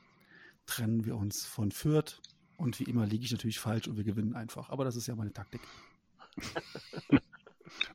trennen 0.65 1.05
wir 1.05 1.15
uns 1.15 1.45
von 1.45 1.71
Fürth. 1.71 2.21
Und 2.57 2.79
wie 2.79 2.83
immer 2.83 3.05
liege 3.05 3.23
ich 3.23 3.31
natürlich 3.31 3.59
falsch 3.59 3.87
und 3.87 3.97
wir 3.97 4.03
gewinnen 4.03 4.35
einfach. 4.35 4.69
Aber 4.69 4.83
das 4.83 4.95
ist 4.95 5.07
ja 5.07 5.15
meine 5.15 5.33
Taktik. 5.33 5.61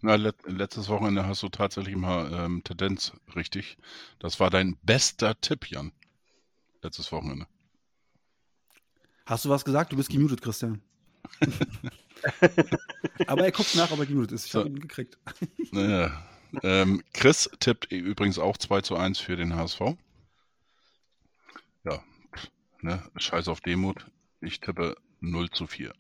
Na, 0.01 0.15
let 0.15 0.37
letztes 0.47 0.89
Wochenende 0.89 1.27
hast 1.27 1.43
du 1.43 1.49
tatsächlich 1.49 1.97
mal 1.97 2.33
ähm, 2.33 2.63
Tendenz 2.65 3.13
richtig. 3.35 3.77
Das 4.19 4.41
war 4.41 4.51
dein 4.51 4.77
bester 4.83 5.41
Tipp, 5.41 5.71
Jan. 5.71 5.93
Letztes 6.83 7.11
Wochenende. 7.13 7.47
Hast 9.27 9.45
du 9.45 9.49
was 9.49 9.65
gesagt? 9.65 9.93
Du 9.93 9.97
bist 9.97 10.11
gemutet, 10.11 10.43
Christian. 10.43 10.83
Aber 13.27 13.45
er 13.45 13.53
guckt 13.53 13.75
nach, 13.75 13.91
ob 13.91 13.99
er 13.99 14.07
gemutet 14.07 14.33
ist. 14.33 14.47
Ich 14.47 14.53
so. 14.53 14.61
habe 14.61 14.69
ihn 14.69 14.81
gekriegt. 14.81 15.19
naja. 15.73 16.27
ähm, 16.63 17.03
Chris 17.13 17.51
tippt 17.61 17.91
übrigens 17.91 18.39
auch 18.39 18.57
2 18.57 18.83
zu 18.83 18.97
1 18.97 19.19
für 19.19 19.37
den 19.37 19.57
HSV. 19.57 19.81
Ja, 21.85 22.03
ne, 22.81 23.03
scheiß 23.17 23.49
auf 23.49 23.61
Demut. 23.61 24.07
Ich 24.41 24.61
tippe 24.61 24.97
0 25.21 25.51
zu 25.51 25.67
4. 25.67 25.93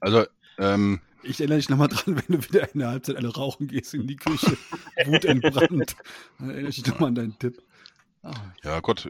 Also, 0.00 0.26
ähm, 0.58 1.00
ich 1.22 1.40
erinnere 1.40 1.58
dich 1.58 1.68
nochmal 1.68 1.88
dran, 1.88 2.16
wenn 2.28 2.40
du 2.40 2.44
wieder 2.48 2.72
in 2.72 2.78
der 2.80 2.88
Halbzeit 2.90 3.16
alle 3.16 3.28
rauchen 3.34 3.66
gehst 3.68 3.94
in 3.94 4.06
die 4.06 4.16
Küche, 4.16 4.56
Wut 5.06 5.24
entbrannt. 5.24 5.96
Dann 6.38 6.50
erinnere 6.50 6.70
ich 6.70 6.76
dich 6.82 6.86
nochmal 6.86 7.08
an 7.08 7.14
deinen 7.16 7.38
Tipp. 7.38 7.62
Oh. 8.22 8.32
Ja, 8.64 8.80
Gott, 8.80 9.08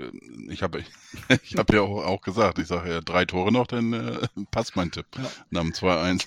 ich 0.49 0.63
habe 0.63 0.83
ich 1.43 1.57
hab 1.57 1.73
ja 1.73 1.81
auch, 1.81 2.05
auch 2.05 2.21
gesagt, 2.21 2.59
ich 2.59 2.67
sage 2.67 2.91
ja 2.91 3.01
drei 3.01 3.25
Tore 3.25 3.51
noch, 3.53 3.67
dann 3.67 3.93
äh, 3.93 4.27
passt 4.51 4.77
mein 4.77 4.91
Tipp. 4.91 5.07
Ja. 5.17 5.31
Nach 5.51 5.63
dem 5.63 5.73
2-1. 5.73 6.27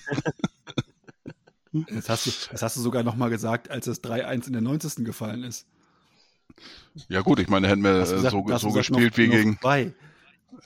Das 1.88 2.08
hast 2.08 2.26
du, 2.26 2.30
das 2.50 2.62
hast 2.62 2.76
du 2.76 2.80
sogar 2.80 3.04
noch 3.04 3.14
mal 3.14 3.30
gesagt, 3.30 3.70
als 3.70 3.84
das 3.86 4.02
3-1 4.02 4.48
in 4.48 4.52
der 4.54 4.62
90. 4.62 5.04
gefallen 5.04 5.44
ist. 5.44 5.66
Ja 7.08 7.20
gut, 7.20 7.38
ich 7.38 7.48
meine, 7.48 7.68
hätten 7.68 7.82
wir 7.82 7.94
äh, 7.94 8.00
gesagt- 8.00 8.32
so, 8.32 8.44
so 8.58 8.72
gespielt 8.72 9.12
noch- 9.12 9.18
wie 9.18 9.26
noch 9.28 9.34
gegen, 9.34 9.58
Zwei. 9.60 9.92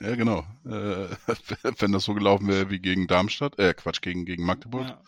Ja 0.01 0.15
genau, 0.17 0.41
äh, 0.65 1.09
wenn 1.79 1.93
das 1.93 2.05
so 2.05 2.15
gelaufen 2.15 2.49
wäre 2.49 2.71
wie 2.71 2.79
gegen 2.79 3.07
Darmstadt, 3.07 3.59
äh 3.59 3.75
Quatsch, 3.75 4.01
gegen, 4.03 4.25
gegen 4.25 4.45
Magdeburg, 4.45 4.87
Ja. 4.89 5.01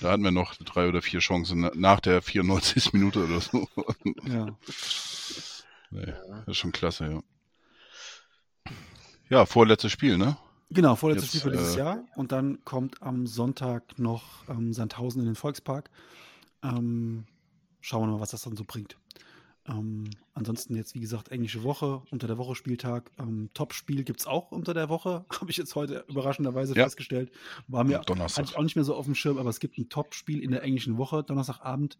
da 0.00 0.10
hatten 0.12 0.22
wir 0.24 0.30
noch 0.30 0.54
drei 0.56 0.88
oder 0.88 1.02
vier 1.02 1.20
Chancen 1.20 1.60
na- 1.60 1.72
nach 1.74 2.00
der 2.00 2.22
94. 2.22 2.92
Minute 2.92 3.24
oder 3.24 3.40
so. 3.40 3.68
Ja. 4.26 4.56
nee, 5.90 6.06
das 6.06 6.48
ist 6.48 6.56
schon 6.58 6.72
klasse, 6.72 7.10
ja. 7.10 8.72
Ja, 9.30 9.46
vorletztes 9.46 9.92
Spiel, 9.92 10.18
ne? 10.18 10.36
Genau, 10.70 10.96
vorletztes 10.96 11.32
Jetzt, 11.34 11.40
Spiel 11.42 11.52
für 11.52 11.58
dieses 11.58 11.76
äh, 11.76 11.78
Jahr. 11.78 12.04
Und 12.14 12.32
dann 12.32 12.64
kommt 12.64 13.00
am 13.02 13.26
Sonntag 13.26 13.98
noch 13.98 14.48
ähm, 14.48 14.72
Sandhausen 14.72 15.20
in 15.20 15.26
den 15.26 15.34
Volkspark. 15.34 15.90
Ähm, 16.62 17.24
schauen 17.80 18.08
wir 18.08 18.14
mal, 18.14 18.20
was 18.20 18.30
das 18.30 18.42
dann 18.42 18.56
so 18.56 18.64
bringt. 18.66 18.96
Ähm, 19.66 20.10
ansonsten 20.34 20.76
jetzt, 20.76 20.94
wie 20.94 21.00
gesagt, 21.00 21.30
englische 21.30 21.62
Woche, 21.62 22.02
unter 22.10 22.26
der 22.26 22.36
Woche 22.36 22.54
Spieltag. 22.54 23.10
Ähm, 23.18 23.48
Top-Spiel 23.54 24.04
gibt 24.04 24.20
es 24.20 24.26
auch 24.26 24.50
unter 24.52 24.74
der 24.74 24.88
Woche, 24.90 25.24
habe 25.40 25.50
ich 25.50 25.56
jetzt 25.56 25.74
heute 25.74 26.04
überraschenderweise 26.08 26.74
Ja. 26.76 26.84
festgestellt. 26.84 27.32
War 27.68 27.82
mir, 27.84 28.00
Donnerstag. 28.00 28.42
hatte 28.44 28.52
ich 28.52 28.58
auch 28.58 28.62
nicht 28.62 28.76
mehr 28.76 28.84
so 28.84 28.94
auf 28.94 29.06
dem 29.06 29.14
Schirm, 29.14 29.38
aber 29.38 29.48
es 29.48 29.60
gibt 29.60 29.78
ein 29.78 29.88
Top-Spiel 29.88 30.42
in 30.42 30.50
der 30.50 30.62
englischen 30.62 30.98
Woche. 30.98 31.22
Donnerstagabend 31.22 31.96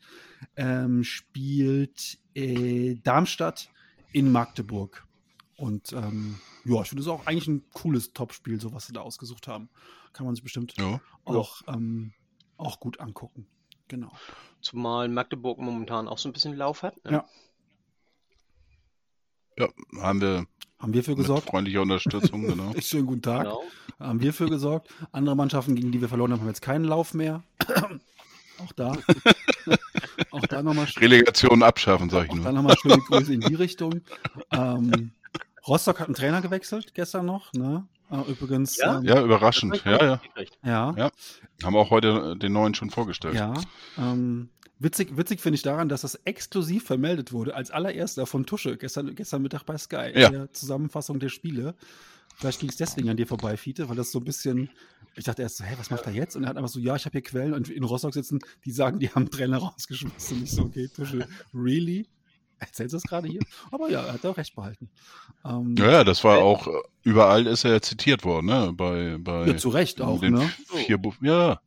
ähm, 0.57 1.05
spielt 1.05 2.19
äh, 2.35 2.97
Darmstadt 3.03 3.71
in 4.12 4.31
Magdeburg. 4.31 5.07
Und 5.57 5.93
ähm, 5.93 6.39
ja, 6.65 6.83
ich 6.83 6.89
finde 6.89 7.03
es 7.03 7.09
auch 7.09 7.27
eigentlich 7.27 7.47
ein 7.49 7.62
cooles 7.73 8.12
Topspiel, 8.12 8.61
so 8.61 8.73
was 8.73 8.87
sie 8.87 8.93
da 8.93 9.01
ausgesucht 9.01 9.49
haben. 9.49 9.69
Kann 10.12 10.27
man 10.27 10.35
sich 10.35 10.43
bestimmt 10.45 10.75
Ja. 10.79 11.01
auch, 11.25 11.62
ähm, 11.69 12.12
auch 12.57 12.79
gut 12.81 13.01
angucken. 13.01 13.47
Genau. 13.89 14.11
Zumal 14.61 15.09
Magdeburg 15.09 15.59
momentan 15.59 16.09
auch 16.09 16.19
so 16.19 16.29
ein 16.29 16.33
bisschen 16.33 16.57
Lauf 16.57 16.83
hat. 16.83 17.03
Ne? 17.05 17.12
Ja. 17.12 17.29
Ja, 19.59 19.68
haben 20.00 20.20
wir 20.20 20.46
Haben 20.78 20.92
wir 20.94 21.05
für 21.05 21.12
mit 21.12 21.20
gesorgt? 21.20 21.48
freundlicher 21.48 21.82
Unterstützung, 21.82 22.42
genau. 22.46 22.72
Schönen 22.80 23.07
guten 23.07 23.22
Tag. 23.22 23.44
Genau. 23.44 23.62
Haben 24.00 24.20
wir 24.20 24.32
für 24.32 24.48
gesorgt. 24.48 24.88
Andere 25.12 25.36
Mannschaften, 25.36 25.74
gegen 25.76 25.92
die 25.92 26.00
wir 26.00 26.09
verloren 26.09 26.32
haben, 26.32 26.40
haben 26.40 26.48
jetzt 26.48 26.62
keinen 26.62 26.84
Lauf 26.84 27.14
mehr. 27.14 27.42
auch 28.64 28.72
da. 28.74 28.96
auch 30.32 30.46
da 30.46 30.62
nochmal 30.62 30.86
Relegation 30.98 31.62
abschaffen, 31.62 32.11
sag 32.11 32.24
ich 32.24 32.30
auch 32.30 32.36
da 32.36 32.42
nur. 32.42 32.52
nochmal 32.52 32.76
schöne 32.78 32.98
Grüße 32.98 33.32
in 33.34 33.40
die 33.48 33.55
Richtung. 33.55 34.00
Ähm, 34.50 35.12
Rostock 35.66 36.00
hat 36.00 36.09
einen 36.09 36.14
Trainer 36.16 36.42
gewechselt 36.42 36.92
gestern 36.94 37.26
noch. 37.26 37.52
Ne? 37.52 37.86
Äh, 38.11 38.30
übrigens, 38.30 38.76
Ja? 38.76 38.98
ähm, 38.98 39.05
Ja, 39.05 39.22
überraschend. 39.22 39.82
Ja, 39.84 40.05
ja. 40.05 40.20
ja, 40.64 40.94
Ja. 40.96 41.11
Haben 41.62 41.76
auch 41.76 41.90
heute 41.90 42.36
den 42.36 42.52
neuen 42.52 42.74
schon 42.74 42.90
vorgestellt. 42.90 43.34
Ja, 43.36 43.55
ähm, 43.96 44.50
witzig, 44.79 45.16
witzig 45.16 45.41
finde 45.41 45.57
ich 45.57 45.62
daran, 45.62 45.89
dass 45.89 46.03
das 46.03 46.14
exklusiv 46.25 46.85
vermeldet 46.85 47.33
wurde, 47.33 47.55
als 47.55 47.70
allererster 47.70 48.27
von 48.27 48.47
Tusche, 48.47 48.77
gestern, 48.77 49.14
gestern 49.14 49.43
Mittag 49.43 49.64
bei 49.64 49.77
Sky, 49.79 50.12
Ja. 50.14 50.27
in 50.29 50.33
der 50.33 50.53
Zusammenfassung 50.53 51.18
der 51.20 51.29
Spiele. 51.29 51.75
Vielleicht 52.37 52.61
ging 52.61 52.68
es 52.68 52.77
deswegen 52.77 53.09
an 53.09 53.16
dir 53.16 53.27
vorbei, 53.29 53.57
Fiete, 53.57 53.89
weil 53.89 53.95
das 53.97 54.11
so 54.11 54.18
ein 54.18 54.25
bisschen, 54.25 54.68
ich 55.14 55.25
dachte 55.25 55.43
erst 55.43 55.59
so, 55.59 55.64
hä, 55.64 55.75
was 55.79 55.91
macht 55.91 56.07
er 56.07 56.12
jetzt? 56.12 56.35
Und 56.35 56.43
er 56.43 56.49
hat 56.49 56.57
einfach 56.57 56.68
so, 56.68 56.81
ja, 56.81 56.97
ich 56.97 57.05
habe 57.05 57.12
hier 57.12 57.22
Quellen 57.22 57.55
und 57.55 57.68
in 57.68 57.85
Rostock 57.85 58.12
sitzen, 58.12 58.41
die 58.64 58.72
sagen, 58.72 58.99
die 58.99 59.09
haben 59.11 59.31
Trainer 59.31 59.59
rausgeschmissen. 59.59 60.39
Und 60.39 60.43
ich 60.43 60.51
so, 60.51 60.62
okay, 60.62 60.89
Tusche, 60.89 61.29
really? 61.55 62.09
Erzählst 62.59 62.93
du 62.93 62.97
das 62.97 63.05
gerade 63.05 63.29
hier? 63.29 63.41
Aber 63.70 63.89
ja, 63.91 64.03
er 64.05 64.14
hat 64.14 64.27
auch 64.27 64.37
recht 64.37 64.55
behalten. 64.55 64.89
Ähm, 65.45 65.75
Ja, 65.79 65.91
ja, 65.91 66.05
das 66.05 66.25
war 66.25 66.39
auch, 66.39 66.66
äh, 66.66 66.70
überall 67.03 67.47
ist 67.47 67.64
er 67.64 67.81
zitiert 67.83 68.25
worden, 68.25 68.47
ne? 68.47 68.72
Bei, 68.75 69.16
bei 69.18 69.47
ja, 69.49 69.57
zu 69.57 69.68
Recht 69.68 70.01
auch, 70.01 70.20
ne? 70.22 70.51
vier 70.66 71.01
Ja. 71.20 71.61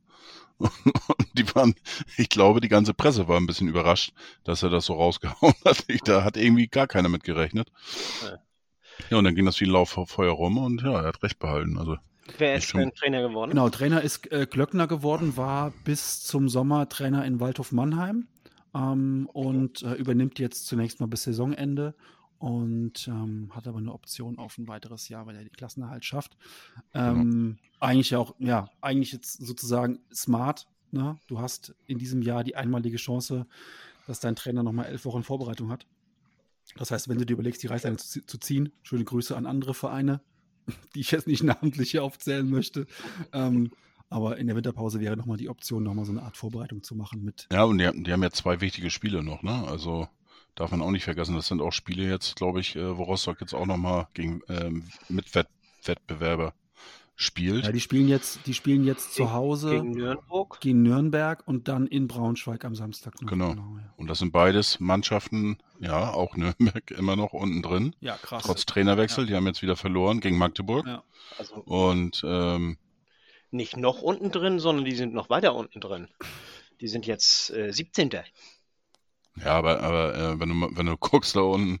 Und 0.58 0.70
die 1.34 1.54
waren, 1.54 1.74
ich 2.16 2.28
glaube, 2.28 2.60
die 2.60 2.68
ganze 2.68 2.94
Presse 2.94 3.28
war 3.28 3.36
ein 3.38 3.46
bisschen 3.46 3.68
überrascht, 3.68 4.12
dass 4.44 4.62
er 4.62 4.70
das 4.70 4.86
so 4.86 4.94
rausgehauen 4.94 5.54
hat. 5.64 5.84
Ich, 5.88 6.02
da 6.02 6.24
hat 6.24 6.36
irgendwie 6.36 6.68
gar 6.68 6.86
keiner 6.86 7.08
mit 7.08 7.24
gerechnet. 7.24 7.70
Ja. 9.10 9.18
Und 9.18 9.24
dann 9.24 9.34
ging 9.34 9.46
das 9.46 9.60
wie 9.60 9.66
ein 9.66 9.70
Lauffeuer 9.70 10.32
rum 10.32 10.58
und 10.58 10.82
ja, 10.82 11.00
er 11.00 11.08
hat 11.08 11.22
recht 11.22 11.38
behalten. 11.38 11.78
Also, 11.78 11.96
Wer 12.36 12.56
Ist 12.56 12.74
denn 12.74 12.92
Trainer 12.94 13.22
geworden? 13.22 13.50
Genau, 13.50 13.70
Trainer 13.70 14.02
ist 14.02 14.30
äh, 14.30 14.46
Glöckner 14.46 14.86
geworden, 14.86 15.36
war 15.36 15.72
bis 15.84 16.20
zum 16.20 16.48
Sommer 16.48 16.88
Trainer 16.88 17.24
in 17.24 17.40
Waldhof 17.40 17.72
Mannheim 17.72 18.28
ähm, 18.74 19.28
und 19.32 19.82
äh, 19.82 19.94
übernimmt 19.94 20.38
jetzt 20.38 20.66
zunächst 20.66 21.00
mal 21.00 21.06
bis 21.06 21.22
Saisonende 21.22 21.94
und 22.38 23.08
ähm, 23.08 23.50
hat 23.54 23.66
aber 23.66 23.78
eine 23.78 23.92
Option 23.92 24.38
auf 24.38 24.58
ein 24.58 24.68
weiteres 24.68 25.08
Jahr, 25.08 25.26
weil 25.26 25.36
er 25.36 25.44
die 25.44 25.50
Klassenerhalt 25.50 26.04
schafft. 26.04 26.36
Ähm, 26.94 27.58
Eigentlich 27.80 28.10
ja 28.10 28.18
auch, 28.18 28.34
ja, 28.38 28.68
eigentlich 28.80 29.12
jetzt 29.12 29.44
sozusagen 29.44 29.98
smart. 30.12 30.68
Ne? 30.90 31.18
Du 31.26 31.40
hast 31.40 31.74
in 31.86 31.98
diesem 31.98 32.22
Jahr 32.22 32.44
die 32.44 32.56
einmalige 32.56 32.96
Chance, 32.96 33.46
dass 34.06 34.20
dein 34.20 34.36
Trainer 34.36 34.62
nochmal 34.62 34.86
elf 34.86 35.04
Wochen 35.04 35.22
Vorbereitung 35.22 35.70
hat. 35.70 35.86
Das 36.76 36.90
heißt, 36.90 37.08
wenn 37.08 37.18
du 37.18 37.26
dir 37.26 37.34
überlegst, 37.34 37.62
die 37.62 37.66
Reißleine 37.66 37.96
zu, 37.96 38.24
zu 38.24 38.38
ziehen, 38.38 38.72
schöne 38.82 39.04
Grüße 39.04 39.36
an 39.36 39.46
andere 39.46 39.74
Vereine, 39.74 40.20
die 40.94 41.00
ich 41.00 41.10
jetzt 41.10 41.26
nicht 41.26 41.42
namentlich 41.42 41.90
hier 41.90 42.04
aufzählen 42.04 42.48
möchte. 42.48 42.86
Ähm, 43.32 43.70
aber 44.10 44.38
in 44.38 44.46
der 44.46 44.56
Winterpause 44.56 45.00
wäre 45.00 45.16
nochmal 45.18 45.36
die 45.36 45.50
Option, 45.50 45.82
nochmal 45.82 46.06
so 46.06 46.12
eine 46.12 46.22
Art 46.22 46.36
Vorbereitung 46.38 46.82
zu 46.82 46.94
machen 46.94 47.22
mit. 47.24 47.46
ja, 47.52 47.64
und 47.64 47.78
die, 47.78 47.86
haben- 47.86 48.04
die 48.04 48.12
haben 48.12 48.22
ja 48.22 48.30
zwei 48.30 48.60
wichtige 48.62 48.88
Spiele 48.90 49.22
noch, 49.22 49.42
ne? 49.42 49.66
Also, 49.68 50.08
darf 50.58 50.70
man 50.72 50.82
auch 50.82 50.90
nicht 50.90 51.04
vergessen, 51.04 51.36
das 51.36 51.46
sind 51.46 51.60
auch 51.60 51.72
Spiele 51.72 52.08
jetzt, 52.08 52.36
glaube 52.36 52.60
ich, 52.60 52.76
äh, 52.76 52.96
wo 52.96 53.04
Rostock 53.04 53.40
jetzt 53.40 53.54
auch 53.54 53.66
nochmal 53.66 54.08
gegen 54.14 54.42
ähm, 54.48 54.84
Mitwettbewerber 55.08 56.52
spielt. 57.14 57.64
Ja, 57.64 57.72
die 57.72 57.80
spielen 57.80 58.08
jetzt, 58.08 58.46
die 58.46 58.54
spielen 58.54 58.84
jetzt 58.84 59.12
zu 59.14 59.32
Hause 59.32 59.70
Gegen 59.70 59.92
gegen, 59.92 59.98
Nürnberg. 59.98 60.64
Nürnberg 60.64 61.42
und 61.46 61.68
dann 61.68 61.86
in 61.86 62.06
Braunschweig 62.06 62.64
am 62.64 62.74
Samstag 62.74 63.20
noch. 63.20 63.28
Genau. 63.28 63.50
ja. 63.50 63.94
Und 63.96 64.08
das 64.08 64.20
sind 64.20 64.32
beides 64.32 64.78
Mannschaften, 64.80 65.58
ja, 65.80 66.12
auch 66.12 66.36
Nürnberg 66.36 66.90
immer 66.96 67.16
noch 67.16 67.32
unten 67.32 67.62
drin. 67.62 67.94
ja, 68.00 68.16
krass. 68.16 68.44
Trotz 68.44 68.66
Trainerwechsel, 68.66 69.26
die 69.26 69.34
haben 69.34 69.46
jetzt 69.46 69.62
wieder 69.62 69.76
verloren 69.76 70.20
gegen 70.20 70.38
Magdeburg. 70.38 70.86
Ja. 70.86 71.02
Also 71.38 71.56
Und 71.56 72.22
ähm, 72.24 72.78
nicht 73.50 73.76
noch 73.76 74.02
unten 74.02 74.30
drin, 74.30 74.58
sondern 74.58 74.84
die 74.84 74.94
sind 74.94 75.14
noch 75.14 75.30
weiter 75.30 75.54
unten 75.54 75.80
drin. 75.80 76.08
Die 76.80 76.88
sind 76.88 77.06
jetzt 77.06 77.50
äh, 77.50 77.72
17. 77.72 78.10
ja, 79.44 79.52
aber, 79.54 79.80
aber 79.82 80.14
äh, 80.14 80.40
wenn, 80.40 80.48
du, 80.48 80.76
wenn 80.76 80.86
du 80.86 80.96
guckst 81.00 81.36
da 81.36 81.40
unten, 81.40 81.80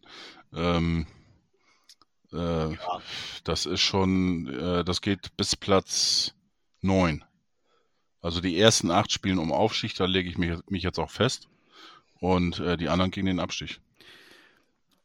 ähm, 0.54 1.06
äh, 2.32 2.76
das 3.44 3.66
ist 3.66 3.80
schon, 3.80 4.46
äh, 4.48 4.84
das 4.84 5.00
geht 5.00 5.36
bis 5.36 5.56
Platz 5.56 6.34
neun. 6.80 7.24
Also 8.20 8.40
die 8.40 8.58
ersten 8.58 8.90
acht 8.90 9.12
spielen 9.12 9.38
um 9.38 9.52
Aufstieg, 9.52 9.94
da 9.94 10.04
lege 10.06 10.28
ich 10.28 10.38
mich, 10.38 10.58
mich 10.68 10.82
jetzt 10.82 10.98
auch 10.98 11.10
fest. 11.10 11.48
Und 12.20 12.58
äh, 12.60 12.76
die 12.76 12.88
anderen 12.88 13.10
gegen 13.12 13.26
den 13.26 13.40
Abstieg. 13.40 13.80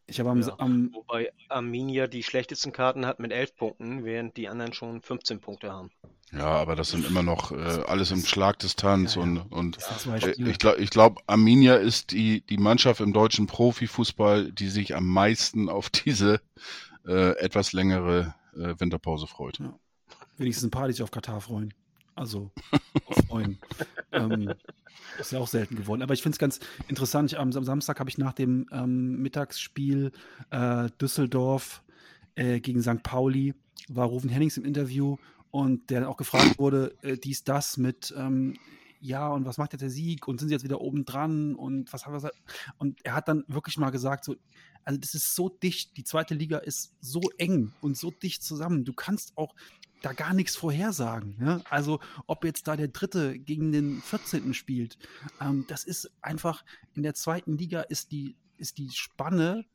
Ich 0.08 0.20
habe 0.20 0.32
am, 0.32 0.42
Ja. 0.42 0.56
am 0.58 0.94
Wobei 0.94 1.32
Arminia 1.48 2.08
die 2.08 2.24
schlechtesten 2.24 2.72
Karten 2.72 3.06
hat 3.06 3.20
mit 3.20 3.32
11 3.32 3.56
Punkten, 3.56 4.04
während 4.04 4.36
die 4.36 4.50
anderen 4.50 4.74
schon 4.74 5.02
15 5.02 5.40
Punkte 5.40 5.72
haben. 5.72 5.92
Ja, 6.36 6.48
aber 6.48 6.76
das 6.76 6.90
sind 6.90 7.06
immer 7.06 7.22
noch 7.22 7.52
äh, 7.52 7.56
alles 7.88 8.12
im 8.12 8.26
Schlagdistanz 8.26 9.16
Ja, 9.16 9.22
ja. 9.22 9.28
und, 9.28 9.38
und 9.52 9.78
Äh. 10.06 10.50
Ich 10.50 10.58
glaube, 10.58 10.82
ich 10.82 10.90
glaub, 10.90 11.22
Arminia 11.28 11.76
ist 11.76 12.12
die, 12.12 12.42
die 12.42 12.58
Mannschaft 12.58 13.02
im 13.02 13.14
deutschen 13.14 13.46
Profifußball, 13.48 14.52
die 14.52 14.70
sich 14.70 14.96
am 14.96 15.08
meisten 15.08 15.70
auf 15.70 15.90
diese 15.90 16.42
äh, 17.06 17.38
etwas 17.38 17.74
längere 17.74 18.34
äh, 18.56 18.74
Winterpause 18.80 19.28
freut. 19.28 19.60
wenigstens 20.38 20.66
ein 20.68 20.72
paar, 20.72 20.88
die 20.88 20.94
sich 20.94 21.04
auf 21.04 21.12
Katar 21.12 21.40
freuen. 21.42 21.74
Also 22.16 22.52
freuen. 23.28 23.60
ähm, 24.12 24.54
ist 25.20 25.32
ja 25.32 25.40
auch 25.40 25.48
selten 25.48 25.76
geworden. 25.76 26.02
Aber 26.02 26.14
ich 26.14 26.22
finde 26.22 26.36
es 26.36 26.40
ganz 26.40 26.60
interessant. 26.88 27.32
Ich, 27.32 27.40
am, 27.40 27.52
am 27.52 27.64
Samstag 27.64 28.00
habe 28.00 28.10
ich 28.10 28.18
nach 28.18 28.34
dem 28.34 28.68
ähm, 28.72 29.22
Mittagsspiel 29.22 30.12
äh, 30.50 30.90
Düsseldorf 31.02 31.84
äh, 32.36 32.60
gegen 32.60 32.82
St. 32.82 33.04
Pauli, 33.04 33.54
war 33.88 34.08
Rufen 34.08 34.30
Hennings 34.30 34.58
im 34.58 34.66
Interview 34.66 35.18
und 35.54 35.92
der 35.92 36.00
dann 36.00 36.10
auch 36.10 36.18
gefragt 36.18 36.58
wurde, 36.58 36.98
äh, 37.04 37.16
dies, 37.16 37.44
das 37.44 37.78
mit, 37.78 38.12
ähm, 38.18 38.58
ja, 39.00 39.28
und 39.28 39.46
was 39.46 39.60
macht 39.60 39.74
jetzt 39.74 39.84
der 39.84 39.92
Sieg 39.92 40.28
und 40.28 40.40
sind 40.40 40.50
sie 40.50 40.56
jetzt 40.56 40.64
wieder 40.64 40.82
oben 40.82 41.06
dran 41.06 41.54
und 41.54 41.94
was 41.94 42.08
hat 42.08 42.24
er 42.24 42.32
Und 42.80 43.06
er 43.06 43.14
hat 43.14 43.28
dann 43.28 43.44
wirklich 43.48 43.78
mal 43.78 43.92
gesagt, 43.92 44.26
so, 44.26 44.36
also 44.84 45.00
das 45.00 45.14
ist 45.14 45.36
so 45.36 45.50
dicht, 45.50 45.96
die 45.96 46.04
zweite 46.04 46.34
Liga 46.34 46.58
ist 46.58 46.96
so 47.02 47.22
eng 47.38 47.72
und 47.82 47.96
so 47.96 48.10
dicht 48.10 48.42
zusammen. 48.42 48.84
Du 48.84 48.94
kannst 48.94 49.38
auch 49.38 49.54
da 50.02 50.14
gar 50.14 50.34
nichts 50.34 50.56
vorhersagen. 50.56 51.38
Ja? 51.40 51.62
Also 51.70 52.00
ob 52.26 52.46
jetzt 52.46 52.68
da 52.68 52.76
der 52.76 52.88
Dritte 52.88 53.38
gegen 53.38 53.72
den 53.72 54.02
14. 54.02 54.56
spielt, 54.56 54.98
ähm, 55.40 55.66
das 55.68 55.84
ist 55.84 56.10
einfach, 56.24 56.66
in 56.96 57.04
der 57.04 57.14
zweiten 57.14 57.60
Liga 57.60 57.82
ist 57.82 58.12
die, 58.12 58.36
ist 58.58 58.80
die 58.80 58.90
Spanne 58.90 59.66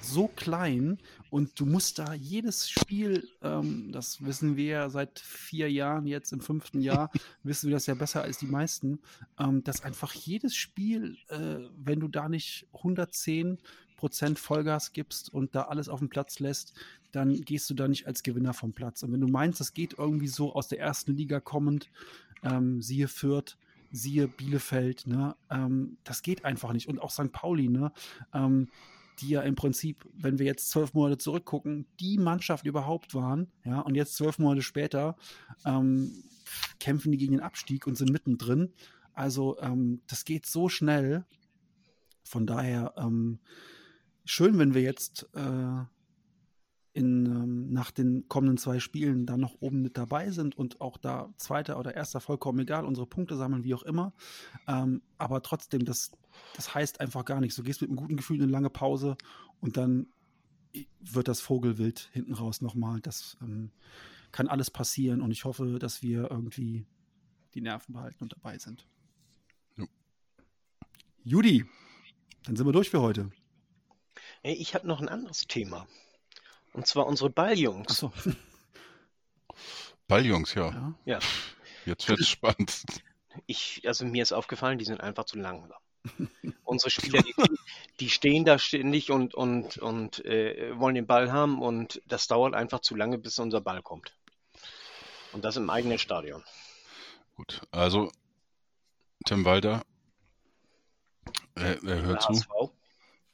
so 0.00 0.28
klein 0.28 0.98
und 1.30 1.58
du 1.60 1.66
musst 1.66 1.98
da 1.98 2.14
jedes 2.14 2.68
Spiel, 2.68 3.28
ähm, 3.42 3.92
das 3.92 4.24
wissen 4.24 4.56
wir 4.56 4.64
ja 4.64 4.90
seit 4.90 5.18
vier 5.20 5.70
Jahren, 5.70 6.06
jetzt 6.06 6.32
im 6.32 6.40
fünften 6.40 6.80
Jahr, 6.80 7.10
wissen 7.42 7.68
wir 7.68 7.76
das 7.76 7.86
ja 7.86 7.94
besser 7.94 8.22
als 8.22 8.38
die 8.38 8.46
meisten, 8.46 9.00
ähm, 9.38 9.62
dass 9.62 9.84
einfach 9.84 10.12
jedes 10.14 10.56
Spiel, 10.56 11.16
äh, 11.28 11.58
wenn 11.76 12.00
du 12.00 12.08
da 12.08 12.28
nicht 12.28 12.66
110 12.72 13.58
Prozent 13.96 14.38
Vollgas 14.38 14.92
gibst 14.92 15.32
und 15.32 15.54
da 15.54 15.62
alles 15.62 15.88
auf 15.88 15.98
den 15.98 16.08
Platz 16.08 16.38
lässt, 16.38 16.72
dann 17.10 17.34
gehst 17.40 17.68
du 17.68 17.74
da 17.74 17.88
nicht 17.88 18.06
als 18.06 18.22
Gewinner 18.22 18.54
vom 18.54 18.72
Platz. 18.72 19.02
Und 19.02 19.12
wenn 19.12 19.20
du 19.20 19.28
meinst, 19.28 19.60
das 19.60 19.74
geht 19.74 19.94
irgendwie 19.98 20.28
so 20.28 20.54
aus 20.54 20.68
der 20.68 20.78
ersten 20.78 21.16
Liga 21.16 21.40
kommend, 21.40 21.90
ähm, 22.42 22.80
siehe 22.80 23.08
Fürth, 23.08 23.56
siehe 23.90 24.28
Bielefeld, 24.28 25.06
ne? 25.06 25.34
Ähm, 25.50 25.96
das 26.04 26.22
geht 26.22 26.44
einfach 26.44 26.72
nicht. 26.72 26.88
Und 26.88 27.00
auch 27.00 27.10
St. 27.10 27.32
Pauli, 27.32 27.68
ne? 27.68 27.92
Die 29.20 29.30
ja 29.30 29.42
im 29.42 29.54
Prinzip, 29.56 30.08
wenn 30.12 30.38
wir 30.38 30.46
jetzt 30.46 30.70
zwölf 30.70 30.94
Monate 30.94 31.18
zurückgucken, 31.18 31.86
die 31.98 32.18
Mannschaft 32.18 32.66
überhaupt 32.66 33.14
waren, 33.14 33.50
ja, 33.64 33.80
und 33.80 33.94
jetzt 33.94 34.14
zwölf 34.14 34.38
Monate 34.38 34.62
später 34.62 35.16
ähm, 35.64 36.24
kämpfen 36.78 37.12
die 37.12 37.18
gegen 37.18 37.32
den 37.32 37.42
Abstieg 37.42 37.86
und 37.86 37.96
sind 37.96 38.10
mittendrin. 38.10 38.72
Also 39.12 39.58
ähm, 39.60 40.02
das 40.06 40.24
geht 40.24 40.46
so 40.46 40.68
schnell. 40.68 41.24
Von 42.22 42.46
daher 42.46 42.94
ähm, 42.96 43.40
schön, 44.24 44.58
wenn 44.58 44.74
wir 44.74 44.82
jetzt 44.82 45.28
äh, 45.34 45.84
in, 46.98 47.26
ähm, 47.26 47.72
nach 47.72 47.92
den 47.92 48.28
kommenden 48.28 48.58
zwei 48.58 48.80
Spielen 48.80 49.24
dann 49.24 49.38
noch 49.38 49.54
oben 49.60 49.82
mit 49.82 49.96
dabei 49.96 50.32
sind 50.32 50.58
und 50.58 50.80
auch 50.80 50.96
da 50.96 51.32
zweiter 51.36 51.78
oder 51.78 51.94
erster 51.94 52.20
vollkommen 52.20 52.58
egal, 52.58 52.84
unsere 52.84 53.06
Punkte 53.06 53.36
sammeln, 53.36 53.62
wie 53.62 53.72
auch 53.74 53.84
immer. 53.84 54.12
Ähm, 54.66 55.02
aber 55.16 55.40
trotzdem, 55.42 55.84
das, 55.84 56.10
das 56.56 56.74
heißt 56.74 57.00
einfach 57.00 57.24
gar 57.24 57.40
nichts. 57.40 57.54
Du 57.54 57.62
gehst 57.62 57.82
mit 57.82 57.90
einem 57.90 57.98
guten 57.98 58.16
Gefühl 58.16 58.38
in 58.38 58.42
eine 58.42 58.50
lange 58.50 58.68
Pause 58.68 59.16
und 59.60 59.76
dann 59.76 60.08
wird 60.98 61.28
das 61.28 61.40
Vogelwild 61.40 62.10
hinten 62.12 62.34
raus 62.34 62.62
nochmal. 62.62 63.00
Das 63.00 63.36
ähm, 63.42 63.70
kann 64.32 64.48
alles 64.48 64.68
passieren 64.68 65.22
und 65.22 65.30
ich 65.30 65.44
hoffe, 65.44 65.78
dass 65.78 66.02
wir 66.02 66.28
irgendwie 66.32 66.84
die 67.54 67.60
Nerven 67.60 67.92
behalten 67.92 68.24
und 68.24 68.32
dabei 68.32 68.58
sind. 68.58 68.88
Ja. 69.76 69.86
Judy, 71.22 71.64
dann 72.42 72.56
sind 72.56 72.66
wir 72.66 72.72
durch 72.72 72.90
für 72.90 73.00
heute. 73.00 73.30
Ich 74.42 74.74
habe 74.74 74.88
noch 74.88 75.00
ein 75.00 75.08
anderes 75.08 75.46
Thema. 75.46 75.86
Und 76.78 76.86
zwar 76.86 77.08
unsere 77.08 77.28
Balljungs. 77.28 77.98
So. 77.98 78.12
Balljungs, 80.06 80.54
ja. 80.54 80.94
ja. 81.06 81.18
Jetzt 81.84 82.08
wird 82.08 82.20
es 82.20 82.28
spannend. 82.28 82.84
Ich, 83.46 83.82
also 83.84 84.04
mir 84.04 84.22
ist 84.22 84.30
aufgefallen, 84.30 84.78
die 84.78 84.84
sind 84.84 85.00
einfach 85.00 85.24
zu 85.24 85.40
langsam. 85.40 85.80
Unsere 86.62 86.90
Spieler, 86.90 87.20
die, 87.22 87.34
die, 87.98 88.08
stehen 88.08 88.44
da 88.44 88.60
ständig 88.60 89.10
und, 89.10 89.34
und, 89.34 89.78
und 89.78 90.24
äh, 90.24 90.78
wollen 90.78 90.94
den 90.94 91.08
Ball 91.08 91.32
haben 91.32 91.60
und 91.60 92.00
das 92.06 92.28
dauert 92.28 92.54
einfach 92.54 92.78
zu 92.78 92.94
lange, 92.94 93.18
bis 93.18 93.40
unser 93.40 93.60
Ball 93.60 93.82
kommt. 93.82 94.16
Und 95.32 95.44
das 95.44 95.56
im 95.56 95.70
eigenen 95.70 95.98
Stadion. 95.98 96.44
Gut, 97.34 97.60
also 97.72 98.12
Tim 99.26 99.44
Walter, 99.44 99.82
er, 101.56 101.82
er 101.82 102.02
hört 102.02 102.22
zu. 102.22 102.72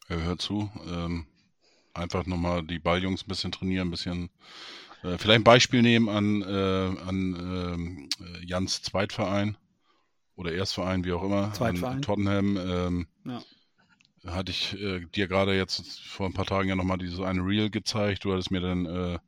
Er 0.09 0.23
hört 0.23 0.41
zu. 0.41 0.71
Ähm, 0.87 1.27
einfach 1.95 2.27
nochmal 2.27 2.63
die 2.63 2.79
Balljungs 2.79 3.23
ein 3.23 3.29
bisschen 3.29 3.53
trainieren, 3.53 3.89
ein 3.89 3.91
bisschen 3.91 4.31
äh, 5.03 5.19
vielleicht 5.19 5.41
ein 5.41 5.45
Beispiel 5.45 5.83
nehmen 5.83 6.09
an, 6.09 6.43
äh, 6.43 7.01
an 7.09 8.09
äh, 8.21 8.45
Jans 8.45 8.83
Zweitverein 8.83 9.57
oder 10.37 10.53
Erstverein, 10.53 11.05
wie 11.05 11.13
auch 11.13 11.23
immer, 11.23 11.53
Zweitverein. 11.53 11.97
an 11.97 12.03
Tottenham. 12.03 12.57
Ähm, 12.57 13.07
ja. 13.25 13.43
Hatte 14.27 14.51
ich 14.51 14.81
äh, 14.81 15.05
dir 15.15 15.29
gerade 15.29 15.55
jetzt 15.55 16.01
vor 16.01 16.27
ein 16.27 16.33
paar 16.33 16.47
Tagen 16.47 16.69
ja 16.69 16.77
nochmal 16.77 16.99
dieses 16.99 17.21
eine 17.21 17.43
Reel 17.43 17.69
gezeigt. 17.71 18.25
Du 18.25 18.33
hattest 18.33 18.51
mir 18.51 18.61
dann 18.61 18.87
äh, 18.87 19.19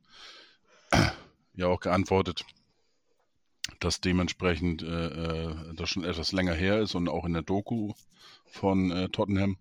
ja 1.55 1.67
auch 1.67 1.81
geantwortet, 1.81 2.47
dass 3.81 4.01
dementsprechend 4.01 4.83
äh, 4.83 5.55
das 5.75 5.91
schon 5.91 6.05
etwas 6.05 6.33
länger 6.33 6.55
her 6.55 6.81
ist 6.81 6.95
und 6.95 7.09
auch 7.09 7.27
in 7.27 7.35
der 7.35 7.43
Doku 7.43 7.93
von 8.47 9.11
Tottenham 9.13 9.59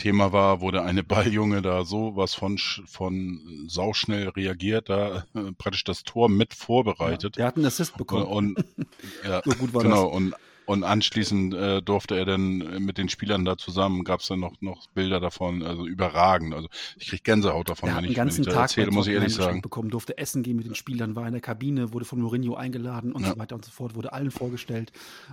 Thema 0.00 0.32
war, 0.32 0.58
der 0.58 0.84
eine 0.84 1.04
Balljunge 1.04 1.62
da 1.62 1.84
so 1.84 2.16
was 2.16 2.34
von, 2.34 2.58
von 2.58 3.40
sauschnell 3.66 4.30
reagiert, 4.30 4.88
da 4.88 5.26
äh, 5.34 5.52
praktisch 5.56 5.84
das 5.84 6.02
Tor 6.02 6.28
mit 6.28 6.54
vorbereitet. 6.54 7.36
Ja, 7.36 7.42
der 7.42 7.46
hat 7.46 7.56
einen 7.56 7.66
Assist 7.66 7.96
bekommen. 7.96 8.24
Und, 8.24 8.64
ja, 9.24 9.42
so 9.44 9.52
gut 9.52 9.72
war 9.74 9.82
genau, 9.82 10.06
das. 10.06 10.16
Und, 10.16 10.34
und 10.66 10.84
anschließend 10.84 11.52
äh, 11.52 11.82
durfte 11.82 12.16
er 12.16 12.24
dann 12.24 12.58
mit 12.84 12.96
den 12.96 13.08
Spielern 13.08 13.44
da 13.44 13.58
zusammen, 13.58 14.04
gab 14.04 14.20
es 14.20 14.28
dann 14.28 14.40
noch, 14.40 14.54
noch 14.60 14.86
Bilder 14.88 15.18
davon, 15.18 15.62
also 15.64 15.84
überragend. 15.84 16.54
Also 16.54 16.68
ich 16.96 17.08
kriege 17.08 17.22
Gänsehaut 17.22 17.68
davon, 17.68 17.94
wenn 17.94 18.04
ich, 18.04 18.14
ganzen 18.14 18.46
wenn 18.46 18.52
ich 18.52 18.54
das 18.54 18.76
erzähle, 18.76 18.92
muss 18.92 19.06
ich 19.08 19.14
ehrlich 19.14 19.34
sagen. 19.34 19.62
bekommen, 19.62 19.90
durfte 19.90 20.16
essen 20.16 20.42
gehen 20.42 20.56
mit 20.56 20.66
den 20.66 20.76
Spielern, 20.76 21.16
war 21.16 21.26
in 21.26 21.32
der 21.32 21.40
Kabine, 21.40 21.92
wurde 21.92 22.04
von 22.04 22.20
Mourinho 22.20 22.54
eingeladen 22.54 23.12
und 23.12 23.22
ja. 23.22 23.32
so 23.32 23.38
weiter 23.38 23.56
und 23.56 23.64
so 23.64 23.72
fort, 23.72 23.96
wurde 23.96 24.12
allen 24.12 24.30
vorgestellt. 24.30 24.92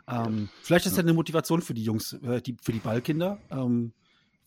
Ähm, 0.09 0.49
vielleicht 0.63 0.87
ist 0.87 0.97
das 0.97 1.03
eine 1.03 1.13
Motivation 1.13 1.61
für 1.61 1.75
die 1.75 1.83
Jungs, 1.83 2.13
äh, 2.13 2.41
die, 2.41 2.57
für 2.61 2.71
die 2.71 2.79
Ballkinder. 2.79 3.37
Ähm, 3.51 3.93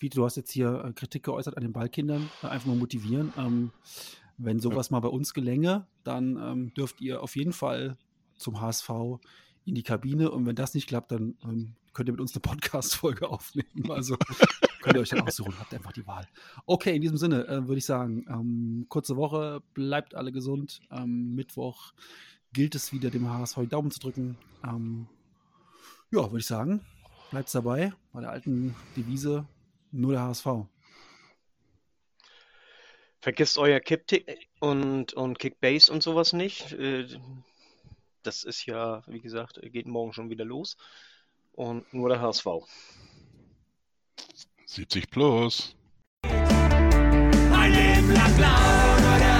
wie 0.00 0.08
du 0.08 0.24
hast 0.24 0.36
jetzt 0.36 0.50
hier 0.50 0.84
äh, 0.84 0.92
Kritik 0.92 1.22
geäußert 1.24 1.56
an 1.56 1.62
den 1.62 1.72
Ballkindern, 1.72 2.28
äh, 2.42 2.48
einfach 2.48 2.66
mal 2.66 2.76
motivieren. 2.76 3.32
Ähm, 3.36 3.70
wenn 4.38 4.58
sowas 4.58 4.88
ja. 4.88 4.96
mal 4.96 5.00
bei 5.00 5.08
uns 5.08 5.34
gelänge, 5.34 5.86
dann 6.02 6.36
ähm, 6.36 6.74
dürft 6.74 7.00
ihr 7.00 7.22
auf 7.22 7.36
jeden 7.36 7.52
Fall 7.52 7.96
zum 8.36 8.60
HSV 8.60 8.90
in 9.66 9.74
die 9.74 9.82
Kabine 9.82 10.30
und 10.30 10.46
wenn 10.46 10.56
das 10.56 10.74
nicht 10.74 10.88
klappt, 10.88 11.12
dann 11.12 11.36
ähm, 11.44 11.74
könnt 11.92 12.08
ihr 12.08 12.12
mit 12.12 12.20
uns 12.20 12.34
eine 12.34 12.40
Podcast-Folge 12.40 13.28
aufnehmen. 13.30 13.90
Also 13.90 14.16
könnt 14.80 14.96
ihr 14.96 15.02
euch 15.02 15.10
dann 15.10 15.20
aussuchen, 15.20 15.54
habt 15.58 15.74
einfach 15.74 15.92
die 15.92 16.06
Wahl. 16.06 16.26
Okay, 16.64 16.96
in 16.96 17.02
diesem 17.02 17.18
Sinne 17.18 17.46
äh, 17.46 17.68
würde 17.68 17.78
ich 17.78 17.84
sagen, 17.84 18.24
ähm, 18.28 18.86
kurze 18.88 19.16
Woche, 19.16 19.62
bleibt 19.74 20.14
alle 20.14 20.32
gesund. 20.32 20.80
Ähm, 20.90 21.34
Mittwoch 21.34 21.92
gilt 22.52 22.74
es 22.74 22.92
wieder, 22.92 23.10
dem 23.10 23.28
HSV 23.28 23.58
die 23.60 23.68
Daumen 23.68 23.90
zu 23.90 24.00
drücken. 24.00 24.38
Ähm, 24.64 25.06
ja, 26.10 26.22
würde 26.22 26.38
ich 26.38 26.46
sagen, 26.46 26.80
bleibt 27.30 27.54
dabei 27.54 27.92
bei 28.12 28.22
der 28.22 28.30
alten 28.30 28.74
Devise 28.96 29.46
nur 29.90 30.12
der 30.12 30.22
HSV. 30.22 30.46
Vergesst 33.20 33.58
euer 33.58 33.80
Kick 33.80 34.48
und, 34.60 35.12
und 35.12 35.38
Kickbase 35.38 35.92
und 35.92 36.02
sowas 36.02 36.32
nicht. 36.32 36.72
Äh, 36.72 37.06
das 38.22 38.44
ist 38.44 38.66
ja, 38.66 39.02
wie 39.06 39.20
gesagt, 39.20 39.60
geht 39.62 39.86
morgen 39.86 40.12
schon 40.12 40.30
wieder 40.30 40.44
los. 40.44 40.76
Und 41.52 41.92
nur 41.92 42.08
der 42.08 42.20
HSV. 42.20 42.46
70 44.66 45.10
plus. 45.10 45.76
Ein 46.22 47.72
Leben 47.72 48.14
lang 48.14 48.36
blau, 48.36 49.00
nur 49.00 49.18
der 49.18 49.39